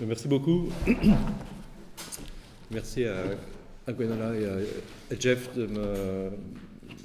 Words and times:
Merci 0.00 0.28
beaucoup. 0.28 0.68
Merci 2.70 3.04
à, 3.04 3.24
Gwenola 3.88 4.38
et 4.38 4.44
à 4.46 5.18
Jeff 5.18 5.54
de 5.54 5.66
me 5.66 6.30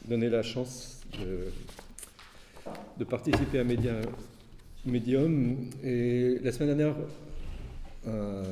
donner 0.10 0.30
la 0.30 0.44
chance 0.44 1.00
de, 2.98 3.06
participer 3.06 3.60
à 3.60 3.64
Medium. 4.86 5.70
Et 5.84 6.38
la 6.44 6.52
semaine 6.52 6.76
dernière, 6.76 6.96
euh, 8.08 8.44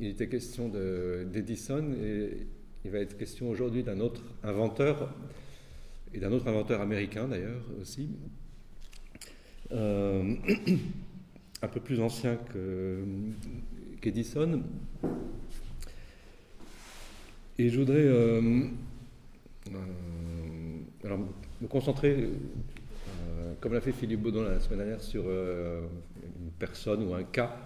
il 0.00 0.08
était 0.08 0.28
question 0.28 0.68
d'Edison 0.68 1.94
et 2.02 2.48
il 2.84 2.90
va 2.90 2.98
être 2.98 3.16
question 3.16 3.48
aujourd'hui 3.48 3.84
d'un 3.84 4.00
autre 4.00 4.22
inventeur, 4.42 5.14
et 6.12 6.18
d'un 6.18 6.32
autre 6.32 6.48
inventeur 6.48 6.80
américain 6.80 7.28
d'ailleurs 7.28 7.62
aussi, 7.80 8.08
euh, 9.70 10.34
un 11.62 11.68
peu 11.68 11.80
plus 11.80 12.00
ancien 12.00 12.38
qu'Edison. 14.00 14.62
et 17.58 17.68
je 17.68 17.78
voudrais 17.78 18.04
euh, 18.04 18.68
alors, 21.04 21.18
me 21.60 21.66
concentrer, 21.66 22.28
comme 23.60 23.72
l'a 23.72 23.80
fait 23.80 23.92
Philippe 23.92 24.20
Baudon 24.22 24.42
la 24.42 24.60
semaine 24.60 24.78
dernière, 24.78 25.02
sur 25.02 25.24
une 25.24 26.50
personne 26.58 27.02
ou 27.08 27.14
un 27.14 27.24
cas 27.24 27.56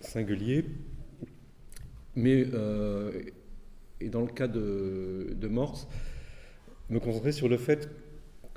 singulier. 0.00 0.64
Mais, 2.16 2.46
euh, 2.52 3.12
et 4.00 4.08
dans 4.08 4.22
le 4.22 4.28
cas 4.28 4.48
de, 4.48 5.48
Morse, 5.48 5.86
me 6.88 6.98
concentrer 6.98 7.32
sur 7.32 7.48
le 7.48 7.56
fait 7.56 7.88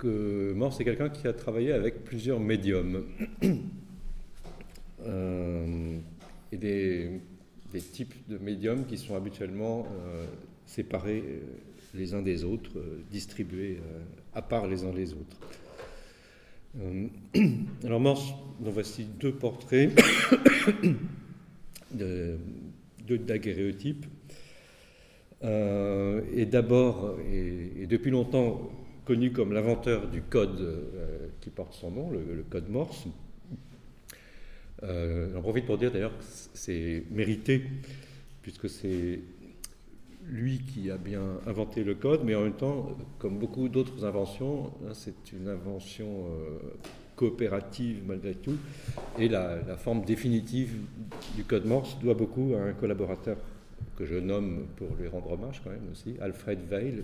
Morse 0.03 0.79
est 0.79 0.83
quelqu'un 0.83 1.09
qui 1.09 1.27
a 1.27 1.33
travaillé 1.33 1.71
avec 1.71 2.03
plusieurs 2.03 2.39
médiums. 2.39 3.05
Euh, 5.05 5.97
et 6.53 6.55
des, 6.55 7.19
types 7.91 8.13
de 8.29 8.37
médiums 8.37 8.85
qui 8.85 8.97
sont 8.97 9.17
habituellement 9.17 9.85
euh, 9.85 10.25
séparés 10.65 11.41
les 11.93 12.13
uns 12.13 12.21
des 12.21 12.45
autres, 12.45 12.71
distribués 13.11 13.81
à 14.33 14.41
part 14.41 14.65
les 14.67 14.85
uns 14.85 14.93
les 14.93 15.11
autres. 15.11 15.37
alors 17.83 17.99
Morse, 17.99 18.33
nous 18.61 18.71
voici 18.71 19.05
deux 19.19 19.33
portraits 19.33 19.91
de. 21.93 22.37
Euh, 25.43 26.21
et 26.33 26.45
d'abord, 26.45 27.17
et, 27.31 27.85
depuis 27.87 28.11
longtemps 28.11 28.71
connu 29.05 29.31
comme 29.31 29.53
l'inventeur 29.53 30.07
du 30.07 30.21
code 30.21 30.59
euh, 30.59 31.27
qui 31.41 31.49
porte 31.49 31.73
son 31.73 31.91
nom, 31.91 32.09
le, 32.11 32.43
code 32.49 32.69
Morse. 32.69 33.05
Euh, 34.83 35.31
J'en 35.33 35.41
profite 35.41 35.65
pour 35.65 35.77
dire 35.77 35.91
d'ailleurs 35.91 36.17
que 36.17 36.23
c'est 36.53 37.03
mérité, 37.11 37.63
puisque 38.41 38.69
c'est 38.69 39.19
lui 40.25 40.59
qui 40.59 40.89
a 40.89 40.97
bien 40.97 41.21
inventé 41.47 41.83
le 41.83 41.95
code, 41.95 42.21
mais 42.23 42.35
en 42.35 42.41
même 42.43 42.53
temps, 42.53 42.97
comme 43.19 43.39
beaucoup 43.39 43.67
d'autres 43.67 44.05
inventions, 44.05 44.71
hein, 44.85 44.93
c'est 44.93 45.33
une 45.33 45.49
invention 45.49 46.07
euh, 46.07 46.59
coopérative 47.15 48.01
malgré 48.05 48.33
tout. 48.33 48.57
Et 49.19 49.27
la, 49.27 49.77
forme 49.77 50.03
définitive 50.03 50.75
du 51.35 51.43
code 51.43 51.65
Morse 51.65 51.97
doit 51.99 52.13
beaucoup 52.13 52.53
à 52.55 52.61
un 52.61 52.73
collaborateur 52.73 53.37
que 53.97 54.05
je 54.05 54.15
nomme 54.15 54.65
pour 54.77 54.95
lui 54.95 55.07
rendre 55.07 55.31
hommage 55.31 55.61
quand 55.63 55.69
même 55.69 55.89
aussi, 55.91 56.15
Alfred 56.21 56.59
Weil, 56.71 57.03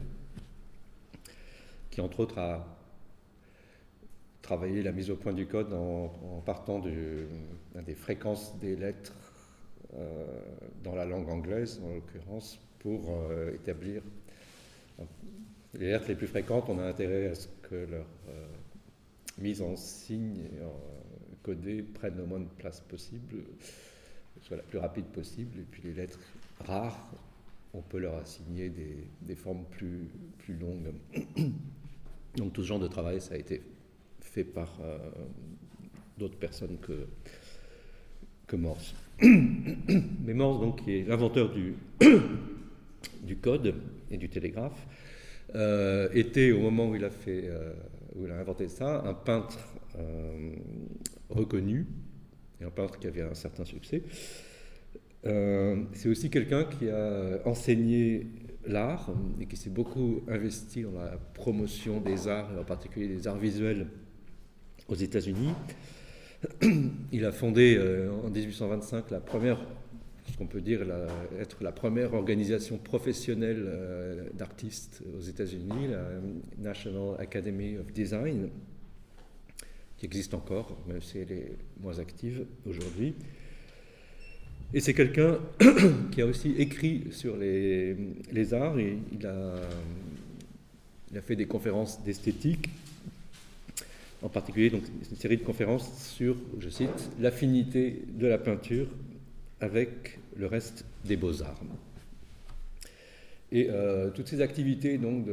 entre 2.00 2.22
autres 2.22 2.38
a 2.40 2.66
travaillé 4.42 4.82
la 4.82 4.92
mise 4.92 5.10
au 5.12 5.16
point 5.16 5.34
du 5.34 5.46
code 5.46 5.74
en, 5.74 6.42
partant 6.46 6.80
des 6.80 7.96
fréquences 7.96 8.58
des 8.60 8.76
lettres 8.76 9.14
euh, 9.96 10.24
dans 10.84 10.94
la 10.94 11.04
langue 11.04 11.30
anglaise, 11.30 11.82
en 11.84 11.96
l'occurrence, 11.96 12.60
pour 12.78 13.10
euh, 13.10 13.56
établir 13.56 14.04
les 15.74 15.88
lettres 15.88 16.10
les 16.10 16.16
plus 16.16 16.28
fréquentes. 16.28 16.70
On 16.70 16.78
a 16.78 16.84
intérêt 16.84 17.30
à 17.30 17.36
ce 17.36 17.48
que 17.64 17.76
leur 17.76 18.06
euh, 18.30 18.48
mise 19.40 19.64
en 19.64 19.76
signe 19.76 20.38
et 20.38 20.64
en 20.64 20.80
codé 21.42 21.82
prennent 21.82 22.18
le 22.18 22.26
moins 22.26 22.40
de 22.40 22.50
place 22.60 22.82
possible, 22.82 23.38
soit 24.42 24.58
la 24.58 24.64
plus 24.64 24.78
rapide 24.78 25.06
possible, 25.06 25.60
et 25.60 25.66
puis 25.70 25.82
les 25.82 25.94
lettres 25.94 26.20
rares, 26.60 27.10
on 27.74 27.82
peut 27.82 28.00
leur 28.00 28.16
assigner 28.18 28.70
des, 28.70 29.36
formes 29.36 29.66
plus, 29.72 30.08
plus 30.38 30.56
longues. 30.56 30.94
Donc 32.36 32.54
tout 32.54 32.62
ce 32.64 32.68
genre 32.68 32.80
de 32.80 32.88
travail, 32.88 33.22
ça 33.22 33.36
a 33.36 33.38
été 33.38 33.62
fait 34.22 34.44
par 34.44 34.78
euh, 34.82 34.98
d'autres 36.18 36.38
personnes 36.38 36.78
que, 36.80 37.08
Morse. 38.56 38.96
Mais 39.22 40.34
Morse, 40.34 40.60
donc, 40.60 40.84
qui 40.84 40.98
est 40.98 41.08
l'inventeur 41.08 41.52
du, 43.24 43.38
code 43.38 43.76
et 44.10 44.18
du 44.18 44.30
télégraphe, 44.30 44.88
euh, 45.56 46.10
était 46.14 46.52
au 46.52 46.60
moment 46.60 46.90
où 46.90 46.96
il 46.96 47.04
a 47.04 47.10
euh, 47.28 47.74
où 48.16 48.26
il 48.26 48.32
a 48.32 48.40
inventé 48.40 48.68
ça, 48.68 49.04
un 49.06 49.14
peintre 49.14 49.60
reconnu, 51.30 51.86
et 52.62 52.64
un 52.64 52.70
peintre 52.70 52.98
qui 53.00 53.08
avait 53.08 53.22
un 53.22 53.34
certain 53.34 53.66
succès. 53.66 54.04
C'est 55.24 56.08
aussi 56.08 56.30
quelqu'un 56.30 56.64
qui 56.64 56.90
a 56.90 57.42
enseigné 57.46 58.28
l'art 58.70 59.10
et 59.40 59.46
qui 59.46 59.58
s'est 59.58 59.70
beaucoup 59.70 60.22
investi 60.28 60.84
dans 60.84 60.92
la 60.92 61.18
promotion 61.34 62.00
des 62.02 62.28
arts, 62.28 62.50
en 62.60 62.64
particulier 62.64 63.08
des 63.08 63.28
arts 63.28 63.38
visuels 63.38 63.88
aux 64.88 64.96
États-Unis. 64.96 65.54
Il 67.12 67.26
a 67.26 67.32
fondé 67.32 67.76
euh, 67.78 68.12
en 68.24 68.30
1825 68.30 69.12
la 69.12 69.20
première 69.20 69.60
ce 70.32 70.38
qu'on 70.38 70.48
peut 70.48 70.62
dire 70.62 70.82
être 71.40 71.64
la 71.64 71.72
première 71.72 72.14
organisation 72.14 72.78
professionnelle 72.78 73.64
euh, 73.66 74.30
d'artistes 74.34 75.02
aux 75.18 75.22
États-Unis, 75.22 75.88
la 75.90 76.06
National 76.58 77.16
Academy 77.20 77.78
of 77.78 77.92
Design, 77.92 78.50
qui 79.98 80.06
existe 80.06 80.34
encore, 80.34 80.78
même 80.88 81.02
si 81.02 81.18
elle 81.18 81.32
est 81.32 81.58
moins 81.82 82.00
active 82.00 82.46
aujourd'hui. 82.66 83.16
Et 84.72 84.82
c'est 84.82 84.94
quelqu'un 84.94 85.40
qui 86.12 86.22
a 86.22 86.28
aussi 86.28 86.52
écrit 86.58 87.08
sur 87.12 87.38
les, 87.38 87.96
arts 88.54 88.78
et 88.78 88.98
il 89.12 89.26
a, 89.26 89.56
il 91.12 91.18
a 91.18 91.22
fait 91.22 91.36
des 91.36 91.48
conférences 91.48 92.04
d'esthétique, 92.04 92.70
en 94.22 94.30
particulier 94.30 94.70
donc, 94.70 94.84
une 95.10 95.18
série 95.18 95.38
de 95.38 95.44
conférences 95.44 95.92
sur, 96.14 96.36
je 96.60 96.70
cite, 96.70 97.10
l'affinité 97.20 98.04
de 98.14 98.28
la 98.28 98.38
peinture 98.38 98.88
avec 99.60 100.20
le 100.38 100.46
reste 100.46 100.86
des 101.04 101.16
beaux-arts. 101.18 101.62
Et 103.52 103.68
euh, 103.72 104.12
toutes 104.12 104.28
ces 104.28 104.42
activités 104.42 105.00
donc, 105.00 105.26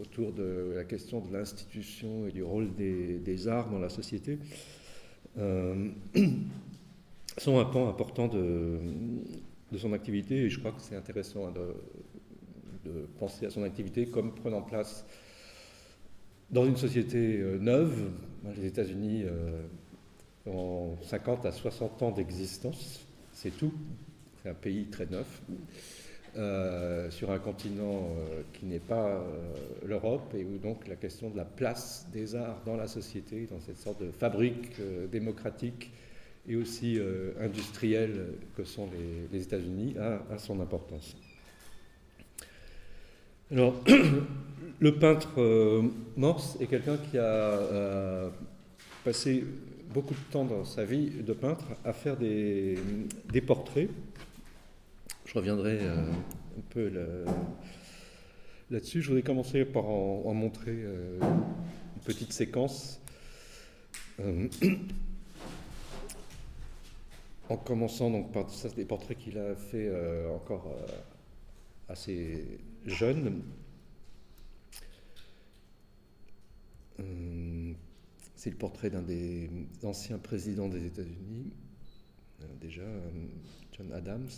autour 0.00 0.32
de 0.32 0.74
la 0.76 0.84
question 0.84 1.20
de 1.20 1.32
l'institution 1.32 2.28
et 2.28 2.30
du 2.30 2.44
rôle 2.44 2.68
des, 2.76 3.48
arts 3.48 3.68
dans 3.68 3.80
la 3.80 3.88
société 3.88 4.38
euh, 5.38 5.88
sont 7.38 7.58
un 7.58 7.64
pan 7.64 7.88
important 7.88 8.28
de, 8.28 8.78
son 9.76 9.92
activité 9.92 10.36
et 10.44 10.50
je 10.50 10.58
crois 10.58 10.72
que 10.72 10.80
c'est 10.80 10.96
intéressant 10.96 11.50
de, 11.50 11.74
de, 12.84 13.06
penser 13.18 13.46
à 13.46 13.50
son 13.50 13.62
activité 13.62 14.06
comme 14.06 14.34
prenant 14.34 14.62
place 14.62 15.06
dans 16.50 16.66
une 16.66 16.76
société 16.76 17.38
euh, 17.38 17.58
neuve. 17.58 18.10
Les 18.56 18.66
États-Unis 18.66 19.24
en 20.46 20.96
50 21.02 21.46
à 21.46 21.52
60 21.52 22.02
ans 22.02 22.10
d'existence, 22.10 23.06
c'est 23.32 23.56
tout. 23.56 23.72
C'est 24.42 24.48
un 24.48 24.54
pays 24.54 24.86
très 24.86 25.06
neuf, 25.06 25.40
euh, 26.34 27.10
sur 27.10 27.30
un 27.30 27.38
continent 27.38 28.08
euh, 28.16 28.42
qui 28.54 28.64
n'est 28.64 28.78
pas 28.78 29.06
euh, 29.06 29.20
l'Europe, 29.84 30.34
et 30.34 30.44
où 30.44 30.56
donc 30.56 30.88
la 30.88 30.96
question 30.96 31.28
de 31.28 31.36
la 31.36 31.44
place 31.44 32.06
des 32.10 32.34
arts 32.34 32.62
dans 32.64 32.76
la 32.76 32.88
société, 32.88 33.46
dans 33.50 33.60
cette 33.60 33.76
sorte 33.76 34.02
de 34.02 34.10
fabrique 34.10 34.80
démocratique 35.10 35.92
et 36.48 36.56
aussi 36.56 36.98
industrielle 37.40 38.34
que 38.56 38.64
sont 38.64 38.88
les, 39.32 39.42
États-Unis, 39.42 39.94
a, 39.98 40.38
son 40.38 40.60
importance. 40.60 41.16
Alors, 43.50 43.82
le 44.80 44.94
peintre 44.98 45.82
Morse 46.16 46.56
est 46.60 46.66
quelqu'un 46.66 46.96
qui 46.96 47.18
a 47.18 48.30
passé 49.04 49.44
beaucoup 49.92 50.14
de 50.14 50.32
temps 50.32 50.44
dans 50.44 50.64
sa 50.64 50.84
vie 50.84 51.10
de 51.10 51.32
peintre 51.32 51.64
à 51.84 51.92
faire 51.92 52.16
des, 52.16 52.78
portraits. 53.46 53.90
Je 55.26 55.34
reviendrai 55.34 55.78
euh, 55.80 56.10
un 56.10 56.62
peu 56.70 56.90
là-dessus. 58.70 59.02
Je 59.02 59.08
voudrais 59.08 59.22
commencer 59.22 59.64
par 59.64 59.86
en, 59.86 60.32
montrer 60.34 60.74
euh, 60.74 61.18
une 61.20 62.02
petite 62.04 62.32
séquence. 62.32 63.00
Euh, 67.52 67.54
en 67.54 67.56
commençant 67.56 68.10
donc 68.10 68.32
par 68.32 68.48
ça, 68.50 68.68
des 68.70 68.84
portraits 68.84 69.18
qu'il 69.18 69.38
a 69.38 69.54
fait 69.54 69.90
encore 70.34 70.74
assez 71.88 72.58
jeune 72.86 73.42
c'est 78.36 78.50
le 78.50 78.56
portrait 78.56 78.90
d'un 78.90 79.02
des 79.02 79.48
anciens 79.84 80.18
présidents 80.18 80.68
des 80.68 80.84
États-Unis, 80.84 81.52
déjà 82.60 82.82
John 83.72 83.92
Adams. 83.92 84.28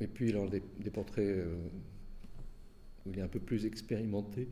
et 0.00 0.06
puis 0.06 0.30
alors 0.30 0.48
des, 0.48 0.62
des 0.80 0.90
portraits 0.90 1.44
où 3.06 3.10
il 3.10 3.18
est 3.18 3.22
un 3.22 3.28
peu 3.28 3.40
plus 3.40 3.66
expérimenté. 3.66 4.48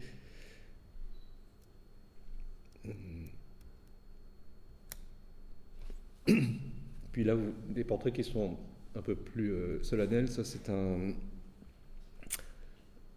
Puis 7.12 7.24
là, 7.24 7.36
des 7.68 7.84
portraits 7.84 8.14
qui 8.14 8.24
sont 8.24 8.56
un 8.94 9.02
peu 9.02 9.14
plus 9.14 9.52
euh, 9.52 9.82
solennels. 9.82 10.28
Ça, 10.28 10.44
c'est 10.44 10.68
un, 10.68 11.12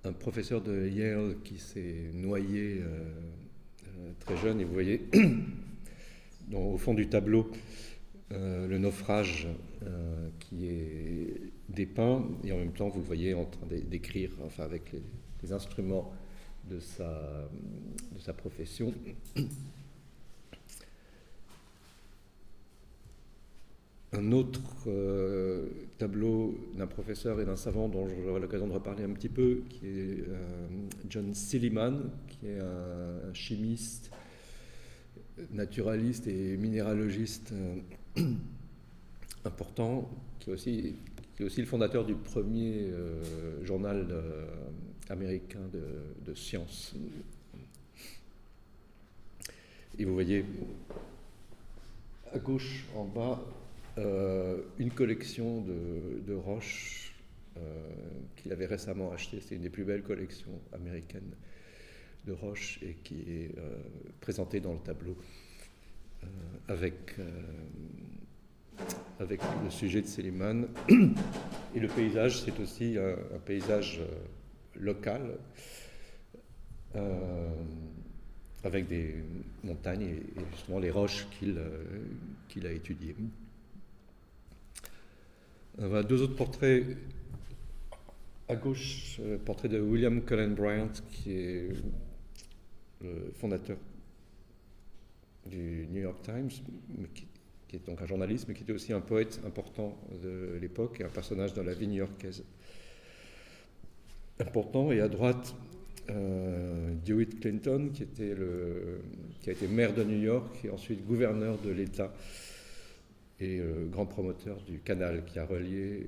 un 0.03 0.13
professeur 0.13 0.61
de 0.61 0.87
Yale 0.87 1.35
qui 1.43 1.57
s'est 1.57 2.09
noyé 2.13 2.81
euh, 2.81 3.03
euh, 3.87 4.11
très 4.19 4.37
jeune. 4.37 4.59
Et 4.59 4.63
vous 4.63 4.73
voyez, 4.73 5.07
au 6.53 6.77
fond 6.77 6.93
du 6.93 7.07
tableau, 7.07 7.51
le 8.31 8.79
naufrage 8.79 9.47
qui 10.39 10.65
est 10.65 11.39
dépeint. 11.69 12.27
Et 12.43 12.51
en 12.51 12.57
même 12.57 12.71
temps, 12.71 12.89
vous 12.89 12.99
le 12.99 13.05
voyez 13.05 13.35
en 13.35 13.45
train 13.45 13.67
d'écrire, 13.67 14.31
enfin, 14.43 14.63
avec 14.63 14.91
les, 14.91 15.51
instruments 15.51 16.11
de 16.69 16.79
sa, 16.79 18.33
profession. 18.37 18.93
un 24.13 24.31
autre 24.31 24.61
euh, 24.87 25.67
tableau 25.97 26.55
d'un 26.77 26.87
professeur 26.87 27.41
et 27.41 27.45
d'un 27.45 27.55
savant 27.55 27.89
dont 27.89 28.07
j'aurai 28.07 28.39
l'occasion 28.39 28.67
de 28.67 28.73
reparler 28.73 29.03
un 29.03 29.09
petit 29.09 29.29
peu, 29.29 29.63
qui 29.69 29.87
est 29.87 30.19
euh, 30.27 30.67
John 31.09 31.33
Silliman, 31.33 32.11
qui 32.27 32.47
est 32.47 32.59
un, 32.59 33.33
chimiste, 33.33 34.11
naturaliste 35.51 36.27
et 36.27 36.57
minéralogiste 36.57 37.53
euh, 37.53 38.21
important, 39.45 40.09
qui 40.39 40.51
est, 40.51 40.53
aussi, 41.43 41.61
le 41.61 41.65
fondateur 41.65 42.05
du 42.05 42.13
premier 42.13 42.89
journal 43.63 44.07
américain 45.09 45.69
de, 45.71 46.33
sciences. 46.33 46.95
Et 49.97 50.05
vous 50.05 50.13
voyez 50.13 50.45
à 52.33 52.39
gauche 52.39 52.85
en 52.95 53.05
bas 53.05 53.39
euh, 53.99 54.57
une 54.79 54.89
collection 54.89 55.61
de, 55.61 56.33
roches 56.33 57.13
euh, 57.57 57.61
qu'il 58.35 58.51
avait 58.51 58.65
récemment 58.65 59.11
achetée. 59.11 59.39
C'est 59.39 59.55
une 59.55 59.61
des 59.61 59.69
plus 59.69 59.83
belles 59.83 60.01
collections 60.01 60.59
américaines 60.73 61.35
de 62.25 62.33
roches 62.33 62.79
et 62.81 62.95
qui 63.03 63.21
est 63.21 63.57
euh, 63.57 63.77
présentée 64.21 64.59
dans 64.59 64.73
le 64.73 64.79
tableau 64.79 65.15
avec, 66.69 67.17
avec 69.19 69.41
le 69.63 69.69
sujet 69.69 70.01
de 70.01 70.07
Seliman. 70.07 70.67
Et 71.75 71.79
le 71.79 71.89
paysage, 71.89 72.41
c'est 72.41 72.57
aussi 72.61 72.97
un, 72.97 73.39
paysage 73.39 73.99
local 74.75 75.37
avec 78.63 78.87
des 78.87 79.15
montagnes 79.63 80.03
et, 80.03 80.23
justement 80.51 80.79
les 80.79 80.91
roches 80.91 81.27
qu'il 81.39 81.57
a 82.67 82.71
étudiées. 82.71 83.15
Deux 85.79 86.21
autres 86.21 86.35
portraits. 86.35 86.97
À 88.49 88.55
gauche, 88.55 89.19
le 89.23 89.37
portrait 89.37 89.69
de 89.69 89.79
William 89.79 90.21
Cullen 90.21 90.53
Bryant, 90.53 90.91
qui 91.11 91.31
est 91.31 91.69
le 93.01 93.31
fondateur 93.33 93.77
du 95.45 95.87
New 95.91 96.01
York 96.01 96.21
Times, 96.21 96.49
qui, 97.13 97.25
est 97.73 97.85
donc 97.85 98.01
un 98.01 98.05
journaliste, 98.05 98.47
mais 98.47 98.53
qui 98.53 98.63
était 98.63 98.73
aussi 98.73 98.93
un 98.93 98.99
poète 99.01 99.41
important 99.45 99.97
de 100.21 100.57
l'époque 100.61 100.99
et 100.99 101.03
un 101.03 101.09
personnage 101.09 101.53
dans 101.53 101.63
la 101.63 101.73
vie 101.73 101.87
new-yorkaise 101.87 102.43
important. 104.43 104.91
Et 104.91 105.01
à 105.01 105.07
droite, 105.07 105.55
euh, 106.09 106.93
DeWitt 107.05 107.39
Clinton, 107.39 107.89
qui, 107.93 108.03
était 108.03 108.35
le, 108.35 109.01
qui 109.41 109.49
a 109.49 109.53
été 109.53 109.67
maire 109.67 109.93
de 109.93 110.03
New 110.03 110.21
York 110.21 110.59
et 110.63 110.69
ensuite 110.69 111.05
gouverneur 111.05 111.57
de 111.59 111.71
l'État 111.71 112.13
et 113.39 113.59
euh, 113.59 113.87
grand 113.89 114.05
promoteur 114.05 114.61
du 114.61 114.79
canal 114.79 115.25
qui 115.25 115.39
a 115.39 115.45
relié 115.45 116.07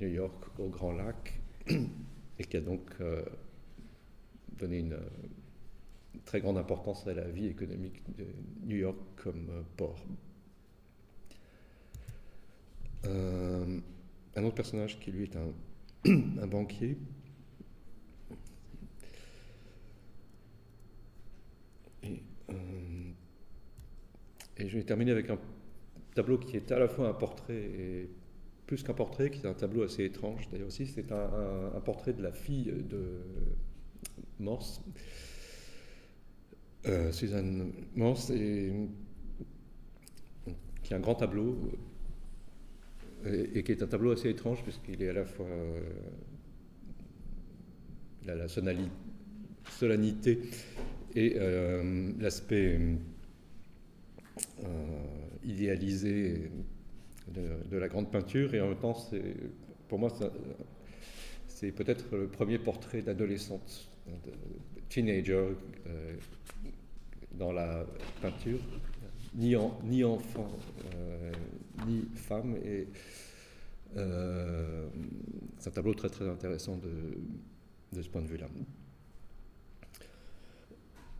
New 0.00 0.08
York 0.08 0.44
au 0.58 0.68
Grand 0.68 0.92
Lac 0.92 1.40
et 2.38 2.44
qui 2.44 2.56
a 2.56 2.60
donc 2.60 2.82
euh, 3.00 3.22
donné 4.58 4.78
une, 4.78 4.98
très 6.24 6.40
grande 6.40 6.58
importance 6.58 7.06
à 7.06 7.14
la 7.14 7.26
vie 7.28 7.46
économique 7.46 8.02
de 8.18 8.26
New 8.64 8.76
York 8.76 8.98
comme 9.16 9.48
euh, 9.50 9.62
port. 9.76 10.04
un 13.04 14.44
autre 14.44 14.54
personnage 14.54 15.00
qui 15.00 15.10
lui 15.10 15.24
est 15.24 15.36
un, 15.36 15.52
un 16.42 16.46
banquier. 16.46 16.98
Et, 22.50 23.14
et 24.58 24.68
je 24.68 24.76
vais 24.76 24.84
terminer 24.84 25.12
avec 25.12 25.30
un 25.30 25.38
tableau 26.14 26.38
qui 26.38 26.56
est 26.56 26.72
à 26.72 26.78
la 26.78 26.88
fois 26.88 27.08
un 27.08 27.14
portrait 27.14 27.54
et 27.54 28.10
plus 28.66 28.82
qu'un 28.82 28.92
portrait, 28.92 29.30
qui 29.30 29.40
est 29.40 29.46
un 29.46 29.54
tableau 29.54 29.82
assez 29.82 30.04
étrange 30.04 30.48
d'ailleurs 30.50 30.66
aussi. 30.68 30.86
C'est 30.86 31.10
un, 31.10 31.80
portrait 31.84 32.12
de 32.12 32.22
la 32.22 32.32
fille 32.32 32.72
de 32.88 33.20
Morse, 34.38 34.82
euh, 36.86 37.10
Suzanne 37.10 37.72
Morse, 37.96 38.26
qui 40.82 40.92
est 40.92 40.96
un 40.96 41.00
grand 41.00 41.14
tableau 41.14 41.56
et, 43.24 43.62
qui 43.62 43.72
est 43.72 43.82
un 43.82 43.86
tableau 43.86 44.12
assez 44.12 44.28
étrange 44.28 44.62
puisqu'il 44.62 45.02
est 45.02 45.08
à 45.08 45.14
la 45.14 45.24
fois 45.24 45.46
la, 48.26 48.34
la 48.34 48.48
solennité 48.48 50.40
et 51.18 51.34
euh, 51.36 52.12
l'aspect 52.20 52.78
euh, 54.62 54.66
idéalisé 55.42 56.48
de, 57.34 57.76
la 57.76 57.88
grande 57.88 58.10
peinture 58.10 58.54
et 58.54 58.60
en 58.60 58.68
même 58.68 58.78
temps, 58.78 58.96
pour 59.88 59.98
moi, 59.98 60.10
c'est 61.48 61.72
peut-être 61.72 62.04
le 62.16 62.28
premier 62.28 62.58
portrait 62.58 63.02
d'adolescente, 63.02 63.90
de 64.06 64.32
teenager 64.88 65.56
euh, 65.88 66.14
dans 67.32 67.50
la 67.50 67.84
peinture, 68.22 68.60
ni, 69.34 69.56
ni 69.84 70.04
enfant, 70.04 70.48
ni 71.86 72.04
femme. 72.14 72.56
Et 72.64 72.86
c'est 73.94 75.68
un 75.68 75.72
tableau 75.72 75.94
très 75.94 76.10
très 76.10 76.28
intéressant 76.28 76.78
de 77.92 78.02
ce 78.02 78.08
point 78.08 78.22
de 78.22 78.28
vue-là. 78.28 78.46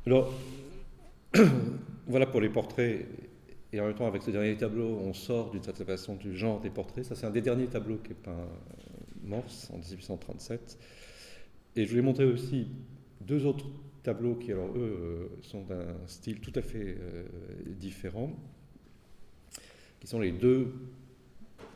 Alors, 0.08 0.32
voilà 2.06 2.24
pour 2.24 2.40
les 2.40 2.48
portraits. 2.48 3.06
Et 3.74 3.78
en 3.78 3.84
même 3.84 3.94
temps, 3.94 4.06
avec 4.06 4.22
ce 4.22 4.30
dernier 4.30 4.56
tableau, 4.56 4.86
on 4.86 5.12
sort 5.12 5.50
d'une 5.50 5.62
certaine 5.62 5.86
façon 5.86 6.14
du 6.14 6.34
genre 6.34 6.60
des 6.60 6.70
portraits. 6.70 7.04
Ça, 7.04 7.14
c'est 7.14 7.26
un 7.26 7.30
des 7.30 7.42
derniers 7.42 7.66
tableaux 7.66 7.98
qui 7.98 8.12
est 8.12 8.14
peint 8.14 8.48
Morse 9.22 9.70
en 9.70 9.76
1837. 9.76 10.78
Et 11.76 11.84
je 11.84 11.90
voulais 11.90 12.00
montrer 12.00 12.24
aussi 12.24 12.68
deux 13.20 13.44
autres 13.44 13.66
tableaux 14.02 14.34
qui, 14.36 14.50
alors 14.50 14.70
eux, 14.78 14.78
euh, 14.78 15.42
sont 15.42 15.64
d'un 15.64 15.94
style 16.06 16.40
tout 16.40 16.54
à 16.54 16.62
fait 16.62 16.96
euh, 16.98 17.24
différent, 17.66 18.32
qui 20.00 20.06
sont 20.06 20.20
les 20.20 20.32
deux 20.32 20.72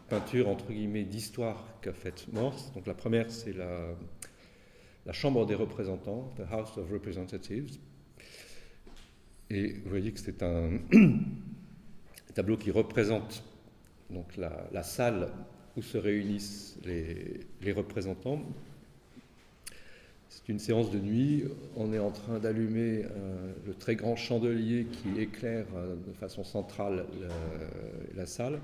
peintures, 0.08 0.48
entre 0.48 0.72
guillemets, 0.72 1.04
d'histoire 1.04 1.66
qu'a 1.82 1.92
faite 1.92 2.28
Morse. 2.32 2.72
Donc 2.72 2.86
la 2.86 2.94
première, 2.94 3.30
c'est 3.30 3.52
la, 3.52 3.94
la 5.04 5.12
Chambre 5.12 5.44
des 5.44 5.54
représentants, 5.54 6.32
The 6.38 6.50
House 6.50 6.78
of 6.78 6.90
Representatives, 6.90 7.78
et 9.52 9.74
vous 9.84 9.90
voyez 9.90 10.12
que 10.12 10.20
c'est 10.20 10.42
un 10.42 10.78
tableau 12.34 12.56
qui 12.56 12.70
représente 12.70 13.44
donc 14.08 14.36
la, 14.36 14.82
salle 14.82 15.28
où 15.76 15.82
se 15.82 15.98
réunissent 15.98 16.78
les, 16.84 17.72
représentants. 17.72 18.42
C'est 20.30 20.48
une 20.48 20.58
séance 20.58 20.90
de 20.90 20.98
nuit. 20.98 21.44
On 21.76 21.92
est 21.92 21.98
en 21.98 22.10
train 22.10 22.38
d'allumer 22.38 23.04
euh, 23.04 23.52
le 23.66 23.74
très 23.74 23.94
grand 23.94 24.16
chandelier 24.16 24.86
qui 24.86 25.20
éclaire 25.20 25.66
euh, 25.76 25.96
de 25.96 26.12
façon 26.14 26.44
centrale 26.44 27.04
la, 28.14 28.26
salle. 28.26 28.58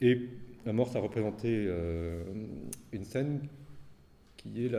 Et 0.00 0.28
la 0.66 0.72
mort 0.72 0.94
a 0.96 0.98
représenté 0.98 1.66
euh, 1.68 2.22
une 2.92 3.04
scène 3.04 3.40
qui 4.36 4.66
est 4.66 4.72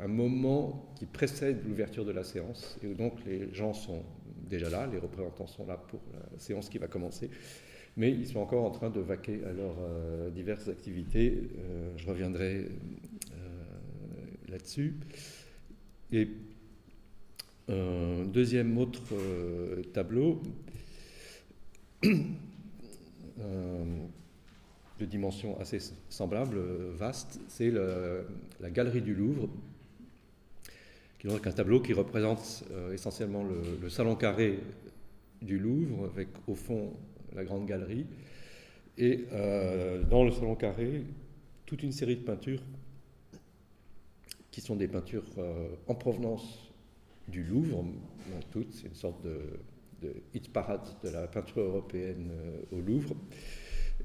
un 0.00 0.08
moment 0.08 0.92
qui 0.98 1.06
précède 1.06 1.58
l'ouverture 1.66 2.04
de 2.04 2.12
la 2.12 2.24
séance. 2.24 2.78
Et 2.82 2.94
donc 2.94 3.14
les 3.26 3.52
gens 3.54 3.72
sont 3.72 4.02
déjà 4.48 4.68
là, 4.68 4.86
les 4.86 4.98
représentants 4.98 5.46
sont 5.46 5.66
là 5.66 5.76
pour 5.76 6.00
la 6.32 6.38
séance 6.38 6.68
qui 6.68 6.78
va 6.78 6.88
commencer, 6.88 7.30
mais 7.96 8.10
ils 8.10 8.26
sont 8.26 8.40
encore 8.40 8.64
en 8.64 8.70
train 8.70 8.90
de 8.90 9.00
vaquer 9.00 9.40
à 9.44 9.52
leurs 9.52 9.76
euh, 9.80 10.30
diverses 10.30 10.68
activités. 10.68 11.50
Euh, 11.58 11.90
je 11.96 12.06
reviendrai 12.06 12.66
euh, 12.66 12.68
là-dessus. 14.48 14.94
Et 16.12 16.28
un 17.68 18.24
deuxième 18.24 18.78
autre 18.78 19.02
tableau 19.92 20.40
de 22.02 22.16
dimension 25.00 25.60
assez 25.60 25.78
semblable, 26.08 26.58
vaste, 26.94 27.40
c'est 27.48 27.70
la 27.70 28.70
galerie 28.70 29.02
du 29.02 29.14
Louvre, 29.14 29.50
qui 31.18 31.26
est 31.26 31.30
donc 31.30 31.46
un 31.46 31.52
tableau 31.52 31.80
qui 31.80 31.92
représente 31.92 32.64
essentiellement 32.92 33.44
le, 33.44 33.88
salon 33.88 34.14
carré 34.14 34.60
du 35.42 35.58
Louvre, 35.58 36.04
avec 36.06 36.28
au 36.46 36.54
fond 36.54 36.92
la 37.34 37.44
grande 37.44 37.66
galerie, 37.66 38.06
et 38.98 39.26
euh, 39.32 40.02
dans 40.02 40.24
le 40.24 40.32
salon 40.32 40.56
carré, 40.56 41.04
toute 41.66 41.84
une 41.84 41.92
série 41.92 42.16
de 42.16 42.22
peintures 42.22 42.62
qui 44.50 44.60
sont 44.60 44.74
des 44.74 44.88
peintures 44.88 45.24
euh, 45.38 45.68
en 45.86 45.94
provenance 45.94 46.72
du 47.28 47.44
Louvre, 47.44 47.84
toutes, 48.50 48.72
c'est 48.72 48.88
une 48.88 48.94
sorte 48.94 49.22
de, 49.22 49.38
de, 50.02 50.12
hit 50.34 50.52
parade 50.52 50.86
de 51.04 51.10
la 51.10 51.28
peinture 51.28 51.60
européenne 51.60 52.30
euh, 52.32 52.76
au 52.76 52.80
Louvre. 52.80 53.14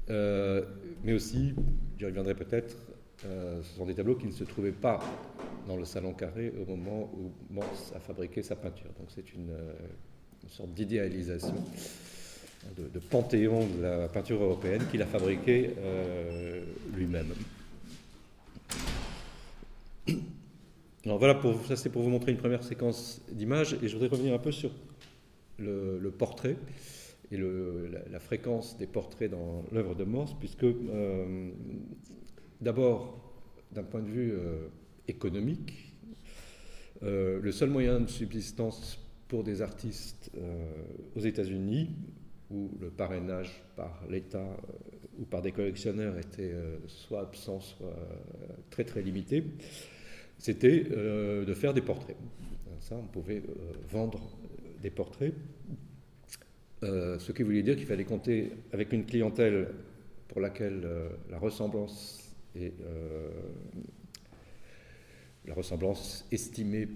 mais 0.08 1.12
aussi, 1.12 1.54
j'y 1.98 2.04
reviendrai 2.04 2.34
peut-être, 2.34 2.76
ce 3.22 3.76
sont 3.76 3.86
des 3.86 3.94
tableaux 3.94 4.16
qui 4.16 4.26
ne 4.26 4.32
se 4.32 4.44
trouvaient 4.44 4.70
pas 4.70 5.00
dans 5.66 5.76
le 5.76 5.84
salon 5.84 6.12
carré 6.12 6.52
au 6.60 6.64
moment 6.64 7.10
où 7.14 7.32
Morse 7.50 7.92
a 7.94 8.00
fabriqué 8.00 8.42
sa 8.42 8.56
peinture. 8.56 8.90
Donc 8.98 9.08
c'est 9.08 9.32
une, 9.34 9.54
une 10.42 10.48
sorte 10.50 10.72
d'idéalisation 10.74 11.54
de, 12.76 12.98
panthéon 12.98 13.66
de 13.66 13.82
la 13.82 14.08
peinture 14.08 14.42
européenne 14.42 14.82
qu'il 14.90 15.02
a 15.02 15.06
fabriqué 15.06 15.70
euh, 15.78 16.64
lui-même. 16.94 17.32
Alors 21.04 21.18
voilà, 21.18 21.34
pour, 21.34 21.64
ça 21.66 21.76
c'est 21.76 21.90
pour 21.90 22.02
vous 22.02 22.10
montrer 22.10 22.32
une 22.32 22.38
première 22.38 22.64
séquence 22.64 23.20
d'images, 23.30 23.76
et 23.82 23.88
je 23.88 23.92
voudrais 23.92 24.08
revenir 24.08 24.32
un 24.32 24.38
peu 24.38 24.52
sur 24.52 24.70
le, 25.58 26.10
portrait 26.10 26.56
et 27.30 27.36
la, 27.36 28.20
fréquence 28.20 28.78
des 28.78 28.86
portraits 28.86 29.30
dans 29.30 29.64
l'œuvre 29.70 29.94
de 29.94 30.04
Morse, 30.04 30.34
puisque 30.38 30.64
euh, 30.64 31.50
d'abord, 32.60 33.18
d'un 33.72 33.82
point 33.82 34.00
de 34.00 34.08
vue 34.08 34.32
euh, 34.32 34.68
économique, 35.08 35.94
le 37.02 37.52
seul 37.52 37.68
moyen 37.68 38.00
de 38.00 38.08
subsistance 38.08 38.98
pour 39.28 39.44
des 39.44 39.60
artistes 39.60 40.30
aux 41.14 41.20
États-Unis, 41.20 41.90
où 42.50 42.70
le 42.80 42.90
parrainage 42.90 43.62
par 43.76 44.02
l'État 44.08 44.38
euh, 44.38 45.20
ou 45.20 45.24
par 45.24 45.42
des 45.42 45.52
collectionneurs 45.52 46.18
était 46.18 46.52
euh, 46.52 46.76
soit 46.86 47.20
absent, 47.20 47.60
soit 47.60 47.86
euh, 47.86 48.52
très 48.70 48.84
très 48.84 49.02
limité, 49.02 49.44
c'était 50.38 50.80
de 50.82 51.54
faire 51.54 51.72
des 51.72 51.80
portraits. 51.80 52.16
Ça, 52.80 52.96
on 52.96 53.06
pouvait 53.06 53.42
vendre 53.88 54.20
des 54.82 54.90
portraits, 54.90 55.32
ce 56.82 57.32
qui 57.32 57.42
voulait 57.44 57.62
dire 57.62 57.76
qu'il 57.76 57.86
fallait 57.86 58.04
compter 58.04 58.50
avec 58.72 58.92
une 58.92 59.06
clientèle 59.06 59.68
pour 60.28 60.40
laquelle 60.40 60.86
la 61.30 61.38
ressemblance 61.38 62.34
est 62.56 62.74
la 65.46 65.54
ressemblance 65.54 66.26
estimée 66.32 66.88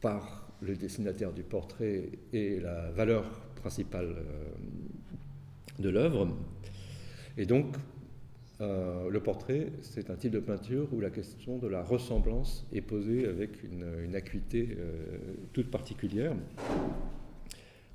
par 0.00 0.52
le 0.60 0.76
dessinataire 0.76 1.32
du 1.32 1.42
portrait 1.42 2.10
et 2.32 2.60
la 2.60 2.90
valeur 2.90 3.24
principale 3.56 4.16
de 5.78 5.88
l'œuvre. 5.88 6.28
Et 7.36 7.46
donc, 7.46 7.76
euh, 8.60 9.08
le 9.08 9.20
portrait, 9.20 9.68
c'est 9.82 10.10
un 10.10 10.16
type 10.16 10.32
de 10.32 10.40
peinture 10.40 10.88
où 10.92 11.00
la 11.00 11.10
question 11.10 11.58
de 11.58 11.68
la 11.68 11.82
ressemblance 11.82 12.66
est 12.72 12.80
posée 12.80 13.26
avec 13.26 13.62
une, 13.62 14.16
acuité 14.16 14.76
euh, 14.76 15.18
toute 15.52 15.70
particulière. 15.70 16.34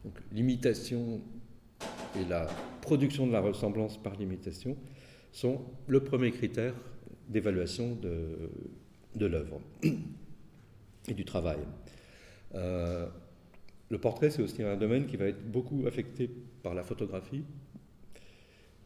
Donc, 0.05 0.13
l'imitation 0.31 1.21
et 2.15 2.25
la 2.29 2.47
production 2.81 3.27
de 3.27 3.33
la 3.33 3.41
ressemblance 3.41 4.01
par 4.01 4.15
l'imitation 4.15 4.77
sont 5.33 5.61
le 5.87 6.01
premier 6.01 6.31
critère 6.31 6.75
d'évaluation 7.27 7.95
de, 7.95 8.49
de 9.15 9.25
l'œuvre 9.25 9.61
et 11.07 11.13
du 11.13 11.25
travail. 11.25 11.59
Euh, 12.55 13.07
le 13.89 13.97
portrait, 13.97 14.29
c'est 14.29 14.41
aussi 14.41 14.63
un 14.63 14.75
domaine 14.75 15.05
qui 15.05 15.17
va 15.17 15.25
être 15.25 15.51
beaucoup 15.51 15.83
affecté 15.87 16.29
par 16.61 16.73
la 16.73 16.83
photographie, 16.83 17.43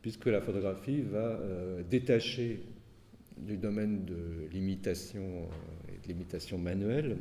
puisque 0.02 0.26
la 0.26 0.42
photographie 0.42 1.02
va 1.02 1.20
euh, 1.20 1.84
détacher 1.84 2.62
du 3.38 3.58
domaine 3.58 4.06
de 4.06 4.48
l'imitation 4.52 5.22
euh, 5.22 5.94
et 5.94 6.02
de 6.02 6.08
l'imitation 6.08 6.58
manuelle 6.58 7.18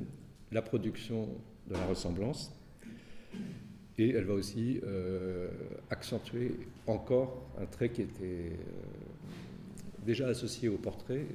la 0.52 0.62
production 0.62 1.28
de 1.68 1.74
la 1.74 1.84
ressemblance, 1.86 2.52
et 3.98 4.10
elle 4.10 4.24
va 4.24 4.34
aussi 4.34 4.80
accentuer 5.90 6.52
encore 6.86 7.50
un 7.58 7.66
trait 7.66 7.88
qui 7.88 8.02
était 8.02 8.52
déjà 10.04 10.28
associé 10.28 10.68
au 10.68 10.78
portrait, 10.78 11.26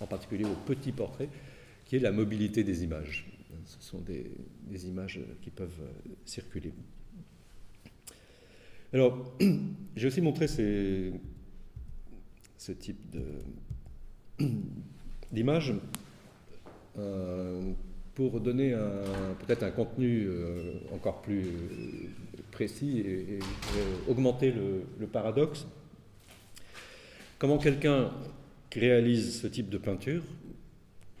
en 0.00 0.06
particulier 0.06 0.44
au 0.44 0.54
petit 0.66 0.92
portrait, 0.92 1.28
qui 1.84 1.96
est 1.96 2.00
la 2.00 2.12
mobilité 2.12 2.64
des 2.64 2.84
images. 2.84 3.26
Ce 3.66 3.76
sont 3.80 4.00
des 4.00 4.88
images 4.88 5.20
qui 5.42 5.50
peuvent 5.50 5.82
circuler. 6.24 6.72
Alors, 8.92 9.32
j'ai 9.96 10.08
aussi 10.08 10.20
montré 10.20 10.48
ce 10.48 11.12
type 12.72 13.16
d'image 15.32 15.74
euh, 16.98 17.72
pour 18.14 18.40
donner 18.40 18.74
peut-être 19.38 19.62
un 19.62 19.70
contenu 19.70 20.26
euh, 20.26 20.72
encore 20.92 21.22
plus 21.22 21.46
précis 22.50 22.98
et, 22.98 23.38
augmenter 24.08 24.52
le, 24.52 25.06
paradoxe. 25.06 25.66
Comment 27.38 27.58
quelqu'un 27.58 28.10
qui 28.70 28.78
réalise 28.78 29.40
ce 29.40 29.46
type 29.48 29.68
de 29.68 29.78
peinture 29.78 30.22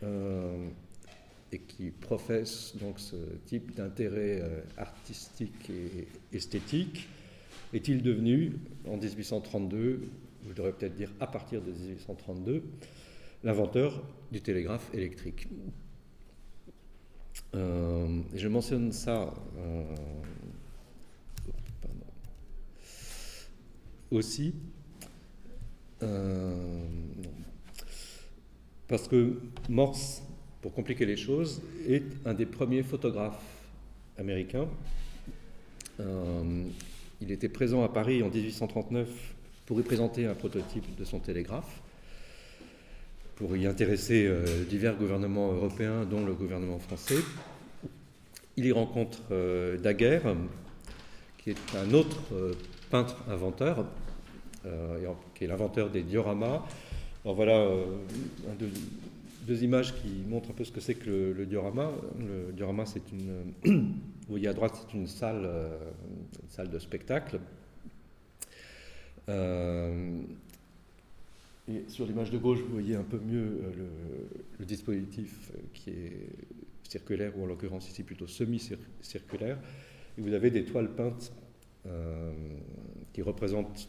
euh, 0.02 0.68
et 1.52 1.58
qui 1.58 1.90
professe 1.90 2.74
donc 2.80 3.00
ce 3.00 3.16
type 3.46 3.74
d'intérêt 3.74 4.42
artistique 4.76 5.68
et 5.68 6.06
esthétique 6.32 7.08
est-il 7.72 8.02
devenu, 8.02 8.52
en 8.86 8.96
1832, 8.96 10.00
je 10.48 10.52
devrais 10.52 10.72
peut-être 10.72 10.94
dire 10.94 11.12
à 11.20 11.26
partir 11.26 11.62
de 11.62 11.70
1832, 11.70 12.62
l'inventeur 13.44 14.02
du 14.32 14.40
télégraphe 14.40 14.92
électrique. 14.92 15.46
Euh, 17.54 18.20
Je 18.34 18.48
mentionne 18.48 18.92
ça 18.92 19.32
euh, 19.58 19.84
aussi 24.10 24.54
euh, 26.02 26.84
parce 28.88 29.08
que 29.08 29.38
Morse, 29.68 30.22
pour 30.62 30.72
compliquer 30.72 31.06
les 31.06 31.16
choses, 31.16 31.62
est 31.88 32.04
un 32.24 32.34
des 32.34 32.46
premiers 32.46 32.82
photographes 32.82 33.42
américains. 34.18 34.68
Il 37.20 37.30
était 37.30 37.50
présent 37.50 37.84
à 37.84 37.88
Paris 37.88 38.22
en 38.22 38.30
1839 38.30 39.08
pour 39.66 39.78
y 39.78 39.82
présenter 39.82 40.26
un 40.26 40.34
prototype 40.34 40.96
de 40.98 41.04
son 41.04 41.18
télégraphe, 41.20 41.80
pour 43.36 43.56
y 43.56 43.66
intéresser 43.66 44.26
euh, 44.26 44.64
divers 44.64 44.96
gouvernements 44.96 45.52
européens, 45.52 46.04
dont 46.04 46.24
le 46.24 46.32
gouvernement 46.32 46.78
français. 46.78 47.18
Il 48.56 48.66
y 48.66 48.72
rencontre 48.72 49.20
euh, 49.30 49.78
Daguerre, 49.78 50.34
qui 51.38 51.50
est 51.50 51.76
un 51.76 51.92
autre 51.94 52.18
euh, 54.66 55.12
qui 55.34 55.44
est 55.44 55.46
l'inventeur 55.46 55.90
des 55.90 56.02
dioramas. 56.02 56.64
Alors 57.24 57.36
voilà 57.36 57.68
deux, 59.46 59.62
images 59.62 59.94
qui 59.94 60.08
montrent 60.28 60.50
un 60.50 60.54
peu 60.54 60.64
ce 60.64 60.72
que 60.72 60.80
c'est 60.80 60.94
que 60.94 61.10
le, 61.36 61.46
diorama. 61.46 61.90
Le 62.18 62.52
diorama, 62.52 62.86
c'est 62.86 63.02
une 63.12 63.52
vous 64.30 64.34
voyez 64.34 64.46
à 64.46 64.52
droite, 64.52 64.78
c'est 64.80 64.96
une 64.96 65.08
salle, 65.08 65.42
euh, 65.44 65.76
salle 66.46 66.70
de 66.70 66.78
spectacle. 66.78 67.40
Euh, 69.28 70.20
et 71.66 71.82
sur 71.88 72.06
l'image 72.06 72.30
de 72.30 72.38
gauche, 72.38 72.60
vous 72.60 72.74
voyez 72.74 72.94
un 72.94 73.02
peu 73.02 73.18
mieux 73.18 73.58
euh, 73.60 73.88
le, 74.60 74.64
dispositif 74.64 75.50
qui 75.74 75.90
est 75.90 76.28
circulaire, 76.88 77.36
ou 77.36 77.42
en 77.42 77.46
l'occurrence 77.46 77.88
ici 77.88 78.04
plutôt 78.04 78.28
semi-circulaire. 78.28 79.58
Et 80.16 80.20
vous 80.20 80.32
avez 80.32 80.52
des 80.52 80.64
toiles 80.64 80.90
peintes 80.90 81.32
qui 83.12 83.22
représentent 83.22 83.88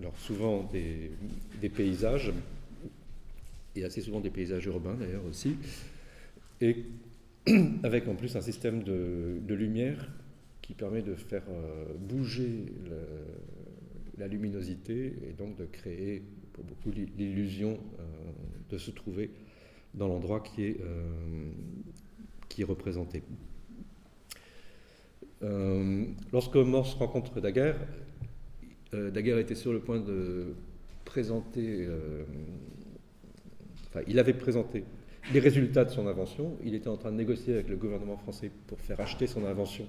alors 0.00 0.16
souvent 0.18 0.68
des, 0.72 1.68
paysages, 1.68 2.32
et 3.74 3.84
assez 3.84 4.00
souvent 4.00 4.20
des 4.20 4.30
paysages 4.30 4.66
urbains 4.66 4.94
d'ailleurs 4.94 5.24
aussi, 5.24 5.56
et 6.60 6.84
avec 7.82 8.08
en 8.08 8.14
plus 8.14 8.36
un 8.36 8.40
système 8.40 8.82
de, 8.82 9.40
lumière 9.48 10.10
qui 10.62 10.74
permet 10.74 11.02
de 11.02 11.14
faire 11.14 11.44
euh, 11.48 11.84
bouger 11.98 12.66
la 14.18 14.26
luminosité 14.26 15.14
et 15.28 15.32
donc 15.32 15.56
de 15.56 15.64
créer 15.64 16.22
pour 16.52 16.64
beaucoup 16.64 16.90
l'illusion 16.90 17.78
euh, 18.00 18.02
de 18.70 18.78
se 18.78 18.90
trouver 18.90 19.30
dans 19.94 20.08
l'endroit 20.08 20.40
qui 20.40 20.64
est, 20.64 20.80
qui 22.48 22.62
est 22.62 22.64
représenté. 22.64 23.22
lorsque 26.32 26.56
Morse 26.56 26.94
rencontre 26.94 27.40
Daguerre, 27.40 27.78
Daguerre 28.92 29.38
était 29.38 29.54
sur 29.54 29.72
le 29.72 29.80
point 29.80 30.00
de 30.00 30.54
présenter, 31.04 31.88
enfin, 33.88 34.00
il 34.06 34.18
avait 34.18 34.32
présenté 34.32 34.84
les 35.32 35.40
résultats 35.40 35.84
de 35.84 35.90
son 35.90 36.06
invention. 36.06 36.56
Il 36.64 36.74
était 36.74 36.88
en 36.88 36.96
train 36.96 37.10
de 37.10 37.16
négocier 37.16 37.54
avec 37.54 37.68
le 37.68 37.76
gouvernement 37.76 38.16
français 38.16 38.50
pour 38.66 38.80
faire 38.80 39.00
acheter 39.00 39.26
son 39.26 39.44
invention, 39.44 39.86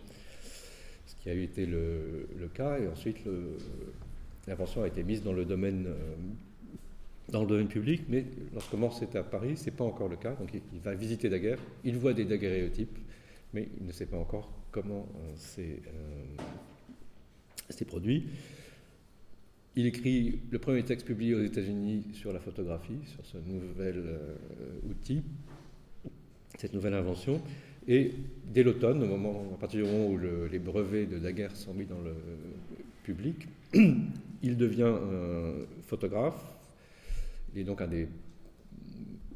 ce 1.05 1.15
qui 1.15 1.29
a 1.29 1.33
eu 1.33 1.43
été 1.43 1.65
le, 1.65 2.49
cas. 2.53 2.79
Et 2.79 2.87
ensuite, 2.87 3.19
l'invention 4.47 4.83
a 4.83 4.87
été 4.87 5.03
mise 5.03 5.21
dans 5.21 5.33
le 5.33 5.45
domaine, 5.45 5.85
euh, 5.87 6.15
dans 7.29 7.41
le 7.41 7.47
domaine 7.47 7.67
public. 7.67 8.03
Mais 8.09 8.25
lorsque 8.53 8.73
Morse 8.73 9.01
était 9.01 9.17
à 9.17 9.23
Paris, 9.23 9.57
ce 9.57 9.65
n'est 9.65 9.75
pas 9.75 9.83
encore 9.83 10.07
le 10.07 10.15
cas. 10.15 10.33
Donc 10.33 10.49
il, 10.53 10.79
va 10.79 10.95
visiter 10.95 11.29
Daguerre. 11.29 11.59
Il 11.83 11.97
voit 11.97 12.13
des 12.13 12.25
daguerréotypes, 12.25 12.97
mais 13.53 13.67
il 13.79 13.85
ne 13.85 13.91
sait 13.91 14.05
pas 14.05 14.17
encore 14.17 14.51
comment 14.71 15.07
euh, 15.15 15.35
euh, 15.59 15.83
c'est 17.69 17.85
produit. 17.85 18.27
Il 19.77 19.85
écrit 19.85 20.39
le 20.49 20.57
premier 20.57 20.81
texte 20.81 21.05
publié 21.05 21.35
aux 21.35 21.43
États-Unis 21.43 22.07
sur 22.13 22.33
la 22.33 22.39
photographie, 22.39 22.97
sur 23.05 23.23
ce 23.23 23.37
nouvel 23.37 24.03
euh, 24.07 24.35
outil, 24.89 25.21
cette 26.57 26.73
nouvelle 26.73 26.95
invention. 26.95 27.39
Et 27.87 28.11
dès 28.51 28.63
l'automne, 28.63 29.03
au 29.03 29.05
moment, 29.05 29.43
à 29.53 29.57
partir 29.59 29.85
du 29.85 29.91
moment 29.91 30.07
où 30.07 30.17
les 30.51 30.57
brevets 30.57 31.05
de 31.05 31.19
Daguerre 31.19 31.55
sont 31.55 31.75
mis 31.75 31.85
dans 31.85 32.01
le 32.01 32.15
public, 33.03 33.47
il 34.41 34.57
devient 34.57 34.95
photographe. 35.83 36.43
Il 37.53 37.61
est 37.61 37.63
donc 37.63 37.79
un 37.79 37.87
des 37.87 38.07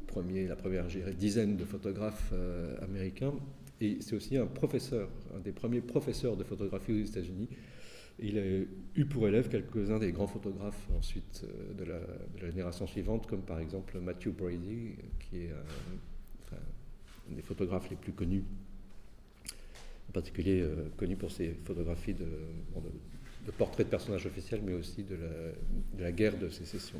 premiers, 0.08 0.48
la 0.48 0.56
première 0.56 0.86
dizaine 1.16 1.56
de 1.56 1.64
photographes 1.64 2.32
euh, 2.32 2.74
américains. 2.82 3.32
Et 3.80 3.98
c'est 4.00 4.16
aussi 4.16 4.36
un 4.36 4.46
professeur, 4.46 5.08
un 5.36 5.40
des 5.40 5.52
premiers 5.52 5.80
professeurs 5.82 6.36
de 6.36 6.42
photographie 6.42 6.92
aux 6.92 7.04
États-Unis 7.06 7.48
il 8.22 8.38
a 8.38 8.42
eu 8.96 9.04
pour 9.04 9.26
élève 9.26 9.48
quelques-uns 9.48 9.98
des 9.98 10.12
grands 10.12 10.26
photographes 10.26 10.86
ensuite 10.96 11.44
euh, 11.44 11.74
de 11.74 11.84
la, 11.84 12.50
génération 12.50 12.86
suivante, 12.86 13.26
comme 13.26 13.42
par 13.42 13.58
exemple 13.58 13.98
Matthew 13.98 14.28
Brady, 14.28 14.92
qui 15.18 15.44
est 15.44 15.50
un, 15.50 16.56
des 17.34 17.42
photographes 17.42 17.88
les 17.90 17.96
plus 17.96 18.12
connus, 18.12 18.44
en 20.08 20.12
particulier 20.12 20.60
euh, 20.60 20.88
connu 20.96 21.16
pour 21.16 21.30
ses 21.30 21.56
photographies 21.64 22.14
de, 22.14 22.26
portraits 23.58 23.86
de 23.86 23.90
personnages 23.90 24.26
officiels, 24.26 24.60
mais 24.64 24.74
aussi 24.74 25.04
de 25.04 25.16
la, 25.98 26.12
guerre 26.12 26.38
de 26.38 26.48
sécession. 26.48 26.98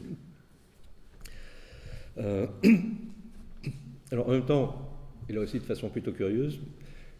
Euh, 2.18 2.46
alors 4.10 4.28
en 4.28 4.32
même 4.32 4.46
temps, 4.46 4.88
il 5.28 5.36
a 5.36 5.40
aussi 5.40 5.58
de 5.58 5.64
façon 5.64 5.88
plutôt 5.88 6.12
curieuse 6.12 6.60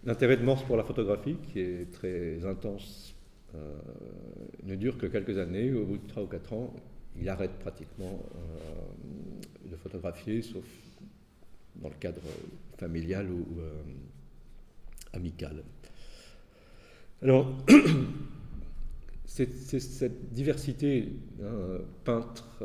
l'intérêt 0.05 0.37
de 0.37 0.43
Morse 0.43 0.65
pour 0.65 0.77
la 0.77 0.83
photographie, 0.83 1.37
qui 1.53 1.61
est 1.61 1.93
très 1.93 2.45
intense 2.45 3.15
euh, 3.55 3.79
ne 4.63 4.77
dure 4.77 4.97
que 4.97 5.07
quelques 5.07 5.39
années. 5.39 5.73
Au 5.73 5.85
bout 5.85 5.99
de 5.99 6.07
3 6.07 6.23
ou 6.23 6.27
4 6.27 6.53
ans, 6.53 6.75
il 7.19 7.29
arrête 7.29 7.53
pratiquement 7.59 8.23
euh, 8.35 9.71
de 9.71 9.77
photographier, 9.77 10.43
sauf 10.43 10.65
dans 11.77 11.89
le 11.89 11.95
cadre 12.01 12.23
familial 12.79 13.31
ou 13.31 13.47
euh, 13.61 13.83
amical. 15.13 15.63
Alors, 17.23 17.55
c'est 19.27 19.51
cette 19.51 20.33
diversité, 20.33 21.13
hein, 21.43 21.79
peintre, 22.05 22.63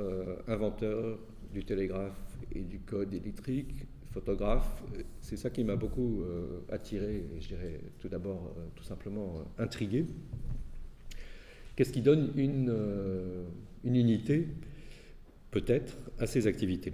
inventeur 0.48 1.20
du 1.54 1.64
télégraphe 1.64 2.38
et 2.54 2.62
du 2.62 2.80
code 2.80 3.14
électrique, 3.14 3.86
photographe, 4.12 4.84
c'est 5.22 5.38
ça 5.38 5.50
qui 5.50 5.64
m'a 5.64 5.76
beaucoup 5.76 6.24
attiré 6.72 7.26
et 7.36 7.40
je 7.40 7.50
dirais 7.50 7.82
tout 8.00 8.10
d'abord 8.10 8.56
tout 8.76 8.84
simplement 8.84 9.44
intrigué. 9.60 10.06
Qu'est-ce 11.78 11.94
qui 11.94 12.02
donne 12.02 12.32
une, 12.36 12.72
euh, 12.72 13.44
une 13.84 13.96
unité, 13.96 14.48
peut-être, 15.52 15.96
à 16.18 16.26
ces 16.26 16.48
activités 16.48 16.92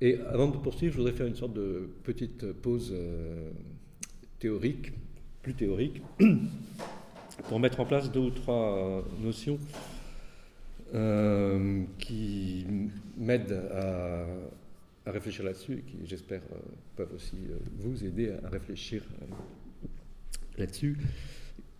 Et 0.00 0.18
avant 0.30 0.48
de 0.48 0.56
poursuivre, 0.56 0.94
je 0.94 0.98
voudrais 0.98 1.12
faire 1.12 1.26
une 1.26 1.34
sorte 1.34 1.52
de 1.52 1.90
petite 2.02 2.50
pause 2.52 2.94
euh, 2.94 3.50
théorique, 4.38 4.92
plus 5.42 5.52
théorique, 5.52 6.00
pour 7.50 7.60
mettre 7.60 7.78
en 7.80 7.84
place 7.84 8.10
deux 8.10 8.20
ou 8.20 8.30
trois 8.30 9.04
notions 9.22 9.58
euh, 10.94 11.82
qui 11.98 12.64
m'aident 13.18 13.68
à, 13.70 14.24
à, 15.04 15.10
réfléchir 15.10 15.44
là-dessus 15.44 15.74
et 15.74 15.82
qui, 15.82 15.98
j'espère, 16.06 16.40
peuvent 16.96 17.12
aussi 17.14 17.36
vous 17.80 18.02
aider 18.02 18.32
à 18.42 18.48
réfléchir 18.48 19.02
là-dessus. 20.56 20.96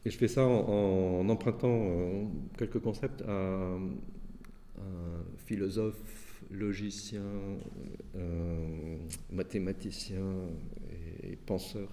Et 0.07 0.11
je 0.11 0.17
fais 0.19 0.29
ça 0.29 0.47
en, 0.47 1.29
empruntant 1.29 1.69
euh, 1.69 2.27
quelques 2.57 2.79
concepts 2.79 3.23
à 3.23 3.33
un 3.33 3.81
philosophe, 5.47 6.43
logicien, 6.53 7.25
euh, 8.15 8.99
mathématicien 9.33 10.23
et 11.25 11.35
penseur 11.35 11.89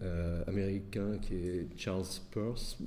euh, 0.00 0.44
américain 0.46 1.18
qui 1.20 1.34
est 1.34 1.66
Charles 1.76 2.06
Peirce, 2.30 2.78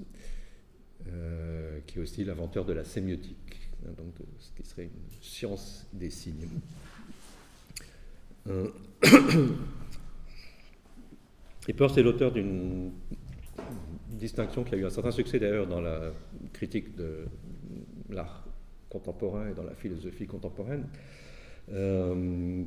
qui 1.86 2.00
est 2.00 2.02
aussi 2.02 2.24
l'inventeur 2.24 2.64
de 2.64 2.72
la 2.72 2.86
sémiotique, 2.86 3.70
hein, 3.86 3.92
donc 3.98 4.14
ce 4.40 4.50
qui 4.54 4.64
serait 4.66 4.84
une 4.86 5.12
science 5.22 5.86
des 5.92 6.10
signes. 6.10 6.48
et 11.68 11.74
Peirce 11.74 11.98
est 11.98 12.04
l'auteur 12.04 12.32
d'une 12.32 12.94
distinction 14.10 14.64
qui 14.64 14.76
a 14.76 14.78
eu 14.78 14.86
un 14.86 14.90
certain 14.90 15.12
succès 15.12 15.40
d'ailleurs 15.40 15.68
dans 15.68 15.82
la 15.82 16.12
critique 16.54 16.96
de 16.96 17.26
l'art 18.10 18.46
contemporain 18.90 19.50
et 19.50 19.54
dans 19.54 19.64
la 19.64 19.76
philosophie 19.76 20.28
contemporaine, 20.28 20.88
euh, 21.72 22.64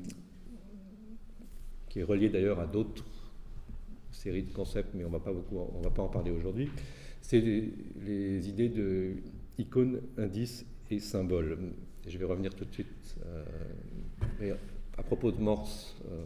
qui 1.89 2.01
est 2.01 2.05
reliée 2.05 2.29
d'ailleurs 2.29 2.61
à 2.61 2.67
d'autres 2.67 3.05
séries 4.11 4.43
de 4.43 4.53
concepts, 4.53 4.95
mais 4.95 5.05
on 5.05 5.11
va 5.11 5.19
va 5.19 5.91
pas 5.91 6.03
en 6.03 6.09
parler 6.09 6.31
aujourd'hui. 6.31 6.69
C'est 7.21 7.41
les, 7.41 8.49
idées 8.49 8.69
de 8.69 9.17
icônes, 9.59 10.01
indices 10.17 10.65
et 10.91 10.99
symboles. 10.99 11.59
je 12.07 12.19
vais 12.19 12.25
revenir 12.25 12.55
tout 12.55 12.65
de 12.65 12.73
suite 12.73 13.17
euh, 13.27 14.55
à 14.97 15.03
propos 15.03 15.31
de 15.31 15.41
Morse 15.41 15.97
euh, 16.11 16.25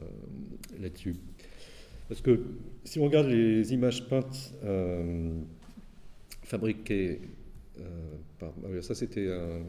là-dessus. 0.80 1.16
Parce 2.12 2.20
que 2.20 2.42
si 2.84 2.98
on 2.98 3.04
regarde 3.04 3.28
les 3.28 3.72
images 3.72 4.06
peintes 4.06 4.52
euh, 4.64 5.32
fabriquées 6.42 7.22
euh, 7.80 7.84
par. 8.38 8.52
Ah 8.66 8.82
ça, 8.82 8.94
c'était 8.94 9.32
un. 9.32 9.62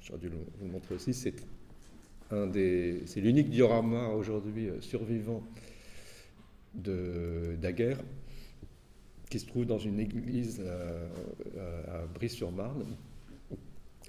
J'aurais 0.00 0.20
dû 0.20 0.28
vous 0.28 0.66
le 0.66 0.70
montrer 0.70 0.94
aussi. 0.94 1.12
C'est 1.12 1.34
un 2.30 2.46
des. 2.46 3.02
C'est 3.06 3.20
l'unique 3.20 3.50
diorama 3.50 4.10
aujourd'hui 4.10 4.68
euh, 4.68 4.80
survivant 4.80 5.42
de 6.72 7.56
Daguerre 7.60 7.98
qui 9.28 9.40
se 9.40 9.46
trouve 9.46 9.66
dans 9.66 9.80
une 9.80 9.98
église 9.98 10.62
à, 11.56 12.06
Brie-sur-Marne. 12.14 12.84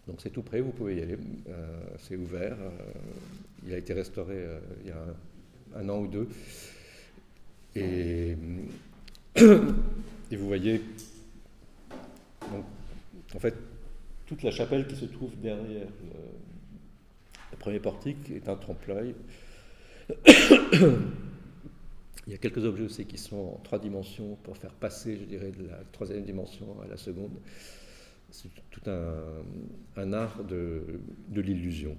Donc 0.06 0.22
c'est 0.22 0.30
tout 0.30 0.44
près, 0.44 0.62
vous 0.62 0.74
pouvez 0.74 0.98
y 0.98 1.02
aller. 1.02 1.18
c'est 1.98 2.18
ouvert. 2.18 2.56
il 3.66 3.74
a 3.74 3.78
été 3.78 3.94
restauré 3.94 4.46
il 4.84 4.90
y 4.90 4.92
a 4.92 5.04
un 5.76 5.90
an 5.90 6.02
ou 6.02 6.08
deux. 6.08 6.28
Et, 7.76 8.36
vous 9.36 10.48
voyez, 10.48 10.82
en 13.36 13.40
fait, 13.40 13.56
toute 14.26 14.44
la 14.44 14.52
chapelle 14.52 14.88
qui 14.88 14.96
se 14.96 15.06
trouve 15.06 15.32
derrière 15.40 15.88
le, 16.04 17.58
premier 17.58 17.80
portique 17.80 18.30
est 18.32 18.48
un 18.48 18.56
trompe-l'œil. 18.56 19.16
Il 22.28 22.34
y 22.34 22.36
a 22.36 22.38
quelques 22.38 22.64
objets 22.64 22.84
aussi 22.84 23.06
qui 23.06 23.18
sont 23.18 23.56
en 23.56 23.60
trois 23.64 23.80
dimensions 23.80 24.38
pour 24.44 24.56
faire 24.56 24.74
passer, 24.74 25.18
je 25.18 25.24
dirais, 25.26 25.52
de 25.52 25.68
la 25.68 25.80
troisième 25.92 26.24
dimension 26.24 26.80
à 26.82 26.88
la 26.88 26.96
seconde. 26.96 27.34
C'est 28.32 28.50
tout 28.70 28.82
un, 28.88 30.14
art 30.14 30.44
de 30.44 31.02
l'illusion. 31.36 31.98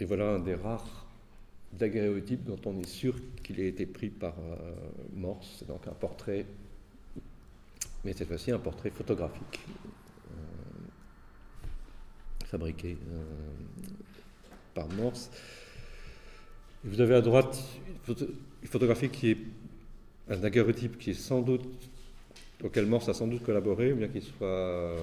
Et 0.00 0.04
voilà 0.04 0.30
un 0.30 0.38
des 0.40 0.54
rares 0.54 1.05
daguerréotype 1.72 2.44
dont 2.44 2.60
on 2.66 2.78
est 2.78 2.88
sûr 2.88 3.14
qu'il 3.42 3.60
a 3.60 3.64
été 3.64 3.86
pris 3.86 4.08
par 4.08 4.34
euh, 4.38 4.56
Morse, 5.14 5.56
c'est 5.58 5.68
donc 5.68 5.86
un 5.86 5.92
portrait, 5.92 6.46
mais 8.04 8.12
cette 8.12 8.28
fois-ci 8.28 8.50
un 8.50 8.58
portrait 8.58 8.90
photographique, 8.90 9.60
euh, 10.30 10.34
fabriqué 12.46 12.96
euh, 13.10 13.24
par 14.74 14.88
Morse. 14.88 15.30
vous 16.84 17.00
avez 17.00 17.14
à 17.14 17.20
droite 17.20 17.62
une 18.08 18.68
photographie 18.68 19.08
qui 19.08 19.30
est 19.30 19.38
un 20.28 20.36
daguerreotype 20.36 20.98
qui 20.98 21.10
est 21.10 21.14
sans 21.14 21.40
doute 21.42 21.90
auquel 22.64 22.86
Morse 22.86 23.08
a 23.08 23.14
sans 23.14 23.26
doute 23.26 23.42
collaboré, 23.42 23.92
bien 23.92 24.08
qu'il 24.08 24.22
soit, 24.22 24.96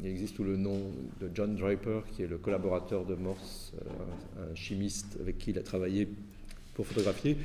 il 0.00 0.06
existe 0.06 0.36
sous 0.36 0.44
le 0.44 0.56
nom 0.56 0.78
de 1.20 1.30
John 1.34 1.54
Draper, 1.54 2.02
qui 2.12 2.22
est 2.22 2.26
le 2.26 2.38
collaborateur 2.38 3.04
de 3.04 3.14
Morse, 3.14 3.72
un 4.38 4.54
chimiste 4.54 5.16
avec 5.20 5.38
qui 5.38 5.50
il 5.50 5.58
a 5.58 5.62
travaillé 5.62 6.08
pour 6.74 6.86
photographier. 6.86 7.36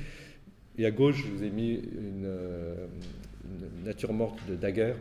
Et 0.78 0.86
à 0.86 0.92
gauche, 0.92 1.24
je 1.26 1.32
vous 1.32 1.44
ai 1.44 1.50
mis 1.50 1.76
une, 1.76 2.30
nature 3.86 4.12
morte 4.12 4.40
de 4.50 4.56
Daguerre, 4.56 4.98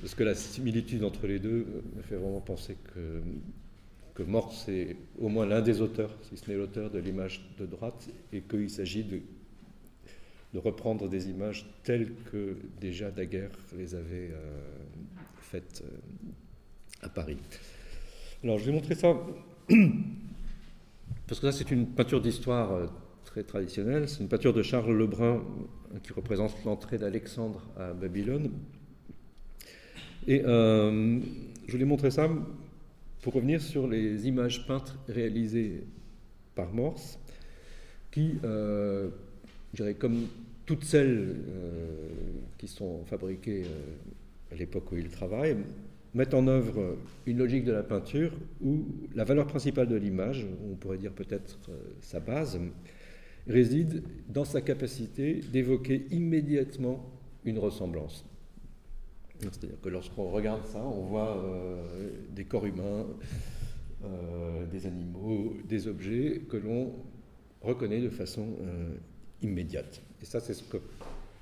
parce 0.00 0.14
que 0.14 0.24
la 0.24 0.34
similitude 0.34 1.04
entre 1.04 1.26
les 1.26 1.38
deux 1.38 1.66
me 1.94 2.02
fait 2.02 2.16
vraiment 2.16 2.40
penser 2.40 2.76
que, 2.94 3.20
que 4.14 4.22
Morse 4.22 4.66
est 4.70 4.96
au 5.18 5.28
moins 5.28 5.44
l'un 5.44 5.60
des 5.60 5.82
auteurs, 5.82 6.16
si 6.22 6.38
ce 6.38 6.50
n'est 6.50 6.56
l'auteur 6.56 6.90
de 6.90 6.98
l'image 6.98 7.42
de 7.58 7.66
droite, 7.66 8.08
et 8.32 8.40
qu'il 8.40 8.70
s'agit 8.70 9.04
de, 9.04 9.20
de, 10.52 10.58
reprendre 10.58 11.08
des 11.08 11.28
images 11.28 11.66
telles 11.84 12.12
que 12.30 12.56
déjà 12.80 13.10
Daguerre 13.10 13.50
les 13.76 13.94
avait 13.94 14.30
euh, 14.32 14.60
faites 15.40 15.82
euh, 15.84 17.06
à 17.06 17.08
Paris. 17.08 17.38
Alors, 18.42 18.58
je 18.58 18.66
vais 18.66 18.72
montrer 18.72 18.94
ça, 18.94 19.14
parce 21.26 21.40
que 21.40 21.50
ça, 21.50 21.52
c'est 21.52 21.70
une 21.70 21.86
peinture 21.86 22.20
d'histoire 22.20 22.72
euh, 22.72 22.86
très 23.24 23.42
traditionnelle. 23.42 24.08
C'est 24.08 24.20
une 24.20 24.28
peinture 24.28 24.52
de 24.52 24.62
Charles 24.62 24.92
Lebrun 24.92 25.42
qui 26.02 26.12
représente 26.12 26.64
l'entrée 26.64 26.98
d'Alexandre 26.98 27.62
à 27.76 27.92
Babylone. 27.92 28.50
Et 30.26 30.42
je 30.42 31.72
voulais 31.72 31.84
montrer 31.84 32.10
ça 32.10 32.28
pour 33.22 33.32
revenir 33.32 33.62
sur 33.62 33.88
les 33.88 34.28
images 34.28 34.66
peintes 34.66 34.96
réalisées 35.08 35.84
par 36.54 36.72
Morse, 36.72 37.18
qui, 38.10 38.38
je 39.72 39.82
dirais, 39.82 39.94
comme 39.94 40.26
toutes 40.66 40.84
celles 40.84 41.36
euh, 41.48 42.08
qui 42.58 42.68
sont 42.68 43.04
fabriquées 43.04 43.64
à 44.52 44.54
l'époque 44.54 44.92
où 44.92 44.96
il 44.96 45.08
travaille, 45.08 45.56
mettent 46.14 46.34
en 46.34 46.46
œuvre 46.46 46.96
une 47.26 47.38
logique 47.38 47.64
de 47.64 47.72
la 47.72 47.82
peinture 47.82 48.32
où 48.62 48.84
la 49.14 49.24
valeur 49.24 49.46
principale 49.46 49.88
de 49.88 49.96
l'image, 49.96 50.46
on 50.70 50.74
pourrait 50.74 50.98
dire 50.98 51.12
peut-être 51.12 51.58
sa 52.00 52.18
base, 52.18 52.58
réside 53.46 54.02
dans 54.28 54.44
sa 54.44 54.60
capacité 54.60 55.40
d'évoquer 55.52 56.06
immédiatement 56.10 57.10
une 57.44 57.58
ressemblance. 57.58 58.24
C'est-à-dire 59.40 59.80
que 59.80 59.88
lorsqu'on 59.88 60.30
regarde 60.30 60.66
ça, 60.66 60.82
on 60.84 61.02
voit 61.02 61.38
euh, 61.38 62.10
des 62.34 62.44
corps 62.44 62.66
humains, 62.66 63.06
euh, 64.04 64.66
des 64.66 64.86
animaux, 64.86 65.54
des 65.66 65.88
objets 65.88 66.42
que 66.48 66.56
l'on 66.56 66.92
reconnaît 67.62 68.00
de 68.00 68.10
façon 68.10 68.46
euh, 68.60 68.94
immédiate. 69.42 70.02
Et 70.22 70.24
ça, 70.24 70.40
c'est 70.40 70.54
ce 70.54 70.64
que 70.64 70.78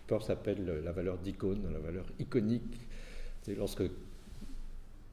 Peirce 0.07 0.31
appelle 0.31 0.83
la 0.85 0.93
valeur 0.93 1.19
d'icône, 1.19 1.63
la 1.73 1.79
valeur 1.79 2.07
iconique. 2.19 2.81
C'est 3.43 3.55
lorsque 3.55 3.85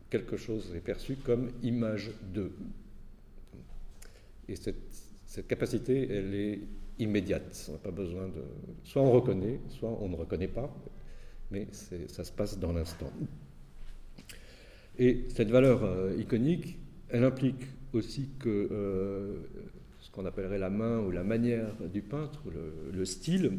quelque 0.09 0.37
chose 0.37 0.73
est 0.75 0.79
perçu 0.81 1.17
comme 1.17 1.51
image 1.63 2.11
de. 2.33 2.51
Et 4.47 4.55
cette, 4.55 5.47
capacité, 5.47 6.07
elle 6.09 6.33
est 6.33 6.59
immédiate. 6.99 7.65
On 7.69 7.73
n'a 7.73 7.77
pas 7.79 7.91
besoin 7.91 8.27
de. 8.27 8.43
Soit 8.83 9.01
on 9.01 9.11
reconnaît, 9.11 9.59
soit 9.69 9.89
on 9.89 10.09
ne 10.09 10.15
reconnaît 10.15 10.47
pas, 10.47 10.73
mais 11.51 11.67
ça 12.07 12.23
se 12.23 12.31
passe 12.31 12.57
dans 12.57 12.71
l'instant. 12.71 13.11
Et 14.97 15.25
cette 15.29 15.49
valeur 15.49 15.83
euh, 15.83 16.15
iconique, 16.17 16.77
elle 17.09 17.25
implique 17.25 17.65
aussi 17.91 18.29
que 18.39 18.69
euh, 18.71 19.41
qu'on 20.15 20.25
appellerait 20.25 20.59
la 20.59 20.69
main 20.69 20.99
ou 20.99 21.11
la 21.11 21.23
manière 21.23 21.73
du 21.93 22.01
peintre, 22.01 22.41
le, 22.53 22.97
le 22.97 23.05
style, 23.05 23.51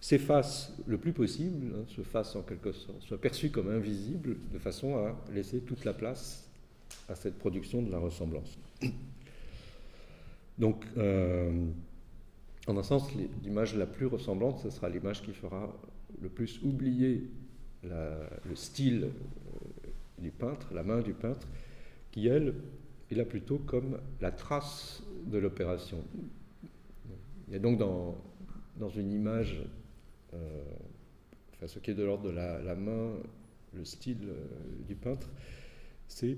s'efface 0.00 0.72
le 0.86 0.98
plus 0.98 1.12
possible, 1.12 1.74
hein, 1.74 1.84
se 1.88 2.02
fasse 2.02 2.36
en 2.36 2.42
quelque 2.42 2.72
sorte, 2.72 3.02
soit 3.02 3.20
perçu 3.20 3.50
comme 3.50 3.68
invisible, 3.70 4.36
de 4.52 4.58
façon 4.58 4.96
à 4.96 5.16
laisser 5.32 5.60
toute 5.60 5.84
la 5.84 5.92
place 5.92 6.48
à 7.08 7.14
cette 7.14 7.38
production 7.38 7.82
de 7.82 7.90
la 7.90 7.98
ressemblance. 7.98 8.58
Donc, 10.58 10.84
euh, 10.96 11.66
en 12.66 12.76
un 12.76 12.82
sens, 12.82 13.08
l'image 13.42 13.74
la 13.76 13.86
plus 13.86 14.06
ressemblante, 14.06 14.60
ce 14.60 14.70
sera 14.70 14.88
l'image 14.88 15.22
qui 15.22 15.32
fera 15.32 15.74
le 16.20 16.28
plus 16.28 16.60
oublier 16.62 17.28
le 17.82 18.54
style 18.54 19.04
euh, 19.04 19.88
du 20.18 20.30
peintre, 20.30 20.68
la 20.72 20.82
main 20.82 21.00
du 21.00 21.12
peintre, 21.12 21.46
qui, 22.10 22.26
elle, 22.26 22.54
est 23.10 23.14
là 23.14 23.24
plutôt 23.24 23.58
comme 23.58 23.98
la 24.20 24.32
trace 24.32 25.02
de 25.26 25.38
l'opération. 25.38 26.02
Il 27.48 27.52
y 27.52 27.56
a 27.56 27.58
donc 27.58 27.78
dans, 27.78 28.16
dans 28.78 28.88
une 28.88 29.12
image, 29.12 29.62
euh, 30.34 30.64
enfin, 31.54 31.66
ce 31.66 31.78
qui 31.78 31.90
est 31.90 31.94
de 31.94 32.04
l'ordre 32.04 32.24
de 32.24 32.30
la, 32.30 32.74
main, 32.74 33.12
le 33.74 33.84
style 33.84 34.28
du 34.86 34.94
peintre, 34.94 35.28
c'est 36.08 36.36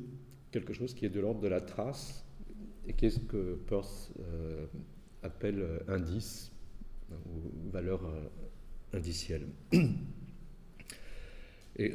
quelque 0.51 0.73
chose 0.73 0.95
qui 0.95 1.05
est 1.07 1.11
de 1.11 1.21
l'ordre 1.21 1.41
de 1.41 1.49
la 1.49 1.61
trace, 1.61 2.25
et 2.87 2.93
qu'est-ce 2.95 3.21
que 3.21 3.55
Peirce 3.67 4.11
euh, 4.21 4.67
appelle 5.23 5.61
euh, 5.61 5.79
indice 5.89 6.51
ou 7.11 7.71
valeur 7.71 8.05
euh, 8.05 8.29
indicielle. 8.97 9.47
Et 11.81 11.93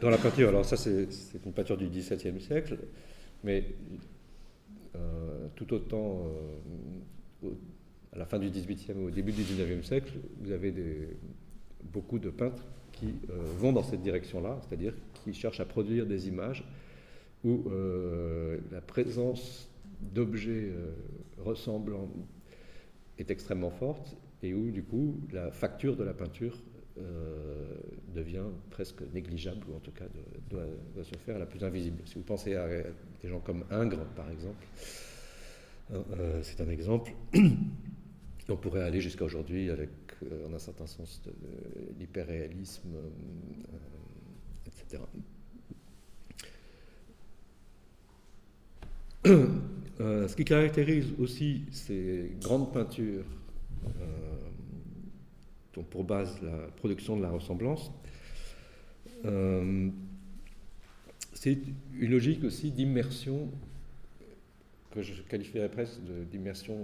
dans 0.00 0.08
la 0.08 0.16
peinture, 0.16 0.48
alors 0.48 0.64
ça 0.64 0.78
c'est 0.78 1.06
une 1.44 1.52
peinture 1.52 1.76
du 1.76 1.86
XVIIe 1.86 2.40
siècle, 2.40 2.78
mais 3.42 3.74
tout 5.56 5.72
autant 5.74 6.26
à 8.12 8.18
la 8.18 8.26
fin 8.26 8.38
du 8.38 8.48
XVIIIe 8.48 8.96
ou 8.96 9.08
au 9.08 9.10
début 9.10 9.32
du 9.32 9.42
XIXe 9.42 9.86
siècle, 9.86 10.12
vous 10.40 10.50
avez 10.52 10.72
beaucoup 11.92 12.18
de 12.18 12.30
peintres 12.30 12.64
qui 12.92 13.14
vont 13.58 13.72
dans 13.72 13.82
cette 13.82 14.02
direction-là, 14.02 14.58
c'est-à-dire 14.62 14.94
qui 15.24 15.34
cherchent 15.34 15.60
à 15.60 15.64
produire 15.64 16.06
des 16.06 16.28
images 16.28 16.64
où 17.44 17.62
euh, 17.68 18.58
la 18.72 18.80
présence 18.80 19.68
d'objets 20.00 20.70
euh, 20.72 20.92
ressemblants 21.44 22.08
est 23.18 23.30
extrêmement 23.30 23.70
forte 23.70 24.16
et 24.42 24.54
où 24.54 24.70
du 24.70 24.82
coup 24.82 25.20
la 25.32 25.50
facture 25.50 25.96
de 25.96 26.04
la 26.04 26.14
peinture 26.14 26.56
euh, 26.98 27.76
devient 28.14 28.44
presque 28.70 29.02
négligeable 29.12 29.66
ou 29.68 29.76
en 29.76 29.80
tout 29.80 29.90
cas 29.90 30.04
doit, 30.48 30.66
se 31.02 31.16
faire 31.18 31.38
la 31.38 31.46
plus 31.46 31.64
invisible. 31.64 32.02
Si 32.06 32.14
vous 32.14 32.22
pensez 32.22 32.54
à 32.54 32.68
des 33.22 33.28
gens 33.28 33.40
comme 33.40 33.64
Ingres 33.70 34.06
par 34.16 34.30
exemple, 34.30 34.66
c'est 36.42 36.60
un 36.60 36.68
exemple. 36.70 37.12
On 38.48 38.56
pourrait 38.56 38.82
aller 38.82 39.00
jusqu'à 39.00 39.24
aujourd'hui 39.24 39.70
avec, 39.70 39.90
en 40.46 40.52
un 40.52 40.58
certain 40.58 40.86
sens, 40.86 41.22
de, 41.24 41.32
l'hyperréalisme, 41.98 42.90
etc. 44.66 45.02
Euh, 50.00 50.26
ce 50.26 50.34
qui 50.34 50.44
caractérise 50.44 51.12
aussi 51.20 51.66
ces 51.70 52.32
grandes 52.40 52.72
peintures 52.72 53.24
euh, 55.76 55.82
pour 55.90 56.04
base 56.04 56.40
la 56.42 56.68
production 56.76 57.16
de 57.16 57.22
la 57.22 57.30
ressemblance, 57.30 57.90
euh, 59.24 59.88
c'est 61.32 61.58
une 61.98 62.10
logique 62.10 62.44
aussi 62.44 62.70
d'immersion 62.70 63.48
que 64.92 65.02
je 65.02 65.22
qualifierais 65.22 65.68
presque 65.68 66.00
d'immersion 66.30 66.76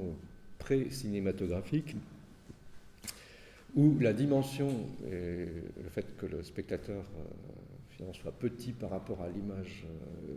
pré-cinématographique, 0.58 1.94
où 3.76 3.96
la 4.00 4.12
dimension 4.12 4.68
et 5.06 5.46
le 5.82 5.90
fait 5.90 6.16
que 6.16 6.26
le 6.26 6.42
spectateur 6.42 7.04
soit 8.14 8.32
petit 8.32 8.72
par 8.72 8.90
rapport 8.90 9.20
à 9.22 9.28
l'image 9.28 9.84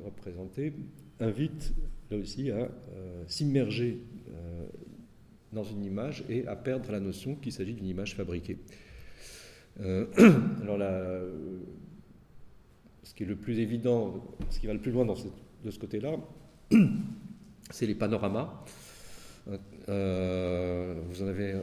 représentée 0.06 0.74
invite 1.20 1.74
là 2.12 2.18
aussi 2.18 2.52
à 2.52 2.56
euh, 2.56 3.24
s'immerger 3.28 4.00
euh, 4.30 4.66
dans 5.54 5.64
une 5.64 5.84
image 5.84 6.24
et 6.30 6.48
à 6.48 6.56
perdre 6.56 6.92
la 6.92 7.00
notion 7.00 7.36
qu'il 7.36 7.52
s'agit 7.52 7.74
d'une 7.74 7.88
image 7.88 8.16
fabriquée. 8.16 8.58
Euh, 9.82 10.06
alors 10.62 10.78
là, 10.78 11.20
ce 13.04 13.14
qui 13.14 13.24
est 13.24 13.28
le 13.28 13.36
plus 13.36 13.60
évident, 13.60 14.24
ce 14.50 14.60
qui 14.60 14.68
va 14.68 14.74
le 14.74 14.80
plus 14.80 14.92
loin 14.92 15.06
de 15.06 15.72
ce 15.72 15.80
côté-là, 15.80 16.18
c'est 17.72 17.86
les 17.86 17.96
panoramas. 17.96 18.64
vous 19.88 21.24
en 21.24 21.28
avez 21.28 21.56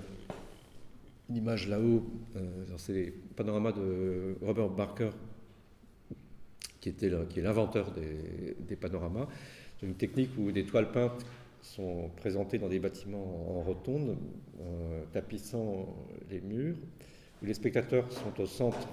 une 1.28 1.36
image 1.36 1.68
là-haut, 1.68 2.04
c'est 2.76 2.92
les 2.92 3.10
panoramas 3.36 3.72
de 3.72 4.36
Robert 4.42 4.68
Barker 4.68 5.10
qui, 6.80 6.88
était, 6.88 7.10
qui 7.28 7.40
est 7.40 7.42
l'inventeur 7.42 7.92
des, 7.92 8.76
panoramas. 8.76 9.28
C'est 9.78 9.86
une 9.86 9.94
technique 9.94 10.30
où 10.38 10.50
des 10.50 10.64
toiles 10.64 10.90
peintes 10.90 11.24
sont 11.62 12.10
présentées 12.16 12.58
dans 12.58 12.68
des 12.68 12.78
bâtiments 12.78 13.58
en 13.58 13.62
rotonde, 13.62 14.16
euh, 14.60 15.04
tapissant 15.12 15.94
les 16.30 16.40
murs, 16.40 16.76
où 17.42 17.46
les 17.46 17.54
spectateurs 17.54 18.10
sont 18.12 18.40
au 18.40 18.46
centre 18.46 18.88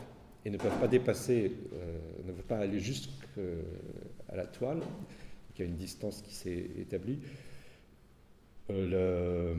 et 0.46 0.50
ne 0.50 0.58
peuvent 0.58 0.80
pas 0.80 0.88
dépasser, 0.88 1.52
euh, 1.74 2.00
ne 2.26 2.32
peuvent 2.32 2.46
pas 2.46 2.60
aller 2.60 2.80
jusqu'à 2.80 3.42
la 4.34 4.46
toile, 4.46 4.82
il 5.56 5.62
y 5.62 5.64
a 5.64 5.66
une 5.66 5.76
distance 5.76 6.22
qui 6.22 6.34
s'est 6.34 6.70
établie. 6.78 7.20
Euh, 8.70 9.56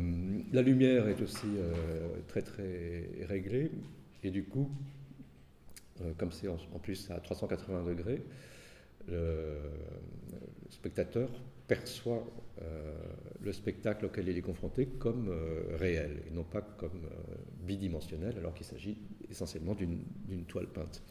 la 0.52 0.62
lumière 0.62 1.08
est 1.08 1.20
aussi 1.22 1.46
très 2.26 2.42
très 2.42 3.08
réglée 3.26 3.70
Et 4.22 4.30
du 4.30 4.44
coup, 4.44 4.70
comme 6.18 6.30
c'est 6.30 6.46
en, 6.46 6.58
plus 6.80 7.10
à 7.10 7.18
380 7.18 7.84
degrés, 7.84 8.22
le, 9.08 9.56
spectateur 10.68 11.30
perçoit 11.68 12.26
le 13.40 13.52
spectacle 13.52 14.06
auquel 14.06 14.28
il 14.28 14.36
est 14.36 14.42
confronté 14.42 14.86
comme 14.86 15.32
réel 15.78 16.22
et 16.26 16.34
non 16.34 16.42
pas 16.42 16.60
comme 16.60 17.08
bidimensionnel, 17.62 18.34
alors 18.36 18.52
qu'il 18.52 18.66
s'agit 18.66 18.96
essentiellement 19.30 19.76
d'une 19.76 20.44
toile 20.46 20.66
peinte. 20.66 21.02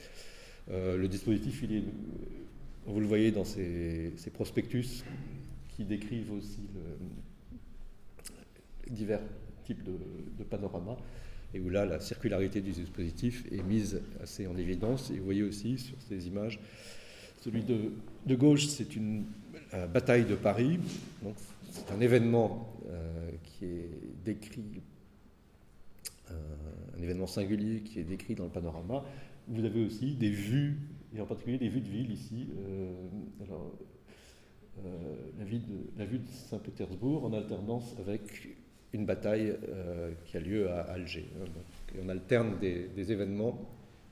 le 0.67 1.06
dispositif, 1.06 1.63
vous 2.86 3.00
le 3.00 3.06
voyez 3.06 3.32
dans 3.32 3.46
ces, 3.46 4.12
prospectus 4.34 5.06
qui 5.70 5.86
décrivent 5.86 6.34
aussi 6.34 6.67
divers 8.89 9.22
types 9.63 9.84
de, 9.84 9.98
de 10.38 10.43
panoramas, 10.43 10.98
et 11.54 11.60
où 11.60 11.70
là, 11.70 11.86
la 11.86 12.00
circularité 12.00 12.62
du 12.62 12.72
dispositif 12.72 13.46
est 13.52 13.63
mise 13.63 14.02
assez 14.22 14.48
en 14.48 14.58
évidence. 14.58 15.12
Et 15.12 15.17
vous 15.17 15.26
voyez 15.26 15.43
aussi 15.43 15.78
sur 15.78 16.00
ces 16.02 16.28
images, 16.28 16.60
celui 17.41 17.63
de, 17.63 17.91
de 18.28 18.36
gauche, 18.36 18.68
c'est 18.68 18.96
une 18.96 19.26
bataille 19.94 20.26
de 20.26 20.36
Paris. 20.36 20.80
c'est 21.72 21.92
un 21.92 22.00
événement 22.00 22.74
euh, 22.90 23.32
qui 23.44 23.66
est 23.66 23.90
décrit, 24.24 24.82
euh, 26.32 26.34
un 26.98 27.02
événement 27.02 27.28
singulier 27.28 27.82
qui 27.82 28.00
est 28.00 28.04
décrit 28.04 28.36
dans 28.36 28.46
le 28.46 28.50
panorama. 28.50 29.04
Vous 29.48 29.63
avez 29.63 29.86
aussi 29.86 30.16
des 30.16 30.30
vues, 30.30 30.78
et 31.16 31.22
en 31.22 31.26
particulier 31.26 31.58
des 31.58 31.70
vues 31.70 31.82
de 31.82 31.90
ville 31.90 32.12
ici. 32.12 32.48
Euh, 34.86 34.92
la, 35.40 36.06
vue 36.06 36.20
de, 36.20 36.28
Saint-Pétersbourg 36.50 37.26
en 37.26 37.34
alternance 37.34 37.96
avec 38.00 38.50
une 38.94 39.06
bataille 39.06 39.56
euh, 39.70 40.12
qui 40.26 40.38
a 40.38 40.40
lieu 40.40 40.70
à 40.70 40.82
Alger. 40.82 41.28
Hein. 41.42 41.46
on 42.04 42.10
alterne 42.10 42.58
des, 42.60 43.12
événements 43.12 43.60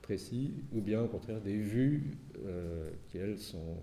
précis 0.01 0.53
ou 0.73 0.81
bien 0.81 1.03
au 1.03 1.07
contraire 1.07 1.39
des 1.41 1.57
vues 1.57 2.17
euh, 2.45 2.89
qui, 3.07 3.17
elles, 3.17 3.37
sont, 3.37 3.77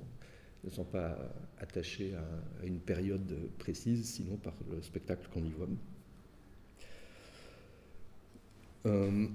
ne 0.64 0.70
sont 0.70 0.84
pas 0.84 1.16
attachées 1.58 2.14
à, 2.14 2.66
une 2.66 2.78
période 2.78 3.36
précise, 3.58 4.08
sinon 4.08 4.36
par 4.36 4.54
le 4.70 4.80
spectacle 4.82 5.28
qu'on 5.32 5.44
y 5.44 5.50
voit. 5.50 5.68
Euh, 8.86 9.26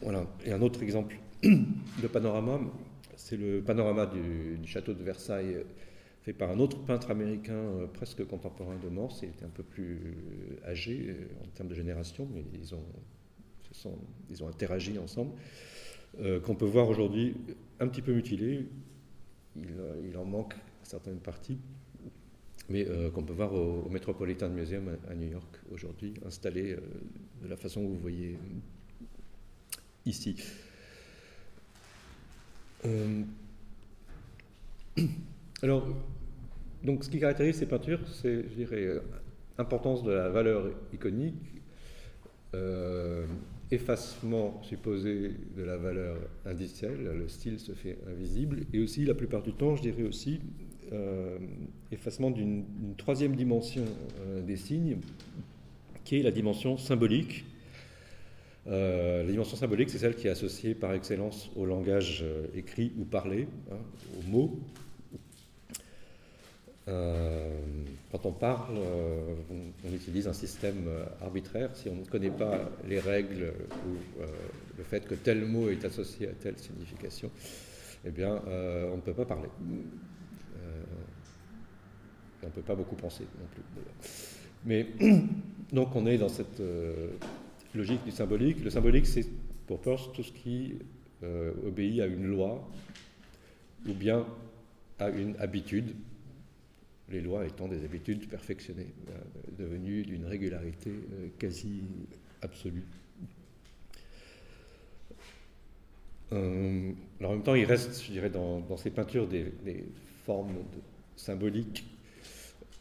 voilà. 0.00 0.26
Et 0.44 0.52
un 0.52 0.62
autre 0.62 0.82
exemple 0.82 1.16
de 1.42 2.06
panorama, 2.10 2.60
c'est 3.16 3.36
le 3.36 3.62
panorama 3.62 4.06
du, 4.06 4.58
château 4.66 4.94
de 4.94 5.02
Versailles 5.02 5.64
fait 6.22 6.32
par 6.32 6.50
un 6.50 6.58
autre 6.58 6.78
peintre 6.84 7.10
américain 7.12 7.54
euh, 7.54 7.86
presque 7.86 8.26
contemporain 8.26 8.76
de 8.82 8.88
Morse. 8.88 9.20
Il 9.22 9.28
était 9.28 9.44
un 9.44 9.50
peu 9.50 9.62
plus 9.62 10.00
âgé 10.66 11.06
euh, 11.10 11.44
en 11.44 11.48
termes 11.50 11.68
de 11.68 11.74
génération, 11.74 12.28
mais 12.34 12.42
ils 12.52 12.74
ont 14.42 14.48
interagi 14.48 14.98
ensemble. 14.98 15.32
Qu'on 16.44 16.54
peut 16.54 16.66
voir 16.66 16.88
aujourd'hui 16.88 17.34
un 17.80 17.88
petit 17.88 18.02
peu 18.02 18.12
mutilé. 18.12 18.66
Il, 19.56 20.16
en 20.18 20.24
manque 20.26 20.54
certaines 20.82 21.18
parties, 21.18 21.58
mais 22.68 22.86
qu'on 23.14 23.22
peut 23.22 23.32
voir 23.32 23.54
au, 23.54 23.88
Metropolitan 23.88 24.50
Museum 24.50 24.96
à, 25.08 25.14
New 25.14 25.30
York 25.30 25.60
aujourd'hui, 25.72 26.12
installé 26.26 26.76
de 27.42 27.48
la 27.48 27.56
façon 27.56 27.82
que 27.82 27.86
vous 27.86 27.98
voyez 27.98 28.38
ici. 30.04 30.36
alors, 35.62 35.88
donc 36.84 37.02
ce 37.02 37.10
qui 37.10 37.18
caractérise 37.18 37.56
ces 37.56 37.66
peintures, 37.66 38.06
c'est, 38.08 38.42
je 38.50 38.54
dirais, 38.54 39.00
importance 39.58 40.02
de 40.04 40.12
la 40.12 40.28
valeur 40.28 40.70
iconique, 40.92 41.34
euh, 42.54 43.26
effacement 43.70 44.60
supposé 44.62 45.32
de 45.56 45.62
la 45.62 45.76
valeur 45.76 46.18
indicielle, 46.44 47.02
le 47.18 47.28
style 47.28 47.58
se 47.58 47.72
fait 47.72 47.98
invisible, 48.08 48.60
et 48.72 48.80
aussi 48.80 49.04
la 49.04 49.14
plupart 49.14 49.42
du 49.42 49.52
temps, 49.52 49.76
je 49.76 49.82
dirais 49.82 50.04
aussi, 50.04 50.40
euh, 50.92 51.38
effacement 51.90 52.30
d'une 52.30 52.64
troisième 52.96 53.34
dimension 53.34 53.84
euh, 54.20 54.40
des 54.42 54.56
signes, 54.56 54.98
qui 56.04 56.20
est 56.20 56.22
la 56.22 56.30
dimension 56.30 56.76
symbolique. 56.76 57.44
la 58.66 59.24
dimension 59.24 59.56
symbolique, 59.56 59.90
c'est 59.90 59.98
celle 59.98 60.14
qui 60.14 60.28
est 60.28 60.30
associée 60.30 60.74
par 60.74 60.92
excellence 60.92 61.50
au 61.56 61.66
langage 61.66 62.24
écrit 62.54 62.92
ou 62.98 63.04
parlé, 63.04 63.48
hein, 63.70 63.76
aux 64.18 64.30
mots, 64.30 64.58
euh, 64.58 64.85
quand 66.86 68.24
on 68.24 68.32
parle, 68.32 68.76
euh, 68.78 69.34
on, 69.50 69.92
utilise 69.92 70.28
un 70.28 70.32
système 70.32 70.86
euh, 70.86 71.04
arbitraire. 71.20 71.70
Si 71.74 71.88
on 71.88 71.96
ne 71.96 72.04
connaît 72.04 72.30
pas 72.30 72.70
les 72.86 73.00
règles 73.00 73.52
ou 73.86 74.22
le 74.78 74.84
fait 74.84 75.06
que 75.06 75.14
tel 75.14 75.44
mot 75.44 75.68
est 75.68 75.84
associé 75.84 76.28
à 76.28 76.32
telle 76.32 76.58
signification, 76.58 77.30
eh 78.04 78.10
bien, 78.10 78.40
on 78.46 78.96
ne 78.96 79.00
peut 79.00 79.14
pas 79.14 79.24
parler. 79.24 79.48
on 82.42 82.46
ne 82.46 82.52
peut 82.52 82.62
pas 82.62 82.76
beaucoup 82.76 82.94
penser 82.94 83.24
non 83.40 83.46
plus. 83.52 83.62
Mais 84.64 84.86
donc 85.72 85.96
on 85.96 86.06
est 86.06 86.18
dans 86.18 86.28
cette 86.28 86.62
logique 87.74 88.04
du 88.04 88.12
symbolique. 88.12 88.62
Le 88.62 88.70
symbolique, 88.70 89.06
c'est 89.06 89.26
pour 89.66 89.80
Peirce 89.80 90.12
tout 90.12 90.22
ce 90.22 90.32
qui 90.32 90.78
obéit 91.66 92.00
à 92.00 92.06
une 92.06 92.26
loi 92.26 92.68
ou 93.88 93.92
bien 93.92 94.24
à 94.98 95.08
une 95.08 95.36
habitude 95.38 95.94
les 97.08 97.20
lois 97.20 97.46
étant 97.46 97.68
des 97.68 97.84
habitudes 97.84 98.28
perfectionnées, 98.28 98.92
euh, 99.08 99.12
devenues 99.58 100.02
d'une 100.02 100.24
régularité 100.26 100.90
euh, 100.90 101.28
quasi 101.38 101.82
absolue. 102.42 102.84
Euh, 106.32 106.92
en 107.22 107.30
même 107.30 107.42
temps, 107.42 107.54
il 107.54 107.64
reste, 107.64 108.02
je 108.04 108.10
dirais, 108.10 108.30
dans, 108.30 108.76
ces 108.76 108.90
peintures 108.90 109.28
des, 109.28 109.52
formes 110.24 110.56
symboliques, 111.14 111.86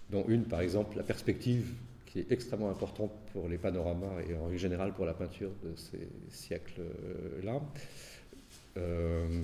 dont 0.09 0.25
une, 0.27 0.45
par 0.45 0.61
exemple, 0.61 0.97
la 0.97 1.03
perspective, 1.03 1.73
qui 2.07 2.19
est 2.19 2.31
extrêmement 2.31 2.71
importante 2.71 3.11
pour 3.33 3.47
les 3.47 3.59
panoramas 3.59 4.21
et 4.27 4.35
en 4.35 4.55
général 4.57 4.93
pour 4.93 5.05
la 5.05 5.13
peinture 5.13 5.51
de 5.63 5.75
ces 5.75 6.09
siècles-là. 6.29 7.61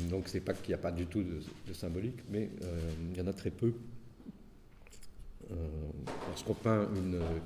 donc 0.10 0.28
c'est 0.28 0.40
pas 0.40 0.54
qu'il 0.54 0.70
n'y 0.70 0.74
a 0.74 0.80
pas 0.80 0.92
du 0.92 1.06
tout 1.06 1.22
de, 1.22 1.74
symbolique, 1.74 2.24
mais 2.32 2.50
il 3.12 3.18
y 3.20 3.22
en 3.22 3.28
a 3.28 3.34
très 3.34 3.52
peu 3.52 3.68
euh, 3.68 4.01
lorsqu'on 6.28 6.54
peint 6.54 6.88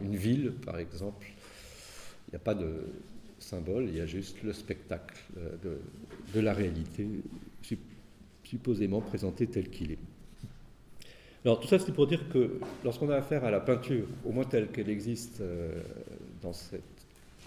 une, 0.01 0.15
ville, 0.15 0.53
par 0.65 0.77
exemple, 0.79 1.27
il 2.27 2.31
n'y 2.31 2.35
a 2.35 2.39
pas 2.39 2.55
de 2.55 2.83
symbole, 3.39 3.85
il 3.87 3.97
y 3.97 4.01
a 4.01 4.05
juste 4.05 4.41
le 4.43 4.53
spectacle 4.53 5.15
euh, 5.37 5.77
de, 6.33 6.39
la 6.39 6.53
réalité, 6.53 7.07
supposément 8.43 9.01
présenté 9.01 9.47
tel 9.47 9.69
qu'il 9.69 9.91
est. 9.91 9.99
Alors 11.43 11.59
tout 11.59 11.67
ça, 11.67 11.77
c'est 11.77 11.91
pour 11.91 12.07
dire 12.07 12.27
que 12.29 12.59
lorsqu'on 12.83 13.09
a 13.09 13.15
affaire 13.15 13.43
à 13.45 13.51
la 13.51 13.59
peinture, 13.59 14.07
au 14.25 14.31
moins 14.31 14.45
telle 14.45 14.67
qu'elle 14.69 14.89
existe 14.89 15.41
euh, 15.41 15.81
dans 16.41 16.53
cette 16.53 16.81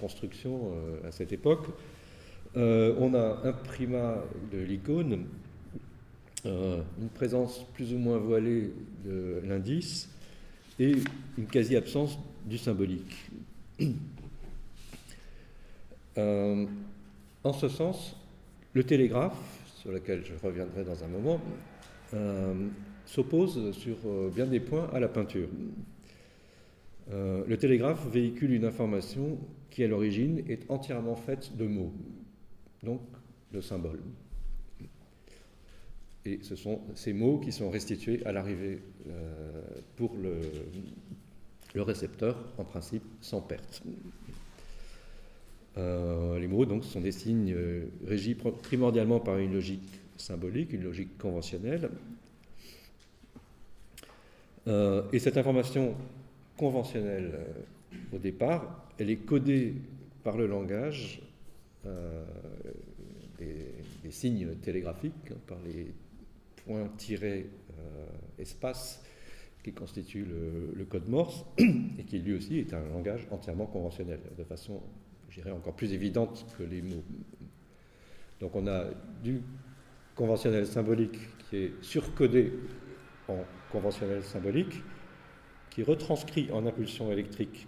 construction 0.01 0.73
à 1.05 1.11
cette 1.11 1.33
époque, 1.33 1.67
on 2.55 3.15
a 3.15 3.41
un 3.43 3.53
primat 3.53 4.23
de 4.53 4.59
l'icône, 4.59 5.27
une 6.45 7.09
présence 7.17 7.67
plus 7.75 7.93
ou 7.93 7.99
moins 7.99 8.19
voilée 8.19 8.73
de 9.05 9.43
l'indice, 9.45 10.09
et 10.79 10.97
une 11.37 11.47
quasi-absence 11.47 12.19
du 12.45 12.59
symbolique. 12.59 13.31
Euh, 16.17 16.67
en 17.45 17.53
ce 17.53 17.69
sens, 17.69 18.17
le 18.73 18.83
télégraphe, 18.83 19.39
sur 19.77 19.93
lequel 19.93 20.25
je 20.25 20.33
reviendrai 20.45 20.83
dans 20.83 21.05
un 21.05 21.07
moment, 21.07 21.41
euh, 22.13 22.67
s'oppose 23.07 23.71
sur 23.71 23.97
euh, 24.05 24.29
bien 24.35 24.47
des 24.47 24.59
points 24.59 24.91
à 24.93 24.99
la 24.99 25.07
peinture. 25.07 25.49
le 27.13 27.57
télégraphe 27.57 28.05
véhicule 28.11 28.53
une 28.53 28.65
information 28.65 29.39
qui, 29.71 29.85
à 29.85 29.87
l'origine, 29.87 30.43
est 30.49 30.69
entièrement 30.69 31.15
faite 31.15 31.57
de 31.57 31.69
mots, 31.69 31.93
donc 32.83 33.03
de 33.53 33.61
symboles. 33.61 34.03
Et 36.25 36.41
ce 36.43 36.57
sont 36.57 36.81
ces 36.95 37.13
mots 37.13 37.39
qui 37.39 37.53
sont 37.53 37.71
restitués 37.71 38.25
à 38.27 38.33
l'arrivée 38.33 38.81
euh, 39.09 39.63
pour 39.97 40.15
le, 40.17 40.41
le, 41.75 41.83
récepteur, 41.83 42.37
en 42.59 42.65
principe 42.65 43.05
sans 43.21 43.41
perte. 43.41 43.83
Euh, 45.77 46.39
les 46.39 46.49
mots, 46.49 46.67
donc, 46.67 46.85
sont 46.85 47.01
des 47.01 47.13
signes 47.13 47.55
euh, 47.55 47.87
régis 48.07 48.37
primordialement 48.63 49.21
par 49.21 49.39
une 49.39 49.53
logique 49.53 50.01
symbolique, 50.17 50.73
une 50.73 50.83
logique 50.83 51.17
conventionnelle. 51.19 51.91
et 55.13 55.19
cette 55.19 55.39
information 55.39 55.95
conventionnelle, 56.59 57.33
au 58.13 58.19
départ, 58.19 58.87
elle 58.99 59.09
est 59.09 59.17
codée 59.17 59.77
par 60.23 60.37
le 60.37 60.47
langage 60.47 61.23
des, 63.39 64.11
signes 64.11 64.55
télégraphiques, 64.57 65.31
hein, 65.31 65.37
par 65.47 65.59
les 65.65 65.87
point 66.69 66.89
tiré 66.99 67.47
euh, 67.79 68.07
espace 68.39 69.03
qui 69.65 69.73
constitue 69.73 70.25
le, 70.25 70.85
code 70.85 71.09
Morse, 71.09 71.45
et 71.59 72.05
qui 72.05 72.19
lui 72.19 72.35
aussi 72.35 72.59
est 72.59 72.75
un 72.75 72.85
langage 72.91 73.27
entièrement 73.31 73.67
conventionnel, 73.67 74.21
de 74.37 74.45
façon, 74.45 74.83
je 75.31 75.41
dirais, 75.41 75.51
encore 75.51 75.75
plus 75.75 75.93
évidente 75.93 76.47
que 76.57 76.63
les 76.63 76.83
mots. 76.83 77.05
Donc 78.41 78.55
on 78.55 78.67
a 78.67 78.85
du 79.25 79.43
conventionnel 80.15 80.67
symbolique 80.67 81.19
qui 81.49 81.57
est 81.57 81.73
surcodé 81.83 82.53
en 83.29 83.45
conventionnel 83.73 84.23
symbolique, 84.23 84.83
qui 85.71 85.83
retranscrit 85.83 86.51
en 86.53 86.67
impulsion 86.67 87.11
électrique, 87.11 87.67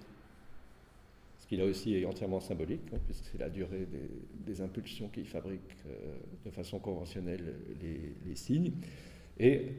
qui 1.51 1.57
là 1.57 1.65
aussi 1.65 1.97
est 1.97 2.05
entièrement 2.05 2.39
symbolique, 2.39 2.93
hein, 2.95 2.99
puisque 3.07 3.25
c'est 3.25 3.39
la 3.39 3.51
durée 3.51 3.85
des, 4.47 4.61
impulsions 4.61 5.09
qui 5.09 5.25
fabriquent 5.25 5.75
euh, 5.89 6.15
de 6.45 6.51
façon 6.51 6.79
conventionnelle 6.79 7.57
les 7.83 8.37
signes. 8.37 8.71
Et 9.37 9.73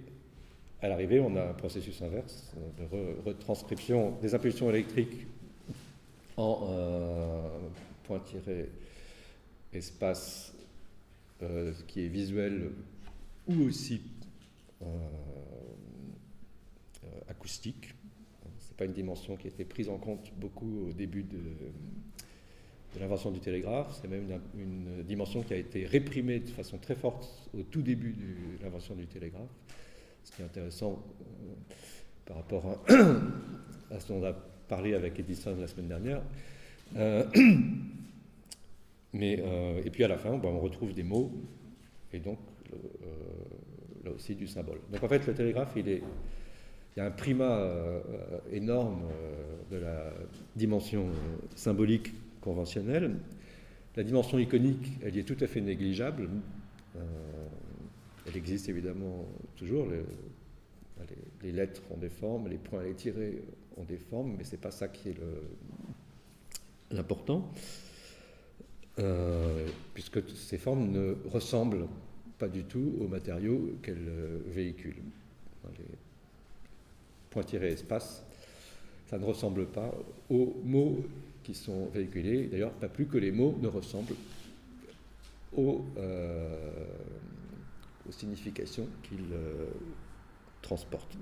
à 0.82 0.90
l'arrivée, 0.90 1.22
on 1.22 1.34
a 1.38 1.44
un 1.44 1.54
processus 1.54 2.02
inverse 2.02 2.54
euh, 2.58 3.16
de 3.16 3.22
retranscription 3.26 4.18
des 4.22 4.36
impulsions 4.36 4.70
électriques 4.70 5.28
en 6.36 6.68
euh, 6.70 7.48
point 8.04 8.20
tiré 8.20 8.70
espace 9.72 10.54
qui 11.88 12.02
est 12.02 12.10
visuel 12.10 12.72
ou 13.48 13.64
aussi 13.64 14.02
acoustique. 17.30 17.96
Une 18.86 18.94
dimension 18.94 19.36
qui 19.38 19.48
été 19.48 19.66
prise 19.66 19.90
en 19.90 19.98
compte 19.98 20.32
beaucoup 20.38 20.88
au 20.90 20.94
début 20.94 21.24
de, 21.24 21.38
l'invention 23.00 23.32
du 23.32 23.40
télégraphe. 23.40 24.00
C'est 24.02 24.08
même 24.08 24.28
une, 24.58 25.04
dimension 25.04 25.44
qui 25.44 25.54
a 25.54 25.58
été 25.58 25.86
réprimée 25.86 26.40
de 26.40 26.50
façon 26.50 26.78
très 26.78 26.96
forte 26.96 27.50
au 27.58 27.64
tout 27.64 27.82
début 27.82 28.14
de 28.14 28.64
l'invention 28.64 28.96
du 28.96 29.08
télégraphe 29.08 29.50
ce 30.24 30.32
qui 30.32 30.42
est 30.42 30.46
intéressant 30.46 31.04
euh, 31.22 31.54
par 32.26 32.38
rapport 32.38 32.66
à, 32.66 32.80
ce 34.00 34.08
dont 34.08 34.22
on 34.22 34.24
a 34.24 34.34
parlé 34.68 34.94
avec 34.94 35.20
Edison 35.20 35.56
la 35.60 35.68
semaine 35.68 35.88
dernière. 35.88 36.22
Euh, 36.96 37.26
mais, 39.14 39.38
euh, 39.40 39.82
et 39.84 39.90
puis 39.90 40.04
à 40.04 40.08
la 40.08 40.18
fin, 40.18 40.38
ben, 40.38 40.50
on 40.50 40.60
retrouve 40.60 40.94
des 40.94 41.04
mots 41.04 41.32
et 42.14 42.20
donc 42.20 42.40
là 44.04 44.12
aussi 44.12 44.36
du 44.36 44.48
symbole. 44.48 44.80
Donc 44.92 45.04
en 45.04 45.08
fait, 45.08 45.26
le 45.28 45.34
télégraphe, 45.34 45.74
il, 45.76 45.90
est, 45.90 46.02
il 46.96 47.00
y 47.00 47.02
a 47.02 47.06
un 47.06 47.12
primat 47.12 47.72
énorme 48.52 49.04
de 49.72 49.78
la 49.78 50.12
dimension 50.56 51.06
symbolique 51.56 52.14
conventionnelle. 52.42 53.16
La 53.96 54.04
dimension 54.04 54.40
iconique, 54.40 55.00
elle 55.02 55.16
y 55.16 55.20
est 55.20 55.24
tout 55.24 55.38
à 55.42 55.48
fait 55.48 55.62
négligeable. 55.62 56.30
Elle 58.28 58.38
existe 58.38 58.70
évidemment 58.70 59.26
toujours. 59.56 59.88
Les, 61.44 61.52
lettres 61.52 61.82
ont 61.92 61.98
des 61.98 62.10
formes, 62.10 62.48
les 62.48 62.58
points 62.58 62.84
les 62.84 62.94
tirés 62.94 63.42
ont 63.78 63.84
des 63.84 63.98
formes, 63.98 64.36
mais 64.38 64.44
ce 64.44 64.52
n'est 64.52 64.62
pas 64.62 64.72
ça 64.72 64.88
qui 64.88 65.10
est 65.10 65.16
l'important, 66.92 67.52
euh, 69.00 69.68
puisque 69.94 70.30
ces 70.30 70.58
formes 70.58 70.92
ne 70.92 71.16
ressemblent 71.30 71.88
pas 72.38 72.48
du 72.48 72.64
tout 72.64 72.96
aux 73.00 73.08
matériaux 73.08 73.78
qu'elles 73.82 74.08
euh, 74.08 74.40
véhiculent. 74.48 75.02
Les 75.78 75.98
points 77.32 77.44
tirés 77.44 77.72
espace, 77.72 78.24
ça 79.08 79.18
ne 79.18 79.26
ressemble 79.26 79.66
pas 79.66 79.92
aux 80.30 80.62
mots 80.64 81.04
qui 81.44 81.56
sont 81.56 81.88
véhiculés. 81.88 82.48
D'ailleurs, 82.48 82.72
pas 82.72 82.88
plus 82.88 83.08
que 83.08 83.18
les 83.18 83.32
mots 83.32 83.58
ne 83.60 83.68
ressemblent 83.68 84.16
aux, 85.58 85.84
euh, 85.98 86.48
significations 88.10 88.88
qu'il 89.04 89.34
euh, 89.34 89.68
transporte. 90.62 91.18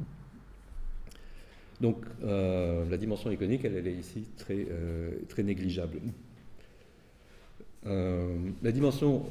Donc 1.82 2.04
euh, 2.24 2.84
la 2.90 2.98
dimension 2.98 3.32
iconique, 3.32 3.64
elle, 3.64 3.88
est 3.88 3.94
ici 3.94 4.28
très, 4.38 4.68
très 5.30 5.44
négligeable. 5.44 6.02
la 7.86 8.72
dimension 8.72 9.24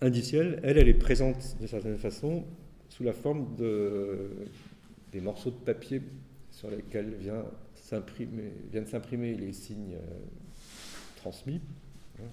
indicielle, 0.00 0.60
elle, 0.62 0.78
elle 0.78 0.88
est 0.88 0.94
présente 0.94 1.56
de 1.60 1.66
certaine 1.66 1.98
façon 1.98 2.44
sous 2.88 3.02
la 3.02 3.12
forme 3.12 3.54
de, 3.56 4.30
des 5.12 5.20
morceaux 5.20 5.50
de 5.50 5.56
papier 5.56 6.02
sur 6.50 6.70
lesquels 6.70 7.14
viennent 7.14 8.86
s'imprimer 8.86 9.34
les 9.34 9.52
signes 9.52 9.96
transmis. 11.16 11.60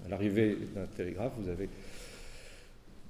À 0.04 0.08
l'arrivée 0.08 0.56
d'un 0.74 0.86
télégraphe, 0.86 1.32
vous 1.38 1.48
avez 1.48 1.68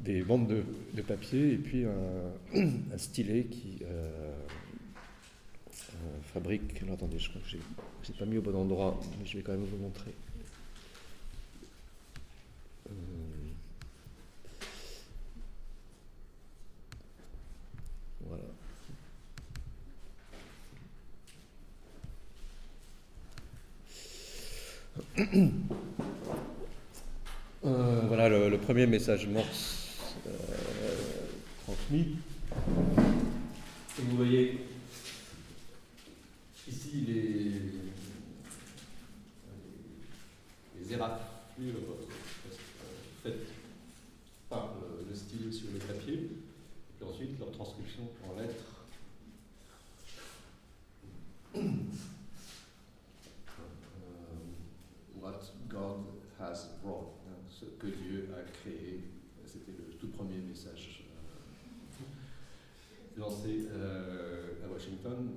des 0.00 0.22
bandes 0.22 0.62
de, 0.94 1.02
papier 1.02 1.52
et 1.52 1.56
puis 1.56 1.84
un, 2.54 2.98
stylet 2.98 3.44
qui 3.44 3.78
euh, 3.82 4.32
euh, 5.94 6.20
fabrique. 6.34 6.82
Alors 6.82 6.94
attendez, 6.94 7.18
je 7.18 7.30
crois 7.30 7.40
que 7.42 7.48
j'ai 7.48 8.12
pas 8.12 8.24
mis 8.24 8.38
au 8.38 8.42
bon 8.42 8.54
endroit, 8.54 8.98
mais 9.18 9.26
je 9.26 9.36
vais 9.38 9.42
quand 9.42 9.52
même 9.52 9.64
vous 9.64 9.78
montrer. 9.78 10.12
Euh, 12.88 12.92
voilà. 18.26 18.44
Voilà 27.62 28.28
le, 28.28 28.58
premier 28.58 28.86
message 28.86 29.26
morse 29.26 30.14
transmis. 31.64 32.16
Et 33.98 34.02
vous 34.02 34.16
voyez 34.16 34.60
ici 36.68 37.04
les, 37.06 37.52
les 40.78 40.92
éraflures 40.92 41.74
faites 43.22 43.46
par 44.48 44.74
le, 45.08 45.14
stylet 45.14 45.50
sur 45.52 45.68
le 45.72 45.78
papier, 45.78 46.30
et 47.00 47.04
ensuite 47.04 47.38
leur 47.38 47.50
transcription 47.52 48.02
en 48.28 48.40
lettres. 48.40 48.72
what 55.18 55.50
God 55.68 56.04
has 56.38 56.68
brought, 56.82 57.14
hein, 57.26 57.38
ce 57.48 57.64
que 57.64 57.86
Dieu 57.86 58.28
a 58.36 58.42
créé 58.42 59.00
c'était 59.46 59.72
le 59.72 59.94
tout 59.94 60.08
premier 60.08 60.38
message 60.38 61.04
euh, 61.96 63.20
lancé 63.20 63.68
euh, 63.72 64.64
à 64.64 64.72
Washington. 64.72 65.30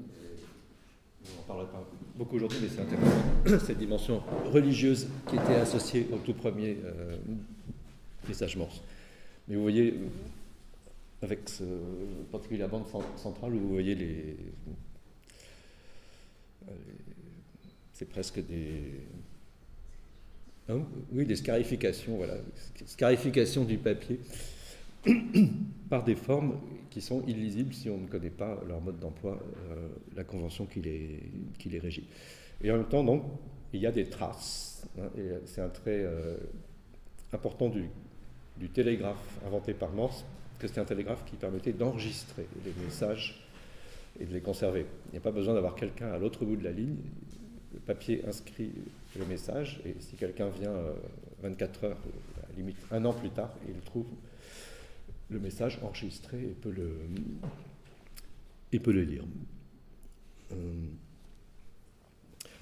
on 1.23 1.37
n'en 1.37 1.43
parlerait 1.43 1.71
pas 1.71 1.85
aujourd'hui, 2.31 2.59
mais 2.61 2.69
c'est 2.69 2.81
intéressant, 2.81 3.65
cette 3.65 3.77
dimension 3.77 4.21
religieuse 4.51 5.07
qui 5.27 5.35
était 5.35 5.55
associée 5.55 6.07
au 6.11 6.17
tout 6.17 6.33
premier 6.33 6.77
euh, 6.83 7.17
message 8.27 8.55
morse. 8.57 8.81
Mais 9.47 9.55
vous 9.55 9.61
voyez, 9.61 9.95
avec 11.21 11.49
ce, 11.49 11.63
particulier 12.31 12.59
la 12.59 12.67
bande 12.67 12.85
centrale, 13.15 13.51
vous 13.51 13.69
voyez 13.69 13.95
les 13.95 14.37
c'est 17.93 18.07
presque 18.07 18.39
des, 18.45 19.01
Hein 20.69 20.83
oui, 21.11 21.25
des 21.25 21.35
scarifications, 21.35 22.17
voilà. 22.17 22.35
Scarification 22.85 23.65
du 23.65 23.77
papier 23.77 24.19
par 25.89 26.03
des 26.03 26.15
formes 26.15 26.59
qui 26.89 27.01
sont 27.01 27.23
illisibles 27.27 27.73
si 27.73 27.89
on 27.89 27.97
ne 27.97 28.07
connaît 28.07 28.29
pas 28.29 28.59
leur 28.67 28.81
mode 28.81 28.99
d'emploi, 28.99 29.39
euh, 29.71 29.87
la 30.15 30.23
convention 30.23 30.65
qui 30.65 30.81
les, 30.81 31.19
qui 31.57 31.77
régit. 31.77 32.07
Et 32.63 32.71
en 32.71 32.77
même 32.77 32.87
temps, 32.87 33.03
donc, 33.03 33.23
il 33.73 33.81
y 33.81 33.87
a 33.87 33.91
des 33.91 34.05
traces. 34.05 34.87
Hein, 34.99 35.09
c'est 35.45 35.61
un 35.61 35.69
trait 35.69 36.01
euh, 36.03 36.37
important 37.33 37.69
du, 37.69 37.89
télégraphe 38.73 39.39
inventé 39.45 39.73
par 39.73 39.91
Morse, 39.91 40.25
que 40.57 40.67
c'est 40.67 40.79
un 40.79 40.85
télégraphe 40.85 41.23
qui 41.25 41.37
permettait 41.37 41.71
d'enregistrer 41.71 42.45
les 42.65 42.73
messages 42.83 43.47
et 44.19 44.25
de 44.25 44.33
les 44.33 44.41
conserver. 44.41 44.85
Il 45.07 45.11
n'y 45.11 45.17
a 45.17 45.21
pas 45.21 45.31
besoin 45.31 45.53
d'avoir 45.53 45.75
quelqu'un 45.75 46.11
à 46.11 46.17
l'autre 46.17 46.43
bout 46.43 46.57
de 46.57 46.63
la 46.63 46.71
ligne 46.71 46.97
le 47.73 47.79
papier 47.79 48.23
inscrit 48.27 48.71
le 49.17 49.25
message, 49.25 49.79
et 49.85 49.95
si 49.99 50.15
quelqu'un 50.15 50.49
vient 50.49 50.73
24 51.43 51.83
euh, 51.83 51.87
heures, 51.87 51.97
à 52.37 52.49
la 52.49 52.55
limite 52.57 52.77
un 52.91 53.05
an 53.05 53.13
plus 53.13 53.29
tard, 53.29 53.53
il 53.67 53.79
trouve 53.81 54.05
le 55.29 55.39
message 55.39 55.79
enregistré 55.83 56.37
et 56.41 56.55
peut 56.55 56.71
le, 58.91 59.01
lire. 59.01 59.23
Euh, 60.51 60.55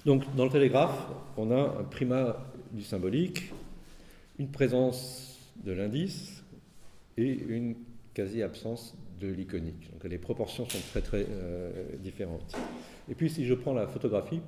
donc 0.04 0.24
dans 0.36 0.44
le 0.44 0.50
télégraphe, 0.50 1.08
on 1.36 1.50
a 1.50 1.80
un 1.80 1.84
primat 1.84 2.44
du 2.72 2.82
symbolique, 2.82 3.52
une 4.38 4.50
présence 4.50 5.38
de 5.64 5.72
l'indice 5.72 6.44
et 7.16 7.32
une 7.32 7.74
quasi-absence 8.14 8.96
de 9.20 9.28
l'iconique. 9.28 9.90
Donc 9.92 10.04
les 10.04 10.18
proportions 10.18 10.68
sont 10.68 10.78
très 10.90 11.00
très 11.00 11.26
euh, 11.28 11.96
différentes. 11.98 12.56
Et 13.08 13.14
puis 13.14 13.30
si 13.30 13.44
je 13.44 13.54
prends 13.54 13.72
la 13.72 13.86
photographie, 13.86 14.40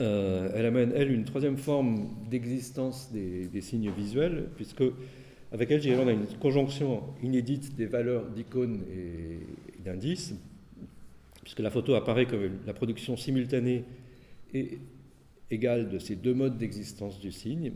euh, 0.00 0.50
elle 0.54 0.66
amène, 0.66 0.92
elle, 0.94 1.12
une 1.12 1.24
troisième 1.24 1.56
forme 1.56 2.08
d'existence 2.28 3.12
des, 3.12 3.60
signes 3.60 3.90
visuels, 3.90 4.48
puisque 4.56 4.82
avec 5.52 5.70
elle, 5.70 6.00
on 6.00 6.08
a 6.08 6.12
une 6.12 6.26
conjonction 6.40 7.02
inédite 7.22 7.76
des 7.76 7.86
valeurs 7.86 8.24
d'icônes 8.30 8.82
et 8.90 9.40
d'indices. 9.84 10.34
puisque 11.42 11.60
la 11.60 11.70
photo 11.70 11.94
apparaît 11.94 12.26
comme 12.26 12.58
la 12.66 12.72
production 12.72 13.16
simultanée 13.16 13.84
et 14.54 14.78
égale 15.50 15.90
de 15.90 15.98
ces 15.98 16.16
deux 16.16 16.34
modes 16.34 16.56
d'existence 16.56 17.20
du 17.20 17.32
signe, 17.32 17.72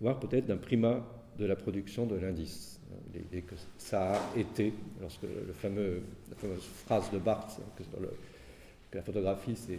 voire 0.00 0.20
peut-être 0.20 0.46
d'un 0.46 0.56
primat 0.56 1.06
de 1.38 1.46
la 1.46 1.56
production 1.56 2.06
de 2.06 2.16
l'indice. 2.16 2.78
L'idée 3.14 3.42
que 3.42 3.54
ça 3.78 4.12
a 4.12 4.38
été, 4.38 4.72
lorsque 5.00 5.22
le 5.22 5.52
fameux, 5.52 6.02
la 6.28 6.36
fameuse 6.36 6.64
phrase 6.84 7.10
de 7.12 7.18
Barthes, 7.18 7.60
que, 7.76 7.82
que 7.82 8.96
la 8.96 9.02
photographie, 9.02 9.54
c'est 9.56 9.78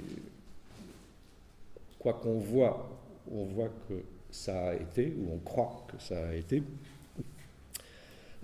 quoi 1.99 2.13
qu'on 2.13 2.39
voit, 2.39 2.89
on 3.32 3.43
voit 3.43 3.69
que 3.89 3.95
ça 4.32 4.69
a 4.69 4.76
été, 4.76 5.13
ou 5.19 5.34
on 5.34 5.39
croit 5.39 5.86
que 5.88 6.01
ça 6.01 6.30
a 6.30 6.34
été. 6.34 6.63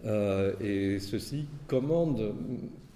Euh, 0.05 0.53
et 0.61 0.99
ceci 0.99 1.45
commande 1.67 2.35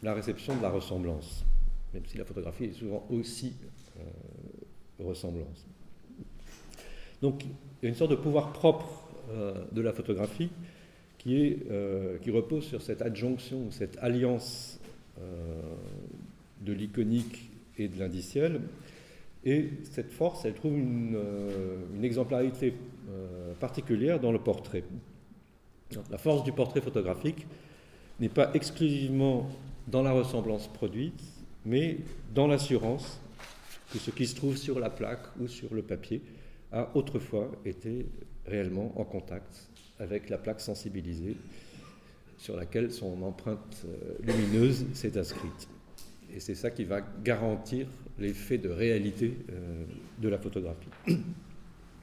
la 0.03 0.13
réception 0.13 0.55
de 0.55 0.61
la 0.61 0.69
ressemblance, 0.69 1.45
même 1.93 2.05
si 2.05 2.17
la 2.17 2.25
photographie 2.25 2.65
est 2.65 2.73
souvent 2.73 3.05
aussi 3.09 3.53
euh, 3.97 5.03
ressemblance. 5.03 5.65
Donc 7.21 7.43
il 7.43 7.49
y 7.83 7.85
a 7.87 7.89
une 7.89 7.95
sorte 7.95 8.11
de 8.11 8.15
pouvoir 8.15 8.53
propre 8.53 8.87
euh, 9.31 9.53
de 9.71 9.81
la 9.81 9.93
photographie 9.93 10.49
qui, 11.17 11.57
repose 12.31 12.65
sur 12.65 12.81
cette 12.81 13.01
adjonction, 13.01 13.69
cette 13.69 13.97
alliance 13.99 14.79
de 16.61 16.73
l'iconique 16.73 17.51
et 17.77 17.87
de 17.87 17.99
l'indiciel, 17.99 18.61
et 19.45 19.69
cette 19.83 20.11
force, 20.11 20.45
elle 20.45 20.55
trouve 20.55 20.79
une, 20.79 21.15
exemplarité 22.01 22.73
particulière 23.59 24.19
dans 24.19 24.31
le 24.31 24.39
portrait. 24.39 24.83
La 26.09 26.17
force 26.17 26.43
du 26.43 26.51
portrait 26.51 26.81
photographique 26.81 27.45
n'est 28.19 28.29
pas 28.29 28.51
exclusivement 28.53 29.49
dans 29.87 30.03
la 30.03 30.11
ressemblance 30.11 30.67
produite, 30.67 31.21
mais 31.65 31.97
dans 32.33 32.47
l'assurance 32.47 33.19
que 33.91 33.99
ce 33.99 34.11
qui 34.11 34.25
se 34.25 34.35
trouve 34.35 34.57
sur 34.57 34.79
la 34.79 34.89
plaque 34.89 35.25
ou 35.39 35.47
sur 35.47 35.73
le 35.73 35.81
papier 35.81 36.21
a 36.71 36.89
autrefois 36.95 37.51
été 37.65 38.05
réellement 38.45 38.93
en 38.95 39.03
contact 39.03 39.69
avec 39.99 40.29
la 40.29 40.37
plaque 40.37 40.61
sensibilisée 40.61 41.35
sur 42.37 42.55
laquelle 42.55 42.91
son 42.91 43.21
empreinte 43.21 43.85
euh, 43.85 44.15
lumineuse 44.23 44.85
s'est 44.93 45.17
inscrite. 45.17 45.67
Et 46.33 46.39
c'est 46.39 46.55
ça 46.55 46.71
qui 46.71 46.85
va 46.85 47.01
garantir 47.23 47.87
l'effet 48.17 48.57
de 48.57 48.69
réalité 48.69 49.37
euh, 49.51 49.83
de 50.19 50.29
la 50.29 50.39
photographie. 50.39 50.89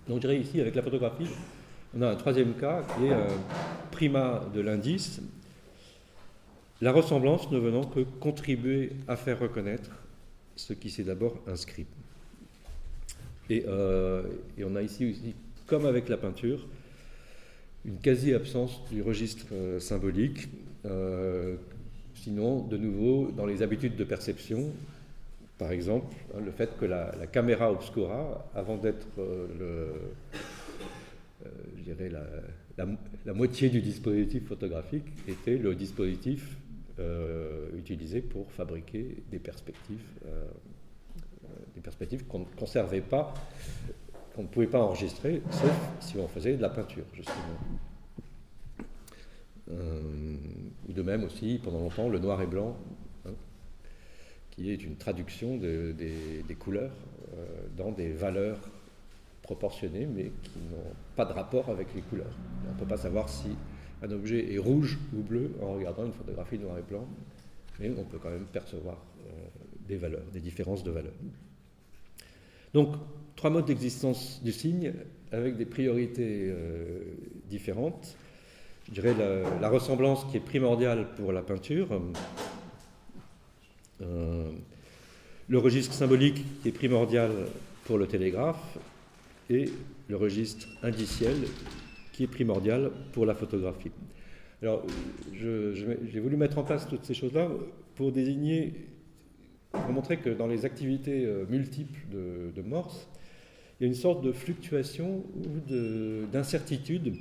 Donc 0.06 0.16
je 0.16 0.20
dirais 0.20 0.38
ici, 0.38 0.60
avec 0.60 0.74
la 0.74 0.82
photographie, 0.82 1.26
on 1.96 2.02
a 2.02 2.08
un 2.10 2.16
troisième 2.16 2.54
cas 2.54 2.82
qui 2.82 3.06
est 3.06 3.12
euh, 3.12 3.26
primat 3.90 4.44
de 4.54 4.60
l'indice, 4.60 5.20
la 6.80 6.92
ressemblance 6.92 7.50
ne 7.50 7.58
venant 7.58 7.84
que 7.84 8.00
contribuer 8.20 8.92
à 9.08 9.16
faire 9.16 9.38
reconnaître 9.38 9.90
ce 10.56 10.72
qui 10.72 10.90
s'est 10.90 11.04
d'abord 11.04 11.36
inscrit. 11.46 11.86
Et, 13.50 13.64
euh, 13.66 14.22
on 14.62 14.76
a 14.76 14.82
ici 14.82 15.10
aussi, 15.10 15.34
comme 15.66 15.86
avec 15.86 16.08
la 16.08 16.16
peinture, 16.16 16.66
une 17.84 17.98
quasi-absence 17.98 18.82
du 18.90 19.02
registre 19.02 19.46
symbolique, 19.78 20.48
sinon, 22.14 22.60
de 22.66 22.76
nouveau, 22.76 23.30
dans 23.36 23.46
les 23.46 23.62
habitudes 23.62 23.96
de 23.96 24.04
perception, 24.04 24.70
par 25.58 25.72
exemple, 25.72 26.14
hein, 26.34 26.40
le 26.44 26.50
fait 26.50 26.76
que 26.78 26.84
la, 26.84 27.12
caméra 27.32 27.72
obscura, 27.72 28.44
avant 28.54 28.76
d'être 28.76 29.06
euh, 31.46 31.48
euh, 31.88 32.08
la, 32.76 32.86
la, 33.24 33.32
moitié 33.32 33.68
du 33.68 33.80
dispositif 33.80 34.46
photographique, 34.46 35.06
était 35.26 35.56
le 35.56 35.74
dispositif 35.74 36.56
euh, 36.98 37.68
utilisé 37.76 38.20
pour 38.20 38.50
fabriquer 38.52 39.22
des 39.30 39.38
perspectives, 39.38 40.04
des 41.74 41.80
perspectives 41.80 42.26
qu'on 42.26 42.40
ne 42.40 42.44
conservait 42.44 43.00
pas, 43.00 43.34
qu'on 44.34 44.42
ne 44.42 44.48
pouvait 44.48 44.66
pas 44.66 44.80
enregistrer, 44.80 45.42
sauf 45.50 45.72
si 46.00 46.18
on 46.18 46.28
faisait 46.28 46.56
de 46.56 46.62
la 46.62 46.70
peinture, 46.70 47.04
justement. 47.14 47.36
ou 49.70 50.92
de 50.92 51.02
même 51.02 51.24
aussi, 51.24 51.60
pendant 51.62 51.80
longtemps, 51.80 52.08
le 52.08 52.18
noir 52.18 52.42
et 52.42 52.46
blanc 52.46 52.76
qui 54.58 54.72
est 54.72 54.82
une 54.82 54.96
traduction 54.96 55.56
des, 55.56 56.56
couleurs 56.58 56.90
euh, 57.32 57.46
dans 57.76 57.92
des 57.92 58.10
valeurs 58.10 58.58
proportionnées, 59.48 60.06
mais 60.06 60.24
qui 60.42 60.58
n'ont 60.70 60.92
pas 61.16 61.24
de 61.24 61.32
rapport 61.32 61.70
avec 61.70 61.94
les 61.94 62.02
couleurs. 62.02 62.36
On 62.68 62.74
ne 62.74 62.78
peut 62.78 62.84
pas 62.84 62.98
savoir 62.98 63.30
si 63.30 63.48
un 64.02 64.10
objet 64.10 64.52
est 64.52 64.58
rouge 64.58 64.98
ou 65.16 65.22
bleu 65.22 65.52
en 65.62 65.72
regardant 65.72 66.04
une 66.04 66.12
photographie 66.12 66.58
noir 66.58 66.76
et 66.76 66.82
blanc, 66.82 67.06
mais 67.80 67.90
on 67.96 68.04
peut 68.04 68.18
quand 68.22 68.28
même 68.28 68.44
percevoir 68.44 68.98
euh, 69.26 69.30
des 69.88 69.96
valeurs, 69.96 70.20
des 70.34 70.40
différences 70.40 70.84
de 70.84 70.90
valeurs. 70.90 71.14
Donc, 72.74 72.94
trois 73.36 73.48
modes 73.48 73.64
d'existence 73.64 74.42
du 74.44 74.52
signe 74.52 74.92
avec 75.32 75.56
des 75.56 75.64
priorités 75.64 76.50
euh, 76.50 77.00
différentes. 77.48 78.18
Je 78.86 79.00
dirais 79.00 79.14
la, 79.62 79.68
ressemblance 79.70 80.26
qui 80.26 80.36
est 80.36 80.44
primordiale 80.44 81.06
pour 81.16 81.32
la 81.32 81.40
peinture, 81.40 81.88
euh, 84.02 84.50
le 85.48 85.58
registre 85.58 85.94
symbolique 85.94 86.44
qui 86.60 86.68
est 86.68 86.72
primordial 86.72 87.30
pour 87.86 87.96
le 87.96 88.06
télégraphe 88.06 88.78
et 89.50 89.66
le 90.08 90.16
registre 90.16 90.68
indiciel 90.82 91.36
qui 92.12 92.24
est 92.24 92.28
primordial 92.28 92.90
pour 93.12 93.26
la 93.26 93.34
photographie. 93.34 93.90
Alors, 94.62 94.84
j'ai 95.32 96.20
voulu 96.20 96.36
mettre 96.36 96.58
en 96.58 96.64
place 96.64 96.88
toutes 96.88 97.04
ces 97.04 97.14
choses-là 97.14 97.48
pour 97.94 98.10
désigner, 98.10 98.74
pour 99.70 99.90
montrer 99.90 100.18
que 100.18 100.30
dans 100.30 100.46
les 100.46 100.64
activités 100.64 101.24
euh, 101.24 101.44
multiples 101.48 102.00
de, 102.10 102.50
de 102.54 102.62
Morse, 102.62 103.08
il 103.78 103.84
y 103.84 103.86
a 103.86 103.88
une 103.88 103.94
sorte 103.94 104.24
de 104.24 104.32
fluctuation 104.32 105.24
ou 105.36 106.26
d'incertitude 106.32 107.14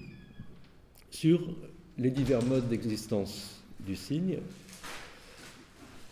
sur 1.11 1.55
les 1.99 2.09
divers 2.09 2.43
modes 2.43 2.67
d'existence 2.67 3.63
du 3.79 3.95
signe 3.95 4.39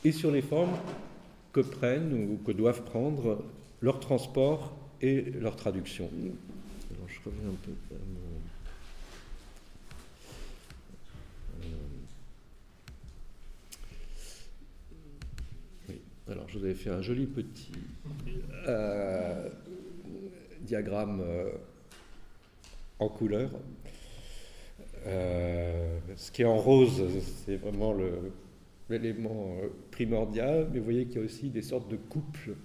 et 0.03 0.11
sur 0.11 0.30
les 0.30 0.43
formes 0.43 0.78
que 1.51 1.61
prennent 1.61 2.13
ou 2.13 2.38
que 2.45 2.51
doivent 2.51 2.84
prendre 2.84 3.43
leur 3.82 3.99
transport 3.99 4.76
et 5.01 5.21
leur 5.21 5.55
traduction. 5.55 6.09
Alors 6.91 7.07
je 7.07 7.19
reviens 7.25 7.49
un 7.49 7.55
peu 7.65 7.71
à 7.91 7.97
mon... 7.97 8.19
Oui. 15.89 16.01
Alors 16.29 16.47
je 16.49 16.59
vous 16.59 16.65
avais 16.65 16.73
fait 16.75 16.89
un 16.89 17.01
joli 17.01 17.25
petit 17.25 17.71
euh, 18.67 19.49
diagramme 20.61 21.21
euh, 21.21 21.51
en 22.99 23.09
couleur. 23.09 23.51
Euh, 25.07 25.99
ce 26.15 26.31
qui 26.31 26.41
est 26.41 26.45
en 26.45 26.57
rose, 26.57 27.03
c'est 27.45 27.57
vraiment 27.57 27.95
l'élément 28.89 29.57
euh, 29.61 29.67
primordial, 29.91 30.69
mais 30.71 30.79
vous 30.79 30.85
voyez 30.85 31.05
qu'il 31.05 31.17
y 31.17 31.21
a 31.21 31.25
aussi 31.25 31.49
des 31.49 31.61
sortes 31.61 31.89
de 31.89 31.95
couples. 31.95 32.55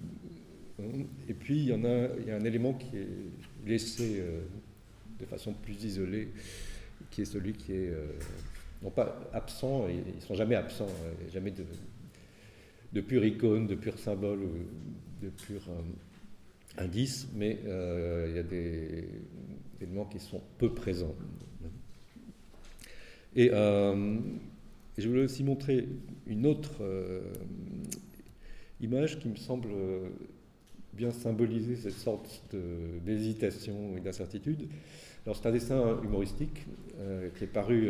Et 1.27 1.33
puis, 1.33 1.57
il 1.57 1.65
y, 1.65 1.73
en 1.73 1.83
a, 1.83 2.07
il 2.19 2.27
y 2.27 2.31
a 2.31 2.35
un 2.35 2.43
élément 2.43 2.73
qui 2.73 2.97
est 2.97 3.07
laissé 3.65 4.19
euh, 4.19 4.41
de 5.19 5.25
façon 5.25 5.53
plus 5.53 5.83
isolée, 5.83 6.29
qui 7.09 7.21
est 7.21 7.25
celui 7.25 7.53
qui 7.53 7.73
est, 7.73 7.89
euh, 7.89 8.07
non 8.81 8.89
pas 8.89 9.29
absent, 9.33 9.87
ils 9.87 10.15
ne 10.15 10.21
sont 10.21 10.35
jamais 10.35 10.55
absents, 10.55 10.89
jamais 11.31 11.51
de, 12.93 13.01
pure 13.01 13.23
icône, 13.25 13.67
de 13.67 13.75
pur 13.75 13.99
symbole 13.99 14.41
de 15.21 15.29
pur 15.29 15.61
indice, 16.77 17.27
mais 17.35 17.59
il 17.63 18.35
y 18.35 18.39
a 18.39 18.43
des, 18.43 19.05
éléments 19.81 20.05
qui 20.05 20.19
sont 20.19 20.41
peu 20.57 20.73
présents. 20.73 21.15
Et 23.35 23.51
je 25.01 25.07
voulais 25.07 25.23
aussi 25.23 25.43
montrer 25.43 25.87
une 26.27 26.45
autre 26.45 26.75
euh, 26.81 27.21
image 28.81 29.19
qui 29.19 29.29
me 29.29 29.35
semble 29.35 29.69
euh, 29.71 30.09
bien 30.93 31.11
symboliser 31.11 31.75
cette 31.75 31.97
sorte 31.97 32.55
d'hésitation 33.05 33.95
et 33.97 34.01
d'incertitude. 34.01 34.67
Alors 35.25 35.35
c'est 35.35 35.47
un 35.47 35.51
dessin 35.51 35.99
humoristique 36.03 36.65
euh, 36.99 37.29
qui 37.37 37.43
est 37.43 37.47
paru, 37.47 37.89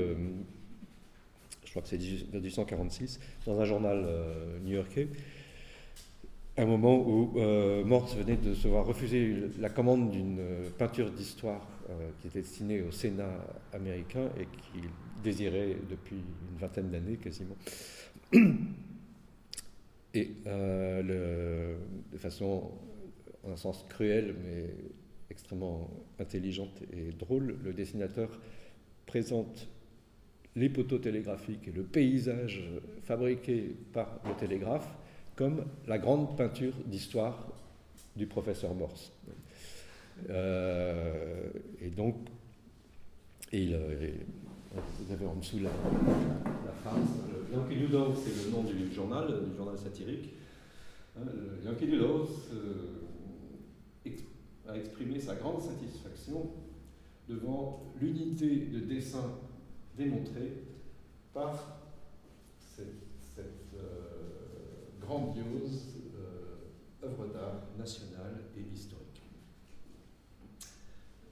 je 1.64 1.70
crois 1.70 1.82
que 1.82 1.88
c'est 1.88 1.98
1846, 1.98 3.20
dans 3.46 3.60
un 3.60 3.66
journal 3.66 4.06
new-yorkais, 4.64 5.08
un 6.58 6.66
moment 6.66 7.00
où 7.00 7.40
Morse 7.86 8.16
venait 8.16 8.36
de 8.36 8.54
se 8.54 8.68
voir 8.68 8.86
refuser 8.86 9.36
la 9.60 9.70
commande 9.70 10.12
d'une 10.12 10.40
peinture 10.78 11.12
d'histoire 11.12 11.66
qui 12.20 12.28
était 12.28 12.42
destinée 12.42 12.82
au 12.82 12.92
Sénat 12.92 13.32
américain 13.74 14.30
et 14.38 14.46
qu'il 14.46 14.90
désirait 15.24 15.78
depuis 15.90 16.18
une 16.18 16.60
vingtaine 16.60 16.90
d'années 16.90 17.18
quasiment. 17.18 17.56
Et 20.14 20.32
euh, 20.46 21.78
de 22.12 22.18
façon, 22.18 22.72
un 23.50 23.56
sens 23.56 23.86
cruel, 23.90 24.36
mais 24.44 24.66
extrêmement 25.30 25.90
intelligente 26.20 26.82
et 26.94 27.12
drôle, 27.12 27.58
le 27.64 27.74
dessinateur 27.74 28.30
présente 29.06 29.68
les 30.56 30.70
poteaux 30.70 31.00
télégraphiques 31.00 31.68
et 31.68 31.72
le 31.72 31.84
paysage 31.84 32.64
fabriqué 33.04 33.76
par 33.94 34.20
le 34.26 34.36
télégraphe 34.36 34.88
comme 35.36 35.64
la 35.88 35.98
grande 35.98 36.36
peinture 36.36 36.74
d'histoire 36.86 37.48
du 38.16 38.28
professeur 38.28 38.74
Morse. 38.74 39.14
Euh, 40.30 41.50
et 41.82 41.90
donc, 41.90 42.16
il, 43.54 43.78
vous 44.74 45.14
avez 45.14 45.26
en 45.26 45.36
dessous 45.36 45.60
la, 45.60 45.70
phrase. 46.84 47.00
Yankee 47.54 47.88
Doodle, 47.88 48.16
c'est 48.16 48.46
le 48.46 48.52
nom 48.52 48.64
du 48.64 48.94
journal, 48.94 49.28
du 49.50 49.56
journal 49.56 49.78
satirique. 49.78 50.34
Yankee 51.66 51.88
Doodle 51.88 52.28
a 54.72 54.78
exprimé 54.78 55.20
sa 55.20 55.36
grande 55.36 55.62
satisfaction 55.62 56.50
devant 57.28 57.94
l'unité 58.00 58.68
de 58.68 58.80
dessin 58.80 59.38
démontrée 59.98 60.64
par 61.34 61.78
cette, 62.58 62.86
euh, 63.76 65.00
grandiose 65.00 65.96
euh, 66.16 67.06
œuvre 67.06 67.28
d'art 67.34 67.64
nationale 67.78 68.44
et 68.58 68.74
historique. 68.74 69.22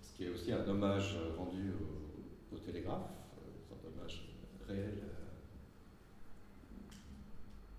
Ce 0.02 0.16
qui 0.16 0.26
est 0.26 0.30
aussi 0.30 0.52
un 0.52 0.68
hommage 0.68 1.18
rendu 1.38 1.72
au, 2.52 2.58
télégraphe, 2.58 3.12
euh, 3.38 3.76
un 3.76 4.02
hommage 4.02 4.30
réel 4.68 5.00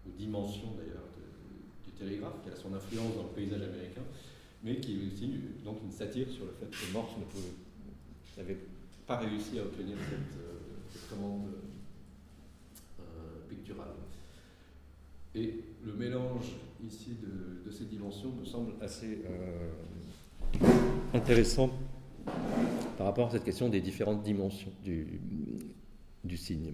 aux 0.07 0.17
dimensions 0.17 0.75
d'ailleurs 0.77 1.05
du 1.85 1.91
télégraphe, 1.93 2.43
qui 2.43 2.51
a 2.51 2.57
son 2.57 2.73
influence 2.75 3.17
dans 3.17 3.25
le 3.25 3.29
paysage 3.29 3.63
américain, 3.63 4.03
mais 4.63 4.77
qui 4.77 4.93
est 4.93 5.07
aussi 5.07 5.35
donc 5.65 5.79
une 5.85 5.93
satire 5.93 6.29
sur 6.31 6.45
le 6.45 6.53
fait 6.53 6.71
que 6.71 6.93
Morse 6.93 7.13
n'avait 8.37 8.59
pas 9.07 9.19
réussi 9.19 9.59
à 9.59 9.63
obtenir 9.63 9.97
cette, 10.09 11.09
commande 11.09 11.47
picturale. 13.49 13.95
Et 15.35 15.55
le 15.85 15.93
mélange 15.93 16.57
ici 16.85 17.17
de, 17.23 17.71
ces 17.71 17.85
dimensions 17.85 18.33
me 18.33 18.45
semble 18.45 18.73
assez 18.81 19.23
euh, 19.27 19.71
intéressant 21.15 21.71
par 22.97 23.07
rapport 23.07 23.29
à 23.29 23.31
cette 23.31 23.45
question 23.45 23.69
des 23.69 23.81
différentes 23.81 24.23
dimensions 24.23 24.73
du, 24.83 26.37
signe. 26.37 26.73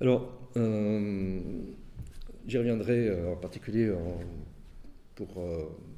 Alors, 0.00 0.32
euh, 0.56 1.40
j'y 2.46 2.58
reviendrai 2.58 3.08
euh, 3.08 3.32
en 3.32 3.36
particulier 3.36 3.92
pour, 5.14 5.42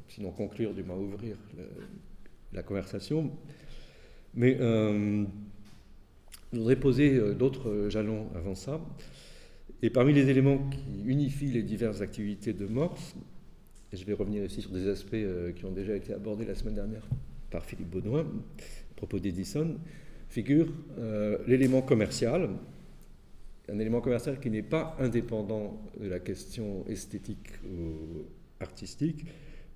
sinon 0.09 0.31
conclure, 0.31 0.75
du 0.75 0.83
moins 0.83 0.97
ouvrir 0.97 1.37
la 2.53 2.63
conversation. 2.63 3.31
Mais 4.35 4.57
je 4.59 5.27
voudrais 6.53 6.77
poser 6.77 7.35
d'autres 7.35 7.89
jalons 7.89 8.29
avant 8.35 8.55
ça. 8.55 8.81
Et 9.83 9.91
parmi 9.91 10.13
les 10.13 10.29
éléments 10.31 10.59
qui 10.71 11.03
unifient 11.05 11.51
les 11.51 11.65
diverses 11.65 12.01
activités 12.01 12.53
de 12.53 12.67
Morse, 12.67 13.17
et 13.93 13.97
je 13.97 14.07
vais 14.07 14.13
revenir 14.13 14.45
ici 14.45 14.63
sur 14.63 14.71
des 14.71 14.89
aspects 14.89 15.15
euh, 15.15 15.53
qui 15.53 15.65
ont 15.65 15.73
déjà 15.73 15.95
été 15.95 16.15
abordés 16.15 16.47
la 16.47 16.55
semaine 16.55 16.75
dernière 16.75 17.07
par 17.51 17.65
Philippe 17.65 17.91
Baudouin 17.91 18.21
à 18.21 18.95
propos 18.97 19.19
d'Edison, 19.19 19.77
figure 20.29 20.73
euh, 20.99 21.39
l'élément 21.49 21.83
commercial, 21.83 22.51
un 23.69 23.79
élément 23.81 24.01
commercial 24.01 24.39
qui 24.39 24.51
n'est 24.51 24.63
pas 24.63 24.97
indépendant 25.01 25.83
de 26.01 26.09
la 26.09 26.21
question 26.21 26.87
esthétique 26.87 27.51
ou 27.67 28.23
artistique, 28.63 29.25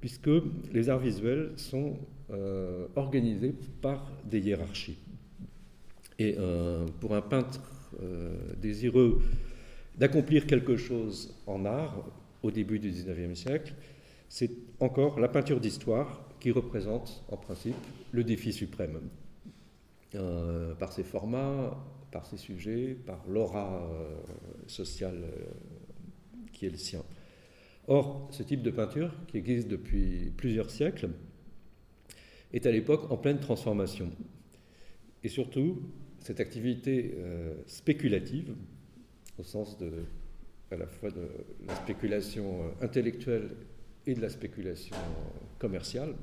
puisque 0.01 0.31
les 0.73 0.89
arts 0.89 0.99
visuels 0.99 1.53
sont 1.57 1.99
euh, 2.31 2.87
organisés 2.97 3.55
par 3.81 4.11
des 4.25 4.41
hiérarchies. 4.41 4.99
Et 6.19 6.35
pour 7.01 7.15
un 7.15 7.21
peintre 7.21 7.61
désireux 8.57 9.21
d'accomplir 9.99 10.47
quelque 10.47 10.75
chose 10.75 11.35
en 11.47 11.67
art 11.67 12.07
au 12.43 12.51
début 12.51 12.79
du 12.79 12.89
XIXe 12.89 13.39
siècle, 13.39 13.75
c'est 14.31 14.51
encore 14.81 15.21
la 15.21 15.29
peinture 15.29 15.61
d'histoire 15.61 16.27
qui 16.41 16.51
représente 16.51 17.23
en 17.29 17.37
principe 17.37 17.77
le 18.13 18.25
défi 18.25 18.51
suprême. 18.55 18.99
Euh, 20.15 20.75
par 20.77 20.93
ses 20.93 21.03
formats, 21.03 21.77
par 22.13 22.25
ses 22.25 22.37
sujets, 22.37 22.95
par 22.95 23.19
l'aura 23.29 23.83
euh, 23.91 24.17
sociale 24.67 25.25
euh, 25.25 25.45
qui 26.53 26.65
est 26.65 26.71
le 26.71 26.77
sien. 26.77 27.03
Or, 27.89 28.29
ce 28.31 28.43
type 28.43 28.63
de 28.63 28.71
peinture, 28.71 29.13
qui 29.29 29.37
existe 29.37 29.69
depuis 29.69 30.33
plusieurs 30.37 30.71
siècles, 30.71 31.11
est 32.53 32.67
à 32.67 32.71
l'époque 32.71 33.11
en 33.11 33.17
pleine 33.17 33.39
transformation. 33.39 34.11
Et 35.23 35.29
surtout, 35.29 35.83
cette 36.19 36.41
activité 36.41 37.15
spéculative, 37.67 38.55
au 39.39 39.45
sens 39.45 39.79
de, 39.79 39.91
à 40.71 40.77
la 40.77 40.87
fois 40.87 41.11
de 41.11 41.29
la 41.67 41.75
spéculation 41.77 42.63
euh, 42.63 42.85
intellectuelle 42.85 43.51
et 44.07 44.15
de 44.15 44.21
la 44.21 44.29
spéculation 44.29 44.97
commerciale. 45.59 46.15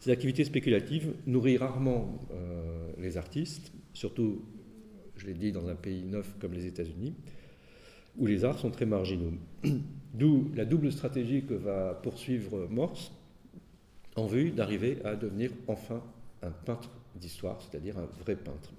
Ces 0.00 0.10
activités 0.10 0.44
spéculatives 0.44 1.14
nourrissent 1.26 1.60
rarement 1.60 2.26
euh, 2.30 2.92
les 2.98 3.16
artistes, 3.16 3.72
surtout, 3.92 4.42
je 5.16 5.26
l'ai 5.26 5.34
dit, 5.34 5.52
dans 5.52 5.68
un 5.68 5.74
pays 5.74 6.04
neuf 6.04 6.34
comme 6.40 6.52
les 6.52 6.66
États-Unis, 6.66 7.14
où 8.16 8.26
les 8.26 8.44
arts 8.44 8.58
sont 8.58 8.70
très 8.70 8.86
marginaux. 8.86 9.32
D'où 10.14 10.50
la 10.54 10.64
double 10.64 10.90
stratégie 10.90 11.44
que 11.44 11.54
va 11.54 11.94
poursuivre 12.02 12.66
Morse 12.70 13.12
en 14.16 14.26
vue 14.26 14.50
d'arriver 14.50 14.98
à 15.04 15.14
devenir 15.14 15.50
enfin 15.66 16.02
un 16.42 16.50
peintre 16.50 16.90
d'histoire, 17.14 17.60
c'est-à-dire 17.60 17.98
un 17.98 18.08
vrai 18.22 18.36
peintre. 18.36 18.72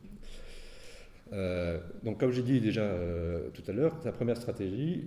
Euh, 1.31 1.79
donc, 2.03 2.19
comme 2.19 2.31
j'ai 2.31 2.41
dit 2.41 2.59
déjà 2.59 2.81
euh, 2.81 3.49
tout 3.53 3.63
à 3.67 3.71
l'heure, 3.73 3.95
sa 4.03 4.11
première 4.11 4.37
stratégie 4.37 5.05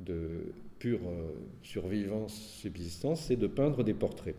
de 0.00 0.52
pure 0.78 1.00
euh, 1.06 1.32
survivance, 1.62 2.34
subsistance, 2.34 3.22
c'est 3.22 3.36
de 3.36 3.46
peindre 3.46 3.82
des 3.82 3.94
portraits. 3.94 4.36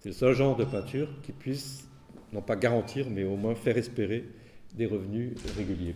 C'est 0.00 0.10
le 0.10 0.14
seul 0.14 0.34
genre 0.34 0.56
de 0.56 0.64
peinture 0.64 1.08
qui 1.22 1.32
puisse, 1.32 1.88
non 2.32 2.42
pas 2.42 2.56
garantir, 2.56 3.08
mais 3.10 3.24
au 3.24 3.36
moins 3.36 3.54
faire 3.54 3.76
espérer 3.76 4.24
des 4.74 4.86
revenus 4.86 5.32
réguliers. 5.56 5.94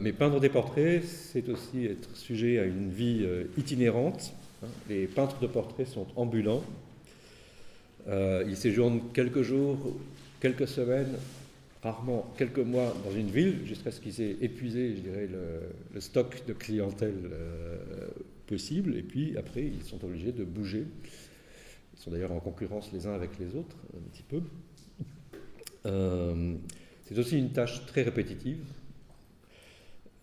Mais 0.00 0.12
peindre 0.12 0.40
des 0.40 0.48
portraits, 0.48 1.04
c'est 1.04 1.48
aussi 1.48 1.86
être 1.86 2.16
sujet 2.16 2.58
à 2.58 2.64
une 2.64 2.90
vie 2.90 3.26
itinérante. 3.56 4.32
Hein. 4.62 4.68
Les 4.88 5.06
peintres 5.06 5.40
de 5.40 5.46
portraits 5.46 5.86
sont 5.86 6.06
ambulants. 6.16 6.64
ils 8.08 8.56
séjournent 8.56 9.00
quelques 9.12 9.42
jours 9.42 9.94
quelques 10.40 10.68
semaines, 10.68 11.14
rarement 11.82 12.32
quelques 12.36 12.58
mois 12.58 12.94
dans 13.04 13.12
une 13.12 13.30
ville, 13.30 13.66
jusqu'à 13.66 13.90
ce 13.90 14.00
qu'ils 14.00 14.20
aient 14.20 14.36
épuisé, 14.40 14.96
je 14.96 15.00
dirais, 15.00 15.28
le, 15.92 16.00
stock 16.00 16.42
de 16.46 16.52
clientèle 16.52 17.30
euh, 17.32 18.08
possible. 18.46 18.96
Et 18.96 19.02
puis 19.02 19.36
après, 19.36 19.64
ils 19.64 19.82
sont 19.82 20.02
obligés 20.04 20.32
de 20.32 20.44
bouger. 20.44 20.84
Ils 21.94 22.00
sont 22.00 22.10
d'ailleurs 22.10 22.32
en 22.32 22.40
concurrence 22.40 22.90
les 22.92 23.06
uns 23.06 23.14
avec 23.14 23.38
les 23.38 23.56
autres, 23.56 23.76
un 23.96 24.10
petit 24.10 24.22
peu. 24.22 24.40
Euh, 25.86 26.54
c'est 27.06 27.18
aussi 27.18 27.38
une 27.38 27.50
tâche 27.50 27.86
très 27.86 28.02
répétitive 28.02 28.58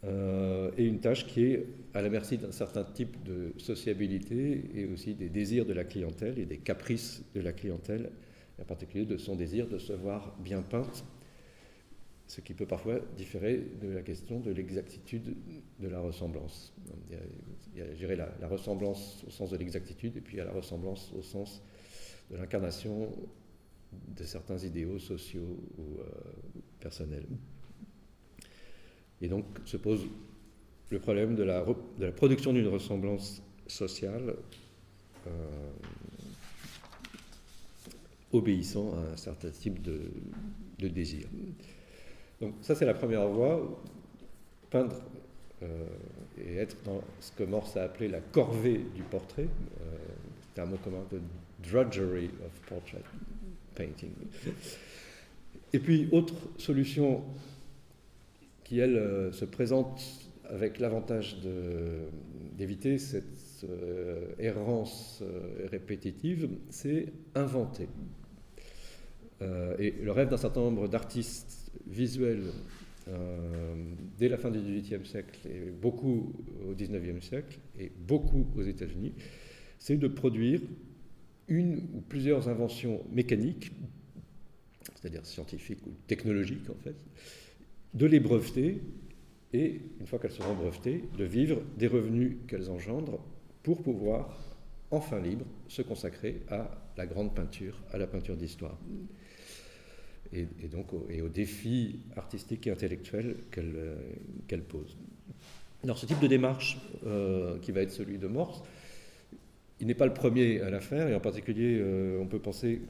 euh, 0.06 0.72
et 0.78 0.86
une 0.86 1.00
tâche 1.00 1.26
qui 1.28 1.46
est 1.46 1.66
à 1.94 2.02
la 2.02 2.10
merci 2.10 2.38
d'un 2.38 2.52
certain 2.52 2.84
type 2.84 3.24
de 3.24 3.54
sociabilité 3.58 4.64
et 4.76 4.86
aussi 4.86 5.14
des 5.14 5.30
désirs 5.30 5.66
de 5.66 5.74
la 5.74 5.86
clientèle 5.86 6.38
et 6.40 6.46
des 6.46 6.58
caprices 6.58 7.24
de 7.34 7.42
la 7.42 7.54
clientèle 7.54 8.12
en 8.62 8.66
particulier 8.66 9.06
de 9.06 9.18
son 9.18 9.36
désir 9.36 9.68
de 9.68 9.78
se 9.78 9.94
voir 9.94 10.36
bien 10.40 10.62
peinte, 10.62 11.04
ce 12.28 12.42
qui 12.42 12.54
peut 12.54 12.66
parfois 12.66 13.00
différer 13.18 13.62
de 13.82 13.90
la 13.90 14.02
question 14.02 14.40
de 14.40 14.52
l'exactitude 14.52 15.36
de 15.80 15.88
la 15.88 16.00
ressemblance. 16.00 16.74
Il 17.76 17.80
y 17.80 18.06
a, 18.06 18.16
la, 18.16 18.48
ressemblance 18.48 19.24
au 19.28 19.32
sens 19.32 19.50
de 19.50 19.58
l'exactitude 19.58 20.18
et 20.18 20.22
puis 20.22 20.36
il 20.36 20.38
y 20.38 20.42
a 20.42 20.46
la 20.46 20.52
ressemblance 20.52 21.12
au 21.18 21.22
sens 21.22 21.62
de 22.32 22.38
l'incarnation 22.38 23.10
de 24.16 24.24
certains 24.24 24.58
idéaux 24.58 25.00
sociaux 25.00 25.60
ou 25.78 26.00
euh, 26.00 26.06
personnels. 26.80 27.26
Et 29.24 29.30
donc 29.30 29.46
se 29.66 29.78
pose 29.78 30.06
le 30.92 31.00
problème 31.00 31.34
de 31.36 31.44
la, 31.44 31.64
production 32.12 32.52
d'une 32.52 32.68
ressemblance 32.68 33.42
sociale 33.66 34.36
euh, 35.26 35.30
obéissant 38.34 38.94
à 38.96 39.14
un 39.14 39.18
certain 39.18 39.50
type 39.50 39.82
de, 39.82 40.02
de 40.78 40.88
désir. 40.90 41.26
Donc 42.42 42.56
ça 42.62 42.76
c'est 42.76 42.86
la 42.86 42.94
première 42.94 43.28
voie, 43.30 43.82
peindre 44.70 45.02
euh, 45.64 45.88
et 46.38 46.58
être 46.58 46.76
dans 46.84 47.02
ce 47.22 47.32
que 47.32 47.44
Morse 47.44 47.78
a 47.78 47.84
appelé 47.84 48.10
la 48.10 48.20
corvée 48.20 48.86
du 48.94 49.04
portrait, 49.04 49.48
euh, 49.48 49.98
c'est 50.54 50.62
un 50.62 50.66
mot 50.66 50.78
commun 50.84 51.06
de 51.10 51.22
drudgery 51.66 52.26
of 52.26 52.60
portrait 52.68 53.04
painting. 53.74 54.12
Et 55.72 55.80
puis 55.80 56.10
autre 56.12 56.34
solution 56.58 57.24
elle 58.80 58.98
euh, 58.98 59.32
se 59.32 59.46
présente 59.46 60.02
avec 60.50 60.80
l'avantage 60.80 61.38
d'éviter 62.58 62.98
cette 62.98 63.66
errance 64.38 65.24
répétitive, 65.72 66.50
c'est 66.70 67.14
inventer. 67.34 67.88
Euh, 69.42 69.76
et 69.80 69.92
le 69.92 70.12
rêve 70.12 70.30
d'un 70.30 70.38
certain 70.38 70.60
nombre 70.60 70.88
d'artistes 70.88 71.72
visuels 71.88 72.44
dès 74.18 74.30
la 74.30 74.38
fin 74.38 74.50
du 74.50 74.60
XVIIIe 74.60 75.06
siècle 75.06 75.40
et 75.46 75.72
beaucoup 75.72 76.34
au 76.66 76.74
XIXe 76.74 77.22
siècle 77.26 77.60
et 77.78 77.92
beaucoup 78.08 78.48
aux 78.56 78.62
États-Unis, 78.62 79.14
c'est 79.78 79.98
de 79.98 80.08
produire 80.08 80.62
une 81.50 81.80
ou 81.94 82.02
plusieurs 82.02 82.48
inventions 82.48 83.04
mécaniques, 83.12 83.74
c'est-à-dire 84.96 85.26
scientifiques 85.26 85.86
ou 85.86 85.92
technologiques 86.08 86.70
en 86.70 86.76
fait, 86.84 86.96
de 87.94 88.06
les 88.06 88.20
breveter 88.20 88.82
et, 89.54 89.82
une 90.00 90.08
fois 90.08 90.20
qu'elles 90.20 90.32
seront 90.32 90.56
brevetées, 90.56 91.04
de 91.18 91.24
vivre 91.24 91.62
des 91.78 91.88
revenus 91.88 92.38
qu'elles 92.48 92.70
engendrent 92.70 93.20
pour 93.62 93.82
pouvoir, 93.84 94.38
enfin 94.92 95.20
libre, 95.20 95.46
se 95.68 95.82
consacrer 95.82 96.42
à 96.50 96.70
la 96.98 97.06
grande 97.06 97.34
peinture, 97.36 97.80
à 97.92 97.98
la 97.98 98.08
peinture 98.08 98.36
d'histoire. 98.36 98.78
Et, 100.34 100.48
donc 100.68 100.88
et 101.10 101.22
aux 101.22 101.30
défis 101.30 102.00
artistiques 102.16 102.66
et 102.66 102.72
intellectuels 102.72 103.36
qu'elle 103.52 103.76
euh, 103.76 104.58
pose. 104.68 104.98
Alors 105.84 106.00
ce 106.00 106.08
type 106.08 106.20
de 106.20 106.28
démarche, 106.28 106.80
euh, 107.06 107.60
qui 107.60 107.72
va 107.72 107.82
être 107.82 107.92
celui 107.92 108.18
de 108.18 108.26
Morse, 108.26 108.64
il 109.80 109.86
n'est 109.86 109.94
pas 109.94 110.08
le 110.08 110.14
premier 110.14 110.62
à 110.62 110.72
la 110.72 110.80
faire, 110.80 111.08
et 111.08 111.14
en 111.14 111.20
particulier, 111.20 111.78
euh, 111.80 112.20
on 112.20 112.26
peut 112.26 112.40
penser 112.40 112.82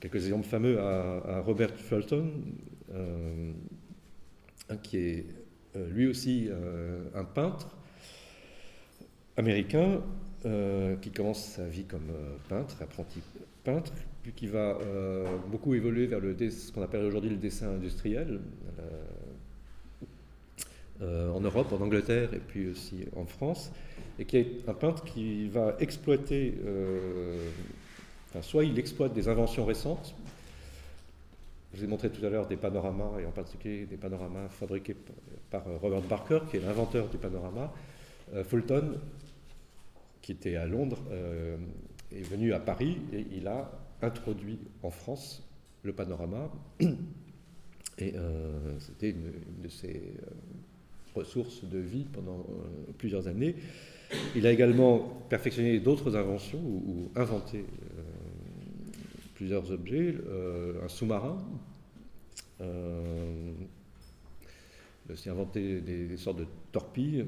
quelques 0.00 0.24
exemples 0.24 0.46
fameux 0.46 0.80
à, 0.80 1.40
Robert 1.40 1.74
Fulton, 1.74 2.30
euh, 4.70 4.76
qui 4.76 4.98
est 4.98 5.26
euh, 5.76 5.88
lui 5.90 6.06
aussi 6.06 6.48
un 7.14 7.24
peintre 7.24 7.68
américain 9.36 10.00
qui 11.00 11.10
commence 11.10 11.42
sa 11.42 11.66
vie 11.66 11.84
comme 11.84 12.12
peintre, 12.48 12.76
apprenti 12.82 13.20
peintre, 13.64 13.92
puis 14.22 14.32
qui 14.32 14.46
va 14.46 14.78
beaucoup 15.50 15.74
évoluer 15.74 16.06
vers 16.06 16.20
le, 16.20 16.36
ce 16.50 16.70
qu'on 16.70 16.82
appelle 16.82 17.04
aujourd'hui 17.04 17.30
le 17.30 17.38
dessin 17.38 17.70
industriel. 17.70 18.40
en 21.00 21.40
Europe, 21.40 21.72
en 21.72 21.80
Angleterre 21.80 22.32
et 22.34 22.38
puis 22.38 22.68
aussi 22.68 23.06
en 23.16 23.24
France 23.24 23.72
et 24.18 24.24
qui 24.24 24.36
est 24.36 24.68
un 24.68 24.74
peintre 24.74 25.04
qui 25.04 25.48
va 25.48 25.76
exploiter, 25.80 26.54
euh, 26.64 27.50
soit 28.42 28.64
il 28.64 28.78
exploite 28.78 29.12
des 29.12 29.28
inventions 29.28 29.64
récentes, 29.64 30.14
je 31.74 31.80
vous 31.80 31.84
ai 31.84 31.88
montré 31.88 32.10
tout 32.10 32.24
à 32.24 32.30
l'heure 32.30 32.46
des 32.46 32.56
panoramas, 32.56 33.18
et 33.20 33.26
en 33.26 33.32
particulier 33.32 33.86
des 33.86 33.96
panoramas 33.96 34.48
fabriqués 34.48 34.96
par 35.50 35.64
Robert 35.80 36.02
Barker, 36.02 36.40
qui 36.50 36.56
est 36.56 36.60
l'inventeur 36.60 37.08
du 37.08 37.18
panorama. 37.18 37.72
Euh, 38.32 38.44
Fulton, 38.44 39.00
qui 40.22 40.32
était 40.32 40.56
à 40.56 40.66
Londres, 40.66 40.98
euh, 41.10 41.56
est 42.12 42.22
venu 42.22 42.52
à 42.52 42.60
Paris 42.60 42.98
et 43.12 43.26
il 43.32 43.48
a 43.48 43.70
introduit 44.02 44.58
en 44.82 44.90
France 44.90 45.42
le 45.82 45.92
panorama. 45.92 46.50
Et 47.96 48.12
c'était 48.80 49.10
une, 49.10 49.30
de 49.62 49.68
ses 49.68 50.14
ressources 51.14 51.62
de 51.62 51.78
vie 51.78 52.06
pendant 52.12 52.44
plusieurs 52.98 53.28
années. 53.28 53.54
Il 54.34 54.46
a 54.46 54.52
également 54.52 54.98
perfectionné 55.28 55.80
d'autres 55.80 56.16
inventions 56.16 56.58
ou, 56.58 57.10
inventé 57.14 57.58
euh, 57.58 58.02
plusieurs 59.34 59.70
objets, 59.70 60.14
euh, 60.26 60.84
un 60.84 60.88
sous-marin. 60.88 61.38
Euh, 62.60 63.52
il 65.06 65.10
a 65.10 65.14
aussi 65.14 65.28
inventé 65.28 65.80
des, 65.80 66.16
sortes 66.16 66.38
de 66.38 66.46
torpilles. 66.72 67.26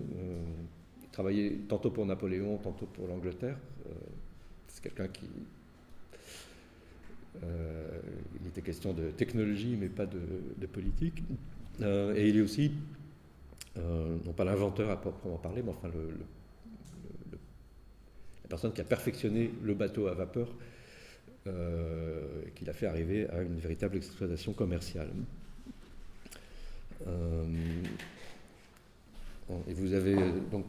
il 1.03 1.09
travaillait 1.11 1.59
tantôt 1.69 1.91
pour 1.91 2.07
Napoléon, 2.07 2.57
tantôt 2.59 2.87
pour 2.87 3.07
l'Angleterre. 3.07 3.59
C'est 4.69 4.83
quelqu'un 4.83 5.09
qui. 5.09 5.27
il 7.43 8.47
était 8.49 8.63
question 8.63 8.95
de 8.95 9.11
technologie, 9.11 9.77
mais 9.79 9.89
pas 9.89 10.07
de, 10.07 10.67
politique. 10.67 11.23
et 11.83 12.29
il 12.29 12.39
est 12.39 12.41
aussi, 12.41 12.73
non 13.77 14.33
pas 14.33 14.45
l'inventeur 14.45 14.89
à 14.91 14.99
proprement 14.99 15.37
parler, 15.37 15.63
mais 15.63 15.71
enfin 15.71 15.91
la 18.47 18.49
personne 18.49 18.73
qui 18.73 18.81
a 18.81 18.85
perfectionné 18.85 19.51
le 19.63 19.75
bateau 19.75 20.07
à 20.07 20.15
vapeur 20.15 20.49
euh, 20.49 20.76
qui 22.55 22.65
l'a 22.65 22.73
fait 22.73 22.87
arriver 22.87 23.29
à 23.31 23.43
une 23.43 23.59
véritable 23.59 23.97
exploitation 23.97 24.53
commerciale. 24.53 25.11
Euh, 27.07 27.45
et 29.69 29.75
vous 29.75 29.93
avez 29.93 30.17
donc 30.51 30.65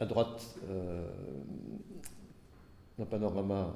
à 0.00 0.06
droite 0.06 0.56
euh, 0.68 1.08
un 2.98 3.04
panorama 3.04 3.74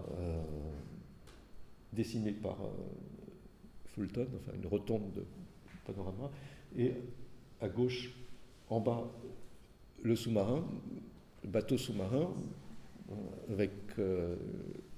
dessiné 1.93 2.33
par 2.33 2.57
Fulton, 3.95 4.27
enfin 4.41 4.57
une 4.57 4.67
rotonde 4.67 5.13
de 5.13 5.25
panorama, 5.87 6.31
et 6.77 6.93
à 7.61 7.69
gauche, 7.69 8.11
en 8.69 8.81
bas, 8.81 9.09
le 10.03 10.17
sous-marin, 10.17 10.65
le 11.43 11.49
bateau 11.49 11.79
sous-marin, 11.79 12.35
avec 13.51 13.73
euh, 13.99 14.37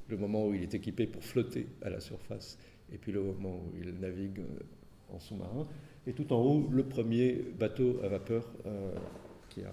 le 0.08 0.16
moment 0.16 0.46
où 0.46 0.54
il 0.54 0.62
est 0.62 0.74
équipé 0.74 1.06
pour 1.06 1.22
flotter 1.22 1.66
à 1.82 1.90
la 1.90 2.00
surface 2.00 2.58
et 2.92 2.98
puis 2.98 3.12
le 3.12 3.22
moment 3.22 3.56
où 3.56 3.76
il 3.76 3.92
navigue 4.00 4.40
euh, 4.40 5.14
en 5.14 5.20
sous-marin. 5.20 5.66
Et 6.06 6.12
tout 6.12 6.32
en 6.32 6.40
haut, 6.40 6.68
le 6.70 6.84
premier 6.84 7.44
bateau 7.58 8.00
à 8.02 8.08
vapeur 8.08 8.50
euh, 8.66 8.92
qui 9.50 9.62
a 9.62 9.72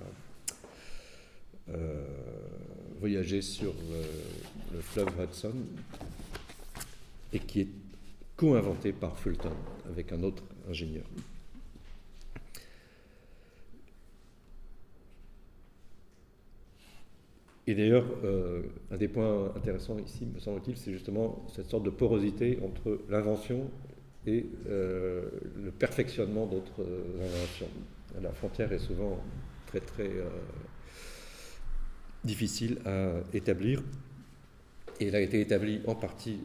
voyagé 2.99 3.41
sur 3.41 3.73
le, 4.71 4.81
fleuve 4.81 5.09
Hudson 5.19 5.55
et 7.33 7.39
qui 7.39 7.61
est 7.61 7.67
co-inventé 8.35 8.93
par 8.93 9.17
Fulton 9.17 9.49
avec 9.87 10.11
un 10.11 10.21
autre 10.21 10.43
ingénieur. 10.69 11.05
Et 17.67 17.73
d'ailleurs, 17.73 18.05
euh, 18.23 18.61
un 18.91 18.97
des 18.97 19.07
points 19.07 19.51
intéressants 19.55 19.97
ici, 19.97 20.25
me 20.25 20.39
semble-t-il, 20.39 20.77
c'est 20.77 20.91
justement 20.91 21.45
cette 21.53 21.69
sorte 21.69 21.83
de 21.83 21.89
porosité 21.89 22.59
entre 22.63 22.99
l'invention 23.09 23.69
et 24.27 24.45
euh, 24.67 25.29
le 25.63 25.71
perfectionnement 25.71 26.45
d'autres 26.45 26.81
euh, 26.81 27.25
inventions. 27.25 27.69
La 28.21 28.31
frontière 28.31 28.71
est 28.71 28.79
souvent 28.79 29.19
très 29.65 29.79
très 29.79 30.09
difficile 32.23 32.77
à 32.85 33.11
établir. 33.33 33.83
Et 35.01 35.07
elle 35.07 35.15
a 35.15 35.19
été 35.19 35.41
établie 35.41 35.81
en 35.85 35.95
partie 35.95 36.39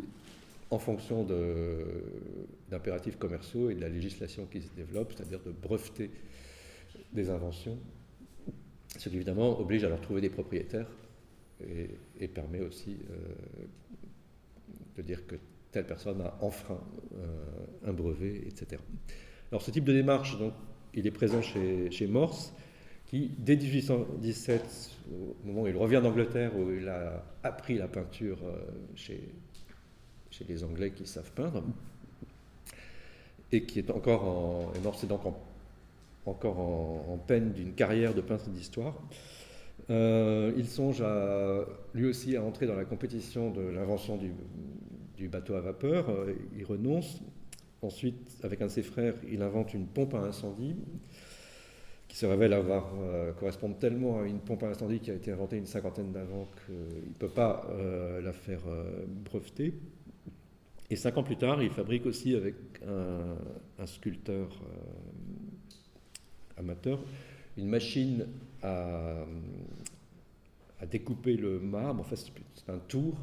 en 0.71 0.81
fonction 0.81 1.25
d'impératifs 2.71 3.19
commerciaux 3.19 3.71
et 3.71 3.77
de 3.77 3.81
la 3.81 3.89
législation 3.89 4.47
qui 4.47 4.63
se 4.63 4.71
développe, 4.75 5.13
c'est-à-dire 5.13 5.39
de 5.47 5.53
breveter 5.53 6.11
des 7.13 7.31
inventions, 7.31 7.79
ce 8.99 9.09
qui 9.09 9.15
évidemment 9.15 9.61
oblige 9.61 9.85
à 9.85 9.89
leur 9.89 10.01
trouver 10.01 10.21
des 10.21 10.31
propriétaires 10.31 10.89
et, 12.19 12.29
permet 12.29 12.61
aussi 12.61 12.97
euh, 13.11 13.15
de 14.97 15.03
dire 15.03 15.27
que 15.27 15.37
telle 15.73 15.87
personne 15.87 16.21
a 16.21 16.37
enfreint 16.41 16.81
euh, 17.15 17.27
un 17.87 17.93
brevet, 17.93 18.43
etc. 18.47 18.81
Alors 19.51 19.63
ce 19.63 19.71
type 19.71 19.85
de 19.85 19.93
démarche, 19.93 20.39
donc, 20.39 20.53
il 20.95 21.07
est 21.07 21.13
présent 21.13 21.43
chez, 21.43 21.91
chez 21.91 22.07
Morse, 22.07 22.53
qui, 23.07 23.31
dès 23.39 23.57
1817, 23.57 24.91
au 25.13 25.47
moment 25.47 25.63
où 25.63 25.67
il 25.67 25.77
revient 25.77 26.01
d'Angleterre, 26.03 26.57
où 26.57 26.71
il 26.73 26.89
a 26.89 27.25
appris 27.43 27.77
la 27.77 27.89
peinture 27.89 28.39
euh, 28.45 28.59
chez, 28.95 29.21
chez 30.31 30.45
les 30.49 30.65
Anglais 30.65 30.91
qui 30.93 31.07
savent 31.07 31.33
peindre, 31.33 31.63
et 33.53 33.65
qui 33.65 33.81
est 33.81 33.91
encore 33.91 34.25
en, 34.25 34.73
et 34.75 34.81
Morse 34.81 35.03
est 35.05 35.09
donc 35.09 35.23
encore 36.27 36.61
en 36.61 37.19
peine 37.19 37.53
d'une 37.53 37.73
carrière 37.73 38.15
de 38.15 38.21
peintre 38.21 38.49
d'histoire, 38.51 38.95
euh, 39.91 40.53
il 40.57 40.67
songe 40.67 41.03
à, 41.03 41.67
lui 41.95 42.07
aussi 42.07 42.37
à 42.37 42.43
entrer 42.43 42.67
dans 42.67 42.77
la 42.77 42.85
compétition 42.85 43.51
de 43.51 43.63
l'invention 43.63 44.17
du, 44.17 45.29
bateau 45.29 45.55
à 45.55 45.61
vapeur. 45.61 46.09
Euh, 46.09 46.35
il 46.57 46.65
renonce. 46.65 47.21
Ensuite, 47.83 48.39
avec 48.43 48.61
un 48.61 48.67
de 48.67 48.71
ses 48.71 48.83
frères, 48.83 49.15
il 49.31 49.43
invente 49.43 49.73
une 49.73 49.87
pompe 49.87 50.15
à 50.15 50.19
incendie 50.19 50.77
qui 52.09 52.17
se 52.17 52.27
révèle 52.27 52.53
avoir 52.53 52.93
euh, 53.01 53.33
correspondre 53.33 53.79
tellement 53.79 54.21
à 54.21 54.27
une 54.27 54.41
pompe 54.41 54.65
à 54.65 54.67
incendie 54.67 55.01
qui 55.01 55.11
a 55.11 55.15
été 55.15 55.33
inventée 55.33 55.57
une 55.57 55.67
cinquantaine 55.67 56.13
d'avant 56.13 56.47
qu'il 56.67 56.75
ne 56.75 57.15
peut 57.19 57.29
pas 57.29 57.67
la 58.23 58.33
faire 58.33 58.61
breveter. 59.07 59.75
Et 60.91 60.97
cinq 60.97 61.17
ans 61.17 61.23
plus 61.23 61.37
tard, 61.37 61.63
il 61.63 61.71
fabrique 61.71 62.05
aussi 62.05 62.35
avec 62.35 62.55
un 63.79 63.87
sculpteur 63.87 64.49
amateur 66.59 67.01
une 67.57 67.69
machine 67.69 68.27
à, 68.63 69.27
découper 70.91 71.37
le 71.37 71.61
marbre, 71.61 72.01
en 72.01 72.05
fait 72.05 72.17
c'est 72.17 72.71
un 72.71 72.79
tour, 72.79 73.15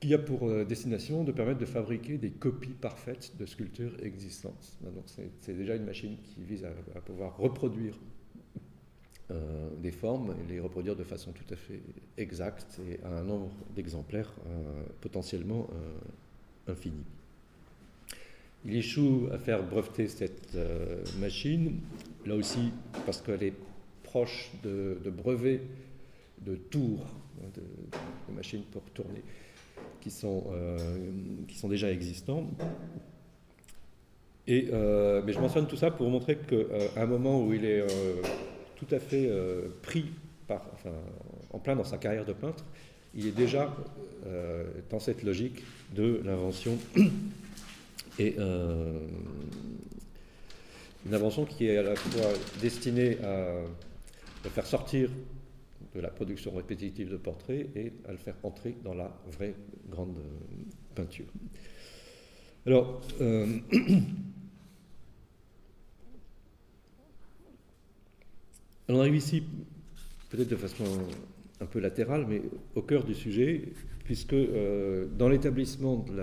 qui 0.00 0.12
a 0.12 0.18
pour 0.18 0.48
euh, 0.48 0.64
destination 0.64 1.24
de 1.24 1.32
permettre 1.32 1.60
de 1.60 1.64
fabriquer 1.64 2.18
des 2.18 2.30
copies 2.30 2.74
parfaites 2.74 3.36
de 3.38 3.46
sculptures 3.46 3.96
existantes. 4.02 4.76
Donc 4.82 5.04
c'est 5.06 5.56
déjà 5.56 5.76
une 5.76 5.84
machine 5.84 6.16
qui 6.22 6.42
vise 6.42 6.64
à, 6.64 7.00
pouvoir 7.00 7.36
reproduire 7.38 7.98
euh, 9.30 9.70
des 9.80 9.92
formes 9.92 10.34
et 10.42 10.52
les 10.52 10.60
reproduire 10.60 10.94
de 10.94 11.04
façon 11.04 11.32
tout 11.32 11.46
à 11.50 11.56
fait 11.56 11.80
exacte 12.18 12.80
et 12.86 13.02
à 13.02 13.18
un 13.18 13.22
nombre 13.24 13.50
d'exemplaires 13.74 14.32
euh, 14.46 14.82
potentiellement 15.00 15.68
infini. 16.66 17.04
Il 18.64 18.76
échoue 18.76 19.28
à 19.32 19.38
faire 19.38 19.62
breveter 19.62 20.08
cette 20.08 20.56
machine, 21.20 21.80
là 22.24 22.34
aussi 22.34 22.72
parce 23.04 23.20
qu'elle 23.20 23.42
est 23.42 23.52
proche 24.02 24.50
de, 24.62 24.96
brevets 25.10 25.60
de 26.40 26.56
tours, 26.56 27.04
hein, 27.42 27.48
de, 27.54 28.34
machines 28.34 28.62
pour 28.72 28.82
tourner, 28.94 29.22
qui 30.00 30.10
sont, 30.10 30.44
qui 31.46 31.58
sont 31.58 31.68
déjà 31.68 31.90
existants. 31.90 32.46
Et, 34.46 34.70
mais 34.72 35.32
je 35.32 35.40
mentionne 35.40 35.66
tout 35.66 35.76
ça 35.76 35.90
pour 35.90 36.08
montrer 36.08 36.36
qu'à 36.36 37.02
un 37.02 37.06
moment 37.06 37.44
où 37.44 37.52
il 37.52 37.66
est 37.66 37.84
tout 38.76 38.94
à 38.94 38.98
fait 38.98 39.30
pris 39.82 40.06
en 41.52 41.58
plein 41.58 41.76
dans 41.76 41.84
sa 41.84 41.98
carrière 41.98 42.24
de 42.24 42.32
peintre, 42.32 42.64
il 43.14 43.26
est 43.26 43.32
déjà 43.32 43.74
euh, 44.26 44.64
dans 44.90 44.98
cette 44.98 45.22
logique 45.22 45.62
de 45.94 46.20
l'invention 46.24 46.76
et 48.18 48.34
euh, 48.38 49.06
une 51.06 51.14
invention 51.14 51.44
qui 51.44 51.66
est 51.66 51.78
à 51.78 51.82
la 51.82 51.96
fois 51.96 52.30
destinée 52.60 53.18
à 53.22 53.62
le 54.44 54.50
faire 54.50 54.66
sortir 54.66 55.10
de 55.94 56.00
la 56.00 56.08
production 56.08 56.52
répétitive 56.52 57.10
de 57.10 57.16
portraits 57.16 57.68
et 57.76 57.92
à 58.08 58.12
le 58.12 58.18
faire 58.18 58.34
entrer 58.42 58.76
dans 58.82 58.94
la 58.94 59.16
vraie 59.32 59.54
grande 59.90 60.16
peinture. 60.94 61.26
Alors, 62.66 63.00
euh, 63.20 63.58
on 68.88 68.98
arrive 68.98 69.16
ici 69.16 69.42
peut-être 70.30 70.48
de 70.48 70.56
façon 70.56 70.84
un 71.60 71.66
peu 71.66 71.78
latérale, 71.78 72.26
mais 72.28 72.42
au 72.74 72.82
cœur 72.82 73.04
du 73.04 73.14
sujet, 73.14 73.68
puisque 74.04 74.32
euh, 74.32 75.06
dans 75.18 75.28
l'établissement 75.28 75.96
de, 75.96 76.22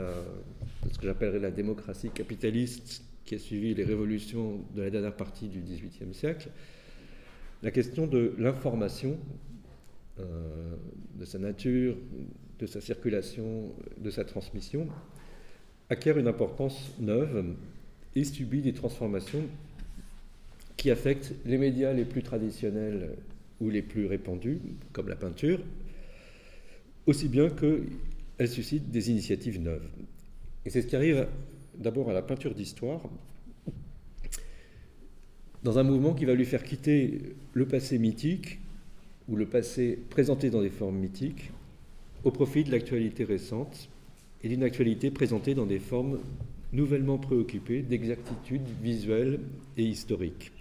ce 0.90 0.98
que 0.98 1.06
j'appellerais 1.06 1.40
la 1.40 1.52
démocratie 1.52 2.10
capitaliste 2.10 3.04
qui 3.26 3.36
a 3.36 3.40
suivi 3.40 3.74
les 3.74 3.84
révolutions 3.84 4.60
de 4.76 4.82
la 4.82 4.90
dernière 4.90 5.16
partie 5.16 5.48
du 5.48 5.60
XVIIIe 5.60 6.14
siècle, 6.14 6.50
la 7.62 7.72
question 7.72 8.08
de 8.08 8.34
l'information, 8.38 9.18
euh, 10.20 10.76
de 11.16 11.26
sa 11.26 11.38
nature, 11.38 11.96
de 12.60 12.66
sa 12.66 12.82
circulation, 12.82 13.72
de 13.98 14.10
sa 14.10 14.24
transmission, 14.26 14.88
acquiert 15.90 16.18
une 16.18 16.28
importance 16.28 16.92
neuve 17.00 17.56
et 18.16 18.24
subit 18.24 18.62
des 18.62 18.74
transformations 18.74 19.44
qui 20.78 20.90
affectent 20.90 21.34
les 21.46 21.58
médias 21.58 21.94
les 21.94 22.06
plus 22.06 22.24
traditionnels 22.24 23.16
ou 23.60 23.70
les 23.70 23.84
plus 23.84 24.08
répandues, 24.08 24.60
comme 24.94 25.10
la 25.10 25.16
peinture, 25.16 25.60
aussi 27.06 27.28
bien 27.28 27.50
qu'elles 27.50 28.50
suscitent 28.50 28.90
des 28.90 29.12
initiatives 29.12 29.62
neuves. 29.62 29.88
Et 30.66 30.70
c'est 30.70 30.82
ce 30.82 30.88
qui 30.88 30.96
arrive 30.96 31.28
d'abord 31.78 32.10
à 32.10 32.14
la 32.14 32.22
peinture 32.22 32.54
d'histoire, 32.54 33.02
dans 35.64 35.78
un 35.78 35.84
mouvement 35.84 36.14
qui 36.14 36.26
va 36.26 36.34
lui 36.34 36.46
faire 36.46 36.64
quitter 36.64 37.20
le 37.54 37.68
passé 37.68 38.00
mythique, 38.00 38.60
ou 39.30 39.36
le 39.36 39.46
passé 39.46 40.00
présenté 40.10 40.50
dans 40.50 40.62
des 40.62 40.70
formes 40.70 40.98
mythiques, 40.98 41.52
au 42.24 42.32
profit 42.32 42.64
de 42.64 42.72
l'actualité 42.72 43.24
récente 43.24 43.90
et 44.44 44.50
d'une 44.50 44.64
actualité 44.64 45.12
présentée 45.12 45.56
dans 45.56 45.66
des 45.66 45.80
formes 45.80 46.20
nouvellement 46.74 47.18
préoccupées 47.18 47.82
d'exactitude 47.82 48.62
visuelle 48.82 49.40
et 49.78 49.84
historique. 49.84 50.52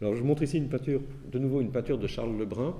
Alors 0.00 0.14
je 0.14 0.22
montre 0.22 0.42
ici 0.42 0.58
une 0.58 0.68
peinture, 0.68 1.00
de 1.32 1.38
nouveau 1.38 1.60
une 1.60 1.70
peinture 1.70 1.98
de 1.98 2.06
Charles 2.06 2.36
Lebrun. 2.38 2.76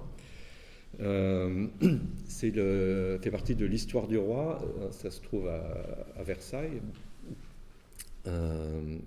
Euh, 1.01 1.67
c'est 2.29 2.53
fait 2.53 3.31
partie 3.31 3.55
de 3.55 3.67
l'histoire 3.67 4.09
du 4.09 4.19
roi, 4.19 4.61
euh, 4.63 4.91
ça 4.91 5.11
se 5.11 5.21
trouve 5.21 5.49
à, 5.49 6.23
Versailles. 6.23 6.81
Euh, 8.27 8.99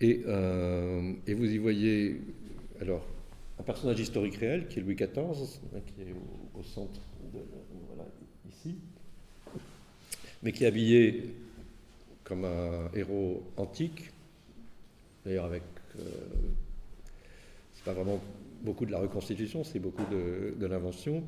et, 0.00 1.34
vous 1.34 1.44
y 1.44 1.58
voyez 1.58 2.20
alors 2.80 3.06
un 3.60 3.62
personnage 3.62 4.00
historique 4.00 4.36
réel 4.36 4.66
qui 4.66 4.78
est 4.78 4.82
Louis 4.82 4.96
XIV, 4.96 5.10
hein, 5.20 5.80
qui 5.86 6.02
est 6.02 6.14
au, 6.54 6.62
centre, 6.62 7.00
voilà, 7.32 8.08
ici, 8.48 8.76
mais 10.42 10.52
qui 10.52 10.64
est 10.64 10.66
habillé 10.66 11.34
comme 12.24 12.44
un 12.44 12.90
héros 12.94 13.42
antique, 13.56 14.10
d'ailleurs 15.24 15.44
avec 15.44 15.62
pas 17.84 17.92
vraiment 17.92 18.20
beaucoup 18.62 18.86
de 18.86 18.92
la 18.92 18.98
reconstitution, 18.98 19.64
c'est 19.64 19.78
beaucoup 19.78 20.04
de, 20.10 20.66
l'invention. 20.66 21.24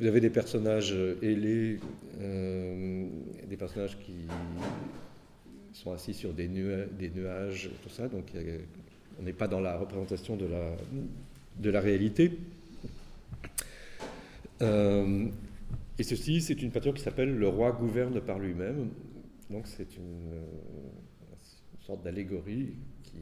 Vous 0.00 0.06
avez 0.06 0.20
des 0.20 0.30
personnages 0.30 0.94
ailés, 1.22 1.78
euh, 2.20 3.06
des 3.48 3.56
personnages 3.56 3.98
qui 3.98 4.26
sont 5.72 5.92
assis 5.92 6.14
sur 6.14 6.32
des, 6.32 6.48
nuages, 6.48 7.70
tout 7.82 7.88
ça, 7.88 8.08
donc 8.08 8.32
on 9.18 9.22
n'est 9.22 9.32
pas 9.32 9.48
dans 9.48 9.60
la 9.60 9.76
représentation 9.76 10.36
de 10.36 11.70
la, 11.70 11.80
réalité. 11.80 12.38
Euh, 14.62 15.26
et 15.98 16.02
ceci, 16.02 16.40
c'est 16.40 16.60
une 16.62 16.70
peinture 16.70 16.94
qui 16.94 17.02
s'appelle 17.02 17.36
Le 17.36 17.48
roi 17.48 17.72
gouverne 17.72 18.20
par 18.20 18.38
lui-même. 18.38 18.90
Donc 19.50 19.66
c'est 19.66 19.96
une, 19.96 20.32
une 21.74 21.86
sorte 21.86 22.02
d'allégorie 22.02 22.74
qui 23.04 23.18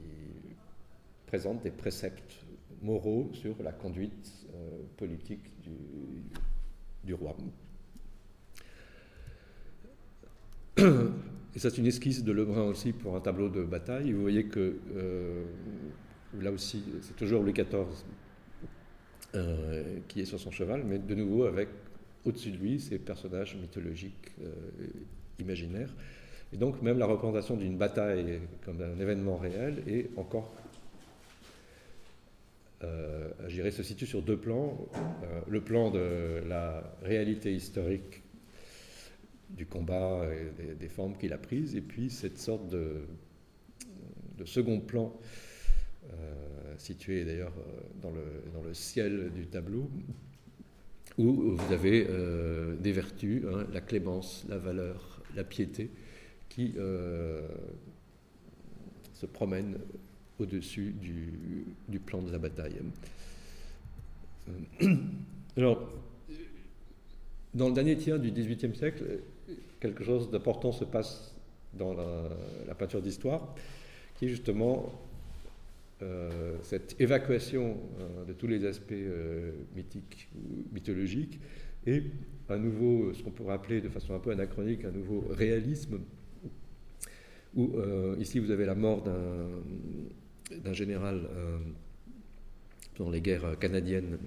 présente 1.26 1.62
des 1.62 1.70
préceptes 1.70 2.41
moraux 2.82 3.30
sur 3.32 3.54
la 3.62 3.72
conduite 3.72 4.46
euh, 4.54 4.82
politique 4.96 5.52
du, 7.04 7.14
roi. 7.14 7.36
Et 11.54 11.58
ça, 11.58 11.70
c'est 11.70 11.78
une 11.78 11.86
esquisse 11.86 12.24
de 12.24 12.32
Lebrun 12.32 12.64
aussi 12.64 12.92
pour 12.92 13.14
un 13.14 13.20
tableau 13.20 13.48
de 13.48 13.62
bataille. 13.62 14.12
vous 14.12 14.22
voyez 14.22 14.44
que 14.44 14.78
euh, 14.96 15.44
là 16.40 16.50
aussi, 16.50 16.82
c'est 17.02 17.14
toujours 17.14 17.42
Louis 17.42 17.52
XIV 17.52 17.86
euh, 19.34 19.98
qui 20.08 20.20
est 20.20 20.24
sur 20.24 20.40
son 20.40 20.50
cheval, 20.50 20.82
mais 20.84 20.98
de 20.98 21.14
nouveau 21.14 21.44
avec 21.44 21.68
au-dessus 22.24 22.52
de 22.52 22.56
lui 22.56 22.80
ces 22.80 22.98
personnages 22.98 23.56
mythologiques 23.56 24.32
imaginaires. 25.38 25.92
Et 26.52 26.56
donc, 26.56 26.80
même 26.82 26.98
la 26.98 27.06
représentation 27.06 27.56
d'une 27.56 27.76
bataille 27.76 28.40
comme 28.64 28.80
un 28.80 28.98
événement 29.00 29.36
réel 29.36 29.82
est 29.86 30.10
encore 30.16 30.54
je 32.82 33.54
dirais, 33.54 33.70
se 33.70 33.82
situe 33.82 34.06
sur 34.06 34.22
deux 34.22 34.36
plans. 34.36 34.88
Euh, 35.24 35.40
le 35.46 35.60
plan 35.60 35.90
de 35.90 36.42
la 36.46 36.96
réalité 37.02 37.54
historique 37.54 38.22
du 39.50 39.66
combat 39.66 40.26
et 40.32 40.74
des, 40.74 40.88
formes 40.88 41.16
qu'il 41.18 41.32
a 41.32 41.38
prises, 41.38 41.76
et 41.76 41.82
puis 41.82 42.08
cette 42.08 42.38
sorte 42.38 42.68
de, 42.68 43.02
second 44.46 44.80
plan, 44.80 45.14
euh, 46.10 46.74
situé 46.78 47.24
d'ailleurs 47.24 47.52
dans 48.00 48.10
le, 48.10 48.24
dans 48.54 48.62
le, 48.62 48.72
ciel 48.72 49.30
du 49.34 49.46
tableau, 49.46 49.90
où 51.18 51.54
vous 51.54 51.72
avez 51.72 52.08
des 52.80 52.92
vertus, 52.92 53.44
hein, 53.46 53.66
la 53.72 53.82
clémence, 53.82 54.46
la 54.48 54.56
valeur, 54.56 55.22
la 55.36 55.44
piété, 55.44 55.90
qui 56.48 56.72
se 59.12 59.26
promènent 59.26 59.78
au-dessus 60.43 60.95
du, 61.01 61.99
plan 62.01 62.20
de 62.20 62.30
la 62.30 62.38
bataille. 62.38 62.80
Euh, 64.49 64.95
alors, 65.57 65.88
dans 67.55 67.68
le 67.68 67.74
dernier 67.74 67.97
tiers 67.97 68.18
du 68.18 68.30
XVIIIe 68.30 68.74
siècle, 68.74 69.05
quelque 69.80 70.05
chose 70.05 70.30
d'important 70.30 70.72
se 70.72 70.84
passe 70.84 71.34
dans 71.74 71.95
la, 71.95 72.74
peinture 72.74 73.01
d'histoire, 73.03 73.55
qui 74.16 74.26
est 74.26 74.28
justement 74.28 74.93
euh, 76.03 76.57
cette 76.62 77.01
évacuation 77.01 77.76
euh, 78.01 78.24
de 78.24 78.32
tous 78.32 78.47
les 78.47 78.64
aspects 78.66 78.95
mythiques 79.76 80.28
ou 80.34 80.64
mythologiques 80.74 81.38
et 81.86 82.03
un 82.49 82.59
nouveau, 82.59 83.12
ce 83.14 83.22
qu'on 83.22 83.30
pourrait 83.30 83.55
appeler 83.55 83.80
de 83.80 83.88
façon 83.88 84.14
un 84.14 84.18
peu 84.18 84.30
anachronique, 84.30 84.84
un 84.84 84.90
nouveau 84.90 85.24
réalisme, 85.30 86.01
où 87.55 87.70
ici 88.18 88.38
vous 88.38 88.51
avez 88.51 88.64
la 88.64 88.74
mort 88.74 89.03
d'un 89.03 89.47
d'un 90.59 90.72
général 90.72 91.28
euh, 91.30 91.59
dans 92.98 93.11
les 93.11 93.20
guerres 93.20 93.59
canadiennes, 93.59 94.18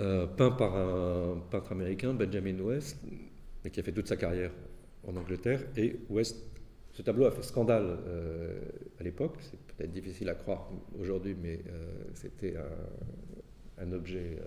euh, 0.00 0.26
peint 0.26 0.50
par 0.52 0.76
un 0.76 1.40
peintre 1.50 1.72
américain, 1.72 2.14
Benjamin 2.14 2.58
West, 2.60 2.98
qui 3.72 3.80
a 3.80 3.82
fait 3.82 3.92
toute 3.92 4.08
sa 4.08 4.16
carrière 4.16 4.52
en 5.06 5.16
Angleterre. 5.16 5.64
Et 5.76 5.96
West, 6.08 6.36
ce 6.92 7.02
tableau 7.02 7.26
a 7.26 7.30
fait 7.30 7.42
scandale 7.42 7.98
euh, 8.06 8.60
à 9.00 9.02
l'époque, 9.02 9.36
c'est 9.40 9.58
peut-être 9.60 9.92
difficile 9.92 10.28
à 10.28 10.34
croire 10.34 10.70
aujourd'hui, 10.98 11.36
mais 11.40 11.60
c'était 12.14 12.54
un, 13.78 13.92
objet 13.92 14.38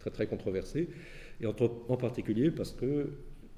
très 0.00 0.10
très 0.10 0.26
controversé, 0.26 0.88
et 1.40 1.46
en, 1.46 1.52
particulier 1.96 2.50
parce 2.50 2.72
que 2.72 3.10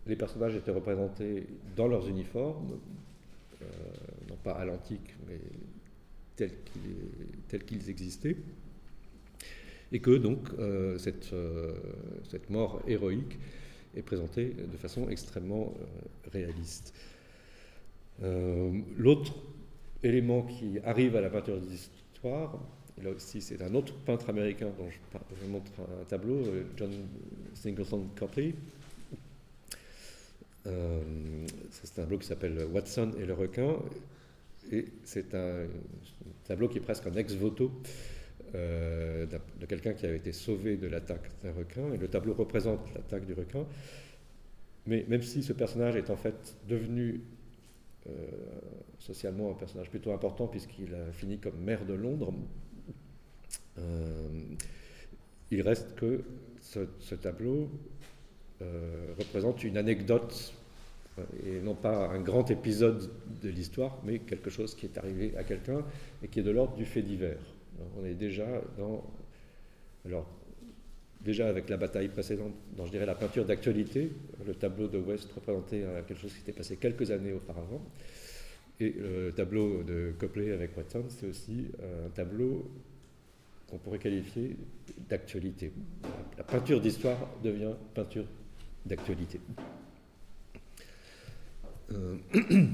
les 0.06 0.16
personnages 0.16 0.54
étaient 0.56 0.70
représentés 0.70 1.46
dans 1.76 1.88
leurs 1.88 2.08
uniformes, 2.08 2.78
non 4.28 4.36
pas 4.36 4.52
à 4.52 4.64
l'antique, 4.64 5.14
mais 5.26 5.40
tels 7.48 7.64
qu'ils 7.64 7.90
existaient, 7.90 8.36
et 9.92 10.00
que 10.00 10.16
donc 10.16 10.48
euh, 10.58 10.98
cette, 10.98 11.32
euh, 11.32 11.72
cette, 12.28 12.50
mort 12.50 12.82
héroïque 12.86 13.38
est 13.96 14.02
présentée 14.02 14.54
de 14.70 14.76
façon 14.76 15.08
extrêmement 15.08 15.74
réaliste. 16.32 16.94
L'autre 18.96 19.32
élément 20.02 20.42
qui 20.42 20.78
arrive 20.84 21.14
à 21.14 21.20
la 21.20 21.30
peinture 21.30 21.60
d'histoire, 21.60 22.58
là 23.00 23.10
aussi 23.10 23.40
c'est 23.40 23.62
un 23.62 23.74
autre 23.74 23.94
peintre 23.94 24.28
américain 24.28 24.70
dont 24.76 24.88
je, 24.90 25.46
montre 25.46 25.70
un 25.80 26.04
tableau, 26.04 26.42
John 26.76 26.90
Singleton 27.54 28.08
Copley. 28.16 28.54
c'est 30.64 30.70
un 30.70 32.02
tableau 32.02 32.18
qui 32.18 32.26
s'appelle 32.26 32.66
Watson 32.72 33.12
et 33.18 33.24
le 33.24 33.34
requin, 33.34 33.76
et 34.70 34.86
c'est 35.04 35.34
un 35.34 35.66
tableau 36.44 36.68
qui 36.68 36.78
est 36.78 36.82
presque 36.82 37.06
un 37.06 37.14
ex-voto 37.14 37.70
euh, 38.54 39.26
de 39.60 39.66
quelqu'un 39.66 39.92
qui 39.92 40.06
avait 40.06 40.16
été 40.16 40.32
sauvé 40.32 40.78
de 40.78 40.86
l'attaque 40.86 41.28
d'un 41.42 41.52
requin, 41.52 41.92
et 41.92 41.98
le 41.98 42.08
tableau 42.08 42.32
représente 42.32 42.80
l'attaque 42.94 43.26
du 43.26 43.34
requin. 43.34 43.66
Mais 44.86 45.04
même 45.06 45.22
si 45.22 45.42
ce 45.42 45.52
personnage 45.52 45.96
est 45.96 46.08
en 46.08 46.16
fait 46.16 46.56
devenu 46.66 47.20
euh, 48.06 48.10
socialement 48.98 49.50
un 49.50 49.54
personnage 49.54 49.90
plutôt 49.90 50.12
important, 50.12 50.46
puisqu'il 50.46 50.94
a 50.94 51.12
fini 51.12 51.38
comme 51.38 51.58
maire 51.58 51.84
de 51.84 51.92
Londres, 51.92 52.32
euh, 53.78 54.28
il 55.50 55.60
reste 55.60 55.94
que 55.96 56.24
ce, 56.60 57.14
tableau 57.14 57.70
représente 59.18 59.62
une 59.62 59.76
anecdote 59.76 60.54
et 61.46 61.60
non 61.60 61.74
pas 61.74 62.08
un 62.08 62.20
grand 62.20 62.50
épisode 62.50 63.10
de 63.42 63.48
l'histoire, 63.48 63.98
mais 64.04 64.20
quelque 64.20 64.50
chose 64.50 64.74
qui 64.74 64.86
est 64.86 64.98
arrivé 64.98 65.34
à 65.36 65.44
quelqu'un 65.44 65.84
et 66.22 66.28
qui 66.28 66.40
est 66.40 66.42
de 66.42 66.50
l'ordre 66.50 66.76
du 66.76 66.84
fait 66.84 67.02
divers. 67.02 67.38
On 67.98 68.04
est 68.04 68.14
déjà 68.14 68.46
dans. 68.76 69.04
Alors, 70.04 70.26
déjà 71.20 71.48
avec 71.48 71.68
la 71.68 71.76
bataille 71.76 72.08
précédente, 72.08 72.54
dans, 72.76 72.86
je 72.86 72.90
dirais, 72.90 73.06
la 73.06 73.14
peinture 73.14 73.44
d'actualité, 73.44 74.12
le 74.46 74.54
tableau 74.54 74.88
de 74.88 74.98
West 74.98 75.30
représentait 75.32 75.82
euh, 75.82 76.02
quelque 76.02 76.20
chose 76.20 76.32
qui 76.32 76.38
s'était 76.38 76.52
passé 76.52 76.76
quelques 76.76 77.10
années 77.10 77.32
auparavant. 77.32 77.82
Et 78.80 78.92
le 78.92 79.32
tableau 79.32 79.82
de 79.82 80.12
Copley 80.18 80.52
avec 80.52 80.76
Watson, 80.76 81.04
c'est 81.08 81.26
aussi 81.26 81.66
euh, 81.82 82.06
un 82.06 82.10
tableau 82.10 82.70
qu'on 83.68 83.78
pourrait 83.78 83.98
qualifier 83.98 84.56
d'actualité. 85.08 85.72
La 86.36 86.44
peinture 86.44 86.80
d'histoire 86.80 87.18
devient 87.42 87.74
peinture 87.94 88.24
d'actualité. 88.86 89.40
Euh, 91.92 92.16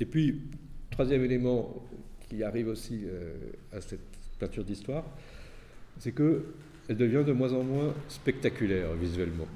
et 0.00 0.06
puis, 0.06 0.42
troisième 0.90 1.24
élément 1.24 1.84
qui 2.28 2.42
arrive 2.42 2.68
aussi 2.68 3.06
à 3.72 3.80
cette 3.80 4.00
peinture 4.38 4.64
d'histoire, 4.64 5.04
c'est 5.98 6.12
qu'elle 6.12 6.96
devient 6.96 7.24
de 7.26 7.32
moins 7.32 7.52
en 7.52 7.62
moins 7.62 7.94
spectaculaire 8.08 8.92
visuellement. 8.94 9.46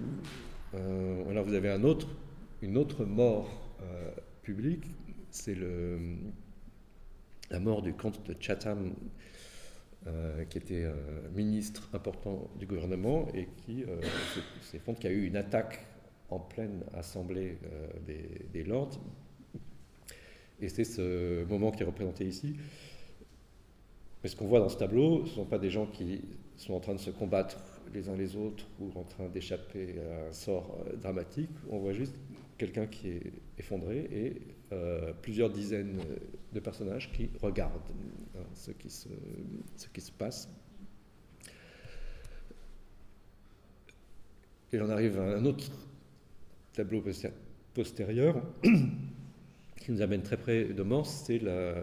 Euh, 0.74 1.30
alors 1.30 1.44
vous 1.44 1.54
avez 1.54 1.68
une 2.62 2.76
autre 2.76 3.04
mort 3.04 3.76
euh, 3.82 4.10
publique, 4.42 4.84
c'est 5.30 5.56
la 7.50 7.60
mort 7.60 7.82
du 7.82 7.92
comte 7.92 8.26
de 8.26 8.34
Chatham, 8.38 8.94
euh, 10.06 10.44
qui 10.46 10.58
était 10.58 10.86
ministre 11.34 11.88
important 11.92 12.50
du 12.58 12.66
gouvernement 12.66 13.28
et 13.34 13.48
qui 13.64 13.80
y 13.80 15.06
a 15.06 15.10
eu 15.10 15.26
une 15.26 15.36
attaque 15.36 15.84
en 16.32 16.40
pleine 16.40 16.82
assemblée 16.94 17.58
des, 18.06 18.46
des, 18.52 18.64
lords. 18.64 19.00
Et 20.60 20.68
c'est 20.68 20.84
ce 20.84 21.44
moment 21.44 21.70
qui 21.70 21.82
est 21.82 21.86
représenté 21.86 22.24
ici. 22.24 22.56
Mais 24.22 24.28
ce 24.28 24.36
qu'on 24.36 24.46
voit 24.46 24.60
dans 24.60 24.68
ce 24.68 24.78
tableau, 24.78 25.24
ce 25.24 25.30
ne 25.30 25.34
sont 25.36 25.44
pas 25.44 25.58
des 25.58 25.70
gens 25.70 25.86
qui 25.86 26.22
sont 26.56 26.74
en 26.74 26.80
train 26.80 26.94
de 26.94 27.00
se 27.00 27.10
combattre 27.10 27.58
les 27.92 28.08
uns 28.08 28.16
les 28.16 28.36
autres 28.36 28.66
ou 28.80 28.90
en 28.98 29.02
train 29.02 29.28
d'échapper 29.28 29.96
à 29.98 30.28
un 30.28 30.32
sort 30.32 30.78
euh, 30.86 30.96
dramatique. 30.96 31.50
On 31.70 31.78
voit 31.78 31.92
juste 31.92 32.14
quelqu'un 32.56 32.86
qui 32.86 33.08
est 33.08 33.32
effondré 33.58 34.08
et 34.10 34.42
euh, 34.72 35.12
plusieurs 35.20 35.50
dizaines 35.50 35.98
de 36.52 36.60
personnages 36.60 37.12
qui 37.12 37.30
regardent 37.40 37.90
hein, 38.36 38.44
ce, 38.54 38.70
qui 38.70 38.90
se, 38.90 39.08
ce 39.76 39.88
qui 39.88 40.00
se 40.00 40.12
passe. 40.12 40.48
Et 44.72 44.80
on 44.80 44.88
arrive 44.88 45.18
à 45.18 45.36
un 45.36 45.44
autre 45.44 45.70
tableau 46.72 47.02
postérieur 47.74 48.42
qui 49.76 49.92
nous 49.92 50.02
amène 50.02 50.22
très 50.22 50.36
près 50.36 50.64
de 50.64 50.82
Morse, 50.82 51.24
c'est 51.26 51.38
la, 51.38 51.74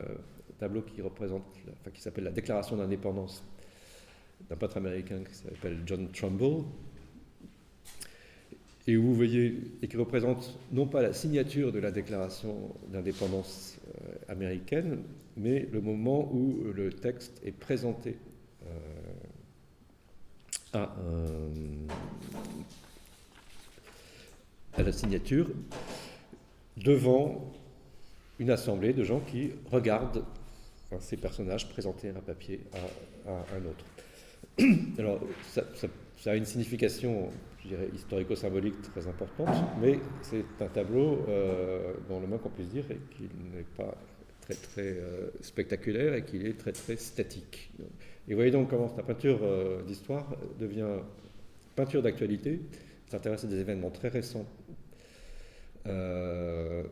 tableau 0.59 0.81
qui 0.81 1.01
représente, 1.01 1.43
qui 1.93 2.01
s'appelle 2.01 2.25
la 2.25 2.31
Déclaration 2.31 2.75
d'indépendance 2.77 3.43
d'un 4.49 4.55
peintre 4.55 4.77
américain 4.77 5.21
qui 5.27 5.35
s'appelle 5.35 5.79
John 5.85 6.09
Trumbull, 6.11 6.63
et 8.87 8.97
où 8.97 9.03
vous 9.03 9.15
voyez, 9.15 9.55
et 9.81 9.87
qui 9.87 9.97
représente 9.97 10.57
non 10.71 10.87
pas 10.87 11.01
la 11.01 11.13
signature 11.13 11.71
de 11.71 11.79
la 11.79 11.91
Déclaration 11.91 12.75
d'indépendance 12.91 13.77
euh, 13.87 14.15
américaine, 14.27 14.99
mais 15.37 15.67
le 15.71 15.81
moment 15.81 16.31
où 16.33 16.63
le 16.73 16.91
texte 16.91 17.39
est 17.45 17.51
présenté 17.51 18.17
euh, 18.65 18.69
à, 20.73 20.95
à 24.73 24.83
la 24.83 24.91
signature 24.91 25.47
devant 26.77 27.51
une 28.39 28.49
assemblée 28.51 28.93
de 28.93 29.03
gens 29.03 29.19
qui 29.19 29.51
regardent 29.71 30.23
ces 30.99 31.17
personnages 31.17 31.69
présentés 31.69 32.09
à 32.09 32.11
un 32.11 32.21
papier 32.21 32.61
à, 33.27 33.31
un 33.55 33.65
autre. 33.65 33.85
Alors, 34.97 35.19
ça, 35.43 36.31
a 36.31 36.35
une 36.35 36.45
signification, 36.45 37.29
je 37.63 37.69
dirais, 37.69 37.89
historico-symbolique 37.93 38.81
très 38.81 39.07
importante, 39.07 39.55
mais 39.81 39.99
c'est 40.21 40.45
un 40.61 40.67
tableau 40.67 41.23
euh, 41.27 41.93
dont 42.09 42.19
le 42.19 42.27
moins 42.27 42.37
qu'on 42.37 42.49
puisse 42.49 42.69
dire 42.69 42.85
est 42.89 42.99
qu'il 43.15 43.29
n'est 43.53 43.65
pas 43.77 43.95
très 44.41 44.55
très 44.55 44.97
euh, 44.97 45.29
spectaculaire 45.41 46.15
et 46.15 46.23
qu'il 46.23 46.45
est 46.47 46.57
très 46.57 46.71
très 46.71 46.95
statique. 46.95 47.71
Et 48.27 48.31
vous 48.31 48.37
voyez 48.37 48.51
donc 48.51 48.69
comment 48.69 48.91
la 48.95 49.03
peinture 49.03 49.39
euh, 49.43 49.83
d'histoire 49.83 50.35
devient 50.59 50.99
peinture 51.75 52.01
d'actualité, 52.01 52.59
s'intéresse 53.07 53.45
à 53.45 53.47
des 53.47 53.59
événements 53.59 53.89
très 53.89 54.09
récents. 54.09 54.45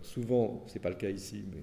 Souvent, 0.01 0.63
ce 0.67 0.73
n'est 0.73 0.81
pas 0.81 0.89
le 0.89 0.95
cas 0.95 1.09
ici, 1.09 1.45
mais 1.51 1.61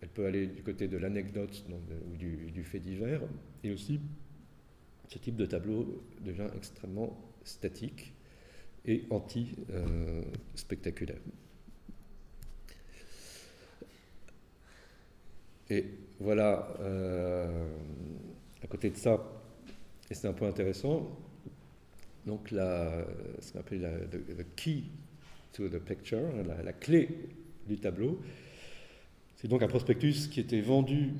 elle 0.00 0.08
peut 0.08 0.24
aller 0.26 0.46
du 0.46 0.62
côté 0.62 0.88
de 0.88 0.96
l'anecdote 0.96 1.64
ou 2.10 2.16
du, 2.16 2.64
fait 2.64 2.80
divers. 2.80 3.20
Et 3.62 3.70
aussi, 3.72 4.00
ce 5.08 5.18
type 5.18 5.36
de 5.36 5.44
tableau 5.46 6.02
devient 6.24 6.48
extrêmement 6.56 7.16
statique 7.44 8.14
et 8.86 9.04
anti-spectaculaire. 9.10 11.20
et 15.70 15.86
voilà, 16.18 16.68
euh, 16.80 17.64
à 18.62 18.66
côté 18.66 18.90
de 18.90 18.96
ça, 18.96 19.24
et 20.10 20.14
c'est 20.14 20.26
un 20.26 20.32
point 20.32 20.48
intéressant, 20.48 21.08
donc 22.26 22.50
la, 22.50 23.04
ce 23.40 23.52
qu'on 23.52 23.60
appelle 23.60 24.08
la 24.36 24.44
key 24.56 24.82
to 25.52 25.68
the 25.68 25.78
picture, 25.78 26.22
la 26.64 26.72
clé 26.72 27.08
du 27.66 27.78
tableau, 27.78 28.20
c'est 29.40 29.48
donc 29.48 29.62
un 29.62 29.68
prospectus 29.68 30.28
qui 30.28 30.38
était 30.38 30.60
vendu, 30.60 31.12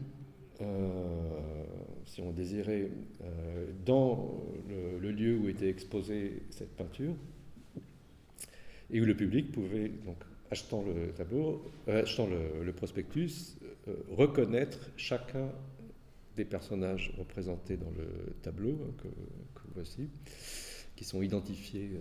euh, 0.60 1.64
si 2.04 2.20
on 2.20 2.32
désirait, 2.32 2.90
euh, 3.24 3.64
dans 3.86 4.44
le, 4.68 5.10
lieu 5.10 5.38
où 5.38 5.48
était 5.48 5.70
exposée 5.70 6.42
cette 6.50 6.76
peinture, 6.76 7.14
et 8.90 9.00
où 9.00 9.06
le 9.06 9.16
public 9.16 9.50
pouvait, 9.52 9.88
donc, 10.04 10.18
achetant 10.50 10.82
le 10.82 11.12
tableau, 11.12 11.64
euh, 11.88 12.02
achetant 12.02 12.26
le, 12.26 12.72
prospectus, 12.74 13.56
reconnaître 14.10 14.90
chacun 14.98 15.50
des 16.36 16.44
personnages 16.44 17.14
représentés 17.16 17.78
dans 17.78 17.90
le 17.96 18.34
tableau 18.42 18.78
hein, 18.82 18.92
que 19.54 19.62
voici, 19.74 20.10
qui 20.94 21.04
sont 21.04 21.22
identifiés 21.22 21.92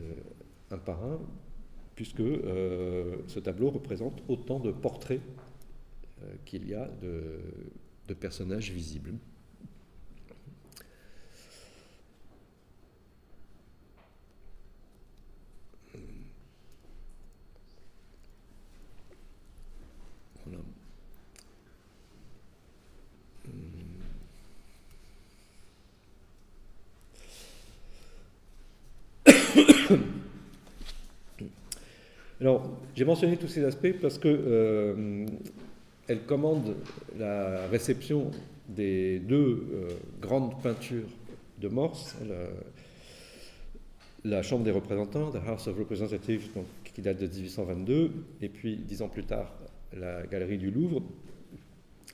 un 0.70 0.78
par 0.78 1.02
un, 1.06 1.22
puisque 2.00 2.24
ce 3.28 3.40
tableau 3.40 3.72
représente 3.72 4.24
autant 4.30 4.62
de 4.62 4.72
portraits 4.72 5.20
euh, 6.24 6.34
qu'il 6.46 6.66
y 6.66 6.74
a 6.74 6.90
de, 7.02 8.14
personnages 8.14 8.72
visibles. 8.72 9.16
Alors, 32.42 32.70
j'ai 32.96 33.04
mentionné 33.06 33.36
tous 33.36 33.50
ces 33.50 33.64
aspects 33.66 33.94
parce 34.02 34.18
que 34.18 34.28
euh, 34.28 35.26
elle 36.08 36.20
la 37.18 37.68
réception 37.68 38.32
des 38.70 39.20
deux 39.20 39.68
euh, 39.74 39.90
grandes 40.22 40.62
peintures 40.62 41.10
de 41.60 41.68
Morse, 41.68 42.16
la, 44.24 44.42
Chambre 44.42 44.64
des 44.64 44.72
représentants, 44.72 45.32
the 45.32 45.42
House 45.46 45.68
of 45.68 45.78
Representatives, 45.78 46.48
qui 46.84 47.02
date 47.02 47.20
de 47.20 47.28
1822, 47.28 48.12
et 48.42 48.50
puis 48.50 48.78
dix 48.78 49.02
ans 49.02 49.10
plus 49.10 49.26
tard, 49.26 49.54
la 49.94 50.26
galerie 50.26 50.58
du 50.58 50.72
Louvre. 50.72 51.02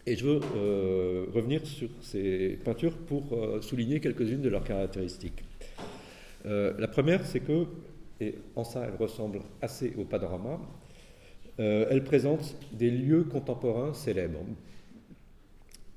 Et 0.08 0.16
je 0.16 0.26
veux 0.26 0.40
euh, 0.56 1.26
revenir 1.34 1.66
sur 1.66 1.90
ces 2.02 2.60
peintures 2.64 2.96
pour 2.98 3.24
euh, 3.34 3.62
souligner 3.62 4.00
quelques-unes 4.00 4.42
de 4.42 4.50
leurs 4.50 4.64
caractéristiques. 4.64 5.44
la 6.44 6.88
première, 6.88 7.26
c'est 7.26 7.40
que, 7.40 7.66
et 8.22 8.36
en 8.56 8.64
ça 8.64 8.86
elle 8.88 8.96
ressemble 8.96 9.42
assez 9.62 9.94
au 9.98 10.06
panorama, 10.06 10.60
elle 11.58 12.04
présente 12.04 12.56
des 12.74 12.92
lieux 12.92 13.24
contemporains 13.24 13.94
célèbres. 13.94 14.44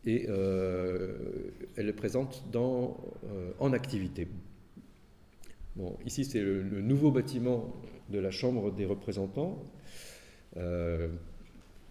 Et 0.07 0.27
elle 0.29 1.87
les 1.87 1.93
présente 1.93 2.45
dans, 2.53 2.97
en 3.59 3.73
activité. 3.73 4.29
Bon, 5.79 5.97
ici, 6.05 6.25
c'est 6.25 6.41
le, 6.41 6.83
nouveau 6.83 7.13
bâtiment 7.13 7.73
de 8.09 8.19
la 8.19 8.33
Chambre 8.33 8.73
des 8.73 8.85
représentants. 8.85 9.63
Euh, 10.57 11.07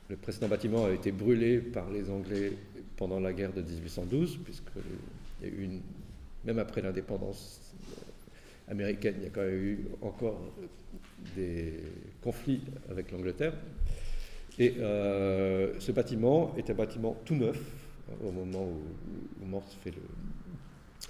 le 0.10 0.18
précédent 0.18 0.50
bâtiment 0.50 0.86
a 0.86 0.92
été 0.92 1.14
brûlé 1.14 1.60
par 1.60 1.90
les 1.90 2.10
Anglais 2.10 2.52
pendant 2.98 3.22
la 3.22 3.32
guerre 3.32 3.54
de 3.54 3.62
1812, 3.62 4.40
puisque 4.44 4.72
même 6.44 6.60
après 6.60 6.82
l'indépendance 6.82 7.67
américaine, 8.68 9.16
il 9.20 9.24
y 9.24 9.28
a 9.28 9.30
quand 9.30 9.42
même 9.42 9.64
eu 9.64 9.86
encore 10.02 10.40
des 11.36 11.74
conflits 12.22 12.62
avec 12.90 13.12
l'Angleterre. 13.12 13.54
Et 14.60 14.76
euh, 14.80 15.80
ce 15.80 15.92
bâtiment 15.92 16.56
est 16.58 16.70
un 16.70 16.74
bâtiment 16.74 17.16
tout 17.26 17.36
neuf 17.36 17.60
au 18.24 18.32
moment 18.32 18.66
où, 18.66 19.46
Morse 19.46 19.78
fait 19.84 19.92
le, 19.92 20.02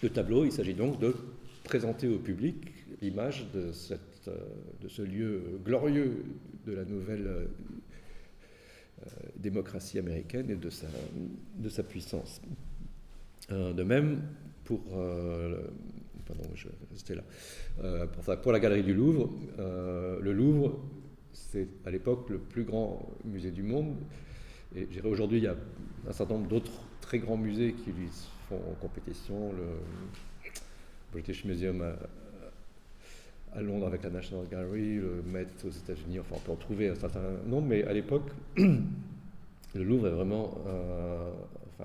le 0.03 0.09
tableau. 0.09 0.45
Il 0.45 0.51
s'agit 0.51 0.73
donc 0.73 0.99
de 0.99 1.15
présenter 1.63 2.07
au 2.07 2.19
public 2.19 2.55
l'image 3.01 3.47
de, 3.53 3.71
euh, 4.27 4.37
ce 4.87 5.01
lieu 5.01 5.59
glorieux 5.63 6.23
de 6.65 6.73
la 6.73 6.83
nouvelle 6.83 7.27
euh, 7.27 7.45
démocratie 9.37 9.97
américaine 9.97 10.49
et 10.49 10.55
de 10.55 10.69
sa, 11.69 11.83
puissance. 11.83 12.41
De 13.49 13.83
même, 13.83 14.23
pour, 14.65 14.81
pardon, 16.27 16.43
je, 16.55 16.67
là. 17.13 17.23
Pour, 18.07 18.41
pour, 18.41 18.51
la 18.51 18.59
galerie 18.59 18.83
du 18.83 18.93
Louvre, 18.93 19.29
le 19.57 20.33
Louvre, 20.33 20.79
c'est 21.31 21.67
à 21.85 21.91
l'époque 21.91 22.29
le 22.29 22.39
plus 22.39 22.63
grand 22.63 23.07
musée 23.25 23.51
du 23.51 23.63
monde. 23.63 23.95
Et 24.75 24.87
aujourd'hui, 25.03 25.37
il 25.39 25.43
y 25.45 25.47
a 25.47 25.55
un 26.07 26.11
certain 26.11 26.35
nombre 26.35 26.49
d'autres 26.49 26.83
très 27.01 27.19
grands 27.19 27.37
musées 27.37 27.73
qui 27.73 27.91
lui 27.91 28.09
font 28.49 28.59
compétition. 28.81 29.51
Le, 29.53 29.65
British 31.11 31.45
Museum 31.45 31.83
à, 33.53 33.61
Londres 33.61 33.87
avec 33.87 34.03
la 34.03 34.09
National 34.09 34.45
Gallery, 34.47 34.95
le 34.95 35.23
Met 35.25 35.47
aux 35.65 35.69
États-Unis, 35.69 36.19
enfin 36.19 36.35
on 36.35 36.39
peut 36.39 36.51
en 36.51 36.57
trouver 36.57 36.89
un 36.89 36.95
certain 36.95 37.21
nombre, 37.45 37.67
mais 37.67 37.83
à 37.85 37.93
l'époque, 37.93 38.29
le 38.57 39.83
Louvre 39.83 40.07
est 40.07 40.11
vraiment, 40.11 40.61
euh, 40.67 41.31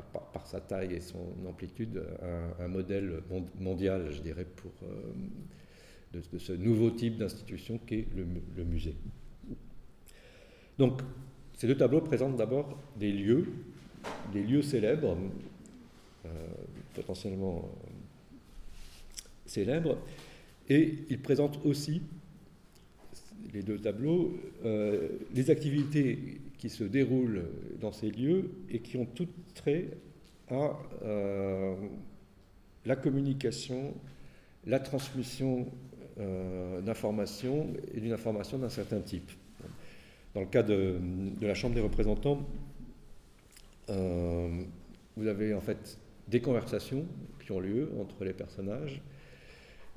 par, 0.01 0.47
sa 0.47 0.61
taille 0.61 0.95
et 0.95 1.01
son 1.01 1.35
amplitude, 1.47 2.03
un, 2.59 2.69
modèle 2.69 3.23
mondial, 3.61 4.11
je 4.11 4.21
dirais, 4.21 4.47
pour, 4.57 4.73
euh, 4.83 5.13
de, 6.13 6.39
ce 6.39 6.53
nouveau 6.53 6.91
type 6.91 7.19
d'institution 7.19 7.79
qu'est 7.87 8.07
le, 8.15 8.65
musée. 8.65 8.95
Donc, 10.79 11.01
ces 11.57 11.67
deux 11.67 11.77
tableaux 11.77 12.01
présentent 12.01 12.37
d'abord 12.37 12.79
des 12.99 13.13
lieux, 13.13 13.47
des 14.33 14.43
lieux 14.43 14.63
célèbres, 14.63 15.17
euh, 16.27 16.29
potentiellement 16.95 17.69
célèbre. 19.47 19.99
Et 20.69 20.99
il 21.11 21.21
présente 21.21 21.65
aussi, 21.65 22.03
les 23.53 23.63
deux 23.63 23.79
tableaux, 23.79 24.37
euh, 24.65 25.09
les 25.35 25.51
activités 25.51 26.41
qui 26.63 26.71
se 26.71 26.85
déroulent 26.85 27.43
dans 27.81 27.91
ces 27.91 28.09
lieux 28.09 28.53
et 28.71 28.79
qui 28.79 28.97
ont 28.97 29.05
toutes 29.05 29.53
trait 29.53 29.89
à 30.49 30.79
euh, 31.03 31.75
la 32.87 32.95
communication, 32.95 33.95
la 34.65 34.79
transmission 34.79 35.67
euh, 36.21 36.81
d'informations 36.81 37.67
et 37.93 37.99
d'une 37.99 38.13
information 38.13 38.59
d'un 38.59 38.69
certain 38.69 39.01
type. 39.01 39.33
Dans 40.35 40.43
le 40.43 40.47
cas 40.47 40.63
de, 40.63 41.01
de 41.41 41.47
la 41.49 41.55
Chambre 41.55 41.75
des 41.75 41.81
représentants, 41.81 42.47
vous 43.89 45.27
avez 45.27 45.55
en 45.55 45.61
fait 45.61 45.99
des 46.29 46.41
conversations 46.41 47.05
qui 47.45 47.51
ont 47.51 47.59
lieu 47.59 47.91
entre 48.01 48.23
les 48.23 48.33
personnages, 48.33 49.03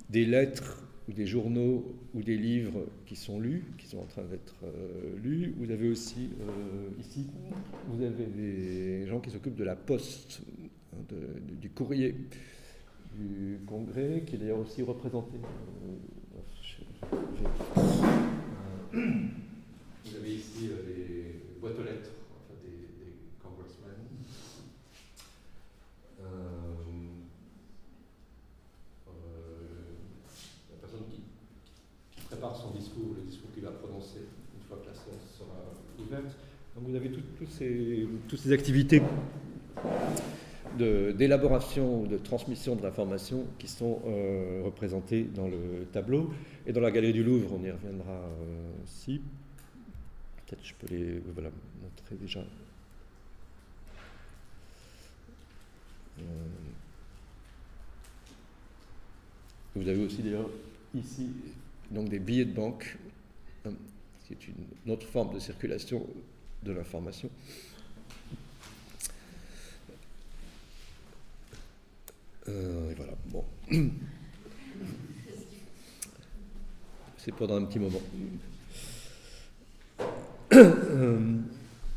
des 0.10 0.26
lettres 0.26 0.84
ou 1.08 1.14
des 1.14 1.28
journaux 1.28 1.96
ou 2.14 2.22
des 2.22 2.38
livres 2.38 2.86
qui 3.06 3.16
sont 3.16 3.40
lus, 3.40 3.64
qui 3.78 3.86
sont 3.88 4.00
en 4.00 4.06
train 4.06 4.24
d'être 4.24 4.56
euh, 4.64 5.16
lus. 5.24 5.54
Vous 5.58 5.70
avez 5.72 5.90
aussi 5.90 6.30
euh, 6.42 6.90
ici, 7.00 7.28
vous 7.88 8.04
avez 8.04 8.26
des 8.26 9.06
gens 9.08 9.20
qui 9.20 9.30
s'occupent 9.30 9.56
de 9.56 9.64
la 9.64 9.76
poste, 9.76 10.42
hein, 10.94 11.16
du 11.62 11.70
courrier 11.70 12.16
du 13.16 13.60
Congrès, 13.66 14.24
qui 14.26 14.36
est 14.36 14.40
d'ailleurs 14.40 14.60
aussi 14.60 14.82
représenté. 14.82 15.38
Euh, 17.14 17.18
vous 18.94 20.16
avez 20.16 20.34
ici 20.36 20.70
les 20.88 21.60
boîtes 21.62 21.80
aux 21.80 21.84
lettres 21.84 22.12
des, 22.64 23.06
des 23.06 23.14
congressmen. 23.42 23.96
Son 32.54 32.72
discours, 32.72 33.16
le 33.18 33.24
discours 33.24 33.52
qu'il 33.54 33.64
va 33.64 33.72
prononcer 33.72 34.20
une 34.56 34.64
fois 34.68 34.78
que 34.78 34.88
la 34.88 34.94
séance 34.94 35.38
sera 35.38 35.74
ouverte. 36.00 36.36
Donc 36.76 36.90
vous 36.90 36.96
avez 36.96 37.10
toutes 37.10 37.50
ces, 37.50 38.08
toutes 38.28 38.40
ces 38.40 38.52
activités 38.52 39.02
d'élaboration 40.78 42.02
ou 42.02 42.08
de 42.08 42.18
transmission 42.18 42.76
de 42.76 42.84
l'information 42.84 43.46
qui 43.58 43.68
sont 43.68 44.02
euh, 44.06 44.62
représentées 44.66 45.24
dans 45.24 45.48
le 45.48 45.88
tableau. 45.92 46.34
Et 46.68 46.74
dans 46.74 46.82
la 46.82 46.92
galerie 46.92 47.14
du 47.14 47.24
Louvre, 47.24 47.54
on 47.54 47.64
y 47.64 47.72
reviendra 47.72 48.12
euh, 48.12 48.84
aussi. 48.84 49.22
Peut-être 50.46 50.66
je 50.66 50.74
peux 50.74 50.94
les 50.94 51.22
voilà, 51.34 51.50
montrer 51.82 52.16
déjà. 52.16 52.42
Euh, 56.20 56.24
vous 59.76 59.88
avez 59.88 60.06
aussi 60.06 60.22
d'ailleurs 60.22 60.50
ici 60.94 61.30
donc 61.92 62.10
des 62.10 62.20
billets 62.20 62.46
de 62.46 62.54
banque, 62.54 62.98
hein, 63.66 63.72
qui 64.26 64.34
est 64.34 64.48
une 64.48 64.92
autre 64.92 65.08
forme 65.08 65.34
de 65.34 65.40
circulation 65.40 66.06
de 66.64 66.72
l'information. 66.72 67.30
Euh, 72.48 72.92
et 72.92 72.96
voilà, 72.96 73.14
bon. 73.26 73.44
C'est 77.18 77.34
pendant 77.34 77.56
un 77.56 77.66
petit 77.66 77.80
moment. 77.80 78.02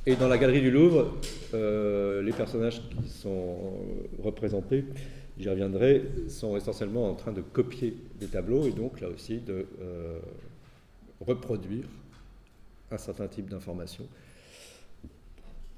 Et 0.06 0.16
dans 0.16 0.28
la 0.28 0.38
galerie 0.38 0.62
du 0.62 0.70
Louvre, 0.70 1.18
euh, 1.52 2.22
les 2.22 2.32
personnages 2.32 2.80
qui 2.80 3.10
sont 3.10 3.58
représentés 4.22 4.86
j'y 5.38 5.48
reviendrai, 5.48 6.04
sont 6.28 6.56
essentiellement 6.56 7.10
en 7.10 7.14
train 7.14 7.32
de 7.32 7.40
copier 7.40 7.96
des 8.18 8.26
tableaux 8.26 8.66
et 8.66 8.72
donc 8.72 9.00
là 9.00 9.08
aussi 9.08 9.38
de 9.38 9.66
euh, 9.80 10.18
reproduire 11.20 11.84
un 12.90 12.98
certain 12.98 13.28
type 13.28 13.48
d'information 13.48 14.06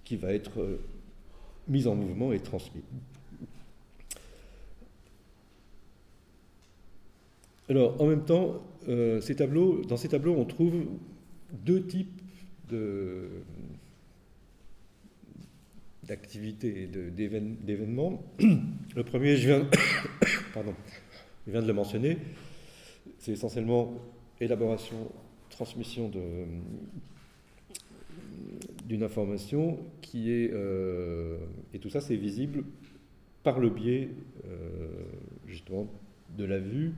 qui 0.05 0.17
va 0.17 0.33
être 0.33 0.61
euh, 0.61 0.81
mise 1.69 1.87
en 1.87 1.95
mouvement 1.95 2.33
et 2.33 2.41
transmis. 2.41 2.83
Alors, 7.69 8.01
en 8.03 8.07
même 8.07 8.25
temps, 8.25 8.61
euh, 8.89 9.21
dans 9.89 9.97
ces 9.97 10.09
tableaux, 10.09 10.35
on 10.37 10.45
trouve 10.45 10.75
deux 11.53 11.87
types 11.87 12.21
de, 12.69 13.29
d'activités 16.11 16.83
et 16.83 16.87
d'événements. 16.89 18.21
Le 18.97 19.05
premier, 19.05 19.37
je 19.37 19.47
viens, 19.47 19.71
pardon, 20.55 20.75
je 21.47 21.53
viens 21.53 21.63
de 21.63 21.69
le 21.69 21.73
mentionner, 21.73 22.19
c'est 23.19 23.31
essentiellement 23.31 23.95
élaboration, 24.41 25.09
transmission 25.51 26.11
d'une 28.89 29.05
information 29.05 29.79
qui 30.01 30.33
est, 30.33 30.51
euh, 30.53 31.39
et 31.73 31.79
tout 31.79 31.91
ça 31.91 32.01
c'est 32.01 32.17
visible 32.17 32.65
par 33.45 33.61
le 33.61 33.71
biais 33.71 34.09
euh, 34.47 34.89
justement 35.47 35.87
de 36.37 36.45
la 36.45 36.59
vue, 36.59 36.93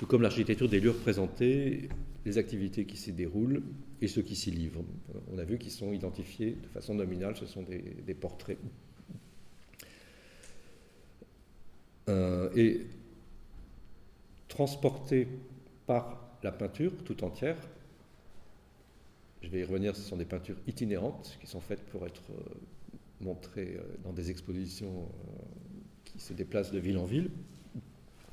tout 0.00 0.06
comme 0.06 0.22
l'architecture 0.22 0.68
des 0.68 0.80
lieux 0.80 0.90
représentés, 0.90 1.88
les 2.26 2.36
activités 2.36 2.84
qui 2.84 2.96
s'y 2.96 3.12
déroulent 3.12 3.62
et 4.00 4.08
ceux 4.08 4.22
qui 4.22 4.36
s'y 4.36 4.50
livrent. 4.50 4.84
On 5.32 5.38
a 5.38 5.44
vu 5.44 5.58
qu'ils 5.58 5.72
sont 5.72 5.92
identifiés 5.92 6.56
de 6.62 6.68
façon 6.68 6.94
nominale, 6.94 7.36
ce 7.36 7.46
sont 7.46 7.62
des, 7.62 8.14
portraits. 8.14 8.58
Euh, 12.08 12.50
et 12.56 12.86
transportés 14.48 15.28
par 15.86 16.38
la 16.42 16.52
peinture 16.52 16.92
tout 17.04 17.22
entière, 17.24 17.56
je 19.42 19.48
vais 19.48 19.60
y 19.60 19.64
revenir, 19.64 19.94
ce 19.94 20.02
sont 20.02 20.16
des 20.16 20.24
peintures 20.24 20.56
itinérantes 20.66 21.38
qui 21.40 21.46
sont 21.46 21.60
faites 21.60 21.82
pour 21.86 22.06
être 22.06 22.22
montrées 23.20 23.78
dans 24.04 24.12
des 24.12 24.30
expositions 24.30 25.08
qui 26.04 26.18
se 26.18 26.32
déplacent 26.32 26.72
de 26.72 26.78
ville 26.78 26.98
en 26.98 27.04
ville, 27.04 27.30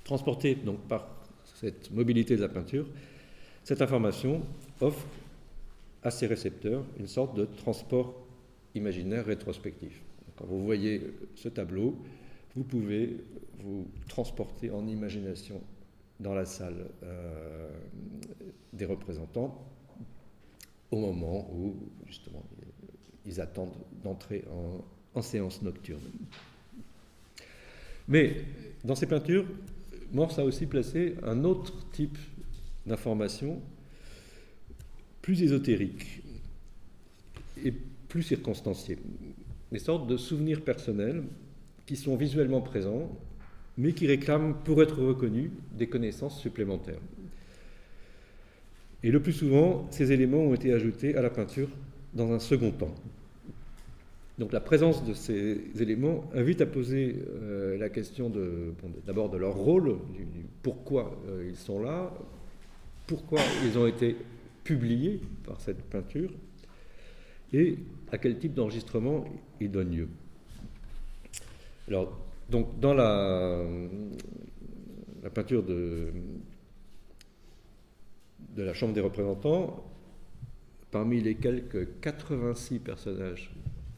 transportées 0.04 0.56
donc 0.56 0.80
par 0.88 1.08
cette 1.56 1.92
mobilité 1.92 2.36
de 2.36 2.42
la 2.42 2.50
peinture. 2.50 2.88
Cette 3.64 3.82
information 3.82 4.42
offre 4.82 5.06
à 6.06 6.12
ses 6.12 6.28
récepteurs 6.28 6.86
une 7.00 7.08
sorte 7.08 7.36
de 7.36 7.46
transport 7.46 8.16
imaginaire 8.76 9.26
rétrospectif. 9.26 10.02
Quand 10.38 10.46
vous 10.46 10.64
voyez 10.64 11.02
ce 11.34 11.50
tableau, 11.50 11.98
vous 12.56 12.64
pouvez 12.64 13.18
vous 13.60 13.88
transporter 14.08 14.70
en 14.70 14.88
imagination 14.88 15.60
dans 16.20 16.36
la 16.36 16.46
salle 16.46 16.86
euh, 17.04 17.70
des 18.72 18.86
représentants 18.86 19.66
au 20.92 21.00
moment 21.00 21.50
où 21.52 21.76
justement 22.06 22.44
ils 23.26 23.42
attendent 23.42 23.74
d'entrer 24.04 24.46
en, 25.16 25.22
séance 25.24 25.62
nocturne. 25.62 26.04
Mais 28.08 28.36
dans 28.84 28.96
ces 28.96 29.08
peintures, 29.08 29.46
Morse 30.12 30.38
a 30.38 30.44
aussi 30.44 30.68
placé 30.68 31.16
un 31.24 31.46
autre 31.46 31.90
type 31.90 32.18
d'information 32.86 33.62
plus 35.26 35.42
ésotérique 35.42 36.22
et 37.66 37.74
plus 38.08 38.22
circonstancié. 38.22 39.00
Des 39.72 39.80
sortes 39.80 40.06
de 40.06 40.18
souvenirs 40.18 40.62
personnels 40.62 41.24
qui 41.88 41.96
sont 41.96 42.16
visuellement 42.16 42.62
présents, 42.62 43.10
mais 43.76 43.94
qui 43.94 44.06
réclament, 44.06 44.54
pour 44.64 44.84
être 44.84 45.02
reconnus, 45.02 45.50
des 45.76 45.88
connaissances 45.88 46.40
supplémentaires. 46.40 47.00
Et 49.02 49.10
le 49.10 49.20
plus 49.20 49.34
souvent, 49.34 49.88
ces 49.90 50.12
éléments 50.12 50.44
ont 50.44 50.54
été 50.54 50.72
ajoutés 50.72 51.18
à 51.18 51.24
la 51.24 51.32
peinture 51.32 51.70
dans 52.14 52.32
un 52.32 52.40
second 52.40 52.70
temps. 52.70 52.94
Donc 54.38 54.54
la 54.54 54.62
présence 54.62 55.04
de 55.06 55.16
ces 55.16 55.60
éléments 55.80 56.30
invite 56.36 56.62
à 56.62 56.68
poser 56.68 57.16
euh, 57.42 57.80
la 57.80 57.90
question 57.90 58.32
d'abord 59.08 59.32
de, 59.32 59.38
leur 59.38 59.56
rôle, 59.56 59.98
pourquoi 60.62 61.20
euh, 61.28 61.48
ils 61.50 61.58
sont 61.58 61.82
là, 61.82 62.14
pourquoi 63.08 63.40
ils 63.66 63.76
ont 63.80 63.88
été 63.88 64.16
publiés 64.66 65.22
par 65.46 65.62
cette 65.62 65.82
peinture, 65.84 66.32
et 67.54 67.78
à 68.12 68.18
quel 68.18 68.38
type 68.38 68.54
d'enregistrement 68.54 69.24
il 69.62 69.72
donne 69.72 69.96
lieu. 69.96 70.10
Alors, 71.88 72.20
donc, 72.50 72.80
dans 72.80 72.94
la, 72.94 73.64
la 75.24 75.30
peinture 75.30 75.64
de, 75.64 76.12
de 78.56 78.64
la 78.64 78.74
Chambre 78.74 78.94
des 78.94 79.02
représentants, 79.02 79.86
parmi 80.92 81.22
les 81.22 81.36
quelques 81.36 82.00
86 82.02 82.80
personnages 82.80 83.52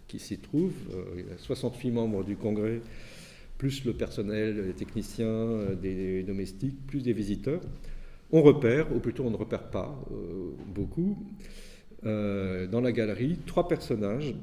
qui 0.07 0.19
s'y 0.19 0.37
trouvent, 0.37 0.73
euh, 0.93 1.19
il 1.19 1.27
y 1.27 1.31
a 1.31 1.37
68 1.37 1.91
membres 1.91 2.23
du 2.23 2.35
Congrès, 2.35 2.81
plus 3.57 3.85
le 3.85 3.93
personnel, 3.93 4.67
les 4.67 4.73
techniciens, 4.73 5.27
euh, 5.27 5.75
des 5.75 6.23
domestiques, 6.23 6.85
plus 6.87 7.03
des 7.03 7.13
visiteurs. 7.13 7.61
On 8.31 8.41
repère, 8.41 8.93
ou 8.93 8.99
plutôt 8.99 9.23
on 9.23 9.31
ne 9.31 9.37
repère 9.37 9.69
pas 9.69 9.97
euh, 10.11 10.51
beaucoup, 10.67 11.17
euh, 12.05 12.67
dans 12.67 12.81
la 12.81 12.91
galerie 12.91 13.39
trois 13.45 13.67
personnages 13.67 14.35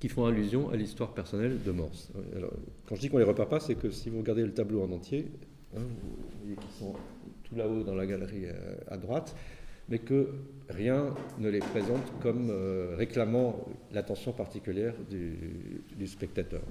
qui 0.00 0.08
font 0.08 0.26
allusion 0.26 0.68
à 0.70 0.76
l'histoire 0.76 1.14
personnelle 1.14 1.62
de 1.64 1.70
Morse. 1.70 2.10
quand 2.86 2.96
je 2.96 3.00
dis 3.00 3.08
qu'on 3.08 3.18
ne 3.18 3.22
les 3.22 3.28
repère 3.28 3.48
pas, 3.48 3.60
c'est 3.60 3.76
que 3.76 3.90
si 3.90 4.10
vous 4.10 4.18
regardez 4.18 4.42
le 4.42 4.52
tableau 4.52 4.82
en 4.82 4.90
entier, 4.90 5.26
hein, 5.76 5.80
vous 5.80 6.38
voyez 6.40 6.56
qu'ils 6.56 6.78
sont 6.78 6.92
tout 7.44 7.54
là-haut 7.54 7.82
dans 7.84 7.94
la 7.94 8.04
galerie 8.04 8.46
euh, 8.46 8.76
à, 8.88 8.96
droite, 8.98 9.36
mais 9.88 10.00
que 10.00 10.30
rien 10.68 11.14
ne 11.38 11.48
les 11.48 11.60
présente 11.60 12.02
comme 12.20 12.50
réclamant 12.96 13.64
l'attention 13.92 14.32
particulière 14.32 14.94
du, 15.08 16.06
spectateur. 16.08 16.62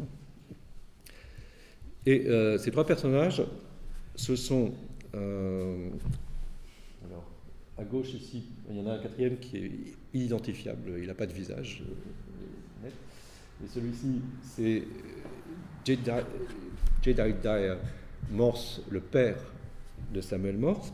Et 2.05 2.27
ces 2.59 2.71
trois 2.71 2.85
personnages, 2.85 3.41
ce 4.15 4.35
sont 4.35 4.73
à 7.77 7.83
gauche 7.83 8.13
ici, 8.13 8.43
il 8.69 8.77
y 8.77 8.81
en 8.81 8.87
a 8.87 8.93
un 8.93 8.99
quatrième 8.99 9.37
qui 9.37 9.57
est 9.57 9.71
identifiable, 10.13 10.93
il 10.97 11.07
n'a 11.07 11.13
pas 11.13 11.25
de 11.25 11.33
visage 11.33 11.83
euh, 12.83 12.89
Et 13.63 13.67
celui-ci, 13.67 14.21
c'est 14.41 14.83
euh, 15.89 16.23
Jedediah 17.03 17.77
Morse, 18.31 18.81
le 18.89 19.01
père 19.01 19.37
de 20.13 20.21
Samuel 20.21 20.57
Morse, 20.57 20.93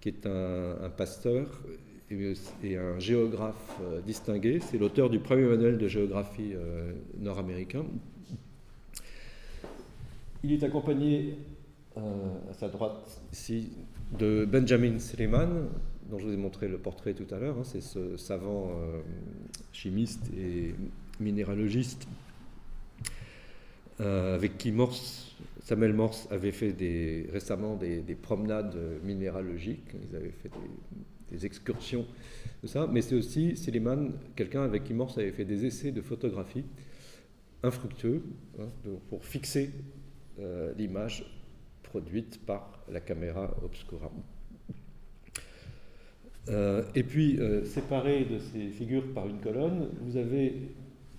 qui 0.00 0.08
est 0.08 0.26
un, 0.26 0.90
pasteur 0.96 1.62
et, 2.10 2.76
un 2.76 2.98
géographe 2.98 3.78
euh, 3.80 4.00
distingué. 4.00 4.60
C'est 4.60 4.78
l'auteur 4.78 5.08
du 5.08 5.20
premier 5.20 5.44
manuel 5.44 5.78
de 5.78 5.88
géographie 5.88 6.54
nord-américain. 7.18 7.84
Il 10.42 10.52
est 10.52 10.62
accompagné 10.62 11.38
à 11.96 12.52
sa 12.54 12.68
droite 12.68 13.20
ici 13.32 13.70
de 14.18 14.44
Benjamin 14.50 14.98
Silliman, 14.98 15.68
dont 16.10 16.18
je 16.18 16.26
vous 16.26 16.32
ai 16.32 16.36
montré 16.36 16.68
le 16.68 16.78
portrait 16.78 17.14
tout 17.14 17.32
à 17.34 17.38
l'heure. 17.38 17.58
Hein. 17.58 17.64
c'est 17.64 17.80
ce 17.80 18.16
savant 18.16 18.70
euh, 18.70 19.00
chimiste 19.72 20.30
et 20.36 20.74
minéralogiste 21.20 22.08
euh, 24.00 24.34
avec 24.34 24.58
qui 24.58 24.72
Morse, 24.72 25.36
Samuel 25.60 25.92
Morse 25.92 26.26
avait 26.30 26.52
fait 26.52 26.74
récemment 27.32 27.76
des, 27.76 28.02
promenades 28.20 28.76
minéralogiques. 29.04 29.94
Ils 30.10 30.16
avaient 30.16 30.32
fait 30.42 30.50
des, 31.30 31.46
excursions 31.46 32.06
de 32.62 32.68
ça. 32.68 32.88
Mais 32.90 33.02
c'est 33.02 33.14
aussi 33.14 33.56
Silliman, 33.56 34.12
quelqu'un 34.36 34.62
avec 34.62 34.84
qui 34.84 34.94
Morse 34.94 35.18
avait 35.18 35.32
fait 35.32 35.44
des 35.44 35.64
essais 35.64 35.90
de 35.90 36.00
photographie 36.00 36.64
infructueux 37.64 38.22
hein, 38.60 38.68
pour 39.08 39.24
fixer 39.24 39.70
euh, 40.38 40.72
l'image 40.76 41.24
produite 41.94 42.44
par 42.44 42.80
la 42.90 42.98
caméra 42.98 43.54
obscura. 43.62 44.10
Euh, 46.48 46.82
et 46.96 47.04
puis, 47.04 47.38
euh, 47.38 47.64
séparé 47.64 48.24
de 48.24 48.40
ces 48.40 48.66
figures 48.70 49.14
par 49.14 49.28
une 49.28 49.38
colonne, 49.38 49.90
vous 50.00 50.16
avez 50.16 50.54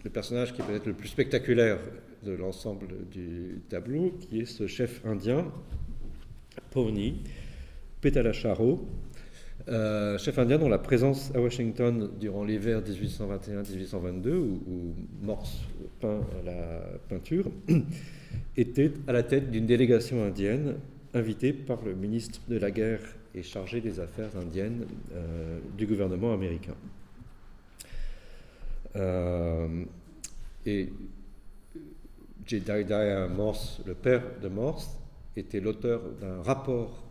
le 0.03 0.09
personnage 0.09 0.53
qui 0.53 0.61
peut 0.61 0.75
être 0.75 0.85
le 0.85 0.93
plus 0.93 1.07
spectaculaire 1.07 1.79
de 2.23 2.33
l'ensemble 2.33 3.07
du 3.09 3.61
tableau, 3.69 4.17
qui 4.19 4.41
est 4.41 4.45
ce 4.45 4.67
chef 4.67 5.01
indien, 5.05 5.49
Pony, 6.71 7.23
Petalacharo, 8.01 8.85
euh, 9.69 10.17
chef 10.17 10.37
indien 10.39 10.57
dont 10.57 10.67
la 10.67 10.77
présence 10.77 11.31
à 11.33 11.39
Washington 11.39 12.11
durant 12.19 12.43
l'hiver 12.43 12.81
1821-1822, 12.81 14.29
où, 14.29 14.61
où, 14.67 14.95
Morse 15.21 15.57
peint 16.01 16.19
la 16.43 16.99
peinture, 17.07 17.49
était 18.57 18.91
à 19.07 19.13
la 19.13 19.23
tête 19.23 19.51
d'une 19.51 19.65
délégation 19.65 20.23
indienne 20.23 20.75
invitée 21.13 21.53
par 21.53 21.81
le 21.83 21.95
ministre 21.95 22.41
de 22.47 22.57
la 22.57 22.71
Guerre 22.71 23.01
et 23.33 23.43
chargé 23.43 23.81
des 23.81 23.99
Affaires 23.99 24.35
indiennes 24.37 24.85
euh, 25.13 25.59
du 25.77 25.85
gouvernement 25.85 26.33
américain. 26.33 26.75
Euh, 28.95 29.83
et 30.65 30.91
Jedediah 32.45 33.27
Morse, 33.27 33.81
le 33.85 33.93
père 33.93 34.23
de 34.41 34.47
Morse, 34.47 34.97
était 35.35 35.59
l'auteur 35.59 36.01
d'un 36.21 36.41
rapport 36.41 37.03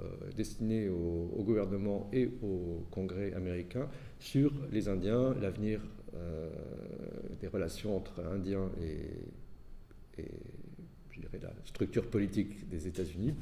euh, 0.00 0.04
destiné 0.36 0.88
au, 0.88 1.42
gouvernement 1.42 2.08
et 2.12 2.30
au 2.42 2.84
Congrès 2.90 3.32
américain 3.34 3.88
sur 4.18 4.52
les 4.70 4.88
Indiens, 4.88 5.34
l'avenir 5.40 5.80
des 7.40 7.46
relations 7.46 7.96
entre 7.96 8.20
Indiens 8.26 8.68
et 8.82 10.22
la 11.42 11.50
structure 11.64 12.06
politique 12.06 12.68
des 12.68 12.86
États-Unis. 12.86 13.34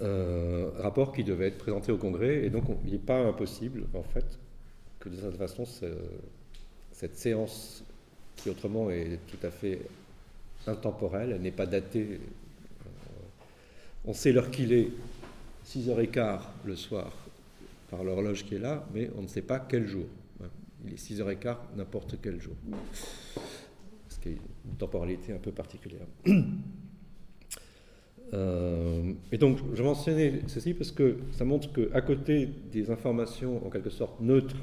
Euh, 0.00 0.70
rapport 0.78 1.12
qui 1.12 1.24
devait 1.24 1.48
être 1.48 1.58
présenté 1.58 1.90
au 1.90 1.96
Congrès, 1.96 2.44
et 2.44 2.50
donc 2.50 2.64
il 2.84 2.92
n'est 2.92 2.98
pas 2.98 3.18
impossible, 3.18 3.84
en 3.94 4.04
fait, 4.04 4.38
que 5.00 5.08
de 5.08 5.16
cette 5.16 5.36
façon, 5.36 5.64
cette 6.92 7.16
séance, 7.16 7.84
qui 8.36 8.50
autrement 8.50 8.90
est 8.90 9.18
tout 9.26 9.44
à 9.44 9.50
fait 9.50 9.80
intemporelle, 10.66 11.32
elle 11.32 11.42
n'est 11.42 11.50
pas 11.50 11.66
datée. 11.66 12.20
Euh, 12.20 12.88
on 14.04 14.12
sait 14.12 14.32
l'heure 14.32 14.50
qu'il 14.50 14.72
est, 14.72 14.90
6h15 15.66 16.40
le 16.64 16.76
soir, 16.76 17.12
par 17.90 18.04
l'horloge 18.04 18.44
qui 18.44 18.54
est 18.54 18.60
là, 18.60 18.86
mais 18.94 19.10
on 19.16 19.22
ne 19.22 19.28
sait 19.28 19.42
pas 19.42 19.58
quel 19.58 19.86
jour. 19.86 20.06
Il 20.86 20.92
est 20.92 20.96
6h15 20.96 21.56
n'importe 21.76 22.16
quel 22.22 22.40
jour 22.40 22.54
temporalité 24.78 25.32
un 25.32 25.38
peu 25.38 25.52
particulière. 25.52 26.06
Euh, 28.34 29.14
et 29.32 29.38
donc, 29.38 29.58
je 29.72 29.82
mentionnais 29.82 30.42
ceci 30.48 30.74
parce 30.74 30.92
que 30.92 31.16
ça 31.32 31.46
montre 31.46 31.72
qu'à 31.72 32.02
côté 32.02 32.46
des 32.70 32.90
informations 32.90 33.66
en 33.66 33.70
quelque 33.70 33.88
sorte 33.88 34.20
neutres 34.20 34.56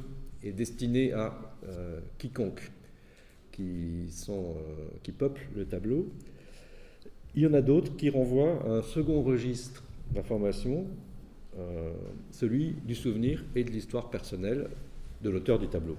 et 0.43 0.51
destinées 0.51 1.13
à 1.13 1.33
euh, 1.67 1.99
quiconque 2.19 2.71
qui, 3.51 4.07
sont, 4.11 4.55
euh, 4.57 4.87
qui 5.01 5.11
peuplent 5.11 5.49
le 5.55 5.65
tableau, 5.65 6.07
il 7.35 7.41
y 7.41 7.47
en 7.47 7.53
a 7.53 7.61
d'autres 7.61 7.95
qui 7.95 8.11
renvoient 8.11 8.63
à 8.65 8.69
un 8.69 8.81
second 8.83 9.23
registre 9.23 9.83
d'informations 10.13 10.85
celui 12.31 12.75
du 12.85 12.93
souvenir 12.93 13.43
et 13.55 13.63
de 13.63 13.71
l'histoire 13.71 14.09
personnelle 14.09 14.67
de 15.23 15.29
l'auteur 15.29 15.57
du 15.57 15.69
tableau. 15.69 15.95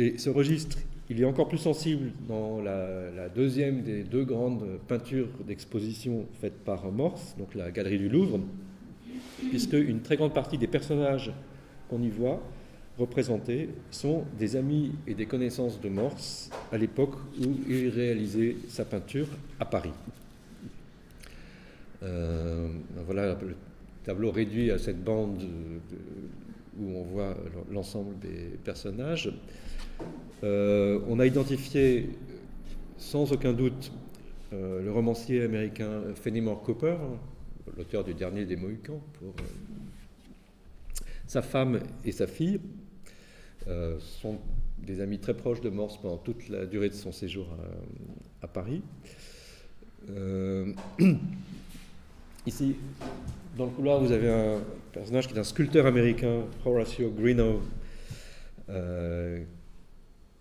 Et 0.00 0.16
ce 0.16 0.30
registre, 0.30 0.78
il 1.10 1.20
est 1.20 1.26
encore 1.26 1.46
plus 1.46 1.58
sensible 1.58 2.12
dans 2.26 2.58
la, 2.62 3.28
deuxième 3.28 3.82
des 3.82 4.02
deux 4.02 4.24
grandes 4.24 4.64
peintures 4.88 5.28
d'exposition 5.46 6.24
faites 6.40 6.64
par 6.64 6.90
Morse, 6.90 7.36
donc 7.36 7.54
la 7.54 7.70
Galerie 7.70 7.98
du 7.98 8.08
Louvre, 8.08 8.40
puisque 9.50 9.74
une 9.74 10.00
très 10.00 10.16
grande 10.16 10.32
partie 10.32 10.56
des 10.56 10.68
personnages 10.68 11.30
qu'on 11.90 12.00
y 12.00 12.08
voit 12.08 12.40
représentés 12.98 13.68
sont 13.90 14.24
des 14.38 14.56
amis 14.56 14.92
et 15.06 15.12
des 15.12 15.26
connaissances 15.26 15.78
de 15.82 15.90
Morse 15.90 16.48
à 16.72 16.78
l'époque 16.78 17.16
où 17.38 17.58
il 17.68 17.90
réalisait 17.90 18.56
sa 18.68 18.86
peinture 18.86 19.26
à 19.58 19.66
Paris. 19.66 19.92
Euh, 22.02 22.68
voilà 23.04 23.34
le 23.34 23.54
tableau 24.04 24.30
réduit 24.30 24.70
à 24.70 24.78
cette 24.78 25.04
bande 25.04 25.46
où 26.80 26.96
on 26.96 27.02
voit 27.02 27.36
l'ensemble 27.70 28.18
des 28.18 28.56
personnages. 28.64 29.30
Euh, 30.42 31.00
on 31.08 31.20
a 31.20 31.26
identifié 31.26 32.10
sans 32.96 33.30
aucun 33.32 33.52
doute 33.52 33.92
euh, 34.52 34.82
le 34.82 34.90
romancier 34.90 35.42
américain 35.42 36.02
Fenimore 36.14 36.62
Cooper, 36.62 36.96
l'auteur 37.76 38.04
du 38.04 38.14
dernier 38.14 38.46
des 38.46 38.56
Mohicans, 38.56 39.02
pour 39.18 39.28
euh, 39.28 39.42
sa 41.26 41.42
femme 41.42 41.80
et 42.04 42.12
sa 42.12 42.26
fille. 42.26 42.60
sont 43.98 44.38
des 44.78 45.00
amis 45.00 45.18
très 45.18 45.34
proches 45.34 45.60
de 45.60 45.68
Morse 45.68 45.98
pendant 46.00 46.16
toute 46.16 46.48
la 46.48 46.64
durée 46.64 46.88
de 46.88 46.94
son 46.94 47.12
séjour 47.12 47.46
à, 48.42 48.48
Paris. 48.48 48.82
ici, 52.46 52.76
dans 53.56 53.66
le 53.66 53.70
couloir, 53.70 54.00
vous 54.00 54.10
avez 54.10 54.30
un 54.30 54.60
personnage 54.92 55.28
qui 55.28 55.34
est 55.34 55.38
un 55.38 55.44
sculpteur 55.44 55.84
américain, 55.84 56.44
Horacio 56.64 57.10
Greenough, 57.10 57.60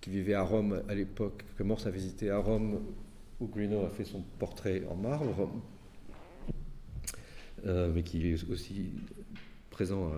qui 0.10 0.15
vivait 0.15 0.34
à 0.34 0.41
Rome 0.41 0.81
à 0.88 0.95
l'époque, 0.95 1.44
que 1.57 1.64
Morse 1.64 1.86
a 1.86 1.91
visité 1.91 2.30
à 2.31 2.38
Rome, 2.38 2.80
où 3.40 3.48
Greenough 3.48 3.86
a 3.86 3.90
fait 3.90 4.06
son 4.06 4.22
portrait 4.40 4.84
en 4.90 4.95
marbre, 4.95 5.49
euh, 7.65 7.91
mais 7.94 8.03
qui 8.03 8.31
est 8.31 8.49
aussi 8.49 8.91
présent 9.69 10.11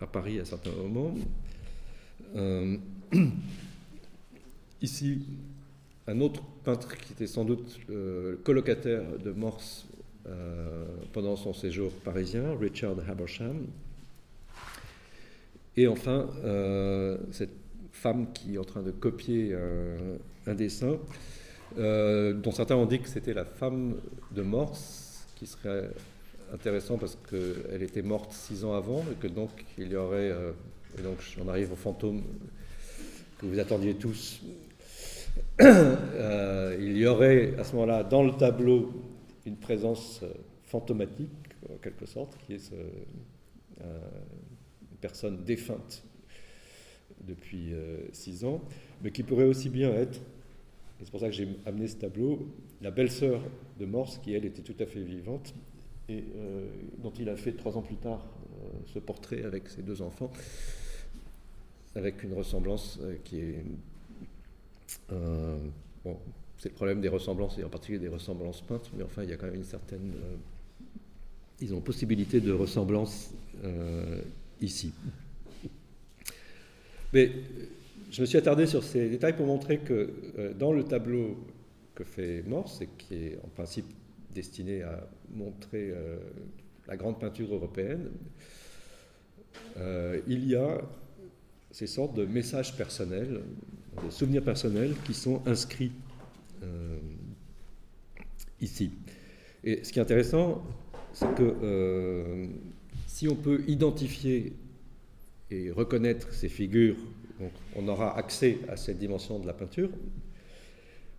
à, 0.00 0.06
Paris 0.06 0.38
à 0.38 0.44
certains 0.44 0.70
moments. 0.70 1.14
Euh, 2.36 2.76
ici, 4.82 5.26
un 6.06 6.20
autre 6.20 6.42
peintre 6.64 6.96
qui 6.96 7.12
était 7.12 7.26
sans 7.26 7.44
doute 7.44 7.80
le 7.88 8.40
colocataire 8.44 9.18
de 9.18 9.32
Morse 9.32 9.86
euh, 10.26 10.86
pendant 11.12 11.36
son 11.36 11.52
séjour 11.52 11.90
parisien, 12.04 12.56
Richard 12.56 12.96
Habersham. 13.08 13.66
Et 15.76 15.86
enfin, 15.86 16.28
cette 17.30 17.67
femme 17.98 18.32
qui 18.32 18.54
est 18.54 18.58
en 18.58 18.64
train 18.64 18.82
de 18.82 18.92
copier 18.92 19.54
un, 20.46 20.54
dessin, 20.54 20.98
euh, 21.76 22.32
dont 22.32 22.52
certains 22.52 22.76
ont 22.76 22.86
dit 22.86 23.00
que 23.00 23.08
c'était 23.08 23.34
la 23.34 23.44
femme 23.44 23.96
de 24.30 24.42
Morse, 24.42 25.26
qui 25.36 25.46
serait 25.46 25.90
intéressant 26.52 26.96
parce 26.96 27.18
qu'elle 27.28 27.82
était 27.82 28.02
morte 28.02 28.32
six 28.32 28.64
ans 28.64 28.72
avant, 28.72 29.04
et 29.12 29.14
que 29.20 29.26
donc 29.26 29.50
il 29.76 29.92
y 29.92 29.96
aurait, 29.96 30.30
euh, 30.30 30.52
et 30.98 31.02
donc 31.02 31.18
on 31.44 31.48
arrive 31.48 31.72
au 31.72 31.76
fantôme 31.76 32.22
que 33.38 33.46
vous 33.46 33.58
attendiez 33.58 33.94
tous, 33.94 34.42
euh, 35.60 36.76
il 36.80 36.96
y 36.96 37.06
aurait 37.06 37.54
à 37.58 37.64
ce 37.64 37.74
moment-là 37.74 38.04
dans 38.04 38.22
le 38.22 38.32
tableau 38.32 38.90
une 39.44 39.56
présence 39.56 40.22
fantomatique, 40.64 41.30
en 41.70 41.76
quelque 41.76 42.06
sorte, 42.06 42.36
qui 42.46 42.54
est 42.54 42.72
une 43.80 44.96
personne 45.00 45.44
défunte 45.44 46.02
depuis 47.26 47.72
euh, 47.72 47.98
six 48.12 48.44
ans, 48.44 48.60
mais 49.02 49.10
qui 49.10 49.22
pourrait 49.22 49.44
aussi 49.44 49.68
bien 49.68 49.92
être, 49.92 50.18
et 51.00 51.04
c'est 51.04 51.10
pour 51.10 51.20
ça 51.20 51.26
que 51.26 51.34
j'ai 51.34 51.48
amené 51.66 51.86
ce 51.88 51.96
tableau, 51.96 52.48
la 52.82 52.90
belle-sœur 52.90 53.40
de 53.78 53.86
Morse, 53.86 54.18
qui 54.18 54.34
elle 54.34 54.44
était 54.44 54.62
tout 54.62 54.80
à 54.82 54.86
fait 54.86 55.02
vivante, 55.02 55.54
et 56.08 56.24
euh, 56.36 56.68
dont 57.02 57.12
il 57.18 57.28
a 57.28 57.36
fait 57.36 57.52
trois 57.52 57.76
ans 57.76 57.82
plus 57.82 57.96
tard 57.96 58.26
euh, 58.64 58.68
ce 58.86 58.98
portrait 58.98 59.44
avec 59.44 59.68
ses 59.68 59.82
deux 59.82 60.02
enfants, 60.02 60.30
avec 61.94 62.22
une 62.22 62.34
ressemblance 62.34 63.00
qui 63.24 63.40
est... 63.40 63.64
bon, 66.04 66.16
c'est 66.58 66.68
le 66.68 66.74
problème 66.74 67.00
des 67.00 67.08
ressemblances, 67.08 67.58
et 67.58 67.64
en 67.64 67.68
particulier 67.68 67.98
des 67.98 68.08
ressemblances 68.08 68.60
peintes, 68.62 68.90
mais 68.96 69.02
enfin, 69.02 69.22
il 69.22 69.30
y 69.30 69.32
a 69.32 69.36
quand 69.36 69.46
même 69.46 69.56
une 69.56 69.64
certaine... 69.64 70.14
ils 71.60 71.74
ont 71.74 71.80
possibilité 71.80 72.40
de 72.40 72.52
ressemblance 72.52 73.32
ici. 74.60 74.92
Mais 77.12 77.32
je 78.10 78.20
me 78.20 78.26
suis 78.26 78.38
attardé 78.38 78.66
sur 78.66 78.84
ces 78.84 79.08
détails 79.08 79.36
pour 79.36 79.46
montrer 79.46 79.78
que 79.78 80.12
euh, 80.38 80.54
dans 80.54 80.72
le 80.72 80.84
tableau 80.84 81.36
que 81.94 82.04
fait 82.04 82.42
Morse, 82.46 82.82
et 82.82 82.88
qui 82.98 83.14
est 83.14 83.38
en 83.44 83.48
principe 83.48 83.86
destiné 84.34 84.82
à 84.82 85.08
montrer 85.34 85.90
euh, 85.90 86.18
la 86.86 86.96
grande 86.96 87.18
peinture 87.18 87.52
européenne, 87.52 88.10
euh, 89.78 90.20
il 90.26 90.46
y 90.46 90.54
a 90.54 90.80
ces 91.70 91.86
sortes 91.86 92.14
de 92.14 92.24
messages 92.24 92.76
personnels, 92.76 93.40
de 94.04 94.10
souvenirs 94.10 94.44
personnels 94.44 94.94
qui 95.04 95.14
sont 95.14 95.42
inscrits 95.46 95.92
ici. 98.60 98.90
Et 99.62 99.84
ce 99.84 99.92
qui 99.92 99.98
est 99.98 100.02
intéressant, 100.02 100.64
c'est 101.12 101.32
que 101.36 102.48
si 103.06 103.28
on 103.28 103.36
peut 103.36 103.62
identifier 103.68 104.54
et 105.50 105.70
reconnaître 105.70 106.32
ces 106.32 106.48
figures, 106.48 106.96
on 107.76 107.86
aura 107.88 108.16
accès 108.16 108.58
à 108.68 108.76
cette 108.76 108.98
dimension 108.98 109.38
de 109.38 109.46
la 109.46 109.52
peinture. 109.52 109.90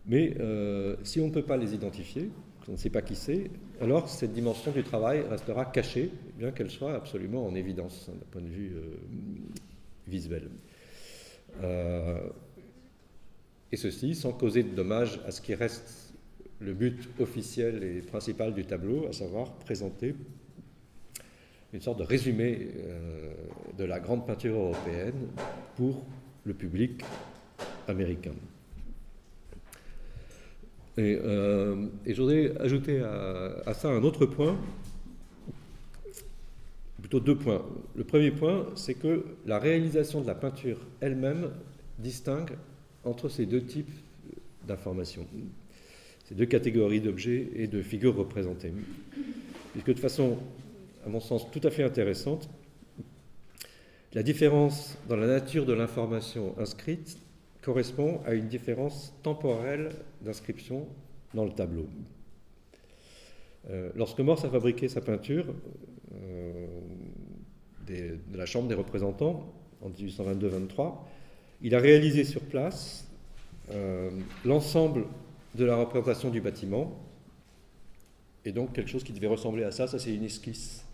Mais 0.05 0.35
euh, 0.39 0.95
si 1.03 1.19
on 1.19 1.27
ne 1.27 1.31
peut 1.31 1.43
pas 1.43 1.57
les 1.57 1.73
identifier, 1.73 2.29
on 2.67 2.73
ne 2.73 2.77
sait 2.77 2.89
pas 2.89 3.01
qui 3.01 3.15
c'est, 3.15 3.49
alors 3.81 4.09
cette 4.09 4.33
dimension 4.33 4.71
du 4.71 4.83
travail 4.83 5.21
restera 5.29 5.65
cachée, 5.65 6.11
bien 6.37 6.51
qu'elle 6.51 6.69
soit 6.69 6.93
absolument 6.93 7.45
en 7.45 7.55
évidence 7.55 8.09
hein, 8.09 8.15
d'un 8.19 8.27
point 8.29 8.41
de 8.41 8.47
vue 8.47 8.73
euh, 8.75 8.95
visuel. 10.07 10.49
Euh, 11.63 12.19
et 13.71 13.77
ceci 13.77 14.13
sans 14.15 14.33
causer 14.33 14.63
de 14.63 14.69
dommages 14.69 15.19
à 15.25 15.31
ce 15.31 15.41
qui 15.41 15.55
reste 15.55 16.13
le 16.59 16.73
but 16.73 17.09
officiel 17.19 17.83
et 17.83 18.01
principal 18.01 18.53
du 18.53 18.65
tableau, 18.65 19.07
à 19.07 19.13
savoir 19.13 19.53
présenter 19.53 20.15
une 21.73 21.81
sorte 21.81 21.99
de 21.99 22.03
résumé 22.03 22.69
euh, 22.77 23.33
de 23.77 23.83
la 23.83 23.99
grande 23.99 24.25
peinture 24.25 24.55
européenne 24.55 25.27
pour 25.75 26.03
le 26.45 26.53
public 26.53 27.03
américain. 27.87 28.33
Et, 30.97 31.17
euh, 31.23 31.87
je 32.05 32.21
voudrais 32.21 32.57
ajouter 32.59 33.01
à, 33.01 33.73
ça 33.73 33.89
un 33.89 34.03
autre 34.03 34.25
point, 34.25 34.57
plutôt 36.99 37.19
deux 37.19 37.35
points. 37.35 37.63
Le 37.95 38.03
premier 38.03 38.31
point, 38.31 38.67
c'est 38.75 38.95
que 38.95 39.25
la 39.45 39.59
réalisation 39.59 40.21
de 40.21 40.27
la 40.27 40.35
peinture 40.35 40.79
elle-même 40.99 41.51
distingue 41.99 42.51
entre 43.05 43.29
ces 43.29 43.45
deux 43.45 43.63
types 43.63 43.91
d'informations, 44.67 45.25
ces 46.25 46.35
deux 46.35 46.45
catégories 46.45 46.99
d'objets 46.99 47.49
et 47.55 47.67
de 47.67 47.81
figures 47.81 48.15
représentées. 48.15 48.73
Puisque 49.71 49.93
de 49.93 49.99
façon 49.99 50.37
à 51.05 51.09
mon 51.09 51.19
sens, 51.19 51.49
tout 51.51 51.61
à 51.63 51.71
fait 51.71 51.83
intéressante. 51.83 52.49
La 54.13 54.23
différence 54.23 54.97
dans 55.07 55.15
la 55.15 55.27
nature 55.27 55.65
de 55.65 55.73
l'information 55.73 56.55
inscrite 56.57 57.17
correspond 57.61 58.21
à 58.25 58.33
une 58.33 58.47
différence 58.47 59.13
temporelle 59.21 59.91
d'inscription 60.21 60.87
dans 61.33 61.45
le 61.45 61.51
tableau. 61.51 61.87
Euh, 63.69 63.91
lorsque 63.95 64.19
Morse 64.19 64.43
a 64.45 64.49
fabriqué 64.49 64.87
sa 64.87 65.01
peinture 65.01 65.45
euh, 66.13 66.67
de 67.87 68.37
la 68.37 68.45
Chambre 68.45 68.67
des 68.67 68.75
représentants 68.75 69.53
en 69.81 69.89
1822-23, 69.89 70.95
il 71.61 71.75
a 71.75 71.79
réalisé 71.79 72.23
sur 72.23 72.41
place 72.41 73.07
euh, 73.71 74.09
l'ensemble 74.45 75.05
de 75.55 75.65
la 75.65 75.75
représentation 75.75 76.29
du 76.29 76.41
bâtiment, 76.41 76.97
et 78.45 78.51
donc 78.51 78.73
quelque 78.73 78.89
chose 78.89 79.03
qui 79.03 79.11
devait 79.11 79.27
ressembler 79.27 79.63
à 79.63 79.71
ça, 79.71 79.87
ça 79.87 79.99
c'est 79.99 80.13
une 80.13 80.23
esquisse 80.23 80.85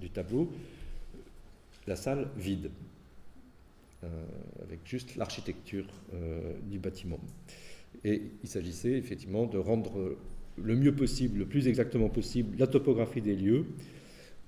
du 0.00 0.10
tableau, 0.10 0.50
la 1.86 1.96
salle 1.96 2.28
vide, 2.36 2.70
euh, 4.04 4.08
avec 4.62 4.80
juste 4.84 5.16
l'architecture 5.16 5.86
euh, 6.14 6.52
du 6.70 6.78
bâtiment. 6.78 7.18
Et 8.04 8.22
il 8.42 8.48
s'agissait 8.48 8.92
effectivement 8.92 9.46
de 9.46 9.58
rendre 9.58 10.16
le 10.62 10.76
mieux 10.76 10.94
possible, 10.94 11.38
le 11.38 11.46
plus 11.46 11.66
exactement 11.66 12.08
possible, 12.08 12.56
la 12.58 12.66
topographie 12.66 13.22
des 13.22 13.34
lieux. 13.34 13.66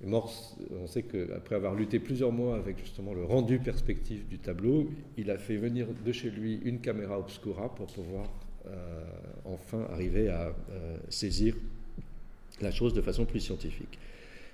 Morse, 0.03 0.55
on 0.71 0.87
sait 0.87 1.03
qu'après 1.03 1.55
avoir 1.55 1.75
lutté 1.75 1.99
plusieurs 1.99 2.31
mois 2.31 2.57
avec 2.57 2.77
justement 2.79 3.13
le 3.13 3.23
rendu 3.23 3.59
perspective 3.59 4.27
du 4.27 4.37
tableau, 4.37 4.89
il 5.17 5.29
a 5.29 5.37
fait 5.37 5.57
venir 5.57 5.87
de 6.05 6.11
chez 6.11 6.29
lui 6.29 6.59
une 6.63 6.79
caméra 6.79 7.19
obscura 7.19 7.73
pour 7.73 7.87
pouvoir 7.87 8.31
euh, 8.67 9.03
enfin 9.45 9.87
arriver 9.91 10.29
à 10.29 10.55
saisir 11.09 11.55
la 12.61 12.71
chose 12.71 12.93
de 12.93 13.01
façon 13.01 13.25
plus 13.25 13.39
scientifique. 13.39 13.97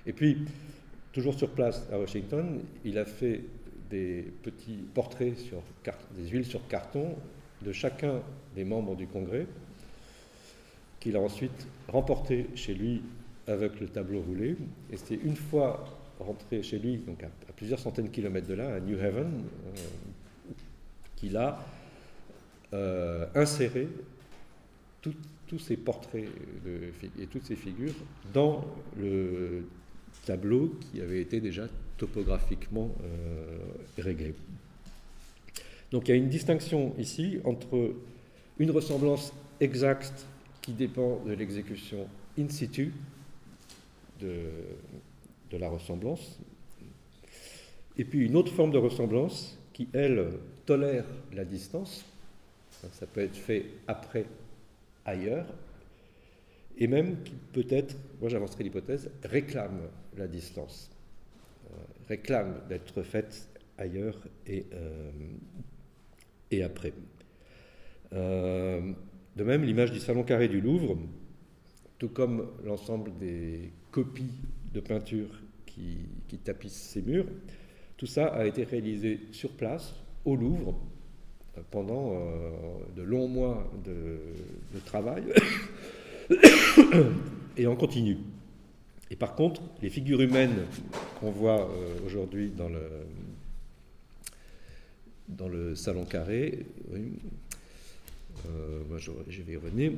Et 0.07 0.14
puis, 0.14 0.45
toujours 1.14 1.34
sur 1.34 1.49
place 1.49 1.88
à 1.91 1.99
Washington, 1.99 2.61
il 2.84 2.98
a 2.98 3.06
fait 3.06 3.41
des 3.90 4.34
petits 4.44 4.84
portraits 4.94 5.38
sur 5.38 5.61
des 6.15 6.27
huiles 6.27 6.45
sur 6.45 6.68
carton 6.68 7.15
de 7.61 7.72
chacun 7.72 8.22
des 8.56 8.64
membres 8.64 8.95
du 8.95 9.07
Congrès, 9.07 9.48
qu'il 10.99 11.15
a 11.15 11.19
ensuite 11.19 11.68
remporté 11.88 12.48
chez 12.56 12.73
lui 12.73 13.02
avec 13.48 13.80
le 13.80 13.88
tableau 13.88 14.22
roulé. 14.22 14.56
Et 14.91 14.98
c'était 14.98 15.23
une 15.23 15.36
fois 15.36 15.86
rentré 16.19 16.64
chez 16.64 16.80
lui, 16.80 16.98
donc 16.98 17.23
à, 17.23 17.30
plusieurs 17.56 17.80
centaines 17.80 18.06
de 18.06 18.11
kilomètres 18.11 18.48
de 18.48 18.53
là, 18.53 18.76
à 18.76 18.80
New 18.80 18.99
Haven, 18.99 19.27
euh, 19.27 20.52
qu'il 21.15 21.38
a 21.38 21.64
euh, 22.73 23.26
inséré 23.36 23.88
tous 25.48 25.60
ces 25.60 25.77
portraits 25.77 26.26
et 27.19 27.27
toutes 27.27 27.45
ces 27.45 27.56
figures 27.56 27.94
dans 28.34 28.65
le 28.98 29.64
tableau 30.26 30.76
qui 30.80 31.02
avait 31.02 31.22
été 31.22 31.39
déjà 31.39 31.68
topographiquement 31.97 32.91
euh, 33.03 33.57
réglé. 33.97 34.34
Donc 35.91 36.07
il 36.07 36.11
y 36.11 36.14
a 36.14 36.18
une 36.18 36.30
distinction 36.30 36.93
ici 36.97 37.39
entre 37.45 37.93
une 38.60 38.72
ressemblance 38.72 39.34
exacte 39.60 40.26
qui 40.61 40.73
dépend 40.73 41.22
de 41.26 41.34
l'exécution 41.34 42.07
in 42.38 42.49
situ 42.49 42.91
de, 44.19 45.57
la 45.57 45.69
ressemblance, 45.69 46.38
et 47.97 48.03
puis 48.03 48.26
une 48.26 48.35
autre 48.35 48.52
forme 48.52 48.72
de 48.72 48.77
ressemblance 48.77 49.57
qui, 49.72 49.88
elle, 49.93 50.34
tolère 50.65 51.06
la 51.34 51.45
distance. 51.45 52.03
Ça 52.91 53.06
peut 53.06 53.22
être 53.22 53.38
fait 53.38 53.68
après, 53.88 54.26
ailleurs, 55.06 55.47
et 56.77 56.88
même 56.88 57.23
qui 57.23 57.34
peut-être, 57.53 57.95
moi 58.19 58.30
j'avancerai 58.30 58.65
l'hypothèse, 58.65 59.10
réclame 59.23 59.80
la 60.17 60.27
distance, 60.27 60.89
euh, 61.65 61.75
réclame 62.07 62.61
d'être 62.69 63.03
faite 63.03 63.47
ailleurs 63.77 64.17
et, 64.47 64.65
euh, 64.73 65.11
et 66.51 66.63
après. 66.63 66.93
Euh, 68.13 68.93
de 69.35 69.43
même, 69.43 69.63
l'image 69.63 69.91
du 69.91 69.99
salon 69.99 70.23
carré 70.23 70.47
du 70.47 70.61
Louvre, 70.61 70.97
tout 71.97 72.09
comme 72.09 72.47
l'ensemble 72.63 73.17
des 73.17 73.71
copies 73.91 74.31
de 74.73 74.79
peintures 74.79 75.41
qui, 75.65 75.97
qui, 76.27 76.37
tapissent 76.37 76.89
ces 76.93 77.01
murs, 77.01 77.27
tout 77.97 78.05
ça 78.05 78.27
a 78.27 78.45
été 78.45 78.63
réalisé 78.63 79.19
sur 79.31 79.51
place, 79.51 79.95
au 80.23 80.35
Louvre, 80.35 80.79
pendant 81.71 82.13
de 82.95 83.01
longs 83.01 83.29
mois 83.29 83.71
de, 83.83 84.19
travail, 84.85 85.23
et 87.57 87.67
on 87.67 87.75
continue. 87.75 88.17
Et 89.11 89.15
par 89.15 89.36
contre, 89.36 89.61
les 89.82 89.90
figures 89.90 90.22
humaines 90.22 90.65
qu'on 91.19 91.32
voit 91.32 91.69
euh, 91.69 91.98
aujourd'hui 92.06 92.49
dans 92.49 92.69
le, 92.69 92.82
dans 95.30 95.48
le 95.48 95.76
salon 95.76 96.06
carré, 96.06 96.65
euh, 96.94 98.82
moi 98.90 98.98
je, 98.98 99.11
vais 99.44 99.53
y 99.53 99.56
revenir, 99.56 99.91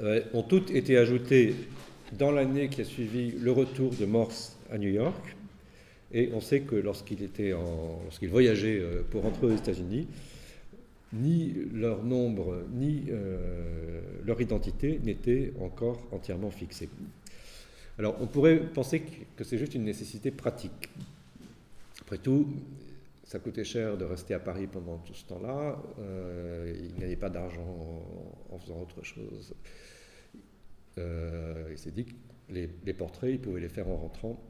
euh, 0.00 0.22
ont 0.34 0.42
toutes 0.42 0.70
été 0.70 0.96
ajoutées 0.96 1.54
dans 2.12 2.30
l'année 2.30 2.68
qui 2.68 2.80
a 2.82 2.84
suivi 2.84 3.32
le 3.32 3.50
retour 3.50 3.92
de 3.94 4.06
Morse 4.06 4.56
à 4.70 4.78
New 4.78 4.90
York. 4.90 5.36
Et 6.12 6.30
on 6.32 6.40
sait 6.40 6.60
que 6.60 6.76
lorsqu'il 6.76 7.18
voyageait 8.30 8.80
pour 9.10 9.22
rentrer 9.22 9.46
aux 9.46 9.56
États-Unis, 9.56 10.06
ni 11.12 11.54
leur 11.72 12.02
nombre, 12.02 12.64
ni 12.72 13.04
euh, 13.08 14.00
leur 14.24 14.40
identité 14.40 14.98
n'étaient 15.02 15.52
encore 15.60 16.06
entièrement 16.12 16.50
fixés. 16.50 16.88
Alors 17.98 18.16
on 18.20 18.26
pourrait 18.26 18.60
penser 18.60 19.02
que 19.36 19.44
c'est 19.44 19.58
juste 19.58 19.74
une 19.74 19.84
nécessité 19.84 20.30
pratique. 20.30 20.90
Après 22.00 22.18
tout, 22.18 22.48
ça 23.24 23.38
coûtait 23.38 23.64
cher 23.64 23.96
de 23.96 24.04
rester 24.04 24.34
à 24.34 24.38
Paris 24.38 24.66
pendant 24.66 24.98
tout 24.98 25.14
ce 25.14 25.24
temps-là, 25.26 25.82
euh, 25.98 26.72
il 26.78 26.94
n'y 26.96 27.04
avait 27.04 27.16
pas 27.16 27.30
d'argent 27.30 28.04
en, 28.50 28.58
faisant 28.58 28.80
autre 28.80 29.02
chose. 29.02 29.54
Euh, 30.98 31.68
il 31.70 31.78
s'est 31.78 31.90
dit 31.90 32.04
que 32.04 32.12
les, 32.50 32.68
les 32.84 32.94
portraits, 32.94 33.32
il 33.32 33.40
pouvait 33.40 33.60
les 33.60 33.68
faire 33.68 33.88
en 33.88 33.96
rentrant 33.96 34.40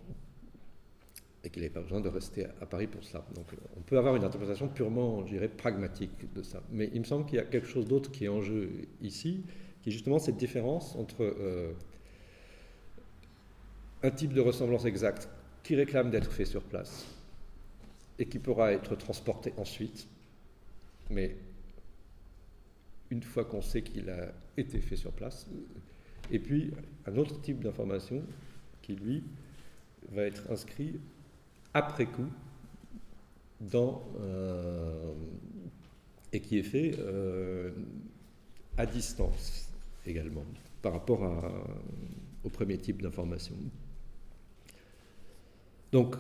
et 1.45 1.51
qu'il 1.51 1.63
n'avait 1.63 1.73
pas 1.73 1.81
besoin 1.81 2.01
de 2.01 2.09
rester 2.09 2.47
à 2.61 2.67
Paris 2.67 2.87
pour 2.87 3.05
ça. 3.05 3.25
Donc 3.35 3.47
on 3.77 3.81
peut 3.81 3.99
avoir 3.99 4.17
une 4.17 4.25
interprétation 4.25 4.69
purement, 4.69 5.25
je 5.27 5.33
dirais, 5.33 5.49
pragmatique 5.49 6.33
de 6.35 6.43
ça. 6.43 6.63
Mais 6.71 6.91
il 6.93 7.01
me 7.01 7.05
semble 7.05 7.27
qu'il 7.27 7.37
y 7.37 7.41
a 7.41 7.45
quelque 7.45 7.69
chose 7.69 7.87
d'autre 7.87 8.11
qui 8.11 8.25
est 8.25 8.29
en 8.29 8.43
jeu 8.43 8.71
ici, 9.01 9.45
qui 9.83 9.91
est 9.91 9.93
justement 9.93 10.19
cette 10.19 10.37
différence 10.37 10.97
entre 10.97 11.23
euh, 11.23 11.73
un 14.03 14.11
type 14.11 14.33
de 14.33 14.41
ressemblance 14.41 14.85
exacte 14.85 15.29
qui 15.63 15.75
réclame 15.75 16.11
d'être 16.11 16.31
fait 16.31 16.45
sur 16.45 16.63
place 16.63 17.07
et 18.19 18.27
qui 18.27 18.39
pourra 18.39 18.73
être 18.73 18.97
transporté 18.97 19.53
ensuite, 19.57 20.09
mais 21.11 21.37
une 23.11 23.23
fois 23.23 23.45
qu'on 23.45 23.63
sait 23.63 23.83
qu'il 23.83 24.11
a 24.11 24.33
été 24.57 24.81
fait 24.81 24.97
sur 24.97 25.13
place, 25.13 25.47
et 26.31 26.39
puis 26.39 26.73
un 27.07 27.17
autre 27.17 27.41
type 27.41 27.63
d'information 27.63 28.23
qui, 28.83 28.97
lui, 28.97 29.23
va 30.13 30.23
être 30.23 30.51
inscrit 30.51 30.99
après 31.77 32.07
coup 32.07 32.31
dans, 33.61 34.03
euh, 34.19 35.13
et 36.33 36.41
qui 36.41 36.59
est 36.59 36.63
fait 36.63 36.97
euh, 36.99 37.71
à 38.79 38.87
distance 38.87 39.71
également 40.07 40.45
par 40.81 40.93
rapport 40.93 41.21
au 42.45 42.49
premier 42.49 42.79
type 42.79 43.03
d'information. 43.03 43.57
Donc 45.93 46.17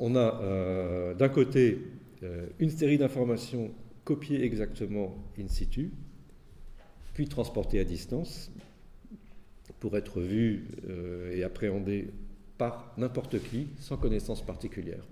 on 0.00 0.16
a 0.16 0.40
euh, 0.40 1.14
d'un 1.14 1.28
côté 1.28 1.78
une 2.58 2.70
série 2.70 2.96
d'informations 2.96 3.70
copiées 4.04 4.42
exactement 4.42 5.14
in 5.38 5.48
situ, 5.48 5.90
puis 7.12 7.28
transportées 7.28 7.80
à 7.80 7.84
distance 7.84 8.50
pour 9.80 9.96
être 9.98 10.20
vues 10.20 10.66
et 11.32 11.42
appréhendées 11.42 12.08
n'importe 12.96 13.42
qui, 13.42 13.68
sans 13.78 13.96
connaissance 13.96 14.44
particulière. 14.44 15.04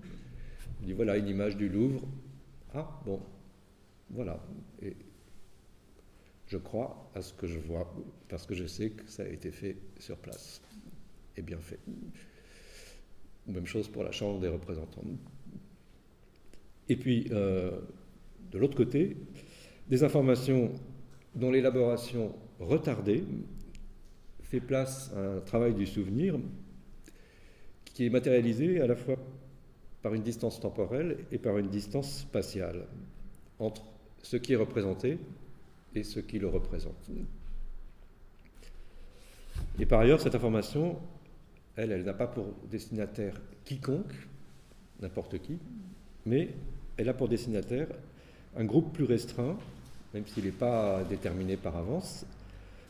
On 0.81 0.85
dit 0.85 0.93
voilà 0.93 1.17
une 1.17 1.27
image 1.27 1.57
du 1.57 1.69
Louvre. 1.69 2.01
Ah 2.73 3.01
bon, 3.05 3.19
voilà. 4.09 4.39
Et 4.81 4.95
je 6.47 6.57
crois 6.57 7.09
à 7.15 7.21
ce 7.21 7.33
que 7.33 7.47
je 7.47 7.59
vois, 7.59 7.93
parce 8.27 8.45
que 8.45 8.53
je 8.53 8.65
sais 8.65 8.89
que 8.89 9.07
ça 9.07 9.23
a 9.23 9.27
été 9.27 9.51
fait 9.51 9.77
sur 9.99 10.17
place, 10.17 10.61
et 11.37 11.41
bien 11.41 11.59
fait. 11.59 11.79
Même 13.47 13.65
chose 13.65 13.87
pour 13.87 14.03
la 14.03 14.11
Chambre 14.11 14.39
des 14.39 14.47
représentants. 14.47 15.03
Et 16.89 16.95
puis, 16.95 17.27
euh, 17.31 17.79
de 18.51 18.57
l'autre 18.59 18.75
côté, 18.75 19.17
des 19.87 20.03
informations 20.03 20.71
dont 21.35 21.51
l'élaboration 21.51 22.35
retardée 22.59 23.23
fait 24.43 24.59
place 24.59 25.11
à 25.15 25.37
un 25.37 25.39
travail 25.39 25.73
du 25.73 25.85
souvenir 25.85 26.37
qui 28.01 28.07
est 28.07 28.09
matérialisé 28.09 28.81
à 28.81 28.87
la 28.87 28.95
fois 28.95 29.15
par 30.01 30.15
une 30.15 30.23
distance 30.23 30.59
temporelle 30.59 31.17
et 31.31 31.37
par 31.37 31.59
une 31.59 31.67
distance 31.67 32.21
spatiale 32.21 32.87
entre 33.59 33.83
ce 34.23 34.37
qui 34.37 34.53
est 34.53 34.55
représenté 34.55 35.19
et 35.93 36.01
ce 36.01 36.19
qui 36.19 36.39
le 36.39 36.47
représente. 36.47 37.11
Et 39.79 39.85
par 39.85 39.99
ailleurs, 39.99 40.19
cette 40.19 40.33
information, 40.33 40.97
elle, 41.75 41.91
elle 41.91 42.03
n'a 42.03 42.15
pas 42.15 42.25
pour 42.25 42.47
destinataire 42.71 43.39
quiconque, 43.65 44.15
n'importe 44.99 45.37
qui, 45.37 45.59
mais 46.25 46.55
elle 46.97 47.07
a 47.07 47.13
pour 47.13 47.27
destinataire 47.27 47.85
un 48.57 48.65
groupe 48.65 48.93
plus 48.93 49.05
restreint, 49.05 49.59
même 50.15 50.25
s'il 50.25 50.45
n'est 50.45 50.49
pas 50.49 51.03
déterminé 51.03 51.55
par 51.55 51.77
avance, 51.77 52.25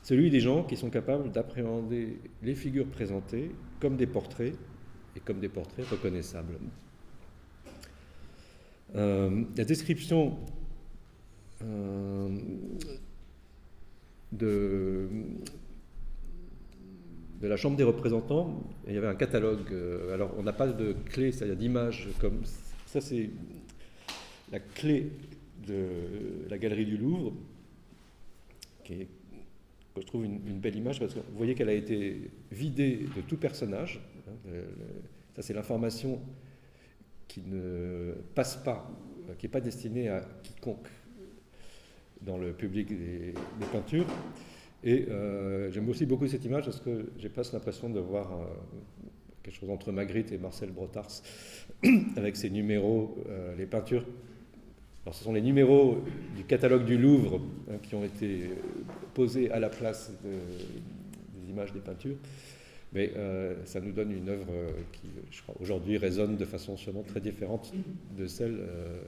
celui 0.03 0.29
des 0.29 0.39
gens 0.39 0.63
qui 0.63 0.77
sont 0.77 0.89
capables 0.89 1.33
d'appréhender 1.33 2.17
les 2.43 2.55
figures 2.55 2.87
présentées 2.87 3.51
comme 3.81 3.97
des 3.97 4.07
portraits 4.07 4.55
et 5.15 5.19
comme 5.19 5.39
des 5.39 5.49
portraits 5.49 5.87
reconnaissables. 5.87 6.57
Euh, 8.95 9.43
la 9.55 9.63
description 9.63 10.37
euh, 11.63 12.27
de, 14.33 15.07
la 17.41 17.55
Chambre 17.55 17.77
des 17.77 17.83
représentants, 17.83 18.63
il 18.87 18.93
y 18.93 18.97
avait 18.97 19.07
un 19.07 19.15
catalogue. 19.15 19.71
Euh, 19.71 20.13
alors, 20.13 20.33
on 20.37 20.43
n'a 20.43 20.53
pas 20.53 20.67
de 20.67 20.93
clé, 21.09 21.31
c'est-à-dire 21.31 21.55
d'image 21.55 22.09
comme 22.19 22.41
ça, 22.85 22.99
c'est 22.99 23.29
la 24.51 24.59
clé 24.59 25.11
de 25.65 25.85
la 26.49 26.57
galerie 26.57 26.85
du 26.85 26.97
Louvre, 26.97 27.33
qui 28.83 28.93
est, 28.93 29.07
je 29.95 30.05
trouve 30.05 30.25
une 30.25 30.59
belle 30.59 30.75
image 30.75 30.99
parce 30.99 31.13
que 31.13 31.19
vous 31.19 31.37
voyez 31.37 31.55
qu'elle 31.55 31.69
a 31.69 31.73
été 31.73 32.29
vidée 32.51 33.05
de 33.15 33.21
tout 33.21 33.37
personnage. 33.37 34.01
Hein, 34.31 34.51
ça, 35.35 35.41
c'est 35.41 35.53
l'information 35.53 36.19
qui 37.27 37.41
ne 37.45 38.13
passe 38.35 38.57
pas, 38.57 38.89
qui 39.37 39.45
n'est 39.45 39.51
pas 39.51 39.61
destinée 39.61 40.09
à 40.09 40.21
quiconque 40.43 40.89
dans 42.21 42.37
le 42.37 42.51
public 42.53 42.89
des, 42.89 43.33
peintures. 43.71 44.05
Et 44.83 45.07
j'aime 45.71 45.87
aussi 45.87 46.05
beaucoup 46.05 46.27
cette 46.27 46.43
image 46.43 46.65
parce 46.65 46.81
que 46.81 47.11
j'ai 47.17 47.29
presque 47.29 47.53
l'impression 47.53 47.89
de 47.89 47.99
voir 48.01 48.29
quelque 49.41 49.55
chose 49.55 49.69
entre 49.69 49.93
Magritte 49.93 50.33
et 50.33 50.37
Marcel 50.37 50.71
Brotars 50.71 51.21
avec 52.17 52.35
ses 52.35 52.49
numéros, 52.49 53.17
les 53.57 53.65
peintures 53.65 54.05
alors, 55.03 55.15
ce 55.15 55.23
sont 55.23 55.33
les 55.33 55.41
numéros 55.41 56.03
du 56.35 56.43
catalogue 56.43 56.85
du 56.85 56.95
Louvre 56.95 57.41
hein, 57.71 57.77
qui 57.81 57.95
ont 57.95 58.03
été 58.03 58.51
posés 59.15 59.49
à 59.51 59.59
la 59.59 59.69
place 59.69 60.11
des 60.23 61.49
images 61.49 61.73
des 61.73 61.79
peintures. 61.79 62.17
Mais 62.93 63.13
euh, 63.15 63.55
ça 63.65 63.79
nous 63.79 63.93
donne 63.93 64.11
une 64.11 64.27
œuvre 64.27 64.51
qui, 64.91 65.07
je 65.31 65.41
crois, 65.41 65.55
aujourd'hui 65.61 65.97
résonne 65.97 66.35
de 66.35 66.45
façon 66.45 66.75
sûrement 66.75 67.03
très 67.03 67.21
différente 67.21 67.71
de 68.17 68.27
celle, 68.27 68.57
euh, 68.59 69.01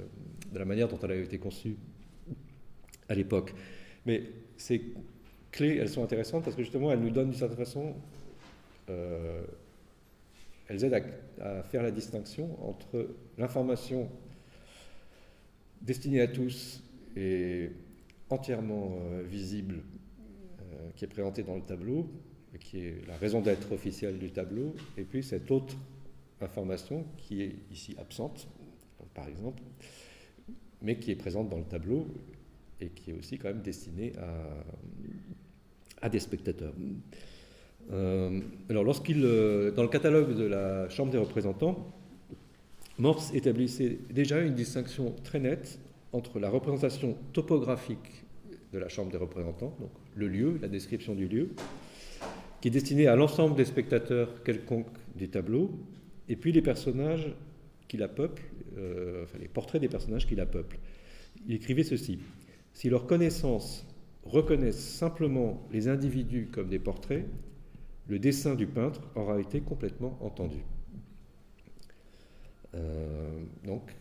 de 0.53 0.60
la 0.60 0.65
manière 0.65 0.88
dont 0.88 0.97
elle 1.03 1.11
avait 1.11 1.26
été 1.26 1.38
conçue 1.38 1.76
à 3.10 3.15
l'époque. 3.15 3.53
Mais 4.05 4.23
ces 4.55 4.93
clés, 5.51 5.77
elles 5.77 5.89
sont 5.89 6.03
intéressantes 6.03 6.45
parce 6.45 6.55
que 6.55 6.64
justement, 6.64 6.91
elles 6.93 7.01
nous 7.01 7.10
donnent 7.10 7.31
d'une 7.31 7.39
certaine 7.39 7.57
façon, 7.57 7.93
euh, 8.89 9.43
elles 10.69 10.85
aident 10.85 11.03
à, 11.41 11.64
faire 11.64 11.84
la 11.84 11.91
distinction 11.91 12.57
entre 12.65 13.10
l'information 13.38 14.10
destinée 15.81 16.22
à 16.22 16.27
tous 16.27 16.81
et 17.18 17.69
entièrement 18.30 18.97
visible 19.26 19.84
qui 20.95 21.03
est 21.03 21.10
présentée 21.10 21.43
dans 21.43 21.55
le 21.55 21.61
tableau, 21.61 22.10
qui 22.59 22.80
est 22.80 23.07
la 23.07 23.17
raison 23.17 23.41
d'être 23.41 23.71
officielle 23.71 24.17
du 24.19 24.31
tableau, 24.31 24.75
et 24.97 25.03
puis 25.03 25.23
cette 25.23 25.49
autre 25.51 25.75
information 26.41 27.05
qui 27.17 27.41
est 27.41 27.55
ici 27.71 27.95
absente, 27.99 28.47
par 29.13 29.27
exemple, 29.27 29.61
mais 30.81 30.97
qui 30.97 31.11
est 31.11 31.15
présente 31.15 31.49
dans 31.49 31.57
le 31.57 31.63
tableau 31.63 32.07
et 32.81 32.89
qui 32.89 33.11
est 33.11 33.13
aussi 33.13 33.38
quand 33.38 33.47
même 33.47 33.61
destinée 33.61 34.13
à, 36.01 36.09
des 36.09 36.19
spectateurs. 36.19 36.73
Euh, 37.91 38.41
alors, 38.69 38.84
lorsqu'il, 38.84 39.23
euh, 39.23 39.71
dans 39.71 39.84
le 39.84 39.89
catalogue 39.89 40.35
de 40.35 40.43
la 40.43 40.89
Chambre 40.89 41.11
des 41.11 41.17
représentants, 41.17 41.93
Morse 42.97 43.34
établissait 43.34 43.97
déjà 44.11 44.39
une 44.41 44.53
distinction 44.53 45.15
très 45.23 45.39
nette 45.39 45.80
entre 46.11 46.39
la 46.39 46.49
représentation 46.49 47.17
topographique 47.31 48.25
de 48.71 48.80
la 48.80 48.89
Chambre 48.89 49.11
des 49.11 49.17
représentants, 49.17 49.75
donc 49.80 49.91
le 50.15 50.27
lieu, 50.27 50.59
la 50.61 50.67
description 50.67 51.15
du 51.15 51.27
lieu, 51.27 51.49
qui 52.64 52.69
est 52.69 52.72
destiné 52.72 53.07
à 53.07 53.18
l'ensemble 53.18 53.57
des 53.57 53.65
spectateurs 53.65 54.41
quelconques 54.41 54.88
des 55.18 55.27
tableaux, 55.27 55.69
et 56.30 56.38
puis 56.38 56.53
les 56.53 56.61
personnages 56.61 57.35
qui 57.90 57.98
la 57.98 58.07
peuplent, 58.07 58.41
euh, 58.77 59.26
enfin 59.26 59.38
les 59.38 59.49
portraits 59.49 59.81
des 59.81 59.90
personnages 59.90 60.26
qui 60.26 60.35
la 60.35 60.45
peuplent. 60.45 60.80
Il 61.45 61.56
écrivait 61.56 61.84
ceci 61.84 62.19
Si 62.72 62.90
leur 62.90 63.06
connaissance 63.06 63.85
reconnaissent 64.23 64.80
simplement 64.80 65.68
les 65.73 65.90
individus 65.90 66.48
comme 66.53 66.69
des 66.69 66.80
portraits, 66.80 67.26
le 68.07 68.18
dessin 68.18 68.56
du 68.56 68.65
peintre 68.65 69.02
aura 69.15 69.41
été 69.41 69.60
complètement 69.60 70.18
entendu. 70.22 70.64
Euh, 72.76 73.44
donc, 73.65 73.94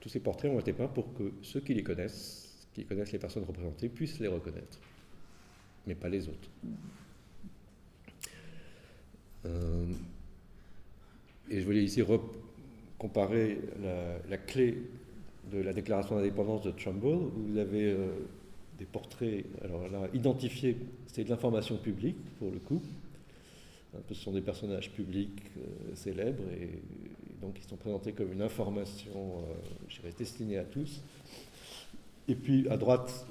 tous 0.00 0.08
ces 0.08 0.18
portraits 0.18 0.50
ont 0.50 0.58
été 0.58 0.72
peints 0.72 0.88
pour 0.88 1.14
que 1.14 1.32
ceux 1.42 1.60
qui 1.60 1.74
les 1.74 1.84
connaissent, 1.84 2.66
qui 2.72 2.84
connaissent 2.86 3.12
les 3.12 3.20
personnes 3.20 3.44
représentées, 3.44 3.88
puissent 3.88 4.18
les 4.18 4.26
reconnaître 4.26 4.80
mais 5.86 5.94
pas 5.94 6.08
les 6.08 6.28
autres. 6.28 6.50
Euh, 9.46 9.86
et 11.50 11.60
je 11.60 11.64
voulais 11.66 11.82
ici 11.82 12.02
comparer 12.98 13.60
la, 14.28 14.38
clé 14.38 14.78
de 15.50 15.58
la 15.58 15.72
déclaration 15.72 16.16
d'indépendance 16.16 16.62
de 16.62 16.70
Trumbull, 16.70 17.16
où 17.16 17.42
vous 17.48 17.58
avez 17.58 17.90
euh, 17.90 18.08
des 18.78 18.84
portraits, 18.84 19.44
alors 19.62 19.88
là, 19.88 20.08
identifiés, 20.14 20.76
c'est 21.08 21.24
de 21.24 21.30
l'information 21.30 21.76
publique 21.76 22.16
pour 22.38 22.50
le 22.50 22.58
coup. 22.58 22.80
Ce 24.08 24.14
sont 24.14 24.32
des 24.32 24.40
personnages 24.40 24.90
publics 24.90 25.42
euh, 25.58 25.94
célèbres 25.94 26.44
et, 26.58 26.70
donc 27.42 27.58
ils 27.58 27.68
sont 27.68 27.76
présentés 27.76 28.12
comme 28.12 28.32
une 28.32 28.40
information, 28.40 29.44
je 29.88 29.96
dirais, 29.96 30.14
destinée 30.16 30.58
à 30.58 30.64
tous. 30.64 31.02
Et 32.28 32.36
puis 32.36 32.68
à 32.68 32.76
droite, 32.76 33.26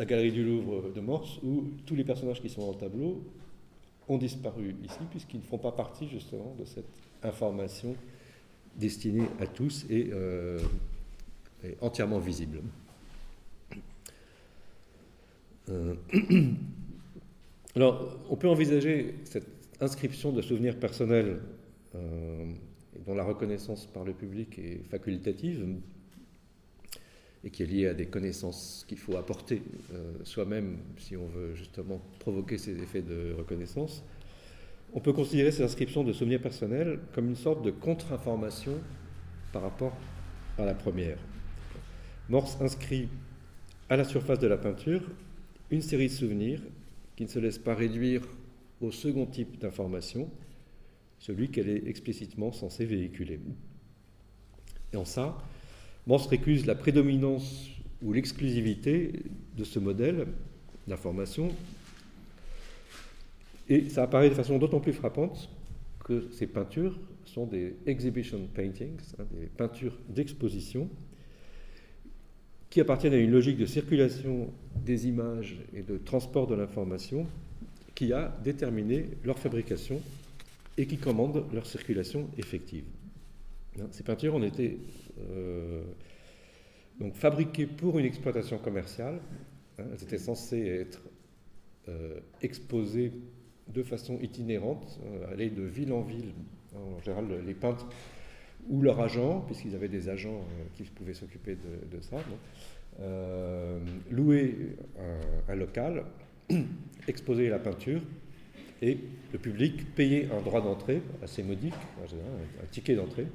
la 0.00 0.06
galerie 0.06 0.32
du 0.32 0.42
Louvre 0.42 0.90
de 0.94 1.00
Morse, 1.02 1.38
où 1.42 1.62
tous 1.84 1.94
les 1.94 2.04
personnages 2.04 2.40
qui 2.40 2.48
sont 2.48 2.62
dans 2.62 2.72
le 2.72 2.78
tableau 2.78 3.22
ont 4.08 4.16
disparu 4.16 4.74
ici, 4.82 4.98
puisqu'ils 5.10 5.40
ne 5.40 5.44
font 5.44 5.58
pas 5.58 5.72
partie 5.72 6.08
justement 6.08 6.56
de 6.58 6.64
cette 6.64 6.88
information 7.22 7.94
destinée 8.76 9.26
à 9.40 9.46
tous 9.46 9.84
et, 9.90 10.08
euh, 10.10 10.58
entièrement 11.82 12.18
visible. 12.18 12.62
Euh, 15.68 15.94
alors, 17.76 18.16
on 18.30 18.36
peut 18.36 18.48
envisager 18.48 19.16
cette 19.24 19.48
inscription 19.82 20.32
de 20.32 20.40
souvenirs 20.40 20.78
personnels 20.80 21.42
euh, 21.94 22.46
dont 23.04 23.14
la 23.14 23.24
reconnaissance 23.24 23.84
par 23.84 24.04
le 24.04 24.14
public 24.14 24.58
est 24.58 24.80
facultative, 24.88 25.66
et 27.44 27.50
qui 27.50 27.62
est 27.62 27.66
lié 27.66 27.86
à 27.88 27.94
des 27.94 28.06
connaissances 28.06 28.84
qu'il 28.88 28.98
faut 28.98 29.16
apporter 29.16 29.62
euh, 29.94 30.12
soi-même 30.24 30.78
si 30.98 31.16
on 31.16 31.26
veut 31.26 31.54
justement 31.54 32.00
provoquer 32.18 32.58
ces 32.58 32.82
effets 32.82 33.02
de 33.02 33.34
reconnaissance, 33.36 34.04
on 34.92 35.00
peut 35.00 35.12
considérer 35.12 35.52
ces 35.52 35.62
inscriptions 35.62 36.04
de 36.04 36.12
souvenirs 36.12 36.42
personnels 36.42 36.98
comme 37.14 37.28
une 37.28 37.36
sorte 37.36 37.62
de 37.62 37.70
contre-information 37.70 38.74
par 39.52 39.62
rapport 39.62 39.96
à 40.58 40.64
la 40.64 40.74
première. 40.74 41.18
Morse 42.28 42.58
inscrit 42.60 43.08
à 43.88 43.96
la 43.96 44.04
surface 44.04 44.38
de 44.38 44.46
la 44.46 44.58
peinture 44.58 45.02
une 45.70 45.82
série 45.82 46.08
de 46.08 46.12
souvenirs 46.12 46.60
qui 47.16 47.24
ne 47.24 47.28
se 47.28 47.38
laissent 47.38 47.58
pas 47.58 47.74
réduire 47.74 48.22
au 48.80 48.90
second 48.90 49.26
type 49.26 49.58
d'information, 49.58 50.28
celui 51.18 51.50
qu'elle 51.50 51.68
est 51.68 51.86
explicitement 51.86 52.50
censée 52.50 52.86
véhiculer. 52.86 53.40
Et 54.92 54.96
en 54.96 55.04
ça, 55.04 55.38
Morse 56.10 56.26
récuse 56.26 56.66
la 56.66 56.74
prédominance 56.74 57.70
ou 58.02 58.12
l'exclusivité 58.12 59.12
de 59.56 59.62
ce 59.62 59.78
modèle 59.78 60.26
d'information, 60.88 61.50
et 63.68 63.88
ça 63.88 64.02
apparaît 64.02 64.28
de 64.28 64.34
façon 64.34 64.58
d'autant 64.58 64.80
plus 64.80 64.92
frappante 64.92 65.48
que 66.04 66.26
ces 66.32 66.48
peintures 66.48 66.98
sont 67.26 67.46
des 67.46 67.76
exhibition 67.86 68.40
paintings, 68.52 68.98
hein, 69.20 69.24
des 69.40 69.46
peintures 69.46 69.96
d'exposition, 70.08 70.90
qui 72.70 72.80
appartiennent 72.80 73.14
à 73.14 73.18
une 73.18 73.30
logique 73.30 73.58
de 73.58 73.66
circulation 73.66 74.52
des 74.84 75.06
images 75.06 75.60
et 75.72 75.82
de 75.82 75.96
transport 75.96 76.48
de 76.48 76.56
l'information 76.56 77.24
qui 77.94 78.12
a 78.12 78.36
déterminé 78.42 79.10
leur 79.22 79.38
fabrication 79.38 80.00
et 80.76 80.86
qui 80.86 80.96
commande 80.96 81.44
leur 81.52 81.66
circulation 81.66 82.28
effective. 82.36 82.82
Ces 83.90 84.02
peintures 84.02 84.34
ont 84.34 84.42
été 84.42 84.80
euh, 85.18 85.82
donc 86.98 87.14
fabriquées 87.14 87.66
pour 87.66 87.98
une 87.98 88.04
exploitation 88.04 88.58
commerciale. 88.58 89.20
Hein, 89.78 89.84
elles 89.92 90.02
étaient 90.02 90.18
censées 90.18 90.66
être 90.66 91.02
euh, 91.88 92.20
exposées 92.42 93.12
de 93.68 93.82
façon 93.82 94.18
itinérante, 94.20 94.98
euh, 95.04 95.32
aller 95.32 95.50
de 95.50 95.62
ville 95.62 95.92
en 95.92 96.02
ville. 96.02 96.32
En 96.74 97.00
général, 97.02 97.26
les 97.46 97.54
peintres 97.54 97.88
ou 98.68 98.82
leurs 98.82 99.00
agents, 99.00 99.40
puisqu'ils 99.40 99.74
avaient 99.74 99.88
des 99.88 100.08
agents 100.08 100.44
qui 100.74 100.84
pouvaient 100.84 101.14
s'occuper 101.14 101.56
de, 101.90 102.00
ça, 102.00 102.18
louer 104.10 104.76
un, 105.48 105.54
local, 105.56 106.04
exposer 107.08 107.48
la 107.48 107.58
peinture, 107.58 108.02
et 108.82 108.98
le 109.32 109.38
public 109.38 109.94
payait 109.96 110.28
un 110.30 110.42
droit 110.42 110.60
d'entrée 110.60 111.02
assez 111.22 111.42
modique, 111.42 111.74
un 112.04 112.66
ticket 112.70 112.94
d'entrée, 112.94 113.26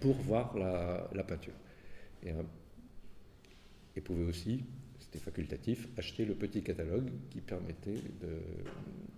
pour 0.00 0.14
voir 0.14 0.56
la, 0.56 1.24
peinture. 1.24 1.54
Et, 2.24 2.30
euh, 2.30 2.42
et 3.96 4.00
pouvait 4.00 4.24
aussi, 4.24 4.64
c'était 5.00 5.18
facultatif, 5.18 5.88
acheter 5.96 6.24
le 6.24 6.34
petit 6.34 6.62
catalogue 6.62 7.10
qui 7.30 7.40
permettait 7.40 8.00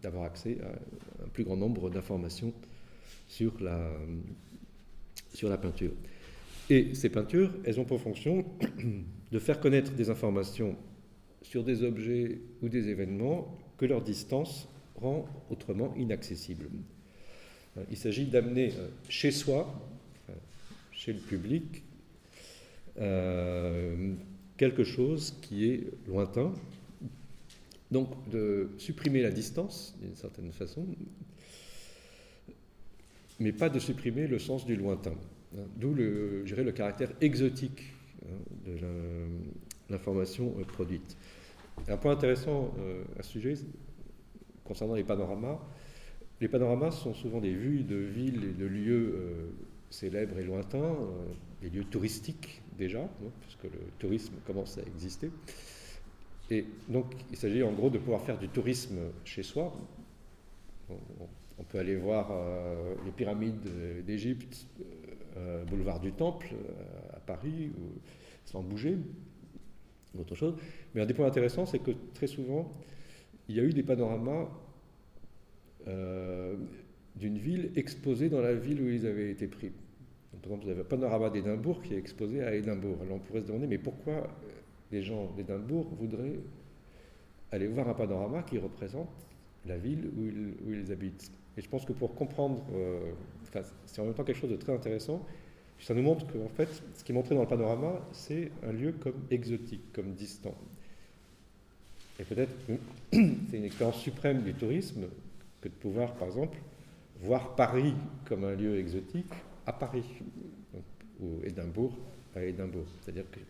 d'avoir 0.03 0.25
accès 0.25 0.59
à 0.63 1.25
un 1.25 1.29
plus 1.29 1.45
grand 1.45 1.57
nombre 1.57 1.91
d'informations 1.91 2.53
sur 3.27 3.61
la, 3.61 3.91
sur 5.35 5.49
la 5.49 5.59
peinture. 5.59 5.93
Et 6.71 6.95
ces 6.95 7.09
peintures, 7.09 7.51
elles 7.65 7.81
ont 7.81 7.85
pour 7.85 8.01
fonction 8.01 8.45
de 9.33 9.39
faire 9.39 9.61
connaître 9.61 9.93
des 9.93 10.11
informations 10.11 10.77
sur 11.43 11.65
des 11.65 11.83
objets 11.83 12.41
ou 12.63 12.69
des 12.69 12.89
événements 12.89 13.59
que 13.79 13.87
leur 13.87 14.03
distance 14.03 14.69
rend 14.97 15.27
autrement 15.51 15.95
inaccessibles. 15.97 16.69
Il 17.91 17.97
s'agit 17.97 18.27
d'amener 18.27 18.73
euh, 18.77 18.89
chez 19.09 19.31
soi 19.31 19.73
chez 20.99 21.13
le 21.13 21.21
public 21.21 21.85
euh, 22.99 24.15
quelque 24.57 24.83
chose 24.83 25.37
qui 25.41 25.71
est 25.71 25.85
lointain. 26.09 26.53
Donc 27.91 28.09
de 28.29 28.69
supprimer 28.77 29.23
la 29.23 29.31
distance 29.31 29.97
d'une 30.03 30.17
certaine 30.17 30.53
façon, 30.53 30.85
mais 33.39 33.53
pas 33.53 33.71
de 33.71 33.79
supprimer 33.79 34.27
le 34.27 34.39
sens 34.39 34.67
du 34.67 34.77
lointain. 34.77 35.15
D'où 35.77 35.95
le, 35.95 36.43
le 36.43 36.73
caractère 36.73 37.13
exotique 37.23 37.95
hein, 38.27 38.35
de 38.67 38.77
l'information 39.89 40.51
produite. 40.67 41.17
un 41.87 41.97
point 41.97 42.13
intéressant 42.13 42.75
à 43.19 43.23
ce 43.23 43.31
sujet, 43.31 43.55
concernant 44.65 44.95
les 44.95 45.05
panoramas, 45.05 45.59
les 46.43 46.49
panoramas 46.49 46.91
sont 46.91 47.15
souvent 47.15 47.41
des 47.41 47.55
vues 47.55 47.85
de 47.85 47.97
villes 47.97 48.45
et 48.45 48.53
de 48.53 48.67
lieux 48.67 49.49
célèbres 49.91 50.39
et 50.39 50.45
lointains, 50.45 50.97
des 51.63 51.71
lieux 51.71 51.85
touristiques 51.85 52.63
déjà, 52.77 53.03
hein, 53.03 53.31
puisque 53.41 53.65
le 53.65 53.81
tourisme 53.99 54.35
commence 54.47 54.79
à 54.79 54.83
exister. 54.83 55.31
Et 56.51 56.65
donc, 56.89 57.07
il 57.31 57.37
s'agit 57.37 57.63
en 57.63 57.73
gros 57.73 57.91
de 57.91 57.99
pouvoir 57.99 58.23
faire 58.23 58.39
du 58.39 58.49
tourisme 58.49 58.99
chez 59.25 59.43
soi. 59.43 59.75
On, 60.91 61.65
peut 61.65 61.79
aller 61.79 61.97
voir 61.97 62.31
euh, 62.31 62.95
les 63.05 63.11
pyramides 63.11 63.69
d'Égypte, 64.07 64.67
euh, 65.37 65.65
boulevard 65.65 66.01
du 66.01 66.13
Temple 66.13 66.49
euh, 66.53 67.17
à 67.17 67.21
Paris, 67.21 67.73
sans 68.47 68.63
bouger, 68.63 68.97
ou 70.15 70.21
autre 70.21 70.35
chose. 70.35 70.55
Mais 70.95 71.03
un 71.03 71.07
des 71.07 71.13
points 71.13 71.27
intéressants, 71.27 71.67
c'est 71.67 71.81
que 71.81 71.91
très 72.15 72.29
souvent, 72.29 72.73
il 73.49 73.57
y 73.57 73.61
a 73.61 73.65
eu 73.65 73.75
des 73.75 73.83
panoramas 73.83 74.49
d'une 77.19 77.39
ville 77.39 77.71
exposée 77.77 78.29
dans 78.29 78.41
la 78.41 78.55
ville 78.55 78.81
où 78.81 78.89
ils 78.89 79.07
avaient 79.07 79.31
été 79.31 79.47
pris. 79.47 79.71
par 80.31 80.45
exemple, 80.45 80.65
vous 80.65 80.71
avez 80.71 80.81
un 80.81 80.85
panorama 80.85 81.31
d'Édimbourg 81.31 81.83
qui 81.83 81.95
est 81.95 81.99
exposé 81.99 82.43
à 82.43 82.55
Édimbourg. 82.55 82.97
Alors 83.03 83.17
on 83.17 83.19
pourrait 83.19 83.41
se 83.41 83.47
demander, 83.47 83.67
mais 83.67 83.79
pourquoi 83.79 84.29
les 84.93 85.03
gens 85.03 85.31
d'Édimbourg 85.37 85.89
voudraient 85.99 86.39
aller 87.51 87.67
voir 87.67 87.89
un 87.89 87.95
panorama 87.95 88.43
qui 88.43 88.59
représente 88.59 89.11
la 89.67 89.77
ville 89.77 90.11
où 90.17 90.73
ils, 90.73 90.93
habitent? 90.93 91.31
Et 91.57 91.61
je 91.61 91.69
pense 91.69 91.85
que 91.85 91.93
pour 91.93 92.15
comprendre, 92.15 92.65
euh, 92.73 93.13
c'est 93.87 94.01
en 94.01 94.05
même 94.05 94.15
temps 94.15 94.25
quelque 94.25 94.39
chose 94.39 94.51
de 94.51 94.57
très 94.57 94.73
intéressant, 94.73 95.27
ça 95.81 95.95
nous 95.95 96.03
montre 96.03 96.27
qu'en 96.27 96.49
fait, 96.49 96.69
ce 96.95 97.05
qui 97.05 97.13
est 97.13 97.15
montré 97.15 97.35
dans 97.35 97.43
le 97.43 97.49
panorama, 97.49 98.01
c'est 98.13 98.51
un 98.65 98.73
lieu 98.73 98.93
comme 98.93 99.15
exotique, 99.31 99.93
comme 99.93 100.13
distant. 100.13 100.55
Et 102.21 102.25
peut-être 102.25 102.53
c'est 103.13 103.57
une 103.57 103.65
expérience 103.65 104.01
suprême 104.01 104.43
du 104.43 104.55
tourisme 104.55 105.07
que 105.61 105.69
de 105.69 105.75
pouvoir, 105.75 106.15
par 106.15 106.29
exemple, 106.29 106.59
voir 107.21 107.57
Paris 107.57 107.95
comme 108.25 108.45
un 108.45 108.55
lieu 108.55 108.79
exotique 108.79 109.33
à 109.67 109.73
Paris, 109.73 110.05
ou 111.21 111.41
Édimbourg 111.45 111.97
à 112.35 112.45
Édimbourg. 112.45 112.87
C'est-à-dire 113.01 113.31
que 113.31 113.41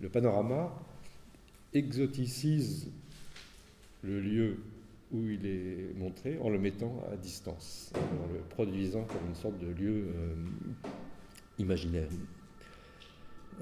le 0.00 0.08
panorama 0.08 0.72
exoticise 1.72 2.90
le 4.02 4.20
lieu 4.20 4.58
où 5.12 5.22
il 5.28 5.46
est 5.46 5.94
montré 5.96 6.38
en 6.42 6.50
le 6.50 6.58
mettant 6.58 7.02
à 7.10 7.16
distance, 7.16 7.92
en 7.94 8.32
le 8.32 8.40
produisant 8.40 9.04
comme 9.04 9.26
une 9.28 9.34
sorte 9.34 9.58
de 9.58 9.68
lieu 9.68 10.04
euh, 10.14 10.34
imaginaire. 11.58 12.08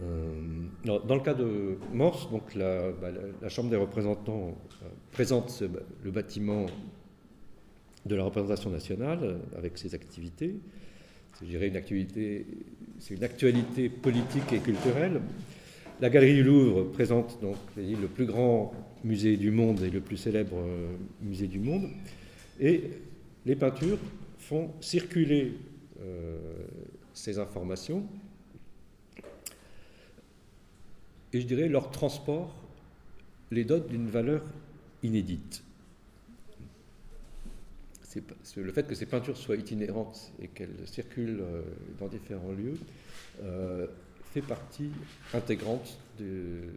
Euh, 0.03 0.67
dans 0.85 1.15
le 1.15 1.23
cas 1.23 1.33
de 1.33 1.79
Morse, 1.93 2.31
donc 2.31 2.55
la, 2.55 2.93
bah, 2.93 3.49
Chambre 3.49 3.71
des 3.71 3.77
représentants 3.77 4.49
euh, 4.83 4.89
présente 5.13 5.63
le 6.03 6.11
bâtiment 6.11 6.67
de 8.07 8.17
la 8.17 8.25
représentation 8.25 8.71
nationale 8.71 9.39
avec 9.57 9.79
ses 9.79 9.95
activités. 9.95 10.55
Une 11.43 11.81
c'est 12.99 13.15
une 13.15 13.25
actualité 13.25 13.91
politique 13.91 14.53
et 14.53 14.59
culturelle 14.59 15.21
la 15.99 16.11
Galerie 16.11 16.35
du 16.35 16.45
Louvre 16.45 16.85
présente 16.85 17.41
donc 17.41 17.57
le 17.77 18.07
plus 18.07 18.27
grand 18.27 18.75
musée 19.03 19.39
du 19.39 19.51
monde 19.51 19.81
et 19.81 19.89
le 19.89 20.03
plus 20.03 20.19
célèbre 20.19 20.59
euh, 20.59 20.95
musée 21.23 21.47
du 21.47 21.59
monde. 21.59 21.89
Et 22.61 22.83
les 23.47 23.57
peintures 23.57 23.99
font 24.39 24.71
circuler 24.81 25.55
euh, 26.03 26.37
ces 27.15 27.39
informations 27.39 28.07
et 31.33 31.41
je 31.41 31.47
dirais 31.47 31.69
leur 31.69 31.91
transport 31.91 32.55
les 33.51 33.65
dote 33.65 33.89
d'une 33.89 34.09
valeur 34.09 34.43
inédite. 35.03 35.63
Le 38.57 38.73
fait 38.73 38.87
que 38.87 38.95
ces 38.95 39.07
peintures 39.07 39.37
soient 39.37 39.57
itinérantes 39.57 40.33
et 40.41 40.49
qu'elles 40.49 40.87
circulent 40.87 41.41
euh, 41.41 41.63
dans 41.99 42.09
différents 42.09 42.53
lieux 42.53 42.79
fait 44.37 44.43
partie 44.43 44.91
intégrante 45.33 45.99
de, 46.19 46.69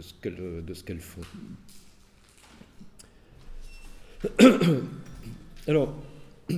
ce 0.00 0.82
qu'elles 0.82 1.00
font. 1.00 1.20
Alors, 5.68 5.94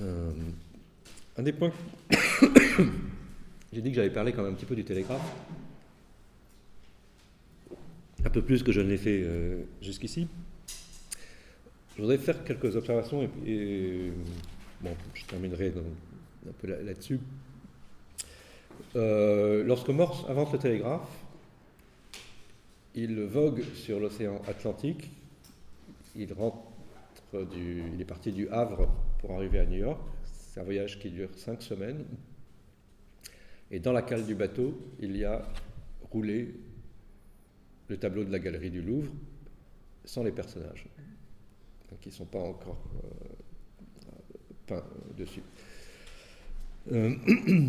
euh, 0.00 0.30
un 1.36 1.42
des 1.42 1.52
points. 1.52 1.72
J'ai 3.72 3.82
dit 3.82 3.90
que 3.90 3.96
j'avais 3.96 4.10
parlé 4.10 4.32
quand 4.32 4.42
même 4.42 4.52
un 4.52 4.54
petit 4.54 4.64
peu 4.64 4.76
du 4.76 4.84
télégraphe. 4.84 5.34
Un 8.24 8.30
peu 8.30 8.42
plus 8.42 8.62
que 8.62 8.70
je 8.70 8.80
ne 8.80 8.88
l'ai 8.88 8.98
fait 8.98 9.22
euh, 9.24 9.64
jusqu'ici. 9.82 10.28
Je 11.98 12.02
voudrais 12.04 12.18
faire 12.18 12.44
quelques 12.44 12.76
observations 12.76 13.28
et, 13.44 14.12
bon, 14.80 14.94
je 15.14 15.24
terminerai 15.24 15.74
un 16.48 16.52
peu 16.52 16.68
là-dessus. 16.68 17.18
Euh, 18.94 19.64
lorsque 19.64 19.88
Morse 19.88 20.24
invente 20.28 20.52
le 20.52 20.60
télégraphe, 20.60 21.10
il 22.94 23.20
vogue 23.22 23.64
sur 23.74 23.98
l'océan 23.98 24.40
Atlantique, 24.46 25.10
il 26.14 26.32
rentre 26.32 26.58
il 27.34 28.00
est 28.00 28.04
parti 28.04 28.30
du 28.30 28.48
Havre 28.48 28.88
pour 29.18 29.32
arriver 29.32 29.58
à 29.58 29.66
New 29.66 29.78
York. 29.78 30.00
C'est 30.22 30.60
un 30.60 30.64
voyage 30.64 31.00
qui 31.00 31.10
dure 31.10 31.30
cinq 31.34 31.62
semaines. 31.62 32.04
Et 33.72 33.80
dans 33.80 33.92
la 33.92 34.02
cale 34.02 34.24
du 34.24 34.36
bateau, 34.36 34.80
il 35.00 35.16
y 35.16 35.24
a 35.24 35.42
roulé 36.12 36.54
le 37.88 37.96
tableau 37.96 38.22
de 38.22 38.30
la 38.30 38.38
galerie 38.38 38.70
du 38.70 38.82
Louvre 38.82 39.10
sans 40.04 40.22
les 40.22 40.30
personnages, 40.30 40.86
qui 42.00 42.08
ne 42.08 42.14
sont 42.14 42.24
pas 42.24 42.40
encore 42.40 42.78
euh, 43.04 43.08
peints 44.66 44.84
dessus. 45.16 45.42
Euh, 46.92 47.14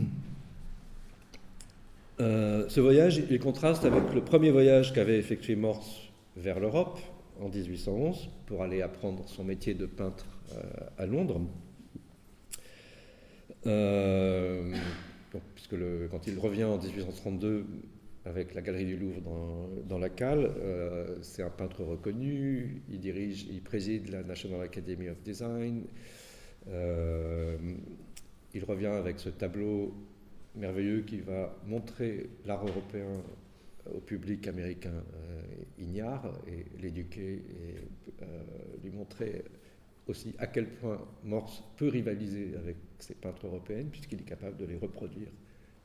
euh, 2.20 2.70
ce 2.70 2.80
voyage, 2.80 3.18
il 3.30 3.40
contraste 3.40 3.86
avec 3.86 4.14
le 4.14 4.22
premier 4.22 4.52
voyage 4.52 4.94
qu'avait 4.94 5.18
effectué 5.18 5.56
Morse 5.56 6.10
vers 6.38 6.60
l'Europe 6.60 7.00
en 7.42 7.50
1811 7.50 8.30
pour 8.46 8.64
aller 8.64 8.82
apprendre 8.82 9.28
son 9.28 9.44
métier 9.44 9.74
de 9.74 9.86
peintre 9.86 10.26
à 10.98 11.06
Londres. 11.06 11.42
puisque 15.56 15.76
quand 16.10 16.28
il 16.28 16.40
revient 16.40 16.64
en 16.64 16.78
1832 16.78 17.66
avec 18.26 18.54
la 18.54 18.62
Galerie 18.62 18.86
du 18.86 18.98
Louvre 18.98 19.22
dans, 19.88 19.98
la 19.98 20.10
cale, 20.10 20.52
c'est 21.22 21.42
un 21.42 21.50
peintre 21.50 21.84
reconnu, 21.84 22.82
il 22.90 23.00
dirige, 23.00 23.44
il 23.50 23.62
préside 23.62 24.10
la 24.10 24.24
National 24.24 24.62
Academy 24.62 25.10
of 25.10 25.22
Design, 25.24 25.86
il 28.54 28.64
revient 28.66 28.88
avec 28.88 29.20
ce 29.20 29.30
tableau 29.30 29.94
merveilleux 30.56 31.02
qui 31.02 31.20
va 31.22 31.56
montrer 31.66 32.30
l'art 32.46 32.66
européen 32.68 33.24
au 33.94 34.00
public 34.00 34.48
américain 34.48 34.94
euh, 34.94 35.42
ignare 35.78 36.32
et 36.48 36.66
l'éduquer 36.82 37.34
et 37.34 38.24
euh, 38.24 38.44
lui 38.84 38.92
montrer 38.92 39.44
aussi 40.08 40.36
à 40.38 40.48
quel 40.48 40.68
point 40.68 41.00
Morse 41.24 41.64
peut 41.78 41.88
rivaliser 41.88 42.56
avec 42.58 42.78
ces 43.00 43.16
peintres 43.16 43.48
européennes 43.48 43.90
puisqu'il 43.90 44.20
est 44.20 44.26
capable 44.26 44.58
de 44.58 44.66
les 44.66 44.78
reproduire 44.78 45.30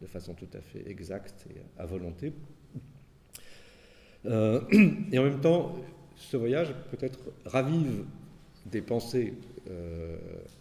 de 0.05 0.09
façon 0.09 0.35
tout 0.35 0.49
à 0.53 0.61
fait 0.61 0.89
exacte 0.89 1.47
et 1.51 1.61
à 1.81 1.87
volonté. 1.87 2.33
Euh, 4.27 4.61
et 5.13 5.19
en 5.19 5.25
même 5.25 5.41
temps, 5.41 5.77
ce 6.17 6.37
voyage 6.37 6.75
peut-être 6.91 7.19
ravive 7.47 8.05
des 8.67 8.83
pensées 8.83 9.35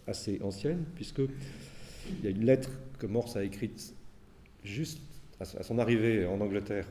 assez 0.06 0.40
anciennes 0.42 0.84
puisque 0.94 1.20
il 1.20 2.24
y 2.24 2.26
a 2.26 2.30
une 2.30 2.44
lettre 2.44 2.70
que 2.98 3.06
Morse 3.06 3.36
a 3.36 3.44
écrite 3.44 3.94
juste 4.64 5.00
à 5.40 5.62
son 5.62 5.78
arrivée 5.78 6.26
en 6.26 6.40
Angleterre, 6.40 6.86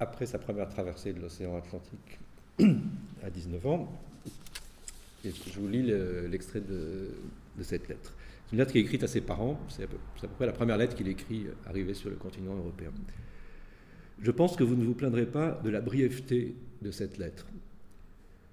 après 0.00 0.26
sa 0.26 0.38
première 0.38 0.68
traversée 0.68 1.12
de 1.12 1.20
l'océan 1.20 1.56
Atlantique, 1.56 2.18
à 3.22 3.30
19 3.30 3.66
ans. 3.66 3.92
Et 5.24 5.30
je 5.30 5.60
vous 5.60 5.68
lis 5.68 5.82
l'extrait 6.28 6.60
de, 6.60 7.10
cette 7.62 7.88
lettre. 7.88 8.12
Une 8.52 8.58
lettre 8.58 8.72
qui 8.72 8.78
est 8.78 8.82
écrite 8.82 9.02
à 9.02 9.08
ses 9.08 9.22
parents. 9.22 9.58
C'est 9.68 9.84
à, 9.84 9.86
peu, 9.86 9.96
près 10.36 10.46
la 10.46 10.52
première 10.52 10.76
lettre 10.76 10.94
qu'il 10.94 11.08
écrit 11.08 11.46
arrivé 11.66 11.94
sur 11.94 12.10
le 12.10 12.16
continent 12.16 12.54
européen. 12.54 12.92
Je 14.20 14.30
pense 14.30 14.56
que 14.56 14.64
vous 14.64 14.76
ne 14.76 14.84
vous 14.84 14.94
plaindrez 14.94 15.26
pas 15.26 15.60
de 15.64 15.70
la 15.70 15.80
brièveté 15.80 16.54
de 16.82 16.90
cette 16.90 17.18
lettre. 17.18 17.46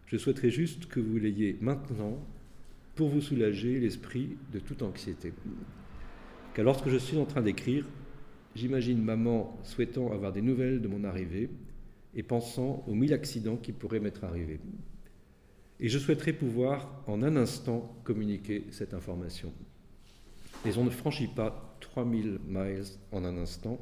Je 0.08 0.18
souhaiterais 0.18 0.50
juste 0.50 0.88
que 0.88 1.00
vous 1.00 1.18
l'ayez 1.18 1.58
maintenant 1.62 2.18
pour 2.96 3.10
vous 3.10 3.22
soulager 3.22 3.80
l'esprit 3.80 4.38
de 4.52 4.60
toute 4.60 4.82
anxiété 4.82 5.34
car 6.54 6.66
lorsque 6.66 6.90
je 6.90 6.98
suis 6.98 7.18
en 7.18 7.26
train 7.26 7.42
d'écrire, 7.42 7.86
j'imagine 8.56 9.02
maman 9.02 9.58
souhaitant 9.64 10.12
avoir 10.12 10.32
des 10.34 10.42
nouvelles 10.42 10.82
de 10.82 10.88
mon 10.88 11.04
arrivée 11.04 11.50
et 12.16 12.24
pensant 12.24 12.84
aux 12.88 12.96
mille 12.96 13.14
accidents 13.14 13.58
qui 13.58 13.72
pourraient 13.72 14.00
m'être 14.00 14.24
arrivés. 14.24 14.60
Et 15.80 15.88
je 15.88 15.98
souhaiterais 15.98 16.34
pouvoir 16.34 17.04
en 17.08 17.24
un 17.24 17.36
instant 17.38 17.96
communiquer 18.04 18.66
cette 18.72 18.94
information. 18.94 19.54
Mais 20.66 20.78
on 20.78 20.84
ne 20.84 20.90
franchit 20.90 21.28
pas 21.28 21.76
3000 21.80 22.40
miles 22.48 22.84
en 23.12 23.24
un 23.24 23.38
instant, 23.38 23.80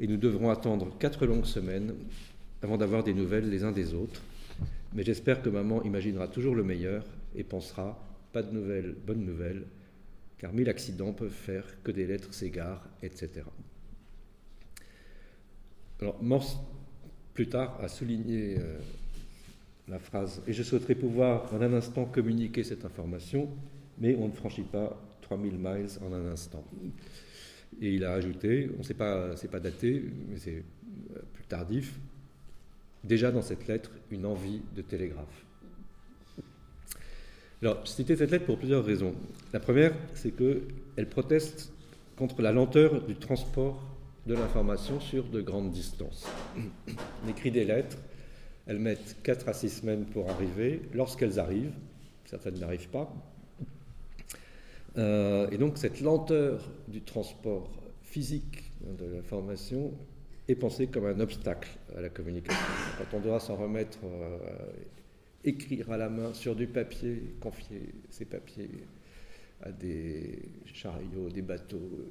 et 0.00 0.06
nous 0.06 0.16
devrons 0.16 0.50
attendre 0.50 0.96
quatre 0.98 1.26
longues 1.26 1.46
semaines 1.46 1.94
avant 2.62 2.76
d'avoir 2.76 3.02
des 3.02 3.14
nouvelles 3.14 3.48
les 3.50 3.64
uns 3.64 3.72
des 3.72 3.94
autres. 3.94 4.22
Mais 4.94 5.02
j'espère 5.02 5.42
que 5.42 5.48
maman 5.48 5.82
imaginera 5.82 6.28
toujours 6.28 6.54
le 6.54 6.62
meilleur 6.62 7.04
et 7.34 7.44
pensera 7.44 7.98
pas 8.32 8.42
de 8.42 8.52
nouvelles, 8.52 8.94
bonnes 9.06 9.24
nouvelles, 9.24 9.64
car 10.38 10.52
mille 10.52 10.68
accidents 10.68 11.12
peuvent 11.12 11.30
faire 11.30 11.64
que 11.82 11.90
des 11.90 12.06
lettres 12.06 12.32
s'égarent, 12.32 12.86
etc. 13.02 13.42
Alors, 16.00 16.22
Morse, 16.22 16.58
plus 17.34 17.48
tard, 17.48 17.78
a 17.82 17.88
souligné 17.88 18.56
euh, 18.58 18.78
la 19.88 19.98
phrase 19.98 20.42
Et 20.46 20.52
je 20.52 20.62
souhaiterais 20.62 20.94
pouvoir 20.94 21.52
en 21.52 21.60
un 21.60 21.72
instant 21.72 22.04
communiquer 22.04 22.62
cette 22.62 22.84
information, 22.84 23.48
mais 23.98 24.14
on 24.16 24.28
ne 24.28 24.32
franchit 24.32 24.62
pas 24.62 25.00
3000 25.28 25.58
miles 25.58 25.88
en 26.00 26.12
un 26.12 26.26
instant. 26.32 26.64
Et 27.82 27.94
il 27.94 28.04
a 28.04 28.12
ajouté, 28.14 28.70
on 28.74 28.78
ne 28.78 28.82
sait 28.82 28.94
pas, 28.94 29.36
c'est 29.36 29.50
pas 29.50 29.60
daté, 29.60 30.04
mais 30.28 30.38
c'est 30.38 30.64
euh, 31.14 31.20
plus 31.34 31.44
tardif, 31.44 31.98
déjà 33.04 33.30
dans 33.30 33.42
cette 33.42 33.66
lettre 33.66 33.90
une 34.10 34.24
envie 34.24 34.62
de 34.74 34.80
télégraphe. 34.80 35.44
Alors, 37.60 37.84
je 37.84 37.90
cette 37.90 38.30
lettre 38.30 38.46
pour 38.46 38.56
plusieurs 38.56 38.84
raisons. 38.84 39.14
La 39.52 39.60
première, 39.60 39.92
c'est 40.14 40.30
qu'elle 40.30 41.08
proteste 41.10 41.72
contre 42.16 42.40
la 42.40 42.52
lenteur 42.52 43.02
du 43.04 43.16
transport 43.16 43.82
de 44.26 44.34
l'information 44.34 45.00
sur 45.00 45.24
de 45.24 45.40
grandes 45.40 45.72
distances. 45.72 46.26
On 47.24 47.28
écrit 47.28 47.50
des 47.50 47.64
lettres, 47.64 47.98
elles 48.66 48.78
mettent 48.78 49.16
4 49.24 49.48
à 49.48 49.52
6 49.52 49.80
semaines 49.80 50.04
pour 50.06 50.30
arriver. 50.30 50.82
Lorsqu'elles 50.94 51.38
arrivent, 51.38 51.74
certaines 52.24 52.58
n'arrivent 52.60 52.88
pas. 52.88 53.12
Euh, 54.98 55.48
et 55.50 55.58
donc 55.58 55.78
cette 55.78 56.00
lenteur 56.00 56.68
du 56.88 57.02
transport 57.02 57.70
physique 58.02 58.72
de 58.98 59.06
l'information 59.06 59.92
est 60.48 60.56
pensée 60.56 60.88
comme 60.88 61.06
un 61.06 61.20
obstacle 61.20 61.68
à 61.96 62.00
la 62.00 62.08
communication. 62.08 62.58
Quand 62.98 63.18
on 63.18 63.20
doit 63.20 63.38
s'en 63.38 63.56
remettre, 63.56 63.98
euh, 64.04 64.38
écrire 65.44 65.90
à 65.92 65.96
la 65.96 66.08
main 66.08 66.34
sur 66.34 66.56
du 66.56 66.66
papier, 66.66 67.34
confier 67.40 67.94
ces 68.10 68.24
papiers 68.24 68.70
à 69.62 69.70
des 69.70 70.38
chariots, 70.64 71.28
des 71.32 71.42
bateaux, 71.42 72.10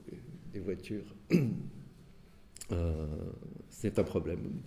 des 0.53 0.59
voitures, 0.59 1.15
euh, 2.72 3.07
c'est 3.69 3.99
un 3.99 4.03
problème. 4.03 4.61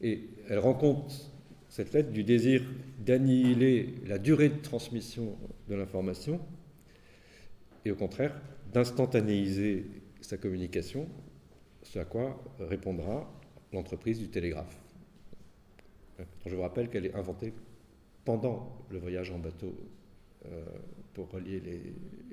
Et 0.00 0.28
elle 0.48 0.60
rend 0.60 0.74
compte, 0.74 1.32
cette 1.68 1.92
lettre, 1.92 2.10
du 2.10 2.24
désir 2.24 2.62
d'annihiler 3.04 3.94
la 4.06 4.18
durée 4.18 4.48
de 4.48 4.60
transmission 4.60 5.36
de 5.68 5.74
l'information 5.74 6.40
et 7.84 7.90
au 7.90 7.96
contraire 7.96 8.34
d'instantanéiser 8.72 9.86
sa 10.20 10.36
communication, 10.36 11.08
ce 11.82 11.98
à 11.98 12.04
quoi 12.04 12.42
répondra 12.58 13.30
l'entreprise 13.72 14.18
du 14.18 14.28
télégraphe. 14.28 14.78
Je 16.46 16.54
vous 16.54 16.62
rappelle 16.62 16.88
qu'elle 16.90 17.06
est 17.06 17.14
inventée 17.14 17.52
pendant 18.24 18.84
le 18.90 18.98
voyage 18.98 19.30
en 19.30 19.38
bateau 19.38 19.74
euh, 20.46 20.64
pour 21.14 21.30
relier 21.30 21.60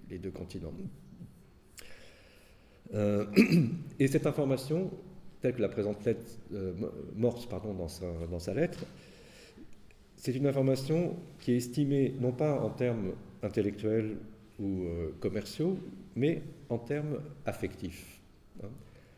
les, 0.09 0.17
deux 0.17 0.31
continents. 0.31 0.73
Euh, 2.93 3.25
et 3.99 4.07
cette 4.07 4.27
information, 4.27 4.91
telle 5.41 5.53
que 5.53 5.61
la 5.61 5.69
présente 5.69 6.07
euh, 6.53 6.73
Morse 7.15 7.47
pardon, 7.47 7.73
dans 7.73 8.39
sa 8.39 8.53
lettre, 8.53 8.85
c'est 10.15 10.35
une 10.35 10.47
information 10.47 11.15
qui 11.39 11.53
est 11.53 11.57
estimée 11.57 12.13
non 12.19 12.31
pas 12.31 12.59
en 12.59 12.69
termes 12.69 13.13
intellectuels 13.43 14.17
ou 14.59 14.85
commerciaux, 15.19 15.77
mais 16.15 16.41
en 16.69 16.79
termes 16.79 17.21
affectifs. 17.45 18.19
Hein. 18.63 18.69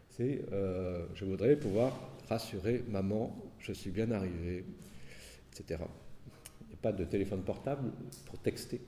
C'est 0.10 0.41
euh, 0.52 1.06
je 1.16 1.24
voudrais 1.24 1.56
pouvoir 1.56 1.98
rassurer 2.28 2.84
maman, 2.90 3.36
je 3.60 3.72
suis 3.72 3.90
bien 3.90 4.11
arrivé, 4.11 4.66
etc. 5.52 5.82
Pas 6.82 6.91
de 6.91 7.06
téléphone 7.06 7.41
portable 7.41 7.91
pour 8.26 8.38
texter 8.40 8.82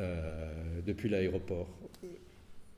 euh, 0.00 0.80
depuis 0.84 1.08
l'aéroport 1.08 1.68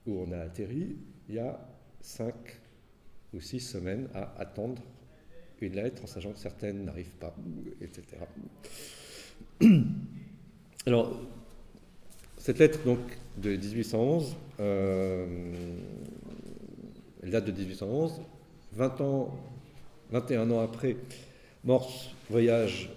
où 0.06 0.20
on 0.20 0.30
a 0.32 0.38
atterri. 0.38 0.96
Il 1.28 1.34
y 1.34 1.38
a 1.38 1.58
cinq 2.00 2.60
ou 3.32 3.40
six 3.40 3.60
semaines 3.60 4.08
à 4.14 4.34
attendre 4.38 4.82
une 5.60 5.74
lettre 5.74 6.04
en 6.04 6.06
sachant 6.06 6.32
que 6.32 6.38
certaines 6.38 6.84
n'arrivent 6.84 7.16
pas, 7.16 7.34
etc. 7.80 8.04
Alors, 10.86 11.20
cette 12.46 12.60
lettre 12.60 12.78
donc 12.84 13.00
de 13.38 13.56
1811, 13.56 14.36
elle 14.60 15.56
date 17.24 17.44
de 17.44 17.50
1811. 17.50 18.20
20 18.70 19.00
ans, 19.00 19.36
21 20.12 20.52
ans 20.52 20.60
après, 20.60 20.96
Morse 21.64 22.14
voyage 22.30 22.88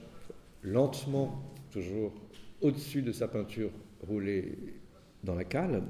lentement, 0.61 1.41
toujours 1.71 2.13
au-dessus 2.61 3.01
de 3.01 3.11
sa 3.11 3.27
peinture 3.27 3.71
roulée 4.07 4.55
dans 5.23 5.33
la 5.33 5.45
cale, 5.45 5.81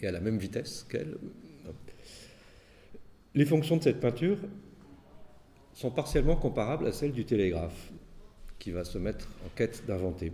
et 0.00 0.06
à 0.06 0.12
la 0.12 0.20
même 0.20 0.38
vitesse 0.38 0.86
qu'elle. 0.88 1.16
Les 3.34 3.46
fonctions 3.46 3.78
de 3.78 3.82
cette 3.82 3.98
peinture 3.98 4.38
sont 5.74 5.90
partiellement 5.90 6.36
comparables 6.36 6.86
à 6.86 6.92
celles 6.92 7.10
du 7.10 7.24
télégraphe, 7.24 7.90
qui 8.60 8.70
va 8.70 8.84
se 8.84 8.98
mettre 8.98 9.26
en 9.44 9.48
quête 9.56 9.84
d'inventer. 9.88 10.30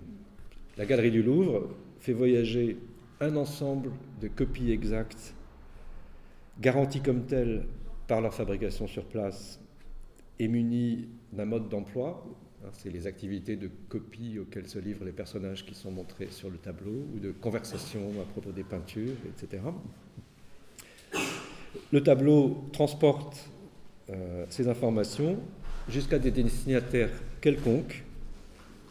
La 0.78 0.86
galerie 0.86 1.10
du 1.10 1.24
Louvre 1.24 1.68
fait 1.98 2.12
voyager 2.12 2.78
un 3.20 3.34
ensemble 3.34 3.90
de 4.20 4.28
copies 4.28 4.70
exactes 4.70 5.34
garanties 6.60 7.00
comme 7.00 7.26
telles 7.26 7.66
par 8.06 8.20
leur 8.20 8.32
fabrication 8.32 8.86
sur 8.86 9.04
place 9.04 9.60
et 10.38 10.46
munies 10.46 11.08
d'un 11.32 11.46
mode 11.46 11.68
d'emploi, 11.68 12.24
hein, 12.64 12.68
c'est 12.74 12.90
les 12.90 13.08
activités 13.08 13.56
de 13.56 13.68
copie 13.88 14.38
auxquelles 14.38 14.68
se 14.68 14.78
livrent 14.78 15.04
les 15.04 15.10
personnages 15.10 15.66
qui 15.66 15.74
sont 15.74 15.90
montrés 15.90 16.28
sur 16.30 16.48
le 16.48 16.58
tableau, 16.58 17.06
ou 17.12 17.18
de 17.18 17.32
conversation 17.32 18.12
à 18.22 18.24
propos 18.24 18.52
des 18.52 18.62
peintures, 18.62 19.16
etc. 19.26 19.60
Le 21.90 22.02
tableau 22.04 22.64
transporte 22.72 23.50
euh, 24.10 24.46
ces 24.48 24.68
informations 24.68 25.40
jusqu'à 25.88 26.20
des 26.20 26.30
destinataires 26.30 27.10
quelconques 27.40 28.04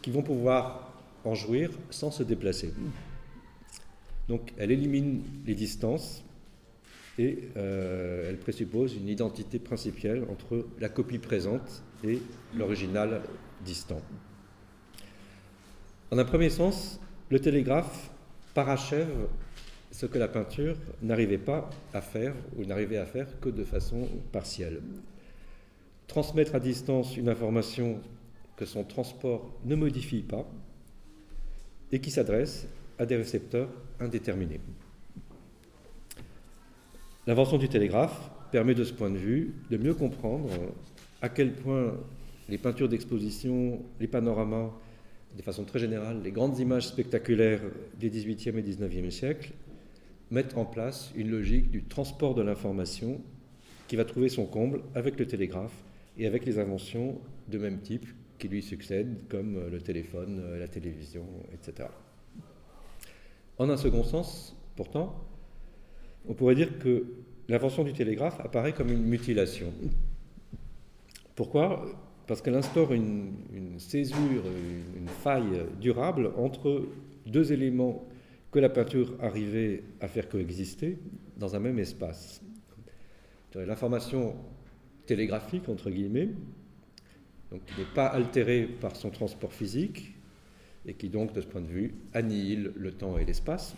qui 0.02 0.10
vont 0.10 0.22
pouvoir 0.22 0.87
en 1.24 1.34
jouir 1.34 1.70
sans 1.90 2.10
se 2.10 2.22
déplacer. 2.22 2.72
Donc 4.28 4.52
elle 4.58 4.70
élimine 4.70 5.22
les 5.46 5.54
distances 5.54 6.22
et 7.18 7.48
euh, 7.56 8.28
elle 8.28 8.38
présuppose 8.38 8.94
une 8.94 9.08
identité 9.08 9.58
principielle 9.58 10.24
entre 10.30 10.66
la 10.78 10.88
copie 10.88 11.18
présente 11.18 11.82
et 12.04 12.20
l'original 12.56 13.22
distant. 13.64 14.00
En 16.10 16.18
un 16.18 16.24
premier 16.24 16.50
sens, 16.50 17.00
le 17.30 17.40
télégraphe 17.40 18.10
parachève 18.54 19.28
ce 19.90 20.06
que 20.06 20.18
la 20.18 20.28
peinture 20.28 20.76
n'arrivait 21.02 21.38
pas 21.38 21.70
à 21.92 22.00
faire 22.00 22.34
ou 22.56 22.64
n'arrivait 22.64 22.98
à 22.98 23.06
faire 23.06 23.26
que 23.40 23.48
de 23.48 23.64
façon 23.64 24.08
partielle. 24.32 24.80
Transmettre 26.06 26.54
à 26.54 26.60
distance 26.60 27.16
une 27.16 27.28
information 27.28 28.00
que 28.56 28.64
son 28.64 28.84
transport 28.84 29.54
ne 29.64 29.74
modifie 29.74 30.22
pas 30.22 30.46
et 31.92 32.00
qui 32.00 32.10
s'adresse 32.10 32.66
à 32.98 33.06
des 33.06 33.16
récepteurs 33.16 33.68
indéterminés. 34.00 34.60
L'invention 37.26 37.58
du 37.58 37.68
télégraphe 37.68 38.30
permet 38.50 38.74
de 38.74 38.84
ce 38.84 38.92
point 38.92 39.10
de 39.10 39.18
vue 39.18 39.54
de 39.70 39.76
mieux 39.76 39.94
comprendre 39.94 40.50
à 41.20 41.28
quel 41.28 41.52
point 41.52 41.94
les 42.48 42.58
peintures 42.58 42.88
d'exposition, 42.88 43.82
les 44.00 44.06
panoramas, 44.06 44.70
de 45.36 45.42
façon 45.42 45.64
très 45.64 45.78
générale, 45.78 46.22
les 46.22 46.32
grandes 46.32 46.58
images 46.58 46.86
spectaculaires 46.86 47.60
des 48.00 48.08
XVIIIe 48.08 48.58
et 48.58 48.62
XIXe 48.62 49.14
siècles 49.14 49.52
mettent 50.30 50.56
en 50.56 50.64
place 50.64 51.12
une 51.16 51.30
logique 51.30 51.70
du 51.70 51.84
transport 51.84 52.34
de 52.34 52.42
l'information 52.42 53.20
qui 53.86 53.96
va 53.96 54.04
trouver 54.04 54.28
son 54.28 54.46
comble 54.46 54.80
avec 54.94 55.18
le 55.18 55.26
télégraphe 55.26 55.84
et 56.18 56.26
avec 56.26 56.44
les 56.44 56.58
inventions 56.58 57.18
de 57.48 57.58
même 57.58 57.80
type 57.80 58.06
qui 58.38 58.48
lui 58.48 58.62
succèdent, 58.62 59.28
comme 59.28 59.68
le 59.68 59.80
téléphone, 59.80 60.58
la 60.58 60.68
télévision, 60.68 61.26
etc. 61.52 61.88
En 63.58 63.68
un 63.68 63.76
second 63.76 64.04
sens, 64.04 64.56
pourtant, 64.76 65.14
on 66.28 66.34
pourrait 66.34 66.54
dire 66.54 66.78
que 66.78 67.04
l'invention 67.48 67.82
du 67.82 67.92
télégraphe 67.92 68.38
apparaît 68.40 68.72
comme 68.72 68.90
une 68.90 69.02
mutilation. 69.02 69.72
Pourquoi? 71.34 71.86
Parce 72.26 72.42
qu'elle 72.42 72.54
instaure 72.54 72.92
une, 72.92 73.32
césure, 73.78 74.44
une, 74.96 75.08
faille 75.08 75.64
durable 75.80 76.30
entre 76.36 76.86
deux 77.26 77.52
éléments 77.52 78.06
que 78.52 78.58
la 78.58 78.68
peinture 78.68 79.14
arrivait 79.20 79.82
à 80.00 80.08
faire 80.08 80.28
coexister 80.28 80.98
dans 81.36 81.56
un 81.56 81.58
même 81.58 81.78
espace. 81.78 82.42
L'information 83.54 84.36
télégraphique, 85.06 85.68
entre 85.68 85.90
guillemets, 85.90 86.28
donc 87.50 87.64
qui 87.64 87.80
n'est 87.80 87.86
pas 87.94 88.06
altérée 88.06 88.64
par 88.64 88.96
son 88.96 89.10
transport 89.10 89.52
physique, 89.52 90.14
et 90.86 90.94
qui 90.94 91.08
donc, 91.08 91.32
de 91.32 91.40
ce 91.40 91.46
point 91.46 91.60
de 91.60 91.66
vue, 91.66 91.94
annihile 92.14 92.72
le 92.76 92.92
temps 92.92 93.18
et 93.18 93.24
l'espace, 93.24 93.74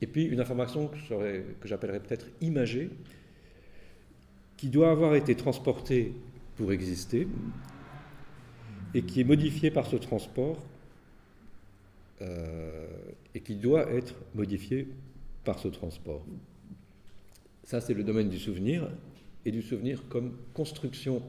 et 0.00 0.06
puis 0.06 0.24
une 0.24 0.40
information 0.40 0.88
que 0.88 1.68
j'appellerais 1.68 2.00
peut-être 2.00 2.26
imagée, 2.40 2.90
qui 4.56 4.68
doit 4.68 4.90
avoir 4.90 5.14
été 5.14 5.34
transporté 5.34 6.12
pour 6.56 6.72
exister 6.72 7.26
et 8.94 9.02
qui 9.02 9.20
est 9.20 9.24
modifié 9.24 9.70
par 9.70 9.86
ce 9.86 9.96
transport 9.96 10.58
euh, 12.20 12.86
et 13.34 13.40
qui 13.40 13.56
doit 13.56 13.90
être 13.90 14.14
modifié 14.34 14.86
par 15.44 15.58
ce 15.58 15.68
transport. 15.68 16.24
Ça, 17.64 17.80
c'est 17.80 17.94
le 17.94 18.04
domaine 18.04 18.28
du 18.28 18.38
souvenir 18.38 18.88
et 19.44 19.50
du 19.50 19.62
souvenir 19.62 20.08
comme 20.08 20.36
construction 20.54 21.22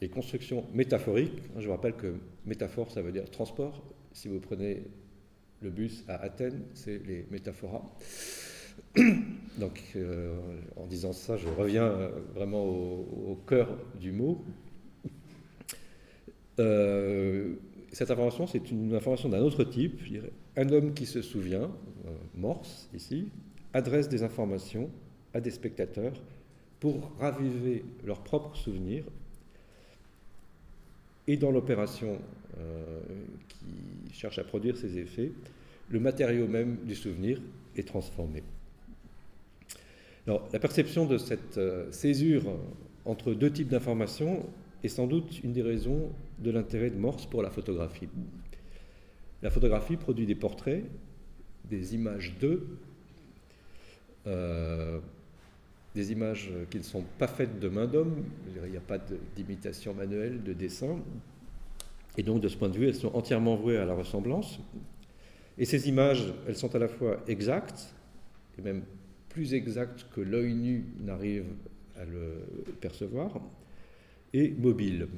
et 0.00 0.08
construction 0.08 0.64
métaphorique. 0.74 1.42
Je 1.58 1.66
vous 1.66 1.72
rappelle 1.72 1.94
que 1.94 2.14
métaphore, 2.44 2.90
ça 2.90 3.02
veut 3.02 3.12
dire 3.12 3.30
transport. 3.30 3.82
Si 4.12 4.28
vous 4.28 4.40
prenez 4.40 4.84
le 5.62 5.70
bus 5.70 6.04
à 6.08 6.16
Athènes, 6.16 6.62
c'est 6.74 6.98
les 7.06 7.26
métaphoras. 7.30 7.82
Donc, 9.58 9.80
euh, 9.96 10.36
en 10.76 10.86
disant 10.86 11.12
ça, 11.12 11.36
je 11.36 11.48
reviens 11.48 11.84
euh, 11.84 12.10
vraiment 12.34 12.64
au, 12.64 13.38
cœur 13.46 13.68
du 13.98 14.12
mot. 14.12 14.44
Euh, 16.58 17.54
cette 17.92 18.10
information, 18.10 18.46
c'est 18.46 18.70
une 18.70 18.94
information 18.94 19.28
d'un 19.28 19.40
autre 19.40 19.64
type. 19.64 20.00
Un 20.56 20.68
homme 20.70 20.94
qui 20.94 21.06
se 21.06 21.22
souvient, 21.22 21.70
Morse 22.34 22.88
ici, 22.94 23.28
adresse 23.72 24.08
des 24.08 24.22
informations 24.22 24.90
à 25.34 25.40
des 25.40 25.50
spectateurs 25.50 26.14
pour 26.80 27.12
raviver 27.18 27.84
leurs 28.04 28.22
propres 28.22 28.56
souvenirs. 28.56 29.04
Et 31.26 31.36
dans 31.36 31.50
l'opération 31.50 32.18
qui 33.48 34.14
cherche 34.14 34.38
à 34.38 34.44
produire 34.44 34.76
ces 34.76 34.98
effets, 34.98 35.32
le 35.90 36.00
matériau 36.00 36.48
même 36.48 36.78
du 36.84 36.94
souvenir 36.94 37.40
est 37.76 37.86
transformé 37.86 38.42
la 40.26 40.58
perception 40.58 41.06
de 41.06 41.18
cette 41.18 41.58
euh, 41.58 41.90
césure 41.92 42.42
entre 43.04 43.32
deux 43.32 43.50
types 43.50 43.68
d'informations 43.68 44.44
est 44.82 44.88
sans 44.88 45.06
doute 45.06 45.42
une 45.44 45.52
des 45.52 45.62
raisons 45.62 46.10
de 46.38 46.50
l'intérêt 46.50 46.90
de 46.90 46.96
Morse 46.96 47.26
pour 47.26 47.42
la 47.42 47.50
photographie. 47.50 48.08
La 49.42 49.50
photographie 49.50 49.96
produit 49.96 50.26
des 50.26 50.34
portraits, 50.34 50.84
des 51.70 51.94
images 51.94 52.34
d'eux, 52.40 52.66
euh, 54.26 54.98
des 55.96 56.12
images 56.12 56.50
qui 56.70 56.76
ne 56.76 56.82
sont 56.82 57.04
pas 57.18 57.26
faites 57.26 57.58
de 57.58 57.68
main 57.68 57.86
d'homme, 57.86 58.22
il 58.54 58.70
n'y 58.70 58.76
a 58.76 58.80
pas 58.80 58.98
d'imitation 59.34 59.94
manuelle, 59.94 60.42
de 60.42 60.52
dessin, 60.52 61.00
et 62.18 62.22
donc 62.22 62.42
de 62.42 62.48
ce 62.48 62.56
point 62.56 62.68
de 62.68 62.76
vue, 62.76 62.86
elles 62.86 62.94
sont 62.94 63.14
entièrement 63.14 63.56
vouées 63.56 63.78
à 63.78 63.86
la 63.86 63.94
ressemblance. 63.94 64.60
Et 65.56 65.64
ces 65.64 65.88
images, 65.88 66.34
elles 66.46 66.56
sont 66.56 66.74
à 66.74 66.78
la 66.78 66.88
fois 66.88 67.24
exactes, 67.26 67.94
et 68.58 68.62
même 68.62 68.82
plus 69.30 69.54
exact 69.54 70.06
que 70.14 70.20
l'œil 70.20 70.54
nu 70.54 70.84
n'arrive 71.00 71.46
à 71.96 72.04
le 72.04 72.44
percevoir, 72.80 73.40
et 74.34 74.50
mobile. 74.50 75.08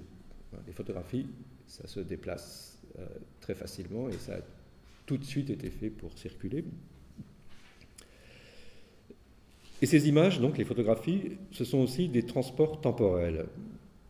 Les 0.66 0.72
photographies, 0.72 1.26
ça 1.66 1.88
se 1.88 1.98
déplace 1.98 2.78
euh, 3.00 3.06
très 3.40 3.54
facilement 3.54 4.08
et 4.08 4.14
ça 4.14 4.36
a 4.36 4.40
tout 5.06 5.18
de 5.18 5.24
suite 5.24 5.50
été 5.50 5.70
fait 5.70 5.90
pour 5.90 6.16
circuler. 6.16 6.64
Et 9.80 9.86
ces 9.86 10.08
images, 10.08 10.40
donc 10.40 10.58
les 10.58 10.64
photographies, 10.64 11.36
ce 11.52 11.64
sont 11.64 11.78
aussi 11.78 12.08
des 12.08 12.24
transports 12.24 12.80
temporels 12.80 13.46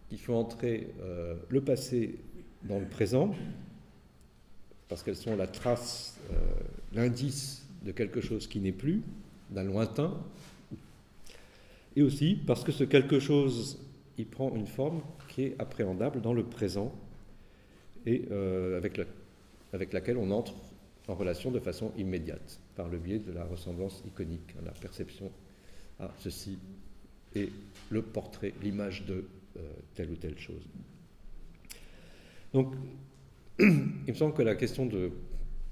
qui 0.09 0.17
font 0.17 0.37
entrer 0.37 0.89
euh, 1.03 1.35
le 1.51 1.61
passé 1.61 2.19
dans 2.65 2.79
le 2.79 2.87
présent, 2.87 3.35
parce 4.89 5.03
qu'elles 5.03 5.17
sont 5.17 5.37
la 5.37 5.47
trace, 5.47 6.19
euh, 6.33 6.35
l'indice 6.95 7.67
de 7.85 7.93
quelque 7.93 8.23
chose 8.23 8.47
qui 8.47 8.61
n'est 8.61 8.73
plus, 8.73 9.03
d'un 9.51 9.65
lointain, 9.65 10.19
et 11.97 12.03
aussi 12.03 12.39
parce 12.47 12.65
que 12.65 12.73
ce 12.73 12.85
quelque 12.85 13.19
chose, 13.19 13.79
il 14.17 14.27
prend 14.27 14.55
une 14.55 14.67
forme 14.67 15.03
qui 15.29 15.43
est 15.43 15.57
appréhendable 15.59 16.23
dans 16.23 16.33
le 16.33 16.45
présent 16.45 16.93
et 18.07 18.25
euh, 18.31 18.79
avec, 18.79 19.93
laquelle 19.93 20.17
on 20.17 20.31
entre 20.31 20.55
en 21.09 21.15
relation 21.15 21.51
de 21.51 21.61
façon 21.61 21.93
immédiate, 21.99 22.61
par 22.75 22.89
le 22.89 22.99
biais 22.99 23.19
de 23.19 23.33
la 23.33 23.45
ressemblance 23.45 24.03
iconique, 24.07 24.55
la 24.65 24.73
perception 24.73 25.31
à 25.99 26.11
ceci 26.19 26.59
et 27.35 27.51
le 27.91 28.03
portrait, 28.03 28.55
l'image 28.63 29.05
de 29.07 29.25
euh, 29.57 29.61
telle 29.95 30.11
ou 30.11 30.17
telle 30.17 30.39
chose. 30.39 30.63
Donc, 32.53 32.75
il 33.59 33.67
me 34.07 34.15
semble 34.15 34.35
que 34.35 34.43
la 34.43 34.55
question 34.55 34.87
de 34.87 35.11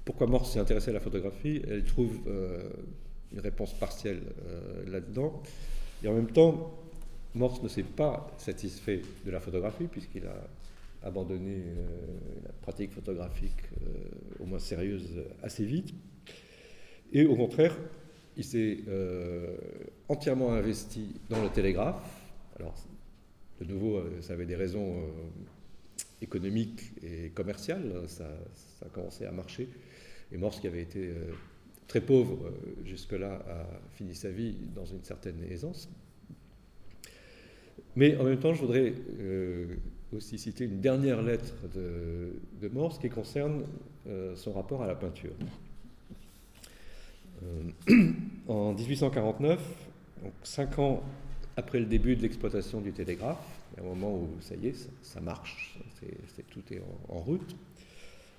pourquoi 0.05 0.27
Morse 0.27 0.53
s'est 0.53 0.59
intéressé 0.59 0.91
à 0.91 0.93
la 0.93 0.99
photographie, 0.99 1.61
elle 1.67 1.83
trouve 1.83 2.19
euh, 2.27 2.69
une 3.33 3.39
réponse 3.39 3.73
partielle 3.73 4.21
euh, 4.47 4.89
là-dedans. 4.89 5.41
Et 6.03 6.07
en 6.07 6.13
même 6.13 6.31
temps, 6.31 6.79
Morse 7.35 7.61
ne 7.61 7.67
s'est 7.67 7.83
pas 7.83 8.27
satisfait 8.37 9.01
de 9.25 9.31
la 9.31 9.39
photographie, 9.39 9.87
puisqu'il 9.87 10.25
a 10.25 10.47
abandonné 11.03 11.63
la 12.43 12.51
pratique 12.61 12.91
photographique 12.91 13.63
au 14.39 14.45
moins 14.45 14.59
sérieuse 14.59 15.23
assez 15.43 15.63
vite. 15.63 15.93
Et 17.13 17.25
au 17.25 17.35
contraire, 17.35 17.77
il 18.37 18.43
s'est 18.43 18.79
entièrement 20.07 20.53
investi 20.53 21.15
dans 21.29 21.41
le 21.41 21.49
télégraphe. 21.49 22.01
Alors, 22.59 22.75
de 23.59 23.65
nouveau, 23.65 24.01
ça 24.21 24.33
avait 24.33 24.45
des 24.45 24.55
raisons 24.55 25.01
économiques 26.21 26.91
et 27.03 27.29
commerciales. 27.29 28.03
Ça, 28.07 28.29
ça, 28.55 28.85
a 28.85 28.89
commencé 28.89 29.25
à 29.25 29.31
marcher. 29.31 29.67
Et 30.31 30.37
Morse, 30.37 30.59
qui 30.59 30.67
avait 30.67 30.81
été 30.81 31.11
très 31.87 32.01
pauvre 32.01 32.37
euh, 32.45 32.51
jusque-là, 32.85 33.43
a 33.47 33.95
fini 33.95 34.13
sa 34.13 34.29
vie 34.29 34.55
dans 34.75 34.85
une 34.85 35.03
certaine 35.03 35.41
aisance. 35.49 35.89
Mais 37.95 38.17
en 38.17 38.23
même 38.23 38.39
temps, 38.39 38.53
je 38.53 38.61
voudrais 38.61 38.93
euh, 39.19 39.75
aussi 40.15 40.37
citer 40.37 40.65
une 40.65 40.81
dernière 40.81 41.21
lettre 41.21 41.55
de, 41.73 42.67
Morse 42.69 42.99
qui 42.99 43.09
concerne 43.09 43.63
euh, 44.07 44.35
son 44.35 44.51
rapport 44.51 44.83
à 44.83 44.87
la 44.87 44.95
peinture. 44.95 45.33
En 48.47 48.73
1849, 48.73 49.59
donc 50.23 50.33
cinq 50.43 50.79
ans 50.79 51.03
après 51.55 51.79
le 51.79 51.85
début 51.85 52.15
de 52.15 52.21
l'exploitation 52.21 52.81
du 52.81 52.91
télégraphe, 52.93 53.57
un 53.79 53.83
moment 53.83 54.13
où 54.15 54.29
ça 54.41 54.55
y 54.55 54.67
est, 54.67 54.89
ça, 55.01 55.21
marche, 55.21 55.79
tout 56.49 56.63
est 56.71 56.81
en, 57.09 57.19
route, 57.19 57.55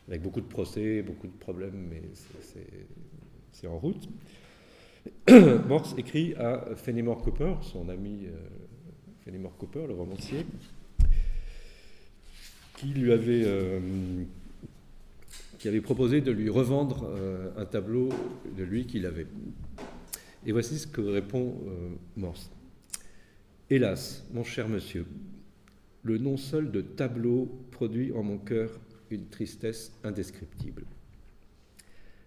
avec 0.08 0.22
beaucoup 0.22 0.40
de 0.40 0.46
procès, 0.46 1.02
beaucoup 1.02 1.26
de 1.26 1.36
problèmes, 1.38 1.88
mais 1.90 2.02
c'est 3.52 3.66
en 3.66 3.78
route. 3.78 4.08
Morse 5.68 5.94
écrit 5.96 6.34
à 6.34 6.74
Fenimore 6.76 7.22
Cooper, 7.22 7.54
son 7.62 7.88
ami 7.88 8.26
euh, 8.26 8.36
Fenimore 9.24 9.56
Cooper, 9.56 9.86
le 9.86 9.94
romancier, 9.94 10.44
qui 12.76 12.86
lui 12.88 13.12
avait, 13.12 13.42
euh, 13.44 13.80
qui 15.58 15.68
avait 15.68 15.80
proposé 15.80 16.20
de 16.20 16.30
lui 16.30 16.48
revendre 16.48 17.08
euh, 17.08 17.50
un 17.56 17.64
tableau 17.64 18.08
de 18.56 18.62
lui 18.62 18.86
qu'il 18.86 19.06
avait. 19.06 19.26
Et 20.46 20.52
voici 20.52 20.78
ce 20.78 20.86
que 20.86 21.00
répond 21.00 21.56
Morse. 22.16 22.50
Hélas, 23.68 24.24
mon 24.32 24.44
cher 24.44 24.68
monsieur, 24.68 25.04
le 26.02 26.16
nom 26.16 26.36
seul 26.36 26.70
de 26.70 26.80
tableau 26.80 27.50
produit 27.70 28.12
en 28.12 28.22
mon 28.22 28.38
cœur 28.38 28.70
une 29.10 29.26
tristesse 29.26 29.92
indescriptible. 30.04 30.84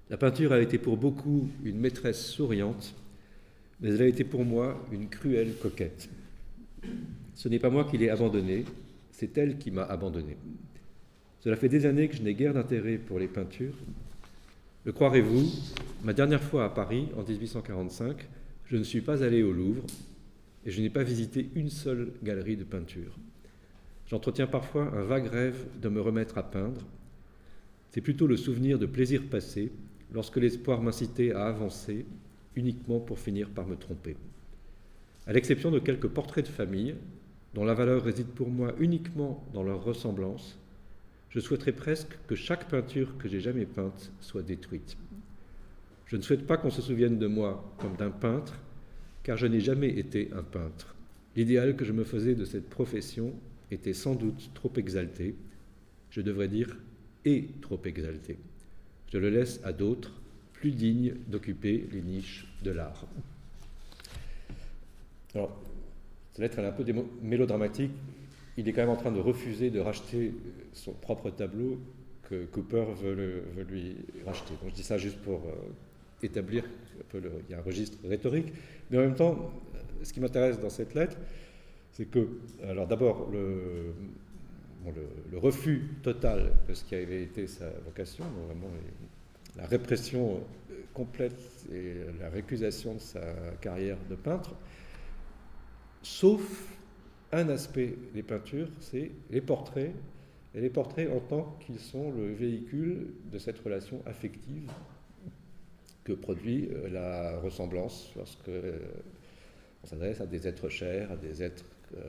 La 0.09 0.17
peinture 0.17 0.51
a 0.51 0.59
été 0.59 0.77
pour 0.77 0.97
beaucoup 0.97 1.49
une 1.63 1.79
maîtresse 1.79 2.23
souriante, 2.25 2.93
mais 3.79 3.89
elle 3.89 4.01
a 4.01 4.07
été 4.07 4.23
pour 4.23 4.43
moi 4.43 4.85
une 4.91 5.07
cruelle 5.07 5.55
coquette. 5.55 6.09
Ce 7.33 7.47
n'est 7.47 7.59
pas 7.59 7.69
moi 7.69 7.85
qui 7.85 7.97
l'ai 7.97 8.09
abandonnée, 8.09 8.65
c'est 9.11 9.37
elle 9.37 9.57
qui 9.57 9.71
m'a 9.71 9.83
abandonné. 9.83 10.37
Cela 11.43 11.55
fait 11.55 11.69
des 11.69 11.87
années 11.87 12.07
que 12.07 12.15
je 12.15 12.21
n'ai 12.21 12.35
guère 12.35 12.53
d'intérêt 12.53 12.97
pour 12.97 13.17
les 13.17 13.27
peintures. 13.27 13.73
Le 14.85 14.91
croirez-vous, 14.91 15.49
ma 16.03 16.13
dernière 16.13 16.41
fois 16.41 16.65
à 16.65 16.69
Paris, 16.69 17.07
en 17.17 17.23
1845, 17.23 18.15
je 18.65 18.77
ne 18.77 18.83
suis 18.83 19.01
pas 19.01 19.23
allé 19.23 19.41
au 19.41 19.51
Louvre 19.51 19.83
et 20.65 20.71
je 20.71 20.81
n'ai 20.81 20.91
pas 20.91 21.01
visité 21.01 21.49
une 21.55 21.71
seule 21.71 22.11
galerie 22.23 22.57
de 22.57 22.63
peinture. 22.63 23.17
J'entretiens 24.05 24.45
parfois 24.45 24.91
un 24.95 25.01
vague 25.01 25.27
rêve 25.27 25.65
de 25.81 25.89
me 25.89 25.99
remettre 25.99 26.37
à 26.37 26.43
peindre. 26.43 26.81
C'est 27.89 28.01
plutôt 28.01 28.27
le 28.27 28.37
souvenir 28.37 28.77
de 28.77 28.85
plaisirs 28.85 29.27
passés 29.27 29.71
lorsque 30.13 30.37
l'espoir 30.37 30.83
m'incitait 30.83 31.31
à 31.31 31.47
avancer 31.47 32.05
uniquement 32.55 32.99
pour 32.99 33.17
finir 33.17 33.49
par 33.49 33.65
me 33.65 33.77
tromper. 33.77 34.15
À 35.25 35.33
l'exception 35.33 35.71
de 35.71 35.79
quelques 35.79 36.07
portraits 36.07 36.45
de 36.45 36.51
famille, 36.51 36.93
dont 37.55 37.65
la 37.65 37.73
valeur 37.73 38.03
réside 38.03 38.27
pour 38.27 38.49
moi 38.49 38.75
uniquement 38.79 39.43
dans 39.53 39.63
leur 39.63 39.83
ressemblance, 39.83 40.60
je 41.31 41.39
souhaiterais 41.39 41.71
presque 41.71 42.17
que 42.27 42.35
chaque 42.35 42.67
peinture 42.69 43.17
que 43.17 43.27
j'ai 43.27 43.39
jamais 43.39 43.65
peinte 43.65 44.11
soit 44.19 44.43
détruite. 44.43 44.97
Je 46.05 46.17
ne 46.17 46.21
souhaite 46.21 46.45
pas 46.45 46.57
qu'on 46.57 46.69
se 46.69 46.81
souvienne 46.81 47.17
de 47.17 47.27
moi 47.27 47.73
comme 47.77 47.95
d'un 47.95 48.11
peintre, 48.11 48.59
car 49.23 49.37
je 49.37 49.47
n'ai 49.47 49.61
jamais 49.61 49.89
été 49.89 50.29
un 50.35 50.43
peintre. 50.43 50.93
L'idéal 51.37 51.77
que 51.77 51.85
je 51.85 51.93
me 51.93 52.03
faisais 52.03 52.35
de 52.35 52.43
cette 52.43 52.69
profession 52.69 53.33
était 53.71 53.93
sans 53.93 54.15
doute 54.15 54.51
trop 54.53 54.71
exalté, 54.75 55.35
je 56.09 56.19
devrais 56.19 56.49
dire 56.49 56.75
et 57.23 57.47
trop 57.61 57.79
exalté. 57.85 58.37
Je 59.13 59.17
le 59.17 59.29
laisse 59.29 59.61
à 59.63 59.71
d'autres, 59.71 60.11
plus 60.53 60.71
dignes 60.71 61.15
d'occuper 61.27 61.87
les 61.93 62.01
niches 62.01 62.45
de 62.63 62.71
l'art. 62.71 63.05
Alors, 65.33 65.57
cette 66.31 66.41
lettre 66.41 66.59
est 66.59 66.65
un 66.65 66.71
peu 66.71 66.85
mélodramatique. 67.21 67.91
Il 68.61 68.69
est 68.69 68.73
quand 68.73 68.81
même 68.81 68.91
en 68.91 68.95
train 68.95 69.11
de 69.11 69.19
refuser 69.19 69.71
de 69.71 69.79
racheter 69.79 70.35
son 70.71 70.91
propre 70.91 71.31
tableau 71.31 71.79
que 72.29 72.45
Cooper 72.45 72.85
veut, 73.01 73.43
lui 73.67 73.95
racheter. 74.23 74.53
Donc 74.61 74.69
je 74.69 74.75
dis 74.75 74.83
ça 74.83 74.99
juste 74.99 75.17
pour 75.17 75.39
euh, 75.39 75.55
établir 76.21 76.63
un 76.63 77.03
peu 77.09 77.19
il 77.47 77.51
y 77.51 77.55
a 77.55 77.57
un 77.57 77.63
registre 77.63 77.97
rhétorique, 78.07 78.53
mais 78.91 78.99
en 78.99 79.01
même 79.01 79.15
temps, 79.15 79.51
ce 80.03 80.13
qui 80.13 80.19
m'intéresse 80.19 80.59
dans 80.59 80.69
cette 80.69 80.93
lettre, 80.93 81.17
c'est 81.91 82.05
que, 82.05 82.27
alors 82.63 82.85
d'abord, 82.85 83.31
le, 83.31 83.95
le, 85.31 85.37
refus 85.39 85.89
total 86.03 86.51
de 86.69 86.75
ce 86.75 86.83
qui 86.83 86.93
avait 86.93 87.23
été 87.23 87.47
sa 87.47 87.67
vocation, 87.83 88.25
vraiment 88.45 88.69
la 89.57 89.65
répression 89.65 90.39
complète 90.93 91.65
et 91.73 91.95
la 92.19 92.29
récusation 92.29 92.93
de 92.93 92.99
sa 92.99 93.21
carrière 93.59 93.97
de 94.07 94.13
peintre, 94.13 94.53
sauf 96.03 96.77
un 97.31 97.49
aspect 97.49 97.95
des 98.13 98.23
peintures, 98.23 98.69
c'est 98.79 99.11
les 99.29 99.41
portraits, 99.41 99.93
et 100.53 100.61
les 100.61 100.69
portraits 100.69 101.09
en 101.09 101.19
tant 101.19 101.57
qu'ils 101.61 101.79
sont 101.79 102.11
le 102.11 102.33
véhicule 102.33 103.07
de 103.31 103.37
cette 103.37 103.59
relation 103.59 104.01
affective 104.05 104.69
que 106.03 106.13
produit 106.13 106.69
euh, 106.71 106.89
la 106.89 107.39
ressemblance 107.39 108.11
lorsque 108.15 108.49
euh, 108.49 108.79
on 109.83 109.87
s'adresse 109.87 110.19
à 110.19 110.25
des 110.25 110.47
êtres 110.47 110.69
chers, 110.69 111.11
à 111.11 111.15
des 111.15 111.43
êtres 111.43 111.65
euh, 111.95 112.01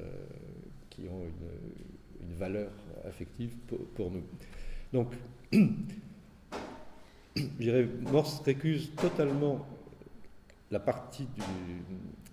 qui 0.90 1.02
ont 1.08 1.22
une, 1.22 2.34
valeur 2.38 2.70
affective 3.04 3.54
pour, 3.94 4.10
nous. 4.10 4.22
Donc, 4.92 5.12
je 7.36 7.86
Morse 8.10 8.40
récuse 8.40 8.90
totalement 8.96 9.66
la 10.70 10.80
partie 10.80 11.26
du. 11.26 11.42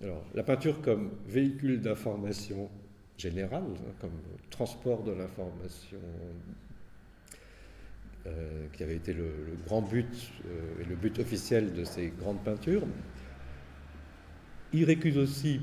Alors, 0.02 0.24
la 0.36 0.44
peinture 0.44 0.82
comme 0.82 1.12
véhicule 1.28 1.82
d'information 1.82 2.70
générale, 3.20 3.64
hein, 3.64 3.92
comme 4.00 4.12
transport 4.50 5.04
de 5.04 5.12
l'information, 5.12 6.00
euh, 8.28 8.68
qui 8.74 8.84
avait 8.84 8.96
été 8.96 9.14
le, 9.14 9.32
grand 9.66 9.82
but 9.82 10.32
euh, 10.46 10.82
et 10.82 10.86
le 10.86 10.96
but 10.96 11.20
officiel 11.20 11.74
de 11.74 11.84
ces 11.84 12.08
grandes 12.08 12.44
peintures. 12.44 12.84
Il 14.74 14.84
récuse 14.86 15.18
aussi 15.18 15.62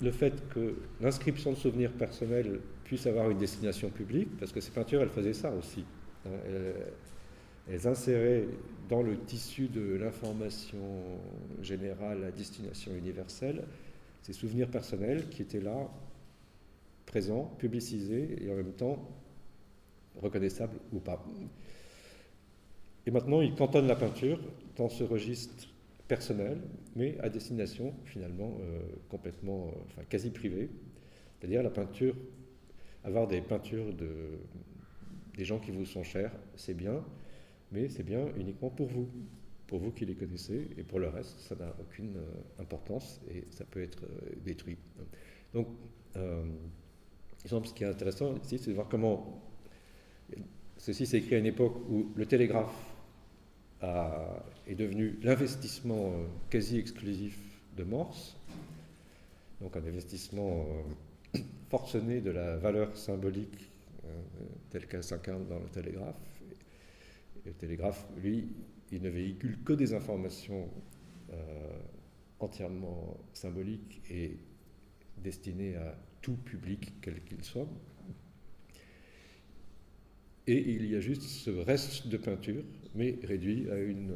le 0.00 0.10
fait 0.10 0.48
que 0.50 0.76
l'inscription 1.00 1.52
de 1.52 1.56
souvenirs 1.56 1.92
personnels 1.92 2.60
puisse 2.84 3.06
avoir 3.06 3.30
une 3.30 3.38
destination 3.38 3.90
publique, 3.90 4.28
parce 4.38 4.52
que 4.52 4.60
ces 4.60 4.70
peintures, 4.70 5.02
elles 5.02 5.08
faisaient 5.08 5.32
ça 5.32 5.52
aussi. 5.52 5.84
Hein. 6.26 6.30
elles 7.68 7.86
inséraient 7.86 8.46
dans 8.88 9.02
le 9.02 9.16
tissu 9.16 9.68
de 9.68 9.94
l'information 9.94 10.78
générale 11.62 12.24
à 12.24 12.30
destination 12.30 12.92
universelle 12.94 13.64
ces 14.26 14.32
souvenirs 14.32 14.68
personnels 14.68 15.28
qui 15.28 15.42
étaient 15.42 15.60
là, 15.60 15.88
présents, 17.16 17.50
publicisés 17.56 18.44
et 18.44 18.52
en 18.52 18.56
même 18.56 18.74
temps 18.74 18.98
reconnaissables 20.20 20.76
ou 20.92 20.98
pas. 20.98 21.24
Et 23.06 23.10
maintenant, 23.10 23.40
il 23.40 23.54
cantonne 23.54 23.86
la 23.86 23.96
peinture 23.96 24.38
dans 24.76 24.90
ce 24.90 25.02
registre 25.02 25.66
personnel, 26.08 26.60
mais 26.94 27.18
à 27.20 27.30
destination 27.30 27.94
finalement 28.04 28.58
euh, 28.60 28.80
complètement, 29.08 29.68
euh, 29.68 29.70
enfin 29.86 30.02
quasi 30.06 30.28
privée. 30.28 30.68
C'est-à-dire 31.40 31.62
la 31.62 31.70
peinture, 31.70 32.14
avoir 33.02 33.26
des 33.26 33.40
peintures 33.40 33.94
de, 33.94 34.38
des 35.38 35.44
gens 35.46 35.58
qui 35.58 35.70
vous 35.70 35.86
sont 35.86 36.02
chers, 36.02 36.32
c'est 36.54 36.76
bien, 36.76 37.02
mais 37.72 37.88
c'est 37.88 38.04
bien 38.04 38.26
uniquement 38.36 38.68
pour 38.68 38.88
vous, 38.88 39.08
pour 39.68 39.78
vous 39.78 39.90
qui 39.90 40.04
les 40.04 40.16
connaissez, 40.16 40.68
et 40.76 40.82
pour 40.82 40.98
le 40.98 41.08
reste, 41.08 41.38
ça 41.38 41.54
n'a 41.54 41.74
aucune 41.80 42.18
euh, 42.18 42.62
importance 42.62 43.22
et 43.30 43.44
ça 43.48 43.64
peut 43.64 43.80
être 43.80 44.04
détruit. 44.44 44.76
Donc, 45.54 45.68
ce 47.46 47.72
qui 47.72 47.84
est 47.84 47.88
intéressant 47.88 48.34
ici, 48.42 48.58
c'est 48.58 48.70
de 48.70 48.74
voir 48.74 48.88
comment 48.88 49.40
ceci 50.76 51.06
s'est 51.06 51.18
écrit 51.18 51.36
à 51.36 51.38
une 51.38 51.46
époque 51.46 51.76
où 51.88 52.12
le 52.14 52.26
télégraphe 52.26 52.74
est 54.66 54.74
devenu 54.74 55.18
l'investissement 55.22 56.12
quasi 56.50 56.78
exclusif 56.78 57.38
de 57.76 57.84
Morse, 57.84 58.36
donc 59.60 59.76
un 59.76 59.84
investissement 59.84 60.66
forcené 61.70 62.20
de 62.20 62.30
la 62.30 62.56
valeur 62.56 62.96
symbolique 62.96 63.70
telle 64.70 64.86
qu'elle 64.86 65.04
s'incarne 65.04 65.46
dans 65.46 65.58
le 65.58 65.68
télégraphe, 65.68 66.16
le 67.44 67.52
télégraphe, 67.52 68.06
lui, 68.18 68.48
il 68.90 69.02
ne 69.02 69.08
véhicule 69.08 69.62
que 69.62 69.72
des 69.72 69.94
informations 69.94 70.68
euh, 71.32 71.78
entièrement 72.40 73.16
symboliques 73.32 74.02
et 74.10 74.36
destinées 75.18 75.76
à 75.76 75.96
tout 76.26 76.34
public, 76.44 76.92
quel 77.00 77.22
qu'il 77.22 77.44
soit. 77.44 77.68
Et 80.48 80.58
il 80.58 80.90
y 80.90 80.96
a 80.96 81.00
juste 81.00 81.22
ce 81.22 81.50
reste 81.50 82.08
de 82.08 82.16
peinture, 82.16 82.64
mais 82.96 83.16
réduit 83.22 83.70
à 83.70 83.78
une, 83.78 84.12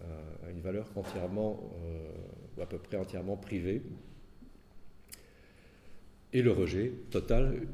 à 0.00 0.50
une 0.50 0.62
valeur 0.62 0.90
entièrement, 0.96 1.70
euh, 1.84 2.12
ou 2.56 2.62
à 2.62 2.66
peu 2.66 2.78
près 2.78 2.96
entièrement 2.96 3.36
privée. 3.36 3.82
Et 6.32 6.40
le 6.40 6.52
rejet 6.52 6.94
total 7.10 7.66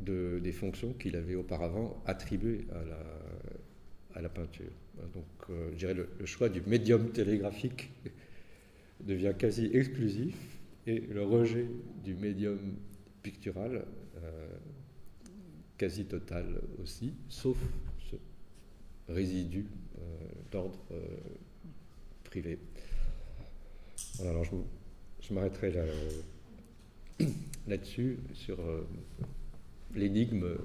des 0.00 0.52
fonctions 0.52 0.94
qu'il 0.94 1.14
avait 1.14 1.34
auparavant 1.34 2.02
attribuées 2.06 2.66
à 2.72 2.84
la, 2.86 2.98
à 4.14 4.22
la 4.22 4.30
peinture. 4.30 4.72
Donc, 5.12 5.26
euh, 5.50 5.68
je 5.72 5.76
dirais 5.76 5.94
le, 5.94 6.08
choix 6.24 6.48
du 6.48 6.62
médium 6.62 7.10
télégraphique 7.10 7.90
devient 9.00 9.34
quasi 9.38 9.70
exclusif 9.74 10.59
et 10.90 11.00
le 11.00 11.22
rejet 11.22 11.68
du 12.02 12.14
médium 12.14 12.58
pictural 13.22 13.84
euh, 14.22 14.48
quasi 15.78 16.04
total 16.04 16.60
aussi, 16.82 17.14
sauf 17.28 17.56
ce 18.10 18.16
résidu 19.08 19.66
euh, 19.98 20.00
d'ordre 20.50 20.80
privé. 22.24 22.58
alors 24.20 24.44
je, 24.44 24.50
je 25.20 25.32
m'arrêterai 25.34 25.70
là, 25.72 25.84
là-dessus 27.68 28.18
sur 28.34 28.58
l'énigme 29.94 30.56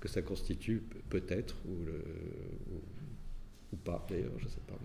que 0.00 0.08
ça 0.08 0.22
constitue 0.22 0.82
peut-être, 1.10 1.56
ou, 1.66 1.76
ou 3.72 3.76
pas 3.76 4.04
d'ailleurs, 4.08 4.38
je 4.38 4.44
ne 4.44 4.50
sais 4.50 4.60
pas. 4.66 4.78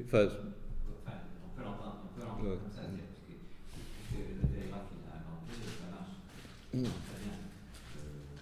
Oui, 0.00 0.06
enfin, 0.06 0.32
on 1.44 1.48
peut 1.52 1.62
l'entendre, 1.62 2.08
on 2.08 2.16
peut 2.16 2.24
l'entendre 2.24 2.56
comme 2.56 2.72
ça, 2.72 2.88
parce 2.88 3.20
que, 3.20 3.36
parce 3.36 4.08
que 4.08 4.20
le 4.32 4.48
télégraphe 4.48 4.88
il 4.96 5.04
a 5.04 5.20
inventé, 5.20 5.60
ça 5.76 5.92
marche 5.92 6.16
mm. 6.72 6.88
très 6.88 7.20
bien. 7.20 7.36
Euh, 8.00 8.32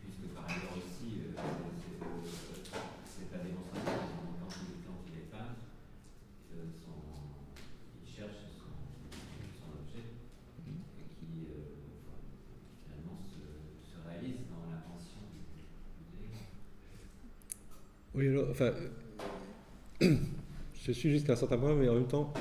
puisque 0.00 0.32
par 0.32 0.48
ailleurs 0.48 0.72
aussi, 0.80 1.20
euh, 1.20 1.36
c'est 3.04 3.28
la 3.28 3.44
démonstration 3.44 4.08
quand 4.40 4.52
il, 4.56 4.80
quand 4.88 5.04
il 5.04 5.20
est 5.20 5.28
peint, 5.28 5.52
euh, 6.56 6.72
il 6.72 8.08
cherche 8.08 8.40
son, 8.56 8.72
son 9.12 9.68
objet 9.84 10.16
et 10.96 11.06
qui 11.12 11.60
euh, 11.60 11.92
finalement 12.88 13.20
se, 13.28 13.44
se, 13.84 14.00
réalise 14.00 14.48
dans 14.48 14.64
l'intention 14.72 15.28
du, 15.28 15.44
du 15.60 16.04
télégraphe. 16.08 16.56
Oui, 18.16 18.32
alors, 18.32 18.48
enfin 18.48 18.72
je 20.92 20.98
suis 20.98 21.10
jusqu'à 21.10 21.34
un 21.34 21.36
certain 21.36 21.56
point, 21.56 21.74
mais 21.74 21.88
en 21.88 21.94
même 21.94 22.08
temps, 22.08 22.32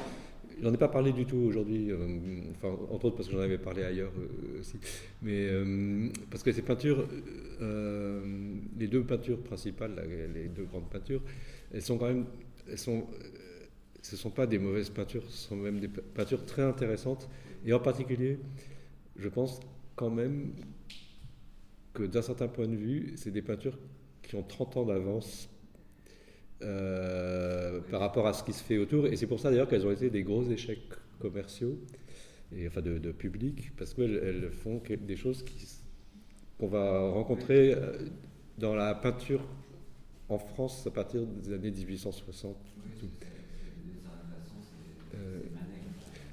j'en 0.61 0.73
ai 0.73 0.77
pas 0.77 0.87
parlé 0.87 1.11
du 1.13 1.25
tout 1.25 1.37
aujourd'hui, 1.37 1.91
euh, 1.91 2.41
enfin, 2.51 2.69
entre 2.89 3.05
autres 3.05 3.15
parce 3.17 3.27
que 3.27 3.35
j'en 3.35 3.41
avais 3.41 3.59
parlé 3.59 3.83
ailleurs 3.83 4.11
euh, 4.17 4.59
aussi, 4.59 4.77
mais 5.21 5.47
euh, 5.49 6.09
parce 6.31 6.41
que 6.41 6.51
ces 6.51 6.63
peintures, 6.63 7.07
les 7.61 8.87
deux 8.87 9.03
peintures 9.03 9.39
principales, 9.43 9.93
les 10.33 10.47
deux 10.47 10.63
grandes 10.63 10.89
peintures, 10.89 11.21
elles 11.71 11.83
sont 11.83 11.97
quand 11.97 12.07
même, 12.07 12.25
elles 12.67 12.77
sont, 12.77 13.05
ce 14.01 14.17
sont 14.17 14.31
pas 14.31 14.47
des 14.47 14.57
mauvaises 14.57 14.89
peintures, 14.89 15.23
ce 15.29 15.49
sont 15.49 15.55
même 15.55 15.79
des 15.79 15.89
peintures 15.89 16.43
très 16.45 16.63
intéressantes. 16.63 17.29
Et 17.65 17.73
en 17.73 17.79
particulier, 17.79 18.39
je 19.15 19.29
pense 19.29 19.59
quand 19.95 20.09
même 20.09 20.53
que 21.93 22.03
d'un 22.03 22.21
certain 22.21 22.47
point 22.47 22.67
de 22.67 22.75
vue, 22.75 23.13
c'est 23.15 23.31
des 23.31 23.41
peintures 23.41 23.77
qui 24.23 24.35
ont 24.35 24.43
30 24.43 24.77
ans 24.77 24.85
d'avance 24.85 25.49
euh, 26.61 27.79
par 27.89 28.01
rapport 28.01 28.27
à 28.27 28.33
ce 28.33 28.43
qui 28.43 28.53
se 28.53 28.63
fait 28.63 28.77
autour. 28.77 29.07
Et 29.07 29.15
c'est 29.15 29.27
pour 29.27 29.39
ça 29.39 29.49
d'ailleurs 29.49 29.67
qu'elles 29.67 29.85
ont 29.87 29.91
été 29.91 30.09
des 30.09 30.23
gros 30.23 30.43
échecs 30.43 30.81
commerciaux, 31.19 31.77
et, 32.55 32.67
enfin 32.67 32.81
de, 32.81 33.11
public, 33.11 33.71
parce 33.77 33.93
qu'elles 33.93 34.49
font 34.51 34.81
des 34.87 35.15
choses 35.15 35.45
qu'on 36.59 36.67
va 36.67 37.09
rencontrer 37.11 37.73
euh, 37.73 37.97
dans 38.57 38.75
la 38.75 38.93
peinture 38.95 39.41
en 40.27 40.37
France 40.37 40.85
à 40.85 40.91
partir 40.91 41.25
des 41.25 41.53
années 41.53 41.71
1860. 41.71 42.55
Euh, 45.15 45.39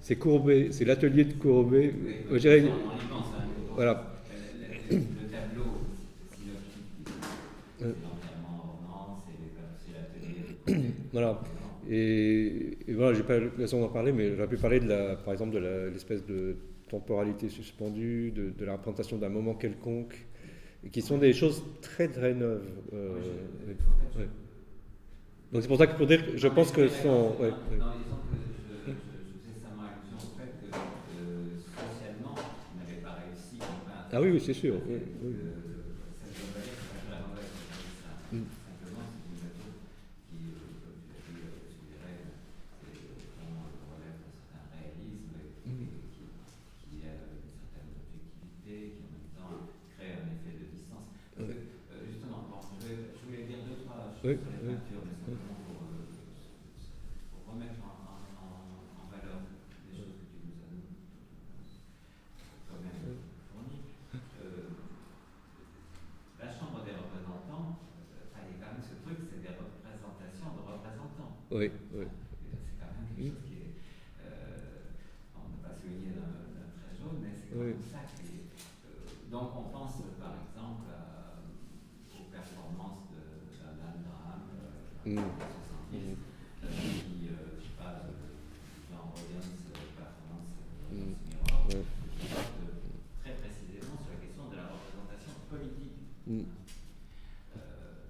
c'est 0.01 0.17
Courbet, 0.17 0.69
c'est 0.73 0.85
l'atelier 0.85 1.25
de 1.25 1.33
Courbet. 1.35 1.95
voilà. 3.75 4.13
Le, 4.91 4.99
tableau. 5.31 5.65
Voilà. 11.13 11.41
Et, 11.89 12.79
et 12.89 12.95
voilà, 12.95 13.15
j'ai 13.15 13.23
pas 13.23 13.39
l'occasion 13.39 13.81
d'en 13.81 13.89
parler, 13.89 14.13
mais 14.13 14.35
j'aurais 14.35 14.49
pu 14.49 14.57
parler 14.57 14.81
de 14.81 14.89
la, 14.89 15.17
par 15.17 15.33
exemple 15.33 15.55
de 15.55 15.91
l'espèce 15.93 16.25
de 16.27 16.57
temporalité 16.89 17.49
suspendue, 17.49 18.33
de, 18.33 18.51
de 18.51 18.65
la 18.65 18.73
représentation 18.73 19.19
d'un 19.19 19.29
moment 19.29 19.55
quelconque, 19.55 20.27
et 20.85 20.91
qui 20.91 21.03
sont 21.03 21.19
des 21.19 21.33
choses 21.33 21.63
très 21.83 22.09
très 22.09 22.35
neuves. 22.35 22.67
Euh. 22.93 23.15
Donc 25.53 25.63
c'est 25.63 25.69
pour 25.69 25.79
ça 25.79 25.87
que 25.87 25.97
pour 25.97 26.07
dire, 26.07 26.23
je 26.35 26.49
pense 26.49 26.73
que 26.73 26.83
non, 27.07 27.33
fait 27.39 27.51
que 27.51 27.75
euh. 27.75 28.93
Ah 34.13 34.21
oui, 34.21 34.31
oui, 34.33 34.41
c'est 34.41 34.55
sûr. 34.55 34.77
Oui, 34.89 34.99
oui. 35.23 35.35
Oui, 54.27 54.35
oui. 54.67 54.75
Pour, 54.91 55.39
pour, 57.31 57.55
remettre 57.55 57.79
en, 57.79 59.07
valeur 59.07 59.39
les 59.87 59.95
choses 59.95 60.19
que 60.19 60.27
tu 60.27 60.43
nous 60.43 60.59
as 60.59 60.75
quand 62.67 62.83
même 62.83 63.23
fournies. 63.47 63.87
Euh, 64.43 64.83
la 66.43 66.51
Chambre 66.51 66.83
des 66.83 66.99
représentants, 66.99 67.79
il 68.35 68.51
y 68.51 68.59
a 68.59 68.67
quand 68.67 68.75
même 68.75 68.83
ce 68.83 68.99
truc, 69.07 69.19
c'est 69.31 69.43
des 69.47 69.55
représentations 69.55 70.59
de 70.59 70.63
représentants. 70.75 71.39
Oui, 71.53 71.71
oui. 71.95 72.07
C'est 72.67 72.83
quand 72.83 72.91
même 72.99 73.07
quelque 73.07 73.31
chose 73.31 73.47
qui 73.47 73.63
est. 73.63 73.79
Euh, 74.27 74.91
on 75.39 75.55
n'a 75.55 75.71
pas 75.71 75.75
souligné 75.79 76.19
d'un 76.19 76.67
très 76.75 76.99
jaune, 76.99 77.23
mais 77.23 77.31
c'est 77.31 77.55
quand 77.55 77.63
même 77.63 77.79
ça 77.79 78.03
qui 78.11 78.43
est. 78.43 78.51
Euh, 78.91 79.07
donc 79.31 79.55
on 79.55 79.71
pense 79.71 80.03
par 80.19 80.35
exemple 80.43 80.91
à, 80.91 81.47
aux 82.11 82.27
performances 82.27 83.07
Mm. 85.07 85.23
Mm. 85.23 86.19
qui, 86.67 87.31
euh, 87.31 87.55
je 87.55 87.63
sais 87.63 87.79
pas, 87.79 88.11
Jean 88.91 89.07
Williams, 89.15 89.55
performance 89.95 90.51
mm. 90.91 91.15
Mirror, 91.31 91.63
qui 92.19 92.27
porte 92.27 92.59
très 93.23 93.39
précisément 93.39 93.95
sur 94.03 94.11
la 94.11 94.19
question 94.19 94.51
de 94.51 94.57
la 94.59 94.67
représentation 94.67 95.39
politique. 95.47 96.03
Mm. 96.27 96.43
Euh, 97.55 98.03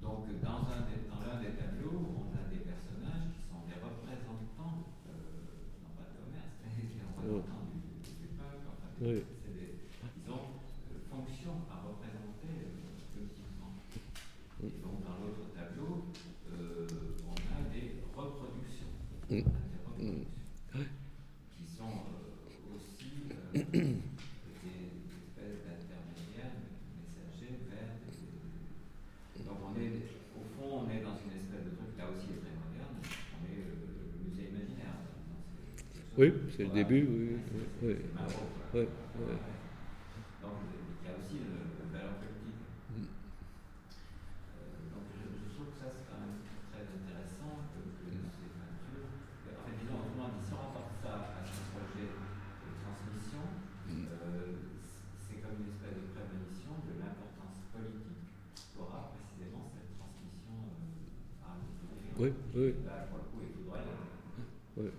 donc, 0.00 0.24
dans 0.40 0.64
l'un 0.72 0.88
des, 0.88 1.04
dans 1.12 1.20
des 1.36 1.52
tableaux, 1.52 2.16
on 2.16 2.32
a 2.32 2.48
des 2.48 2.64
personnages 2.64 3.28
qui 3.28 3.44
sont 3.44 3.68
des 3.68 3.76
représentants, 3.84 4.88
euh, 5.04 5.52
non 5.84 5.92
pas 6.00 6.08
de 6.08 6.16
commerce, 6.16 6.56
mais 6.64 6.80
des 6.80 7.04
représentants 7.04 7.68
du, 7.76 7.92
du, 8.00 8.24
du 8.24 8.28
peuple. 8.40 8.72
Enfin, 8.72 8.88
oui. 9.04 9.20
des, 9.52 9.84
ils 10.00 10.28
ont 10.32 10.56
euh, 10.56 10.96
fonction 11.12 11.60
à 11.68 11.84
représenter 11.84 12.72
euh, 12.72 12.96
politiquement. 13.12 13.76
Et 14.64 14.72
donc, 14.80 15.04
dans 15.04 15.20
l'autre 15.20 15.52
tableau, 15.52 16.08
euh, 16.50 16.88
on 17.28 17.36
a 17.36 17.60
des 17.70 18.00
reproductions. 18.16 18.90
Mm. 19.30 19.44
On 19.46 19.54
a 19.54 19.62
des 19.70 19.78
reproductions 19.86 20.26
qui 21.54 21.64
sont 21.76 21.94
euh, 21.94 22.74
aussi 22.74 23.30
euh, 23.30 23.62
des 23.62 23.78
espèces 23.78 25.62
d'intermédiaires 25.62 26.58
messagers 26.98 27.62
vers 27.70 27.94
des. 28.02 29.44
Donc 29.44 29.58
on 29.62 29.78
est, 29.78 30.02
au 30.34 30.42
fond, 30.56 30.82
on 30.82 30.90
est 30.90 31.02
dans 31.06 31.14
une 31.22 31.38
espèce 31.38 31.62
de 31.62 31.72
truc 31.78 31.94
là 31.98 32.10
aussi 32.10 32.34
est 32.34 32.42
très 32.42 32.56
moderne. 32.58 32.98
On 32.98 33.46
est 33.46 33.62
le 33.62 34.26
musée 34.26 34.50
imaginaire. 34.50 34.98
Oui, 36.18 36.34
c'est 36.50 36.64
le 36.64 36.74
début, 36.74 37.06
oui. 37.06 37.38
oui, 37.80 37.94
oui. 38.74 38.86
Donc 40.42 40.58
il 40.66 41.06
y 41.06 41.06
a 41.06 41.14
aussi 41.14 41.38
une 41.38 41.94
valeur 41.94 42.18
politique. 42.18 42.58
Mm. 42.90 43.06
donc 44.90 45.06
je, 45.14 45.54
trouve 45.54 45.70
que 45.70 45.78
ça 45.78 45.86
c'est 45.94 46.10
quand 46.10 46.18
même 46.18 46.42
très 46.74 46.82
intéressant 46.90 47.70
que, 47.70 47.86
ces 48.02 48.50
peintures. 48.50 49.14
En 49.46 49.62
fait, 49.62 49.78
disons, 49.78 50.02
dit, 50.02 50.42
si 50.42 50.50
on 50.50 50.58
rapporte 50.58 50.98
ça 51.06 51.38
à 51.38 51.46
ce 51.46 51.54
projet 51.70 52.10
de 52.10 52.70
transmission, 52.82 53.54
euh, 53.86 54.74
c'est 55.22 55.38
comme 55.38 55.54
une 55.62 55.70
espèce 55.70 56.02
de 56.02 56.10
prémonition 56.18 56.82
de 56.82 56.98
l'importance 56.98 57.62
politique 57.70 58.26
qu'aura 58.74 59.14
précisément 59.14 59.70
cette 59.70 59.94
transmission 59.94 60.66
euh, 60.66 61.46
à 61.46 61.62
oui, 62.18 62.34
oui. 62.58 62.74
Là, 62.82 63.06
pour 63.06 63.22
le 63.22 63.26
coup, 63.30 63.38
est 63.46 63.54
foudroyant. 63.54 64.02
Oui. 64.82 64.90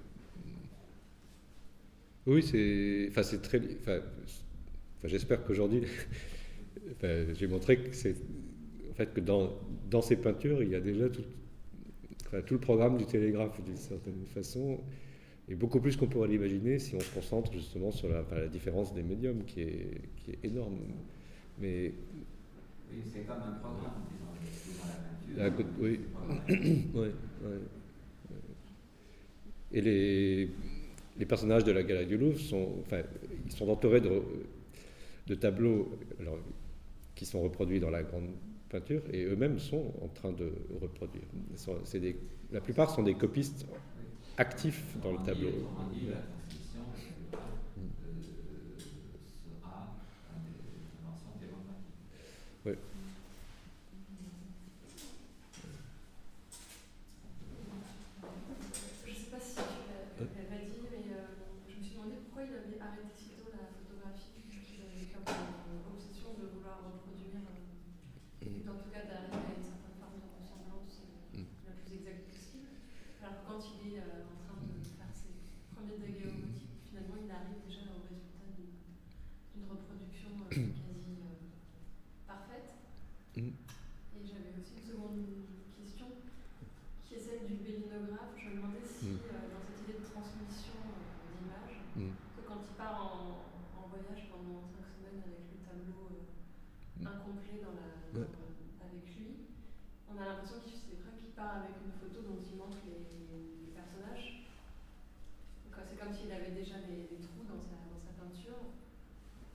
Oui, 2.30 2.44
c'est, 2.44 3.08
enfin, 3.10 3.24
c'est 3.24 3.42
très, 3.42 3.60
enfin, 3.82 4.02
j'espère 5.04 5.44
qu'aujourd'hui, 5.44 5.82
j'ai 7.34 7.48
montré 7.48 7.82
que 7.82 7.96
c'est, 7.96 8.16
en 8.92 8.94
fait, 8.94 9.12
que 9.16 9.20
dans, 9.20 9.54
dans 9.90 10.04
ces 10.04 10.16
peintures, 10.16 10.62
il 10.62 10.70
y 10.70 10.76
a 10.76 10.80
déjà 10.80 11.10
tout, 11.10 11.24
enfin, 12.28 12.42
tout 12.44 12.54
le 12.54 12.60
programme 12.60 13.00
du 13.00 13.06
télégraphe 13.08 13.60
d'une 13.64 13.78
certaine 13.78 14.24
façon, 14.28 14.80
et 15.48 15.56
beaucoup 15.56 15.80
plus 15.80 15.98
qu'on 15.98 16.06
pourrait 16.06 16.28
l'imaginer 16.28 16.78
si 16.78 16.94
on 16.94 17.00
se 17.00 17.12
concentre 17.12 17.52
justement 17.52 17.90
sur 17.90 18.08
la, 18.10 18.24
la 18.32 18.48
différence 18.48 18.94
des 18.94 19.02
médiums, 19.02 19.44
qui 19.46 19.62
est, 19.62 20.02
qui 20.18 20.30
est 20.30 20.46
énorme. 20.46 20.78
Mais 21.60 21.94
oui, 22.92 22.98
c'est 23.12 23.22
comme 23.22 23.38
un 23.38 23.54
programme, 23.54 24.04
disons, 24.12 25.36
dans 25.36 25.44
la 25.46 25.50
peinture. 25.50 25.74
Oui. 25.80 26.00
oui, 26.48 26.86
oui. 26.94 27.58
Et 29.72 29.82
les, 29.82 30.50
les, 31.20 31.26
personnages 31.26 31.64
de 31.64 31.72
la 31.72 31.84
Galerie 31.84 32.06
du 32.08 32.18
Louvre 32.18 32.40
sont, 32.40 32.70
enfin, 32.82 33.02
ils 33.46 33.52
sont 33.52 33.70
entourés 33.70 34.02
de, 34.02 35.36
tableaux 35.36 35.92
qui 37.16 37.26
sont 37.26 37.42
reproduits 37.42 37.80
dans 37.80 37.92
la 37.92 38.02
grande 38.04 38.30
peinture 38.70 39.02
et 39.14 39.24
eux-mêmes 39.26 39.60
sont 39.60 39.94
en 40.02 40.08
train 40.08 40.32
de 40.32 40.52
reproduire. 40.82 41.24
La 42.52 42.62
plupart 42.62 42.90
sont 42.90 43.04
des 43.04 43.14
copistes 43.14 43.66
actifs 44.38 44.84
dans 45.04 45.12
le 45.12 45.20
tableau. 45.26 45.50
Oui. 52.66 52.74
Je 59.06 59.12
ne 59.12 59.16
sais 59.16 59.32
pas 59.32 59.40
si 59.40 59.56
tu 59.56 59.62
l'as 60.20 60.26
dit, 60.26 60.84
mais 60.92 61.14
euh, 61.16 61.40
je 61.70 61.78
me 61.80 61.84
suis 61.84 61.96
demandé 61.96 62.16
pourquoi 62.28 62.44
il 62.44 62.52
avait 62.52 62.82
arrêté 62.84 63.08
sitôt 63.16 63.48
la 63.56 63.72
photographie. 63.72 64.36
Il 64.44 64.84
avait 64.84 65.08
comme 65.16 65.24
une 65.32 65.86
obsession 65.88 66.36
de 66.36 66.52
vouloir 66.52 66.84
reproduire, 66.84 67.40
euh, 67.40 67.56
Mm. 68.40 68.68
en 68.72 68.76
tout 68.80 68.92
cas 68.92 69.04
d'arriver 69.08 69.52
à 69.52 69.56
une 69.56 69.64
certaine 69.68 69.96
forme 70.00 70.20
de 70.20 70.28
ressemblance 70.40 70.96
euh, 71.36 71.44
la 71.68 71.74
plus 71.84 71.96
exacte 72.04 72.28
possible. 72.32 72.72
Alors 73.24 73.44
quand 73.48 73.60
il 73.60 73.96
est 73.96 74.00
euh, 74.04 74.28
en 74.32 74.38
train 74.44 74.60
de 74.64 74.80
faire 74.84 75.12
ses 75.12 75.36
premiers 75.76 76.00
daguerreotypes, 76.00 76.72
finalement 76.88 77.20
il 77.20 77.28
arrive 77.32 77.60
déjà 77.68 77.84
au 77.96 78.00
résultat 78.04 78.48
d'une 78.56 78.72
d'une 79.56 79.68
reproduction 79.68 80.32
euh, 80.40 80.72
quasi 80.72 81.14
euh, 81.20 81.36
parfaite. 82.28 82.72
Mm. 83.36 83.52
Et 83.60 84.22
j'avais 84.24 84.56
aussi 84.56 84.80
une 84.80 84.88
seconde 84.88 85.20
question 85.76 86.08
qui 87.04 87.20
est 87.20 87.24
celle 87.24 87.44
du 87.44 87.60
bélinographe. 87.60 88.40
Je 88.40 88.48
me 88.50 88.56
demandais 88.56 88.88
si, 88.88 89.20
Mm. 89.20 89.20
euh, 89.36 89.52
dans 89.52 89.60
cette 89.68 89.84
idée 89.84 90.00
de 90.00 90.06
transmission 90.08 90.80
euh, 90.80 91.28
d'images, 91.36 91.76
Mm. 92.00 92.16
que 92.40 92.42
quand 92.48 92.64
il 92.64 92.76
part 92.80 92.96
en, 93.04 93.44
en 93.76 93.84
voyage 93.92 94.32
pendant 94.32 94.64
cinq 94.64 94.88
semaines 94.96 95.20
avec 95.28 95.44
le 95.52 95.60
tableau 95.68 96.08
euh, 96.08 96.24
Mm. 97.04 97.08
incomplet 97.08 97.60
dans 97.64 97.76
la, 97.80 97.88
Ouais. 98.12 98.26
dans- 98.28 98.84
avec 98.84 99.06
lui, 99.16 99.46
on 100.10 100.18
a 100.20 100.26
l'impression 100.26 100.60
qu'il 100.66 100.74
c'est 100.76 100.98
vrai 101.00 101.14
qu'il 101.16 101.32
part 101.38 101.62
avec 101.64 101.78
une 101.80 101.94
photo 101.96 102.26
dont 102.28 102.42
il 102.44 102.58
montre 102.60 102.82
les, 102.90 103.06
les 103.08 103.72
personnages, 103.72 104.50
comme 105.72 106.12
s'il 106.16 106.32
avait 106.34 106.52
déjà 106.58 106.82
des, 106.90 107.08
trous 107.24 107.46
dans 107.48 107.62
sa, 107.62 107.78
dans 107.88 108.02
sa 108.02 108.12
peinture. 108.20 108.74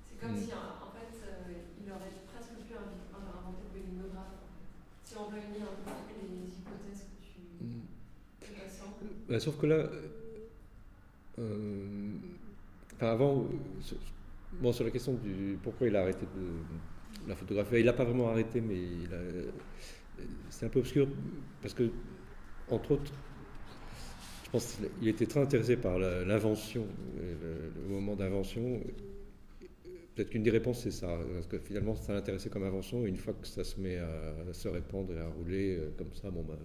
C'est 0.06 0.16
comme 0.22 0.38
mm. 0.38 0.44
si, 0.46 0.52
en, 0.54 0.88
fait, 0.94 1.12
euh, 1.26 1.66
il 1.82 1.90
aurait 1.90 2.14
presque 2.30 2.54
pu 2.64 2.72
inventer 2.78 3.66
le 3.74 3.80
linographe. 3.92 4.40
Si 5.04 5.16
on 5.18 5.26
réunit 5.28 5.60
un 5.66 5.74
peu 5.84 5.92
les 6.16 6.48
hypothèses 6.48 7.04
que 7.10 7.18
tu, 7.20 7.40
mm. 7.60 7.82
Bah, 9.28 9.40
sauf 9.40 9.58
que 9.58 9.66
là, 9.66 9.88
euh, 11.38 12.12
avant, 13.00 13.46
bon, 14.60 14.72
sur 14.72 14.84
la 14.84 14.90
question 14.90 15.14
du 15.14 15.58
pourquoi 15.62 15.86
il 15.88 15.96
a 15.96 16.02
arrêté 16.02 16.26
de 16.36 17.28
la 17.28 17.34
photographie, 17.34 17.76
il 17.80 17.86
n'a 17.86 17.92
pas 17.92 18.04
vraiment 18.04 18.28
arrêté, 18.28 18.60
mais 18.60 18.80
c'est 20.50 20.66
un 20.66 20.68
peu 20.68 20.80
obscur 20.80 21.08
parce 21.62 21.74
que, 21.74 21.90
entre 22.70 22.92
autres, 22.92 23.12
je 24.44 24.50
pense 24.50 24.78
qu'il 24.98 25.08
était 25.08 25.26
très 25.26 25.40
intéressé 25.40 25.76
par 25.76 25.98
l'invention, 25.98 26.86
le, 27.16 27.88
moment 27.88 28.14
d'invention. 28.14 28.80
Peut-être 30.14 30.30
qu'une 30.30 30.44
des 30.44 30.50
réponses, 30.50 30.82
c'est 30.82 30.92
ça, 30.92 31.18
parce 31.34 31.48
que 31.48 31.58
finalement, 31.58 31.96
ça 31.96 32.12
l'intéressait 32.12 32.48
comme 32.48 32.62
invention, 32.62 33.04
et 33.04 33.08
une 33.08 33.16
fois 33.16 33.32
que 33.34 33.48
ça 33.48 33.64
se 33.64 33.80
met 33.80 33.98
à, 33.98 34.52
se 34.52 34.68
répandre 34.68 35.12
et 35.12 35.18
à 35.18 35.26
rouler 35.26 35.76
euh, 35.76 35.90
comme 35.98 36.14
ça, 36.14 36.30
bon, 36.30 36.44
bah, 36.44 36.56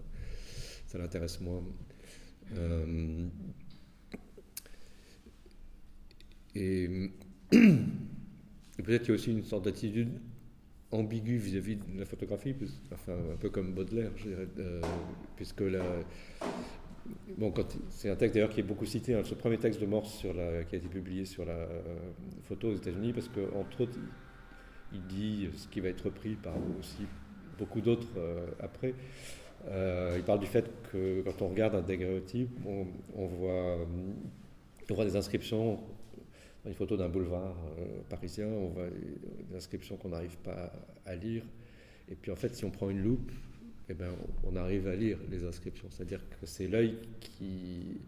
ça 0.85 0.99
l'intéresse 0.99 1.41
moins. 1.41 1.63
Euh, 2.57 3.27
et, 6.55 7.11
peut-être 7.51 9.01
qu'il 9.01 9.09
y 9.09 9.11
a 9.11 9.15
aussi 9.15 9.31
une 9.31 9.43
sorte 9.43 9.65
d'attitude 9.65 10.09
ambiguë 10.91 11.37
vis-à-vis 11.37 11.75
de 11.75 11.99
la 11.99 12.05
photographie, 12.05 12.55
enfin, 12.91 13.13
un 13.33 13.37
peu 13.37 13.49
comme 13.49 13.73
Baudelaire, 13.73 14.11
je 14.15 14.29
dirais, 14.29 14.47
euh, 14.57 14.81
puisque 15.35 15.63
bon, 17.37 17.53
c'est 17.89 18.09
un 18.09 18.15
texte 18.15 18.33
d'ailleurs 18.33 18.49
qui 18.49 18.61
est 18.61 18.63
beaucoup 18.63 18.87
cité, 18.87 19.13
hein, 19.13 19.21
ce 19.23 19.35
premier 19.35 19.57
texte 19.57 19.79
de 19.79 19.85
Morse 19.85 20.11
sur 20.11 20.33
la, 20.33 20.63
qui 20.63 20.75
a 20.75 20.79
été 20.79 20.87
publié 20.87 21.25
sur 21.25 21.45
la 21.45 21.67
photo 22.43 22.69
aux 22.69 22.75
États-Unis, 22.75 23.13
parce 23.13 23.29
qu'entre 23.29 23.81
autres, 23.81 23.99
il 24.91 25.05
dit 25.05 25.47
ce 25.55 25.67
qui 25.67 25.79
va 25.79 25.89
être 25.89 26.05
repris 26.05 26.35
par 26.35 26.55
aussi 26.79 27.05
beaucoup 27.59 27.81
d'autres 27.81 28.07
euh, 28.17 28.47
après. 28.59 28.95
Euh, 29.67 30.15
il 30.17 30.23
parle 30.23 30.39
du 30.39 30.45
fait 30.45 30.69
que 30.91 31.21
quand 31.21 31.41
on 31.41 31.49
regarde 31.49 31.75
un 31.75 31.81
daguerréotype, 31.81 32.49
on, 32.65 33.25
voit, 33.27 33.77
on 34.89 34.93
voit 34.93 35.05
des 35.05 35.15
inscriptions 35.15 35.79
une 36.65 36.73
photo 36.73 36.97
d'un 36.97 37.09
boulevard 37.09 37.55
euh, 37.79 38.01
parisien, 38.09 38.47
on 38.47 38.67
voit 38.67 38.89
des 38.89 39.55
inscriptions 39.55 39.97
qu'on 39.97 40.09
n'arrive 40.09 40.37
pas 40.37 40.71
à 41.05 41.15
lire. 41.15 41.43
Et 42.09 42.15
puis 42.15 42.31
en 42.31 42.35
fait, 42.35 42.53
si 42.55 42.65
on 42.65 42.69
prend 42.69 42.89
une 42.89 43.01
loupe, 43.01 43.31
eh 43.89 43.93
ben, 43.93 44.11
on 44.43 44.55
arrive 44.55 44.87
à 44.87 44.95
lire 44.95 45.17
les 45.29 45.45
inscriptions. 45.45 45.87
C'est-à-dire 45.89 46.21
que 46.29 46.45
c'est 46.45 46.67
l'œil 46.67 46.97
qui... 47.19 48.01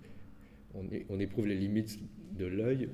On, 1.09 1.19
éprouve 1.19 1.47
les 1.47 1.57
limites 1.57 1.99
de 2.37 2.45
l'œil, 2.45 2.87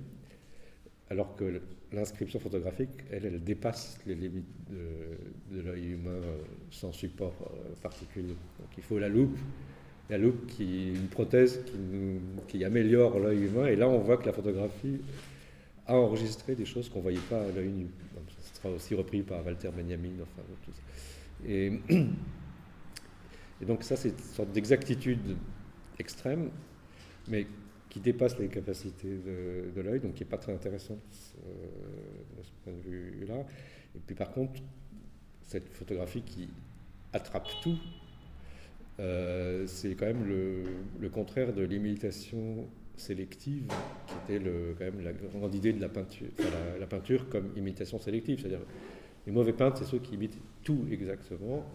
alors 1.11 1.35
que 1.35 1.61
l'inscription 1.93 2.39
photographique, 2.39 2.89
elle, 3.11 3.25
elle 3.25 3.43
dépasse 3.43 3.97
les 4.05 4.15
limites 4.15 4.45
de, 4.69 5.61
l'œil 5.61 5.91
humain 5.91 6.11
euh, 6.11 6.37
sans 6.69 6.91
support 6.91 7.33
euh, 7.41 7.73
particulier. 7.81 8.35
Donc 8.59 8.69
il 8.77 8.83
faut 8.83 8.99
la 8.99 9.09
loupe, 9.09 9.37
la 10.09 10.17
loupe 10.17 10.47
qui 10.47 10.89
une 10.89 11.07
prothèse 11.07 11.63
qui, 12.47 12.63
améliore 12.63 13.19
l'œil 13.19 13.45
humain, 13.45 13.67
et 13.67 13.75
là 13.75 13.87
on 13.87 13.99
voit 13.99 14.17
que 14.17 14.25
la 14.25 14.33
photographie 14.33 14.99
a 15.85 15.95
enregistré 15.95 16.55
des 16.55 16.65
choses 16.65 16.89
qu'on 16.89 16.99
ne 16.99 17.03
voyait 17.03 17.19
pas 17.29 17.41
à 17.41 17.51
l'œil 17.51 17.69
nu. 17.69 17.87
Ce 18.41 18.57
sera 18.57 18.69
aussi 18.69 18.93
repris 18.93 19.21
par 19.21 19.45
Walter 19.45 19.69
Benjamin, 19.75 20.11
enfin 20.21 20.41
tout 20.65 20.71
ça. 20.73 20.81
Et, 21.47 21.79
et 23.61 23.65
donc 23.65 23.83
ça, 23.83 23.95
c'est 23.95 24.09
une 24.09 24.17
sorte 24.17 24.51
d'exactitude 24.51 25.37
extrême, 25.99 26.49
mais 27.27 27.47
qui 27.89 27.99
dépasse 27.99 28.37
les 28.39 28.47
capacités 28.47 29.17
de, 29.17 29.81
l'œil, 29.81 29.99
donc 29.99 30.15
qui 30.15 30.23
n'est 30.23 30.29
pas 30.29 30.37
très 30.37 30.53
intéressante 30.53 30.99
euh, 31.45 32.37
de 32.37 32.43
ce 32.43 32.51
point 32.63 32.73
de 32.73 32.81
vue-là. 32.81 33.45
Et 33.95 33.99
puis 34.05 34.15
par 34.15 34.31
contre, 34.31 34.61
cette 35.41 35.69
photographie 35.69 36.21
qui 36.21 36.49
attrape 37.13 37.47
tout, 37.61 37.77
euh, 38.99 39.65
c'est 39.67 39.95
quand 39.95 40.07
même 40.07 40.27
le, 40.27 41.09
contraire 41.09 41.53
de 41.53 41.63
l'imitation 41.63 42.67
sélective, 42.95 43.67
qui 44.07 44.33
était 44.33 44.43
quand 44.77 44.85
même 44.85 45.01
la 45.01 45.13
grande 45.13 45.53
idée 45.53 45.71
de 45.71 45.79
la 45.79 45.89
peinture, 45.89 46.27
la, 46.79 46.87
peinture 46.87 47.29
comme 47.29 47.51
imitation 47.55 47.99
sélective. 47.99 48.39
C'est-à-dire, 48.39 48.65
les 49.25 49.31
mauvais 49.31 49.53
peintres, 49.53 49.77
c'est 49.77 49.85
ceux 49.85 49.99
qui 49.99 50.15
imitent 50.15 50.39
tout 50.63 50.85
exactement, 50.91 51.65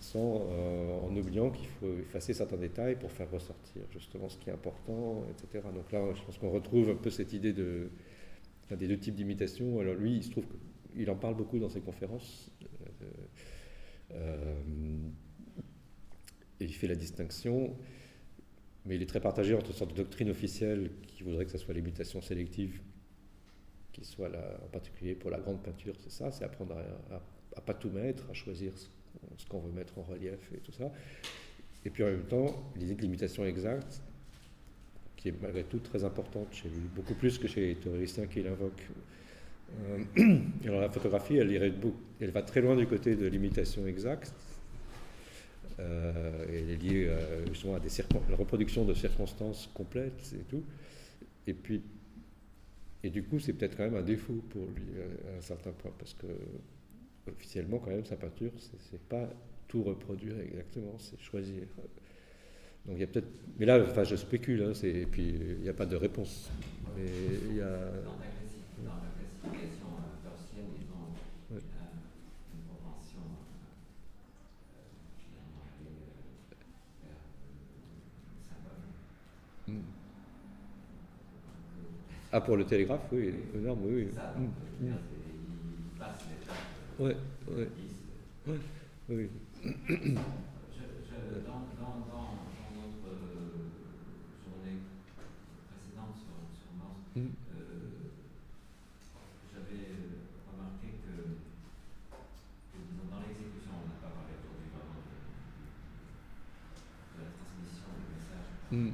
sans, 0.00 0.46
euh, 0.50 0.98
en 1.00 1.14
oubliant 1.16 1.50
qu'il 1.50 1.68
faut 1.68 1.98
effacer 1.98 2.32
certains 2.32 2.56
détails 2.56 2.96
pour 2.96 3.10
faire 3.12 3.30
ressortir 3.30 3.82
justement 3.92 4.28
ce 4.28 4.38
qui 4.38 4.50
est 4.50 4.52
important, 4.52 5.24
etc. 5.30 5.64
Donc 5.74 5.92
là, 5.92 6.12
je 6.14 6.22
pense 6.22 6.38
qu'on 6.38 6.50
retrouve 6.50 6.90
un 6.90 6.94
peu 6.94 7.10
cette 7.10 7.32
idée 7.32 7.52
de, 7.52 7.90
des 8.70 8.88
deux 8.88 8.98
types 8.98 9.14
d'imitation. 9.14 9.80
Alors 9.80 9.94
lui, 9.94 10.16
il 10.16 10.22
se 10.24 10.30
trouve 10.30 10.46
qu'il 10.92 11.10
en 11.10 11.16
parle 11.16 11.36
beaucoup 11.36 11.58
dans 11.58 11.68
ses 11.68 11.80
conférences. 11.80 12.50
Euh, 13.02 13.06
euh, 14.12 14.54
et 16.58 16.64
il 16.64 16.74
fait 16.74 16.88
la 16.88 16.96
distinction 16.96 17.76
mais 18.84 18.96
il 18.96 19.02
est 19.02 19.06
très 19.06 19.20
partagé 19.20 19.54
entre 19.54 19.68
une 19.68 19.76
sorte 19.76 19.90
de 19.92 19.96
doctrine 19.96 20.30
officielle 20.30 20.90
qui 21.06 21.22
voudrait 21.22 21.44
que 21.44 21.50
ce 21.50 21.58
soit 21.58 21.74
l'imitation 21.74 22.20
sélective, 22.22 22.80
qui 23.92 24.04
soit 24.04 24.28
là, 24.28 24.58
en 24.64 24.68
particulier 24.68 25.14
pour 25.14 25.30
la 25.30 25.38
grande 25.38 25.62
peinture, 25.62 25.94
c'est 25.98 26.10
ça, 26.10 26.30
c'est 26.30 26.44
apprendre 26.44 26.76
à, 27.10 27.22
à, 27.56 27.60
pas 27.60 27.74
tout 27.74 27.90
mettre, 27.90 28.28
à 28.30 28.32
choisir 28.32 28.76
ce, 28.78 28.88
qu'on 29.48 29.60
veut 29.60 29.72
mettre 29.72 29.98
en 29.98 30.02
relief 30.02 30.52
et 30.54 30.58
tout 30.58 30.72
ça. 30.72 30.90
Et 31.84 31.90
puis 31.90 32.04
en 32.04 32.06
même 32.06 32.24
temps, 32.24 32.72
l'idée 32.76 32.94
de 32.94 33.02
l'imitation 33.02 33.44
exacte, 33.44 34.02
qui 35.16 35.28
est 35.28 35.42
malgré 35.42 35.64
tout 35.64 35.78
très 35.78 36.04
importante 36.04 36.48
chez 36.52 36.68
lui, 36.68 36.80
beaucoup 36.94 37.14
plus 37.14 37.38
que 37.38 37.46
chez 37.46 37.60
les 37.60 37.74
théoriciens 37.76 38.26
qui 38.26 38.42
l'invoquent. 38.42 38.88
Euh, 40.18 40.38
alors 40.64 40.80
la 40.80 40.90
photographie, 40.90 41.36
elle, 41.36 41.50
irait, 41.50 41.72
elle 42.20 42.30
va 42.30 42.42
très 42.42 42.60
loin 42.60 42.76
du 42.76 42.86
côté 42.86 43.16
de 43.16 43.26
l'imitation 43.26 43.86
exacte, 43.86 44.32
euh, 45.78 46.44
elle 46.48 46.70
est 46.70 46.76
liée 46.76 47.06
euh, 47.08 47.46
justement 47.46 47.76
à 47.76 47.80
des 47.80 47.88
la 48.28 48.36
reproduction 48.36 48.84
de 48.84 48.92
circonstances 48.94 49.70
complètes 49.72 50.34
et 50.34 50.44
tout. 50.44 50.62
Et 51.46 51.54
puis, 51.54 51.82
et 53.02 53.10
du 53.10 53.22
coup, 53.22 53.38
c'est 53.38 53.54
peut-être 53.54 53.76
quand 53.76 53.84
même 53.84 53.96
un 53.96 54.02
défaut 54.02 54.42
pour 54.50 54.66
lui 54.66 54.84
à 55.32 55.38
un 55.38 55.40
certain 55.40 55.72
point, 55.72 55.92
parce 55.98 56.14
que 56.14 56.26
officiellement, 57.28 57.78
quand 57.78 57.90
même, 57.90 58.04
sa 58.04 58.16
peinture, 58.16 58.52
c'est 58.58 59.00
pas 59.00 59.28
tout 59.68 59.82
reproduire 59.82 60.38
exactement, 60.40 60.94
c'est 60.98 61.20
choisir. 61.20 61.62
Donc 62.86 62.96
il 62.96 63.00
y 63.00 63.04
a 63.04 63.06
peut-être, 63.06 63.28
mais 63.58 63.66
là, 63.66 63.82
enfin, 63.82 64.04
je 64.04 64.16
spécule, 64.16 64.62
hein, 64.62 64.72
et 64.82 65.06
puis 65.06 65.28
il 65.28 65.62
n'y 65.62 65.68
a 65.68 65.74
pas 65.74 65.86
de 65.86 65.96
réponse. 65.96 66.50
Mais 66.96 67.06
il 67.50 67.56
y 67.56 67.60
a. 67.60 67.68
Dans 67.68 68.16
la 68.18 68.26
classification 68.26 69.86
Ah, 82.32 82.40
pour 82.40 82.56
le 82.56 82.64
télégraphe, 82.64 83.00
oui, 83.10 83.34
énorme, 83.56 83.80
oui. 83.86 84.08
Ça, 84.14 84.34
mm. 84.38 84.86
mm. 84.86 84.94
il 85.94 85.98
passe 85.98 86.26
les 86.30 86.46
Ouais, 87.00 87.16
ouais. 87.48 87.68
ouais. 88.46 88.60
Oui. 89.08 89.30
Je, 89.64 89.72
je, 89.72 89.72
dans, 91.48 91.64
dans, 91.80 92.04
dans, 92.04 92.36
dans, 92.36 92.76
notre 92.76 93.08
journée 94.44 94.84
précédente 95.64 96.12
sur, 96.20 96.36
sur 96.52 96.76
Mars, 96.76 97.00
mm. 97.16 97.24
euh, 97.24 98.12
j'avais 99.48 99.96
remarqué 100.44 101.00
que, 101.00 101.40
dans 103.08 103.20
l'exécution, 103.24 103.72
on 103.80 103.88
n'a 103.88 103.96
pas 104.04 104.12
parlé 104.20 104.36
aujourd'hui 104.36 104.68
vraiment 104.68 105.00
de, 105.00 105.16
de, 107.16 107.24
la 107.24 107.32
transmission 107.32 107.96
des 107.96 108.12
messages. 108.12 108.52
Mm. 108.70 108.92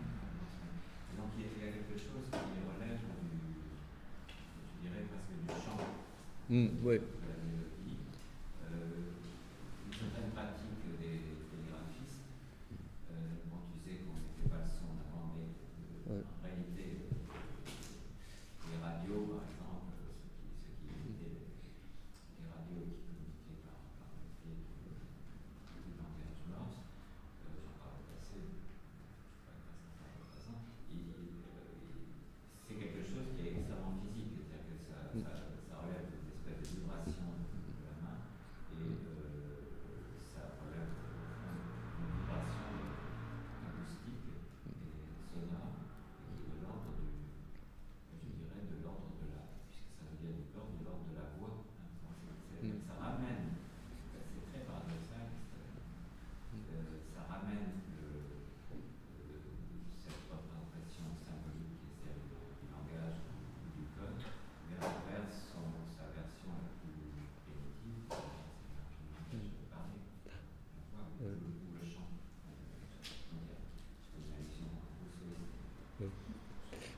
Mmh, 6.49 6.87
ouais. 6.87 7.01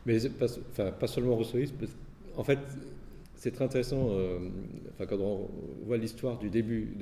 Mais 0.08 0.18
pas, 0.30 0.46
enfin, 0.70 0.90
pas 0.90 1.06
seulement 1.06 1.36
rousseauiste, 1.36 1.74
en 2.34 2.42
fait, 2.42 2.58
c'est 3.36 3.50
très 3.50 3.66
intéressant 3.66 4.10
enfin, 4.94 5.04
quand 5.06 5.20
on 5.20 5.50
voit 5.84 5.98
l'histoire 5.98 6.38
du 6.38 6.48
début 6.48 6.94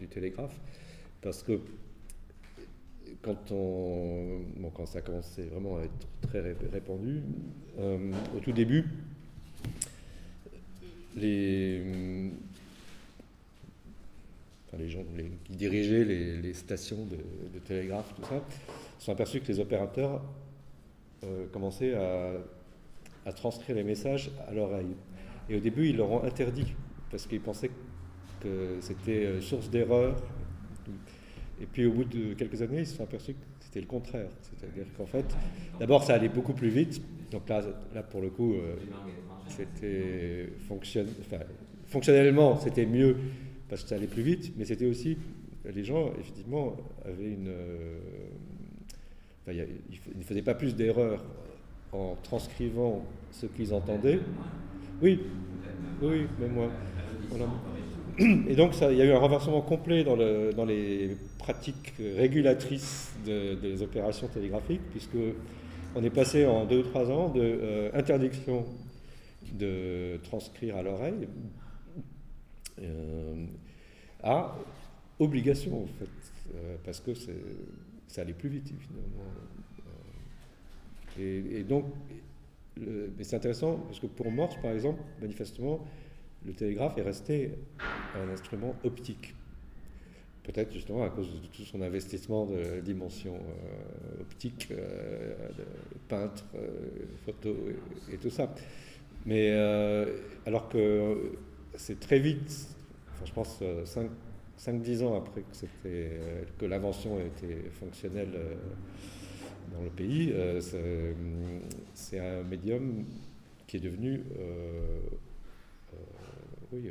du 0.00 0.08
télégraphe, 0.08 0.58
parce 1.20 1.42
que 1.42 1.60
quand, 3.20 3.52
on, 3.52 4.40
bon, 4.56 4.70
quand 4.70 4.86
ça 4.86 5.00
a 5.00 5.02
commencé 5.02 5.42
vraiment 5.42 5.76
à 5.76 5.82
être 5.82 6.08
très 6.22 6.40
répandu, 6.40 7.20
au 7.78 8.40
tout 8.42 8.52
début, 8.52 8.86
les, 11.14 11.82
les 14.78 14.88
gens 14.88 15.04
qui 15.44 15.56
dirigeaient 15.56 16.06
les, 16.06 16.54
stations 16.54 17.04
de, 17.04 17.58
télégraphe, 17.58 18.14
tout 18.16 18.22
ça, 18.22 18.42
sont 18.98 19.12
aperçus 19.12 19.40
que 19.40 19.48
les 19.48 19.60
opérateurs 19.60 20.22
euh, 21.26 21.46
commençaient 21.52 21.94
à, 21.94 23.32
transcrire 23.32 23.76
les 23.76 23.84
messages 23.84 24.30
à 24.46 24.52
l'oreille. 24.52 24.94
Et 25.48 25.56
au 25.56 25.60
début, 25.60 25.88
ils 25.88 25.96
leur 25.96 26.10
ont 26.10 26.22
interdit, 26.24 26.74
parce 27.10 27.26
qu'ils 27.26 27.40
pensaient 27.40 27.70
que 28.40 28.76
c'était 28.80 29.26
euh, 29.26 29.40
source 29.40 29.70
d'erreur. 29.70 30.16
Et 31.60 31.66
puis 31.66 31.86
au 31.86 31.92
bout 31.92 32.04
de 32.04 32.34
quelques 32.34 32.60
années, 32.62 32.80
ils 32.80 32.86
se 32.86 32.96
sont 32.96 33.04
aperçus 33.04 33.34
que 33.34 33.38
c'était 33.60 33.80
le 33.80 33.86
contraire. 33.86 34.28
C'est-à-dire 34.42 34.86
qu'en 34.96 35.06
fait, 35.06 35.24
d'abord, 35.78 36.04
ça 36.04 36.14
allait 36.14 36.28
beaucoup 36.28 36.52
plus 36.52 36.68
vite. 36.68 37.00
Donc 37.30 37.48
là, 37.48 37.62
là 37.94 38.02
pour 38.02 38.20
le 38.20 38.30
coup, 38.30 38.54
euh, 38.54 38.76
c'était 39.48 40.50
fonctionnellement, 41.86 42.58
c'était 42.58 42.86
mieux 42.86 43.16
parce 43.68 43.82
que 43.82 43.88
ça 43.88 43.94
allait 43.94 44.06
plus 44.06 44.22
vite, 44.22 44.52
mais 44.56 44.64
c'était 44.64 44.86
aussi, 44.86 45.16
les 45.64 45.84
gens, 45.84 46.12
effectivement, 46.18 46.76
avaient 47.04 47.32
une. 47.32 47.50
Ils 49.48 50.18
ne 50.18 50.22
faisaient 50.22 50.42
pas 50.42 50.54
plus 50.54 50.74
d'erreurs 50.74 51.24
en 51.92 52.16
transcrivant 52.22 53.04
ce 53.30 53.46
qu'ils 53.46 53.74
entendaient. 53.74 54.20
Oui, 55.02 55.20
oui, 56.02 56.26
même 56.40 56.52
moi. 56.52 56.68
Et 58.20 58.54
donc, 58.54 58.74
il 58.80 58.96
y 58.96 59.02
a 59.02 59.04
eu 59.04 59.12
un 59.12 59.18
renversement 59.18 59.60
complet 59.60 60.04
dans, 60.04 60.16
le, 60.16 60.52
dans 60.52 60.64
les 60.64 61.16
pratiques 61.38 61.94
régulatrices 61.98 63.12
des 63.24 63.82
opérations 63.82 64.28
télégraphiques, 64.28 64.82
puisque 64.92 65.16
on 65.96 66.02
est 66.02 66.10
passé 66.10 66.46
en 66.46 66.64
deux 66.64 66.78
ou 66.78 66.82
trois 66.82 67.10
ans 67.10 67.28
de 67.28 67.40
euh, 67.40 67.90
interdiction 67.94 68.64
de 69.52 70.18
transcrire 70.24 70.76
à 70.76 70.82
l'oreille 70.82 71.28
euh, 72.82 73.46
à 74.22 74.56
obligation, 75.18 75.84
en 75.84 75.86
fait, 75.86 76.08
euh, 76.56 76.76
parce 76.84 77.00
que 77.00 77.12
ça 78.14 78.22
allait 78.22 78.32
plus 78.32 78.48
vite, 78.48 78.72
finalement. 78.78 79.24
Et, 81.18 81.64
donc, 81.64 81.86
mais 82.76 83.24
c'est 83.24 83.36
intéressant, 83.36 83.76
parce 83.78 83.98
que 83.98 84.06
pour 84.06 84.30
Morse, 84.30 84.56
par 84.62 84.70
exemple, 84.70 85.02
manifestement, 85.20 85.84
le 86.46 86.52
télégraphe 86.52 86.96
est 86.96 87.02
resté 87.02 87.50
un 88.14 88.28
instrument 88.28 88.76
optique. 88.84 89.34
Peut-être 90.44 90.72
justement 90.72 91.02
à 91.02 91.08
cause 91.08 91.28
de 91.40 91.46
tout 91.46 91.62
son 91.62 91.80
investissement 91.80 92.46
de 92.46 92.80
dimension 92.80 93.34
euh, 93.34 94.20
optique, 94.20 94.68
euh, 94.70 95.34
peintre, 96.06 96.44
euh, 96.54 96.68
photo 97.24 97.56
et, 98.12 98.18
tout 98.18 98.30
ça. 98.30 98.54
Mais 99.26 99.50
alors 100.44 100.68
que 100.68 101.32
c'est 101.74 101.98
très 101.98 102.20
vite, 102.20 102.68
enfin, 103.14 103.24
je 103.24 103.32
pense 103.32 103.62
5-10 104.58 105.04
ans 105.04 105.16
après 105.16 105.42
que, 105.42 105.88
que 106.58 106.66
l'invention 106.66 107.18
était 107.18 107.70
fonctionnelle 107.70 108.32
dans 109.72 109.82
le 109.82 109.90
pays, 109.90 110.32
c'est 111.92 112.18
un 112.18 112.42
médium 112.42 113.04
qui 113.66 113.78
est 113.78 113.80
devenu 113.80 114.22
oui, 116.72 116.90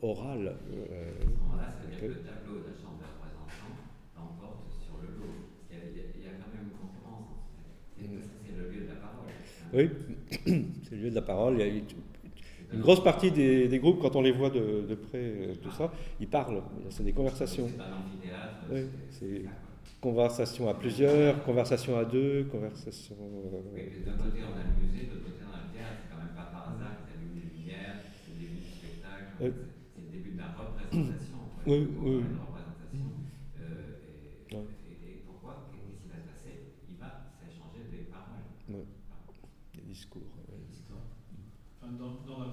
oral. 0.00 0.44
là, 0.44 0.52
ça 1.72 1.82
veut 1.82 1.90
dire 1.90 2.00
que 2.00 2.06
le 2.06 2.14
tableau 2.22 2.58
de 2.58 2.70
la 2.70 2.76
Chambre 2.80 2.98
des 2.98 3.06
représentants 3.10 3.74
l'emporte 4.16 4.70
sur 4.70 4.98
le 5.02 5.08
lot. 5.18 5.34
Il 5.70 5.76
y, 5.76 5.80
a, 5.80 6.04
il 6.14 6.22
y, 6.22 6.26
a, 6.26 6.30
quand 6.38 6.54
même 6.54 6.70
une 6.70 6.78
concurrence. 6.78 7.26
En 7.34 7.58
fait. 7.58 8.04
Et 8.04 8.06
ça, 8.22 8.30
c'est 8.46 8.56
le 8.56 8.70
lieu 8.70 8.82
de 8.82 8.88
la 8.88 9.00
parole. 9.02 9.26
Oui, 9.72 9.90
c'est 10.84 10.96
le 10.96 11.02
lieu 11.02 11.10
de 11.10 11.14
la 11.16 11.22
parole. 11.22 11.54
Il 11.54 11.60
y 11.60 11.62
a 11.62 11.82
une 12.72 12.80
grosse 12.80 13.02
partie 13.02 13.30
des, 13.30 13.68
des 13.68 13.78
groupes, 13.78 14.00
quand 14.00 14.14
on 14.16 14.22
les 14.22 14.32
voit 14.32 14.50
de, 14.50 14.84
de 14.88 14.94
près, 14.94 15.18
euh, 15.18 15.54
tout 15.62 15.70
ça, 15.70 15.90
ils 16.20 16.28
parlent. 16.28 16.62
C'est 16.90 17.02
des 17.02 17.12
conversations. 17.12 17.68
C'est. 17.68 18.74
Oui, 18.74 18.80
c'est 19.10 19.42
conversation 20.00 20.68
à 20.68 20.74
plusieurs, 20.74 21.42
conversation 21.44 21.98
à 21.98 22.04
deux, 22.04 22.44
conversation. 22.44 23.16
Euh, 23.20 23.60
oui, 23.74 24.04
d'un 24.04 24.12
côté, 24.12 24.40
on 24.44 24.54
a 24.54 24.62
le 24.62 24.86
musée, 24.86 25.06
de 25.06 25.14
l'autre 25.14 25.24
côté, 25.24 25.42
on 25.48 25.54
a 25.54 25.64
le 25.66 25.72
théâtre. 25.72 25.96
C'est 26.02 26.14
quand 26.14 26.22
même 26.22 26.34
pas 26.36 26.50
par 26.52 26.74
hasard 26.74 27.02
que 27.02 27.10
tu 27.10 27.18
allumes 27.18 27.34
les 27.34 27.58
lumières, 27.58 27.96
c'est 28.22 28.32
le 28.32 28.38
début 28.38 28.60
du 28.60 28.70
spectacle. 28.70 29.24
Oui. 29.40 29.50
Oui, 31.66 31.88
oui. 32.00 32.22
Euh, 33.60 34.62
et, 35.04 35.22
pourquoi 35.26 35.68
Qu'est-ce 35.72 36.00
qui 36.02 36.08
va 36.08 36.16
se 36.16 36.28
passer 36.28 36.54
Il 36.88 36.96
va 36.96 37.28
s'échanger 37.40 37.84
des 37.90 38.04
paroles. 38.08 38.44
Oui. 38.68 38.84
Des 39.74 39.82
discours. 39.82 40.22
Dans, 42.38 42.44
la 42.44 42.52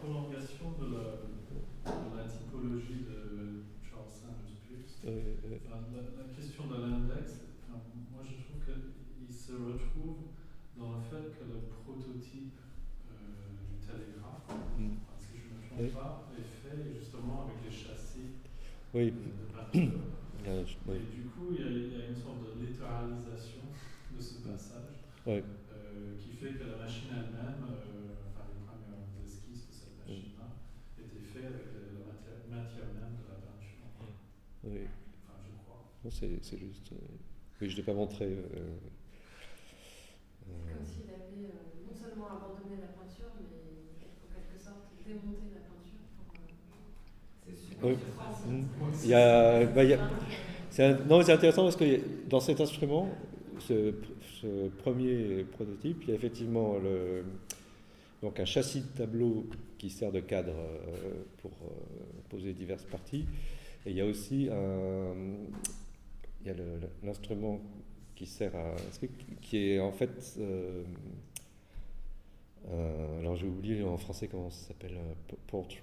prolongation 0.00 0.72
de 0.80 0.94
la, 0.94 2.24
typologie 2.24 3.04
de 3.04 3.62
Charles 3.82 4.10
Sanders 4.10 5.04
la, 5.04 6.34
question 6.34 6.66
de 6.66 6.74
l'index, 6.74 7.40
moi 8.12 8.22
je 8.24 8.34
trouve 8.42 8.60
qu'il 8.64 9.34
se 9.34 9.52
retrouve 9.52 10.32
dans 10.78 10.92
le 10.92 11.02
fait 11.02 11.38
que 11.38 11.44
le 11.44 11.60
prototype 11.84 12.58
euh, 13.10 13.14
du 13.58 13.86
télégraphe, 13.86 14.48
mm. 14.78 14.96
si 15.18 15.38
je 15.38 15.76
ne 15.76 15.80
me 15.80 15.90
trompe 15.92 16.02
pas, 16.02 16.28
oui. 18.94 19.12
Et 20.88 21.14
du 21.14 21.28
coup, 21.28 21.52
il 21.52 21.60
y, 21.60 22.02
a, 22.02 22.08
une 22.08 22.16
sorte 22.16 22.40
de 22.40 22.66
littéralisation 22.66 23.68
de 24.16 24.20
ce 24.20 24.40
passage 24.40 25.04
euh, 25.26 26.16
qui 26.18 26.32
fait 26.36 26.54
que 26.54 26.64
la 26.72 26.78
machine 26.78 27.10
elle-même, 27.12 27.68
euh, 27.68 28.16
enfin 28.32 28.48
les 28.48 28.64
premières 28.64 29.12
esquisses 29.22 29.68
de 29.68 29.72
cette 29.72 29.98
machine-là, 30.00 30.56
étaient 30.98 31.20
faites 31.20 31.44
avec 31.44 32.24
la 32.48 32.56
matière, 32.56 32.88
même 32.96 33.20
de 33.20 33.28
la 33.28 33.36
peinture. 33.44 33.92
Oui. 34.64 34.88
Enfin, 35.20 35.38
je 35.44 35.52
crois. 35.62 35.84
C'est 36.42 36.58
juste. 36.58 36.92
Euh, 36.92 36.96
oui, 37.60 37.68
je 37.68 37.72
ne 37.72 37.76
l'ai 37.78 37.82
pas 37.82 37.94
montré. 37.94 38.26
Comme 40.46 40.84
s'il 40.84 41.10
avait 41.10 41.52
non 41.86 41.94
seulement 41.94 42.26
abandonné 42.26 42.80
la 42.80 42.88
peinture, 42.88 43.30
mais 43.38 43.46
en 44.24 44.34
quelque 44.34 44.62
sorte 44.62 44.88
démonté 45.06 45.54
la 45.54 45.62
peinture 45.68 46.02
pour. 46.16 46.28
c'est 47.46 47.56
super. 47.56 47.96
Il 49.04 49.10
y 49.10 49.14
a, 49.14 49.64
bah, 49.66 49.82
c'est 50.70 51.06
non, 51.06 51.22
c'est 51.22 51.32
intéressant 51.32 51.64
parce 51.64 51.76
que 51.76 52.00
dans 52.28 52.40
cet 52.40 52.60
instrument, 52.60 53.08
ce, 53.60 53.94
premier 54.78 55.44
prototype, 55.44 56.02
il 56.02 56.08
y 56.10 56.12
a 56.12 56.14
effectivement 56.14 56.76
le, 56.78 57.24
donc 58.22 58.38
un 58.38 58.44
châssis 58.44 58.80
de 58.80 58.96
tableau 58.96 59.46
qui 59.78 59.90
sert 59.90 60.12
de 60.12 60.20
cadre 60.20 60.54
euh, 60.54 61.24
pour 61.42 61.50
euh, 61.62 61.70
poser 62.28 62.52
diverses 62.52 62.84
parties. 62.84 63.26
Et 63.86 63.90
il 63.90 63.96
y 63.96 64.00
a 64.00 64.06
aussi 64.06 64.48
un, 64.50 65.14
y 66.48 66.50
a 66.50 66.88
l'instrument 67.02 67.60
qui 68.14 68.26
sert 68.26 68.54
à 68.56 68.74
qui 69.40 69.70
est 69.70 69.80
en 69.80 69.92
fait 69.92 70.38
euh, 70.38 70.82
alors 73.20 73.36
j'ai 73.36 73.46
oublié 73.46 73.82
en 73.84 73.96
français 73.96 74.28
comment 74.28 74.50
ça 74.50 74.68
s'appelle 74.68 74.98
portrait 75.46 75.82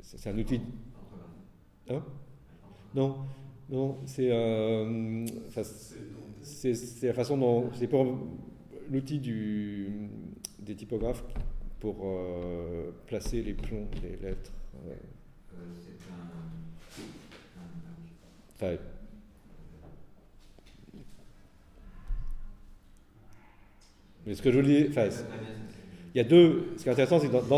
c'est 0.00 0.30
un 0.30 0.38
outil 0.38 0.60
Hein? 1.88 2.02
Non, 2.94 3.16
non, 3.68 3.98
c'est 4.06 4.30
euh, 4.30 5.26
c'est 6.42 7.02
la 7.02 7.14
façon 7.14 7.38
dont 7.38 7.70
c'est 7.74 7.88
pour 7.88 8.06
l'outil 8.90 9.18
des 10.58 10.74
typographes 10.76 11.24
pour 11.80 11.96
euh, 12.04 12.92
placer 13.06 13.42
les 13.42 13.54
plombs 13.54 13.88
des 14.00 14.16
lettres. 14.24 14.52
Euh. 14.86 14.94
Enfin, 18.54 18.76
mais 24.26 24.34
ce 24.34 24.42
que 24.42 24.50
je 24.50 24.58
vous 24.58 24.66
dis, 24.66 24.86
enfin, 24.88 25.08
il 26.14 26.18
y 26.18 26.20
a 26.20 26.24
deux. 26.24 26.72
Ce 26.76 26.82
qui 26.82 26.88
est 26.88 26.92
intéressant, 26.92 27.18
c'est 27.18 27.28
que 27.28 27.48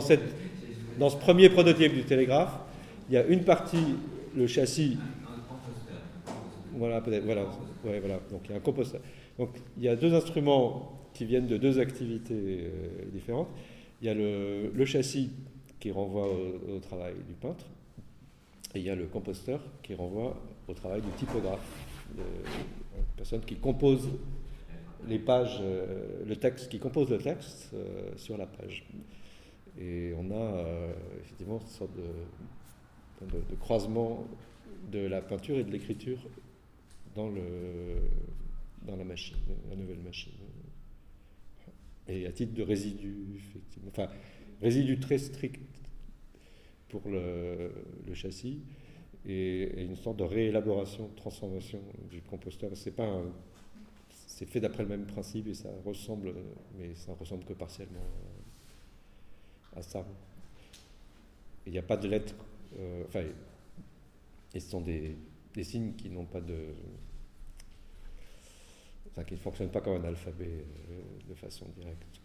dans, 0.99 1.11
ce 1.11 1.17
premier 1.17 1.49
prototype 1.49 1.93
du 1.93 2.05
télégraphe, 2.05 2.55
il 3.09 3.15
y 3.15 3.19
a 3.19 3.25
une 3.27 3.45
partie 3.45 3.97
le 4.35 4.47
châssis. 4.47 4.99
Voilà, 6.77 7.01
peut-être, 7.01 7.25
voilà, 7.25 7.45
ouais, 7.85 8.01
voilà. 8.01 8.21
Donc 8.31 8.43
il 8.47 8.51
y 8.51 8.55
a 8.55 8.57
un 8.57 8.61
composteur. 8.61 9.01
Donc 9.39 9.51
il 9.77 9.85
y 9.85 9.89
a 9.89 9.97
deux 9.97 10.15
instruments 10.15 11.01
qui 11.13 11.25
viennent 11.25 11.47
de 11.47 11.57
deux 11.57 11.79
activités 11.79 12.35
euh, 12.35 13.05
différentes. 13.13 13.49
Il 14.01 14.07
y 14.07 14.11
a 14.11 14.15
le, 14.15 14.85
châssis 14.85 15.31
qui 15.79 15.91
renvoie 15.91 16.29
au, 16.29 16.79
travail 16.81 17.15
du 17.27 17.35
peintre, 17.35 17.65
et 18.75 18.81
il 18.81 18.85
y 18.85 18.91
a 18.91 18.95
le 18.95 19.07
composteur 19.07 19.61
qui 19.83 19.95
renvoie 19.95 20.43
au 20.67 20.75
travail 20.75 21.01
du 21.01 21.11
typographe, 21.17 21.61
de, 22.17 22.23
une 22.23 23.05
personne 23.17 23.41
qui 23.41 23.55
compose 23.57 24.09
les 25.09 25.19
pages, 25.19 25.61
le 25.61 26.37
texte 26.37 26.71
qui 26.71 26.79
compose 26.79 27.11
le 27.11 27.19
texte 27.19 27.75
sur 28.17 28.37
la 28.37 28.47
page. 28.47 28.87
Et 29.79 30.13
on 30.17 30.31
a 30.31 30.65
effectivement 31.21 31.61
une 31.61 31.67
sorte 31.67 31.91
de, 31.97 33.57
croisement 33.61 34.27
de 34.91 35.01
la 35.01 35.21
peinture 35.21 35.59
et 35.59 35.65
de 35.65 35.71
l'écriture 35.71 36.19
dans, 37.15 37.31
dans 38.87 38.97
la 38.97 39.05
machine, 39.05 39.37
la 39.71 39.77
nouvelle 39.77 40.01
machine. 40.01 40.33
Et 42.09 42.27
à 42.27 42.33
titre 42.33 42.55
de 42.55 42.63
résidu, 42.63 43.37
effectivement, 43.37 43.89
enfin, 43.91 44.09
résidu 44.61 44.99
très 44.99 45.19
strict 45.19 45.61
pour 46.89 47.03
le, 47.09 47.71
châssis 48.13 48.61
et, 49.27 49.83
une 49.83 49.97
sorte 49.97 50.19
de 50.19 50.25
réélaboration, 50.25 51.09
de 51.09 51.15
transformation 51.15 51.81
du 52.11 52.21
composteur. 52.21 52.71
C'est 52.75 52.95
pas 52.95 53.23
c'est 54.35 54.47
fait 54.47 54.59
d'après 54.59 54.83
le 54.83 54.89
même 54.89 55.07
principe 55.07 55.47
et 55.47 55.55
ça 55.55 55.69
ressemble, 55.85 56.35
mais 56.77 56.93
ça 56.97 57.15
ressemble 57.15 57.45
que 57.45 57.53
partiellement 57.53 58.05
à 59.77 59.81
ça. 59.81 60.05
Il 61.67 61.73
n'y 61.73 61.79
a 61.79 61.83
pas 61.83 61.97
de 61.97 62.09
lettres, 62.09 62.35
euh, 62.77 63.05
enfin, 63.07 63.23
ce 64.53 64.59
sont 64.59 64.81
des, 64.81 65.17
des 65.55 65.63
signes 65.63 65.95
qui 65.95 66.11
n'ont 66.11 66.25
pas 66.27 66.41
de, 66.41 66.75
enfin, 69.13 69.23
qui 69.23 69.35
ne 69.35 69.39
fonctionnent 69.39 69.71
pas 69.71 69.81
comme 69.81 70.05
un 70.05 70.09
alphabet 70.09 70.65
euh, 70.91 71.29
de 71.29 71.35
façon 71.35 71.67
directe. 71.69 72.21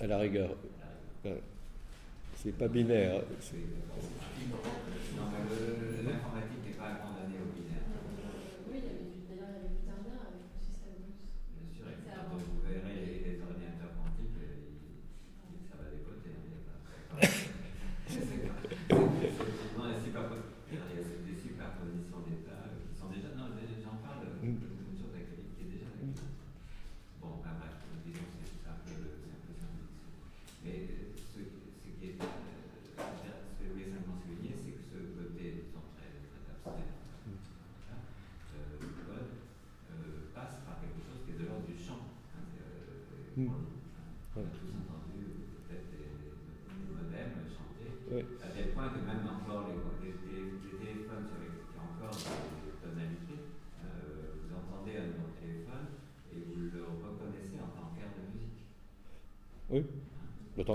À 0.00 0.06
la 0.06 0.18
rigueur. 0.18 0.50
C'est 2.42 2.56
pas 2.56 2.68
binaire. 2.68 3.22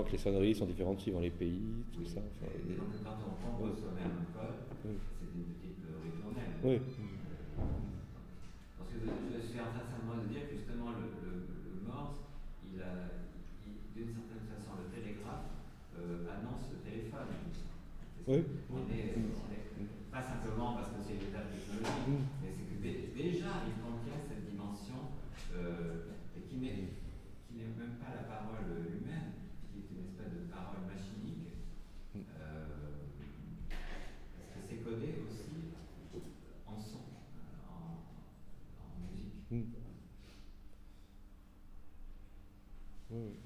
Que 0.02 0.12
les 0.12 0.18
sonneries 0.18 0.54
sont 0.54 0.66
différentes 0.66 1.00
suivant 1.00 1.20
les 1.20 1.30
pays, 1.30 1.62
tout 1.92 2.04
ça. 2.04 2.20
Enfin, 2.20 2.50
et 2.52 2.74
donc, 2.74 2.90
quand 3.04 3.16
on 3.22 3.34
compose 3.38 3.78
soi-même 3.78 4.18
un 4.18 4.28
code, 4.34 4.58
c'est 4.82 4.88
une 4.90 5.54
petite 5.54 5.78
ritournelle. 6.02 6.58
Oui. 6.64 6.80
Parce 8.78 8.90
que 8.90 8.98
je, 8.98 9.40
suis 9.46 9.60
en 9.60 9.70
train 9.70 9.86
simplement 9.86 10.20
de 10.22 10.28
dire 10.28 10.50
que 10.50 10.56
justement 10.58 10.90
le, 10.98 11.06
le, 11.22 11.86
Morse, 11.86 12.18
il 12.66 12.82
a, 12.82 13.14
d'une 13.94 14.10
certaine 14.10 14.44
façon, 14.50 14.74
le 14.82 14.90
télégraphe 14.90 15.54
euh, 15.96 16.26
annonce 16.28 16.66
le 16.74 16.82
téléphone. 16.82 17.30
Oui. 18.26 18.42
On 18.70 18.82
est, 18.90 19.14
pas 20.12 20.22
simplement 20.22 20.74
parce 20.74 20.90
que 20.92 21.00
c'est 21.00 21.14
une 21.14 21.32
étape 21.32 21.48
technologique, 21.50 22.28
mais 22.42 22.50
c'est 22.52 22.68
que 22.68 22.82
déjà 22.82 23.64
il 23.64 23.80
contient 23.80 24.20
cette 24.28 24.44
dimension 24.44 25.08
euh, 25.56 26.12
et 26.36 26.42
qui 26.42 26.56
n'est 26.58 26.92
même 27.78 27.96
pas 27.96 28.14
la 28.14 28.22
parole 28.28 28.68
humaine, 28.86 29.32
qui 29.72 29.78
est 29.80 29.88
une 29.90 30.04
espèce 30.04 30.32
de 30.32 30.50
parole 30.52 30.84
machinique. 30.86 31.56
Mm. 32.14 32.20
Euh, 32.40 32.66
parce 34.38 34.50
que 34.52 34.60
c'est 34.68 34.84
codé 34.84 35.24
aussi 35.24 35.72
en 36.66 36.78
son, 36.78 37.08
en, 37.68 38.04
en 38.80 39.10
musique. 39.10 39.34
Mm. 39.50 39.62
Oui. 43.10 43.42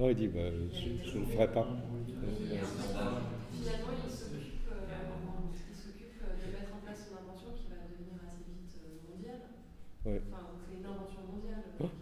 il 0.11 0.17
dit, 0.17 0.27
bah, 0.27 0.51
je 0.75 0.89
ne 0.91 1.23
le 1.23 1.31
ferai 1.31 1.47
pas. 1.47 1.63
Finalement, 1.63 1.95
il 3.95 4.11
s'occupe 4.11 4.67
de 6.19 6.51
mettre 6.51 6.75
en 6.75 6.83
place 6.83 7.07
une 7.07 7.15
invention 7.15 7.55
qui 7.55 7.71
va 7.71 7.79
devenir 7.87 8.19
assez 8.19 8.43
vite 8.43 8.75
mondiale. 9.07 9.55
Enfin, 10.03 10.51
c'est 10.59 10.83
une 10.83 10.85
invention 10.85 11.31
mondiale 11.31 11.63
qui 11.63 11.87
a 11.87 11.95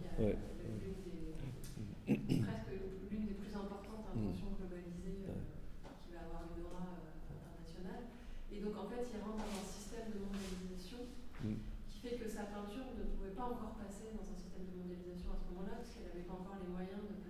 presque 2.50 2.74
l'une 3.14 3.30
des 3.30 3.38
plus 3.38 3.54
importantes 3.54 4.10
inventions 4.10 4.58
globalisées 4.58 5.22
qui 5.22 6.10
va 6.10 6.26
avoir 6.26 6.50
une 6.50 6.66
aura 6.66 6.98
internationale. 6.98 8.10
Et 8.50 8.58
donc, 8.58 8.74
en 8.74 8.90
fait, 8.90 9.06
il 9.06 9.22
rentre 9.22 9.38
dans 9.38 9.54
un 9.54 9.70
système 9.70 10.10
de 10.10 10.18
mondialisation 10.18 11.14
qui 11.38 11.98
fait 12.02 12.18
que 12.18 12.26
sa 12.26 12.50
peinture 12.50 12.90
ne 12.98 13.06
pouvait 13.14 13.38
pas 13.38 13.54
encore 13.54 13.78
passer 13.78 14.10
dans 14.18 14.26
un 14.26 14.34
système 14.34 14.66
de 14.66 14.74
mondialisation 14.82 15.30
à 15.30 15.38
ce 15.38 15.46
moment-là, 15.54 15.78
parce 15.78 15.94
qu'elle 15.94 16.10
n'avait 16.10 16.26
pas 16.26 16.42
encore 16.42 16.58
les 16.58 16.66
moyens 16.66 17.06
de 17.06 17.22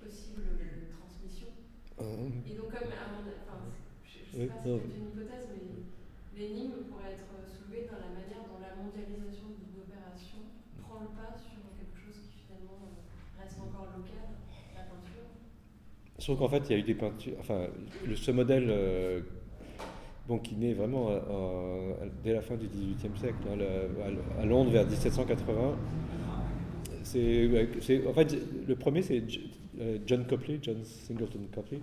possible 0.00 0.56
transmission. 0.96 1.52
Euh. 2.00 2.32
Et 2.48 2.56
donc, 2.56 2.72
comme, 2.72 2.88
à 2.90 3.12
mon, 3.12 3.20
enfin, 3.44 3.68
je 4.02 4.16
ne 4.18 4.24
sais 4.24 4.48
pas 4.48 4.56
si 4.58 4.64
c'est 4.64 4.96
une 4.96 5.12
hypothèse, 5.12 5.44
mais 5.52 5.84
l'énigme 6.34 6.88
pourrait 6.88 7.12
être 7.12 7.28
soulevée 7.44 7.84
dans 7.86 8.00
la 8.00 8.08
manière 8.16 8.48
dont 8.48 8.56
la 8.64 8.80
mondialisation 8.80 9.52
d'une 9.60 9.76
opération 9.84 10.40
prend 10.80 11.04
le 11.04 11.12
pas 11.12 11.36
sur 11.36 11.60
quelque 11.76 11.92
chose 11.94 12.32
qui 12.32 12.48
finalement 12.48 12.96
reste 13.36 13.60
encore 13.60 13.92
local, 13.92 14.40
la 14.74 14.88
peinture. 14.88 15.28
Trouve 16.30 16.48
qu'en 16.48 16.48
fait, 16.48 16.62
il 16.68 16.70
y 16.70 16.74
a 16.76 16.78
eu 16.78 16.84
des 16.84 16.94
peintures. 16.94 17.32
Enfin, 17.40 17.66
ce 18.14 18.30
modèle 18.30 18.66
euh, 18.68 19.20
bon, 20.28 20.38
qui 20.38 20.54
naît 20.54 20.74
vraiment 20.74 21.08
euh, 21.10 21.92
dès 22.22 22.32
la 22.32 22.40
fin 22.40 22.54
du 22.54 22.68
XVIIIe 22.68 23.18
siècle, 23.18 23.34
hein, 23.50 23.58
à, 24.40 24.46
Londres 24.46 24.70
vers 24.70 24.86
1780. 24.86 25.76
C'est, 27.02 27.50
en 28.06 28.12
fait, 28.12 28.36
le 28.64 28.76
premier, 28.76 29.02
c'est 29.02 29.24
euh, 29.80 29.98
John 30.06 30.24
Copley, 30.24 30.60
John 30.62 30.76
Singleton 30.84 31.48
Copley, 31.52 31.80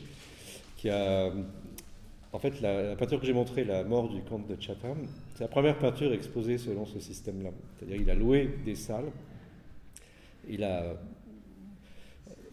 qui 0.78 0.90
a. 0.92 1.30
En 2.32 2.40
fait, 2.40 2.62
la, 2.62 2.96
peinture 2.96 3.20
que 3.20 3.26
j'ai 3.26 3.34
montrée, 3.34 3.66
La 3.66 3.84
mort 3.84 4.08
du 4.08 4.22
comte 4.22 4.48
de 4.48 4.56
Chatham, 4.62 5.08
c'est 5.36 5.44
la 5.44 5.50
première 5.50 5.78
peinture 5.78 6.14
exposée 6.14 6.58
selon 6.58 6.86
ce 6.86 7.02
système-là. 7.02 7.50
C'est-à-dire 7.76 7.98
qu'il 7.98 8.10
a 8.10 8.16
loué 8.16 8.50
des 8.64 8.76
salles, 8.76 9.12
il 10.48 10.64
a, 10.64 10.96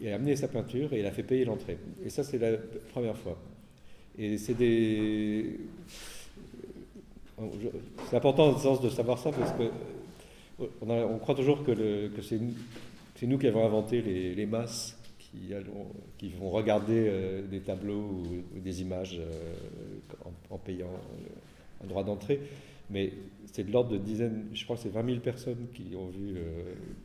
il 0.05 0.11
a 0.11 0.15
amené 0.15 0.35
sa 0.35 0.47
peinture 0.47 0.93
et 0.93 0.99
il 0.99 1.05
a 1.05 1.11
fait 1.11 1.23
payer 1.23 1.45
l'entrée. 1.45 1.77
Et 2.05 2.09
ça, 2.09 2.23
c'est 2.23 2.37
la 2.37 2.57
première 2.91 3.17
fois. 3.17 3.37
Et 4.17 4.37
c'est 4.37 4.53
des. 4.53 5.59
C'est 8.09 8.15
important 8.15 8.49
dans 8.49 8.53
le 8.53 8.61
sens 8.61 8.81
de 8.81 8.89
savoir 8.89 9.17
ça 9.17 9.31
parce 9.31 9.51
que 9.53 9.63
on, 10.81 10.89
on 10.89 11.17
croit 11.17 11.35
toujours 11.35 11.63
que, 11.63 12.11
c'est 12.21 13.27
nous 13.27 13.37
qui 13.37 13.47
avons 13.47 13.65
inventé 13.65 14.01
les, 14.01 14.45
masses 14.45 14.97
qui, 15.17 16.29
vont 16.39 16.49
regarder 16.49 17.07
euh, 17.09 17.41
des 17.41 17.59
tableaux 17.59 18.21
ou, 18.55 18.59
des 18.59 18.81
images 18.81 19.19
euh, 19.19 20.27
en, 20.49 20.57
payant 20.57 20.91
un 21.83 21.87
droit 21.87 22.03
d'entrée. 22.03 22.39
Mais 22.89 23.11
c'est 23.51 23.65
de 23.65 23.71
l'ordre 23.71 23.89
de 23.89 23.97
dizaines, 23.97 24.45
je 24.53 24.63
crois 24.63 24.75
que 24.77 24.83
c'est 24.83 24.93
20 24.93 25.05
000 25.05 25.19
personnes 25.19 25.67
qui 25.73 25.95
ont 25.95 26.07
vu 26.07 26.37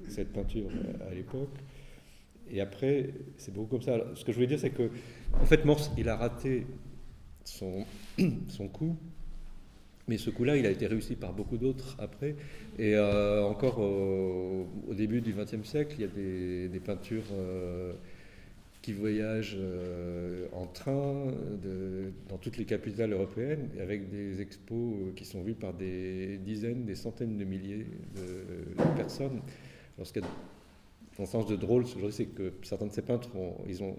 cette 0.09 0.33
peinture 0.33 0.69
à 1.11 1.15
l'époque. 1.15 1.49
Et 2.53 2.61
après, 2.61 3.11
c'est 3.37 3.53
beaucoup 3.53 3.69
comme 3.69 3.83
ça. 3.83 3.99
ce 4.15 4.25
que 4.25 4.33
je 4.33 4.37
voulais 4.37 4.47
dire, 4.47 4.59
c'est 4.59 4.71
que, 4.71 4.91
en 5.41 5.45
fait, 5.45 5.65
Morse, 5.65 5.91
il 5.97 6.09
a 6.09 6.17
raté 6.17 6.67
son, 7.45 7.85
son 8.49 8.69
coup, 8.69 8.97
mais 10.11 10.19
ce 10.19 10.31
coup-là, 10.31 10.57
il 10.57 10.67
a 10.67 10.71
été 10.71 10.89
réussi 10.89 11.15
par 11.15 11.33
beaucoup 11.33 11.57
d'autres 11.57 11.97
après. 12.01 12.35
Et 12.81 12.97
euh, 12.97 13.45
encore 13.45 13.79
au, 13.79 14.67
début 14.93 15.21
du 15.21 15.33
XXe 15.33 15.63
siècle, 15.63 15.95
il 15.99 16.01
y 16.01 16.05
a 16.05 16.69
des, 16.69 16.81
peintures 16.81 17.31
euh, 17.33 17.93
qui 18.83 18.93
voyagent 18.93 19.57
euh, 19.57 20.47
en 20.53 20.67
train 20.67 21.27
dans 22.29 22.39
toutes 22.39 22.57
les 22.57 22.65
capitales 22.65 23.13
européennes, 23.13 23.69
avec 23.81 24.11
des 24.11 24.41
expos 24.41 25.15
qui 25.15 25.25
sont 25.25 25.43
vus 25.43 25.55
par 25.55 25.75
des 25.75 26.39
dizaines, 26.39 26.87
des 26.87 26.97
centaines 26.97 27.37
de 27.37 27.45
milliers 27.45 27.87
de, 28.17 28.97
personnes. 28.97 29.41
Sens 31.27 31.47
de 31.47 31.57
drôle, 31.57 31.85
c'est 32.11 32.27
que 32.27 32.53
certains 32.63 32.87
de 32.87 32.93
ces 32.93 33.03
peintres, 33.03 33.35
ont, 33.37 33.57
ils 33.69 33.83
ont 33.83 33.97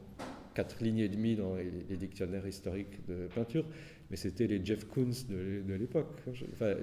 quatre 0.54 0.82
lignes 0.82 1.00
et 1.00 1.10
demie 1.10 1.36
dans 1.36 1.56
les, 1.56 1.98
dictionnaires 1.98 2.46
historiques 2.46 3.06
de 3.08 3.28
peinture, 3.34 3.66
mais 4.10 4.18
c'était 4.18 4.48
les 4.48 4.64
Jeff 4.64 4.86
Koons 4.86 5.12
de, 5.30 5.74
l'époque. 5.74 6.08
Enfin, 6.54 6.74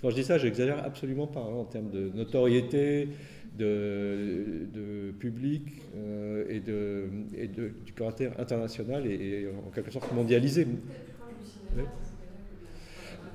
quand 0.00 0.10
je 0.10 0.14
dis 0.14 0.24
ça, 0.24 0.38
j'exagère 0.38 0.84
absolument 0.84 1.26
pas 1.26 1.40
hein, 1.40 1.54
en 1.54 1.64
termes 1.64 1.90
de 1.90 2.10
notoriété, 2.14 3.08
de, 3.56 5.14
public 5.18 5.62
euh, 5.96 6.44
et, 6.48 6.60
de, 6.60 7.08
et 7.36 7.48
de, 7.48 7.72
du 7.84 7.92
caractère 7.92 8.38
international 8.38 9.06
et, 9.06 9.48
en 9.66 9.70
quelque 9.70 9.90
sorte 9.90 10.12
mondialisé. 10.12 10.66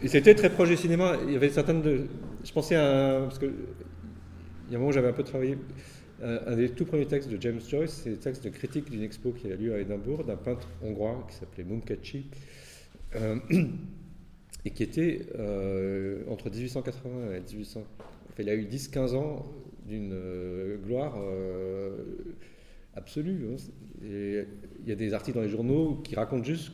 Et 0.04 0.08
c'était 0.08 0.36
très 0.36 0.50
proche 0.50 0.70
du 0.70 0.78
cinéma. 0.78 1.18
Il 1.26 1.34
y 1.34 1.36
avait 1.36 1.50
certaines 1.50 1.82
de. 1.82 2.08
Je 2.44 2.52
pensais 2.52 2.76
à. 2.76 3.20
parce 3.22 3.40
que, 3.40 3.46
il 3.46 4.72
y 4.72 4.76
a 4.76 4.78
un 4.78 4.80
moment 4.80 4.90
où 4.90 4.94
j'avais 4.94 5.10
un 5.10 5.14
peu 5.14 5.24
travaillé 5.24 5.58
un 6.22 6.56
des 6.56 6.70
tout 6.70 6.86
premiers 6.86 7.08
textes 7.08 7.30
de 7.30 7.42
James 7.42 7.60
Joyce, 7.68 8.02
c'est 8.04 8.12
le 8.12 8.18
texte 8.18 8.44
de 8.44 8.50
critique 8.50 8.90
d'une 8.90 9.04
expo 9.04 9.32
qui 9.32 9.52
a 9.52 9.56
lieu 9.56 9.74
à 9.74 9.80
Édimbourg 9.80 10.24
d'un 10.24 10.36
peintre 10.36 10.68
hongrois 10.84 11.26
qui 11.30 11.36
s'appelait 11.36 11.64
Munkachi, 11.64 12.28
euh, 13.16 13.38
et 14.66 14.70
qui 14.72 14.84
était 14.84 15.26
euh, 15.38 16.24
entre 16.30 16.50
1880 16.50 17.36
et 17.36 17.40
1800. 17.40 17.84
il 18.40 18.50
a 18.50 18.56
eu 18.56 18.66
10-15 18.66 19.16
ans 19.16 19.46
d'une 19.88 20.16
gloire 20.86 21.18
absolue. 22.96 23.46
Il 24.04 24.46
y 24.86 24.92
a 24.92 24.96
des 24.96 25.14
articles 25.14 25.38
dans 25.38 25.44
les 25.44 25.50
journaux 25.50 26.02
qui 26.04 26.16
racontent 26.16 26.44
juste 26.44 26.72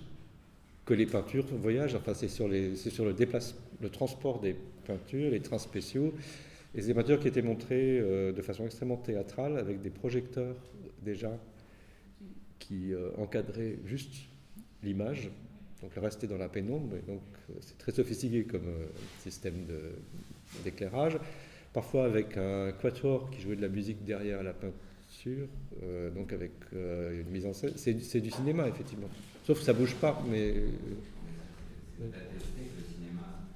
que 0.85 0.93
les 0.93 1.05
peintures 1.05 1.45
voyagent, 1.61 1.95
enfin 1.95 2.13
c'est 2.13 2.29
sur, 2.29 2.47
le 2.47 3.89
transport 3.89 4.39
des 4.39 4.55
peintures, 4.85 5.31
les 5.31 5.41
trains 5.41 5.57
spéciaux, 5.57 6.13
et 6.75 6.81
c'est 6.81 6.87
des 6.87 6.93
peintures 6.93 7.19
qui 7.19 7.27
étaient 7.27 7.41
montrées 7.41 7.99
euh, 7.99 8.31
de 8.31 8.41
façon 8.41 8.65
extrêmement 8.65 8.97
théâtrale, 8.97 9.57
avec 9.57 9.81
des 9.81 9.89
projecteurs 9.89 10.55
déjà 11.01 11.37
qui 12.59 12.93
euh, 12.93 13.09
encadraient 13.17 13.79
juste 13.85 14.13
l'image. 14.83 15.29
Donc 15.81 15.95
le 15.95 16.01
reste 16.01 16.23
est 16.23 16.27
dans 16.27 16.37
la 16.37 16.49
pénombre, 16.49 16.95
et 16.95 17.09
donc 17.09 17.21
euh, 17.49 17.53
c'est 17.61 17.77
très 17.77 17.91
sophistiqué 17.91 18.43
comme 18.43 18.67
système 19.19 19.65
d'éclairage. 20.63 21.17
Parfois 21.73 22.05
avec 22.05 22.37
un 22.37 22.71
quatuor 22.71 23.29
qui 23.29 23.41
jouait 23.41 23.55
de 23.55 23.61
la 23.61 23.69
musique 23.69 24.03
derrière 24.03 24.41
la 24.41 24.53
peinture, 24.53 25.47
donc 26.15 26.33
avec 26.33 26.51
une 26.73 27.29
mise 27.29 27.45
en 27.45 27.53
scène. 27.53 27.73
C'est 27.75 28.21
du 28.21 28.31
cinéma, 28.31 28.67
effectivement. 28.67 29.09
Sauf 29.45 29.59
que 29.59 29.65
ça 29.65 29.73
bouge 29.73 29.93
pas, 29.95 30.23
mais. 30.27 30.53
le 31.99 32.11
cinéma, 32.81 33.47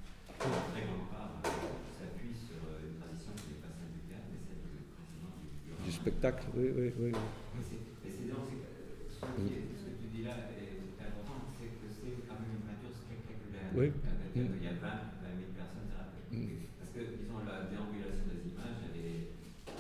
spectacle, 6.01 6.49
oui, 6.57 6.73
oui, 6.73 6.89
oui. 6.97 7.11
Et 7.13 8.09
c'est 8.09 8.25
donc, 8.33 8.49
ce, 8.49 9.21
est, 9.21 9.69
ce 9.77 9.85
que 9.85 9.93
tu 10.01 10.07
dis 10.09 10.25
là 10.25 10.49
est 10.49 10.97
important, 10.97 11.45
c'est 11.61 11.77
que 11.77 11.85
c'est 11.93 12.25
quand 12.25 12.41
même 12.41 12.57
une 12.57 12.65
peinture 12.65 12.89
spectaculaire. 12.89 13.69
Oui. 13.77 13.93
Il 14.33 14.65
y 14.65 14.73
a 14.73 14.81
20, 14.81 14.81
20 14.81 15.45
000 15.45 15.53
personnes, 15.53 15.93
mm. 16.33 16.73
Parce 16.81 16.89
que, 16.89 17.05
disons, 17.05 17.45
la 17.45 17.69
déambulation 17.69 18.33
des 18.33 18.41
images, 18.49 18.81
elle 18.89 18.97
est, 18.97 19.29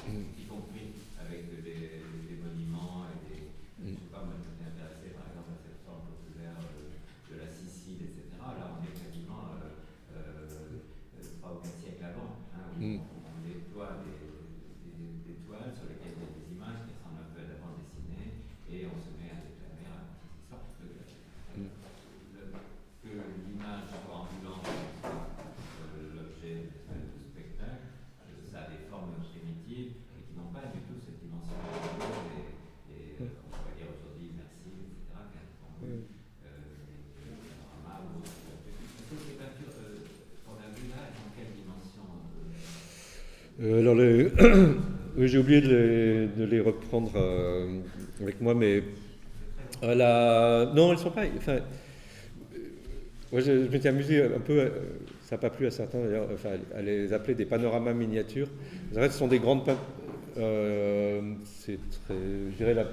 mm. 0.05 0.29
y 0.37 0.45
compris 0.45 0.93
avec 1.17 1.49
des, 1.49 2.05
des 2.05 2.37
monuments 2.37 3.09
et 3.09 3.17
des. 3.25 3.41
Mm. 3.81 3.97
Je 3.97 4.05
sais 4.05 4.13
pas, 4.13 4.21
moi, 4.21 4.37
je 4.37 4.45
m'étais 4.45 4.69
intéressé 4.69 5.17
par 5.17 5.25
exemple 5.25 5.57
à 5.57 5.59
cette 5.65 5.81
forme 5.81 6.05
populaire 6.05 6.53
de, 6.61 7.33
la 7.33 7.49
Sicile, 7.49 8.13
etc. 8.13 8.37
Là, 8.37 8.77
on 8.77 8.85
est 8.85 8.93
quasiment 8.93 9.57
euh, 9.57 9.73
euh, 10.21 11.41
3 11.41 11.49
ou 11.49 11.65
4 11.65 11.81
siècles 11.81 12.05
avant. 12.05 12.37
Hein, 12.53 12.77
où 12.77 13.09
on, 13.09 13.25
on 13.25 13.41
déploie 13.41 14.05
des 14.05 14.21
sur 15.69 15.85
lesquelles 15.85 16.17
il 16.17 16.23
y 16.23 16.25
a 16.25 16.33
des 16.33 16.47
images 16.57 16.81
qui 16.89 16.95
ressemblent 16.97 17.21
un 17.21 17.29
peu 17.35 17.43
à 17.43 17.47
la 17.53 17.57
bande 17.61 17.77
dessinée, 17.85 18.41
et 18.71 18.89
on 18.89 18.97
se 18.97 19.13
met 19.19 19.29
à 19.29 19.37
déclamer 19.45 19.85
à 19.93 20.09
sorte 20.49 20.73
que, 20.81 20.89
mm. 21.53 21.69
que 23.05 23.11
l'image 23.45 23.85
soit 23.91 24.25
ambulante, 24.25 24.65
soit 25.03 25.27
l'objet 26.17 26.71
de 26.89 27.19
spectacle, 27.19 27.93
ça 28.47 28.65
a 28.65 28.73
des 28.73 28.87
formes 28.89 29.21
primitives 29.21 30.01
et 30.17 30.25
qui 30.25 30.33
n'ont 30.33 30.49
pas 30.49 30.65
du 30.73 30.81
tout 30.87 30.97
cette 30.97 31.21
dimension 31.21 31.59
et, 31.61 32.57
et 32.89 33.21
euh, 33.21 33.43
on 33.45 33.53
pourrait 33.53 33.77
dire 33.77 33.91
aujourd'hui 33.91 34.33
immersive, 34.33 34.81
etc., 34.87 35.13
qui 35.29 35.85
euh, 35.85 36.09
Est-ce 38.97 39.05
que 39.11 39.17
ces 39.19 39.35
peintures 39.37 39.77
qu'on 40.47 40.57
a 40.57 40.71
vues 40.73 40.89
là, 40.89 41.05
elles 41.05 41.21
ont 41.21 41.31
quelle 41.37 41.53
dimension 41.53 42.07
euh, 43.61 43.83
alors 43.83 43.93
les 43.93 44.31
Oublié 45.41 45.61
de 45.61 46.43
les, 46.43 46.59
reprendre 46.59 47.13
euh, 47.15 47.79
avec 48.21 48.39
moi, 48.41 48.53
mais 48.53 48.83
la... 49.81 50.71
non, 50.75 50.91
elles 50.91 50.99
sont 50.99 51.09
pas. 51.09 51.23
Enfin, 51.35 51.57
moi, 53.31 53.41
je, 53.41 53.51
m'étais 53.51 53.89
amusé 53.89 54.23
un 54.23 54.39
peu, 54.39 54.59
euh, 54.59 54.69
ça 55.23 55.37
n'a 55.37 55.39
pas 55.39 55.49
plu 55.49 55.65
à 55.65 55.71
certains 55.71 55.99
d'ailleurs, 55.99 56.27
enfin, 56.31 56.49
à 56.75 56.83
les 56.83 57.11
appeler 57.11 57.33
des 57.33 57.45
panoramas 57.45 57.93
miniatures. 57.93 58.49
En 58.91 58.99
fait, 58.99 59.09
ce 59.09 59.17
sont 59.17 59.27
des 59.27 59.39
grandes. 59.39 59.63
Euh, 60.37 61.33
c'est 61.43 61.79
très. 62.05 62.13
Je 62.51 62.57
dirais 62.57 62.75
la. 62.75 62.85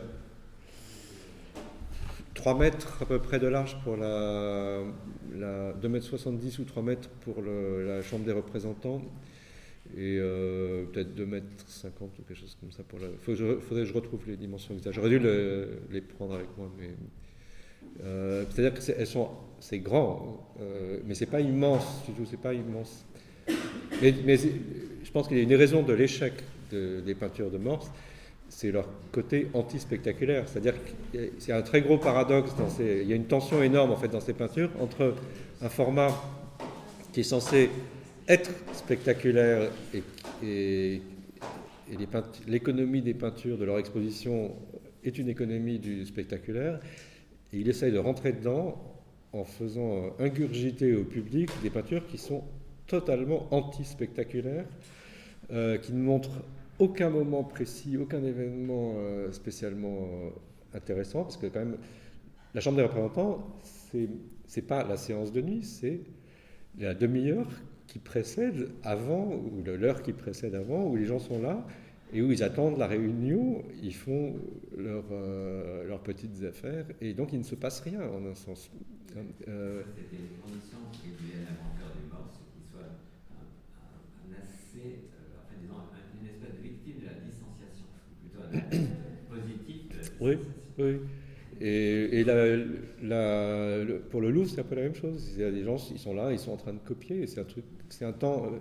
3 2.33 2.57
mètres 2.57 3.03
à 3.03 3.05
peu 3.05 3.19
près 3.19 3.39
de 3.39 3.49
large 3.49 3.77
pour 3.85 3.99
la, 3.99 4.79
la 5.37 5.73
2 5.75 5.89
mètres 5.89 6.07
70 6.07 6.61
ou 6.61 6.65
3 6.65 6.83
mètres 6.83 7.11
pour 7.20 7.43
la 7.43 8.01
Chambre 8.01 8.25
des 8.25 8.33
représentants 8.33 9.03
et 9.97 10.19
euh, 10.19 10.85
peut-être 10.93 11.15
2 11.15 11.27
mètres 11.27 11.47
50 11.66 12.19
ou 12.19 12.23
quelque 12.23 12.39
chose 12.39 12.56
comme 12.60 12.73
ça. 12.73 12.82
Pour. 12.82 12.98
Faudrait, 13.20 13.56
que 13.56 13.85
je 13.85 13.93
retrouve 13.93 14.20
les 14.27 14.36
dimensions 14.36 14.74
exactes. 14.74 14.97
J'aurais 14.97 15.10
dû 15.10 15.19
les 15.19 16.01
prendre 16.01 16.35
avec 16.35 16.48
moi, 16.56 16.70
mais 16.78 16.90
euh, 18.05 18.44
c'est-à-dire 18.51 18.74
que 18.74 19.05
sont, 19.05 19.28
c'est 19.60 19.78
grand, 19.78 20.55
euh, 20.60 20.98
mais 21.06 21.15
c'est 21.15 21.27
pas 21.27 21.40
immense 21.40 22.05
du 22.06 22.12
tout. 22.12 22.27
C'est 22.28 22.40
pas 22.40 22.55
immense. 22.55 23.05
Mais 24.02 24.15
je 24.36 25.10
pense 25.10 25.27
qu'il 25.27 25.39
y 25.39 25.40
a 25.40 25.43
une 25.43 25.55
raison 25.55 25.82
de 25.82 25.93
l'échec 25.93 26.35
des 26.70 27.15
peintures 27.15 27.51
de 27.51 27.56
Morse, 27.56 27.90
c'est 28.51 28.70
leur 28.70 28.86
côté 29.10 29.48
anti-spectaculaire. 29.55 30.47
C'est-à-dire 30.47 30.74
qu'il 31.10 31.48
y 31.48 31.52
a 31.52 31.56
un 31.56 31.62
très 31.62 31.81
gros 31.81 31.97
paradoxe 31.97 32.55
dans 32.56 32.69
ces, 32.69 33.01
il 33.02 33.09
y 33.09 33.12
a 33.15 33.16
une 33.16 33.27
tension 33.27 33.62
énorme 33.62 33.90
en 33.90 33.97
fait 33.97 34.09
dans 34.09 34.20
ces 34.20 34.35
peintures 34.35 34.70
entre 34.81 35.15
un 35.62 35.69
format 35.70 36.10
qui 37.12 37.20
est 37.20 37.24
censé 37.24 37.70
être 38.29 38.51
spectaculaire 38.75 39.71
et, 40.45 41.03
l'économie 42.47 43.01
des 43.01 43.15
peintures 43.15 43.57
de 43.57 43.65
leur 43.65 43.79
exposition 43.79 44.55
est 45.03 45.17
une 45.17 45.31
économie 45.31 45.79
du 45.79 46.05
spectaculaire. 46.05 46.81
Il 47.51 47.67
essaye 47.71 47.91
de 47.91 47.99
rentrer 47.99 48.33
dedans 48.33 48.77
en 49.33 49.45
faisant 49.45 50.15
ingurgiter 50.19 50.95
au 50.95 51.05
public 51.05 51.51
des 51.63 51.71
peintures 51.71 52.07
qui 52.07 52.19
sont 52.19 52.45
totalement 52.87 53.49
anti-spectaculaires, 53.55 54.67
euh, 55.51 55.79
qui 55.79 55.95
ne 55.95 56.03
montrent 56.03 56.43
aucun 56.79 57.09
moment 57.09 57.43
précis, 57.43 57.97
aucun 57.97 58.23
événement 58.23 58.95
euh, 58.97 59.33
spécialement 59.33 59.97
euh, 60.03 60.31
intéressant, 60.77 61.23
parce 61.23 61.39
que 61.39 61.47
quand 61.47 61.61
même, 61.61 61.79
la 62.55 62.61
Chambre 62.61 62.77
des 62.77 62.83
représentants, 62.83 63.47
c'est, 63.63 64.09
c'est 64.47 64.67
pas 64.67 64.85
la 64.85 64.99
séance 64.99 65.33
de 65.33 65.41
nuit, 65.41 65.63
c'est 65.63 66.01
la 66.79 66.93
demi-heure 66.93 67.49
qui 67.99 68.11
précède 68.11 68.69
avant, 68.83 69.27
ou 69.33 69.62
l'heure 69.65 70.03
qui 70.03 70.12
précède 70.12 70.55
avant, 70.55 70.85
où 70.87 70.97
les 70.97 71.07
gens 71.07 71.19
sont 71.19 71.41
là 71.43 71.66
et 72.12 72.23
où 72.23 72.33
ils 72.33 72.43
attendent 72.43 72.79
la 72.79 72.87
réunion, 72.87 73.62
ils 73.83 73.95
font 73.95 74.35
leur, 74.77 75.05
euh, 75.12 75.87
leurs 75.87 76.01
petites 76.03 76.43
affaires, 76.45 76.87
et 77.03 77.12
donc 77.12 77.33
il 77.33 77.39
ne 77.41 77.45
se 77.45 77.55
passe 77.55 77.81
rien 77.81 78.01
en 78.01 78.25
un 78.25 78.35
sens. 78.35 78.70
Euh, 79.49 79.83
C'était 79.97 80.16
une 80.16 80.41
condition 80.41 80.79
qui 80.93 81.09
est 81.09 81.45
l'inventeur 81.45 81.93
du 82.01 82.09
mort, 82.11 82.31
c'est 82.33 82.47
qu'il 82.53 82.65
soit 82.70 82.89
un, 83.37 84.31
un, 84.31 84.43
assez, 84.43 85.05
euh, 85.12 85.43
enfin 85.45 85.57
disons, 85.61 85.75
une 86.20 86.29
espèce 86.29 86.57
de 86.57 86.62
victime 86.62 87.01
de 87.01 87.07
la 87.07 87.20
distanciation, 87.20 87.87
plutôt 88.20 88.43
un 88.45 89.35
positif 89.37 89.89
de 89.91 89.97
la 89.97 90.03
distanciation. 90.03 90.15
Oui, 90.20 90.39
oui. 90.79 91.01
Et, 91.61 92.25
pour 94.11 94.21
le 94.21 94.31
Louvre, 94.31 94.49
c'est 94.49 94.61
un 94.61 94.65
peu 94.65 94.77
la 94.77 94.83
même 94.83 94.95
chose. 94.95 95.37
Des 95.37 95.65
gens, 95.65 95.77
ils 95.91 95.99
sont 95.99 96.15
là, 96.15 96.33
ils 96.33 96.39
sont 96.39 96.53
en 96.53 96.57
train 96.57 96.73
de 96.73 96.79
copier, 96.79 97.27
c'est 97.27 97.41
un 97.41 97.45
truc, 97.45 97.65
c'est 97.89 98.05
un 98.05 98.13
temps. 98.13 98.47
Euh, 98.47 98.59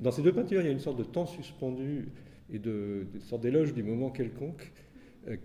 dans 0.00 0.10
ces 0.10 0.22
deux 0.22 0.32
peintures, 0.32 0.60
il 0.60 0.66
y 0.66 0.68
a 0.68 0.72
une 0.72 0.80
sorte 0.80 0.98
de 0.98 1.04
temps 1.04 1.26
suspendu 1.26 2.08
et 2.52 2.58
de, 2.58 3.06
sorte 3.20 3.42
d'éloge 3.42 3.74
du 3.74 3.82
moment 3.82 4.10
quelconque. 4.10 4.72
Euh, 5.28 5.36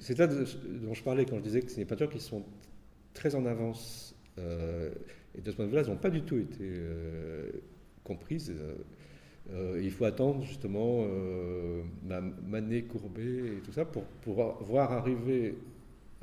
c'est 0.00 0.18
là 0.18 0.26
dont 0.26 0.94
je 0.94 1.02
parlais 1.02 1.24
quand 1.24 1.36
je 1.38 1.42
disais 1.42 1.62
que 1.62 1.70
c'est 1.70 1.80
des 1.80 1.86
peintures 1.86 2.10
qui 2.10 2.20
sont 2.20 2.44
très 3.14 3.34
en 3.34 3.46
avance. 3.46 4.14
Euh, 4.38 4.90
et 5.36 5.40
de 5.40 5.50
ce 5.50 5.56
point 5.56 5.64
de 5.64 5.70
vue-là, 5.70 5.82
elles 5.82 5.90
n'ont 5.90 5.96
pas 5.96 6.10
du 6.10 6.22
tout 6.22 6.36
été 6.36 6.64
comprises. 8.04 8.52
il 9.50 9.90
faut 9.90 10.04
attendre 10.04 10.42
justement 10.44 11.06
Manet, 12.46 12.82
Courbet 12.82 13.56
et 13.56 13.60
tout 13.64 13.72
ça 13.72 13.86
pour, 13.86 14.04
pour 14.20 14.34
voir 14.60 14.92
arriver 14.92 15.54
euh, 15.54 15.54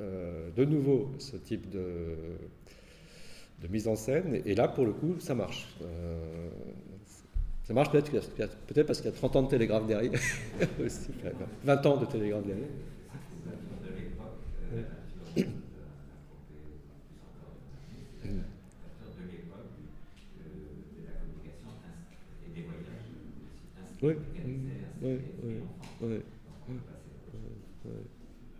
de 0.00 0.64
nouveau 0.64 1.10
ce 1.18 1.36
type 1.36 1.68
de, 1.70 2.16
de, 3.62 3.68
mise 3.68 3.88
en 3.88 3.96
scène. 3.96 4.40
Et 4.44 4.54
là, 4.54 4.68
pour 4.68 4.86
le 4.86 4.92
coup, 4.92 5.16
ça 5.18 5.34
marche. 5.34 5.68
Euh, 5.82 6.48
ça 7.64 7.74
marche 7.74 7.90
peut-être 7.90 8.10
peut 8.10 8.84
parce 8.84 9.00
qu'il 9.00 9.10
y 9.10 9.14
a 9.14 9.16
30 9.16 9.36
ans 9.36 9.42
de 9.42 9.48
télégraphe 9.48 9.86
derrière. 9.86 10.12
20 11.64 11.86
ans 11.86 11.96
de 11.98 12.06
télégraphe 12.06 12.46
derrière. 12.46 12.66
Oui, 24.02 24.14
oui, 25.02 25.18
oui, 25.42 25.54
oui. 26.00 26.20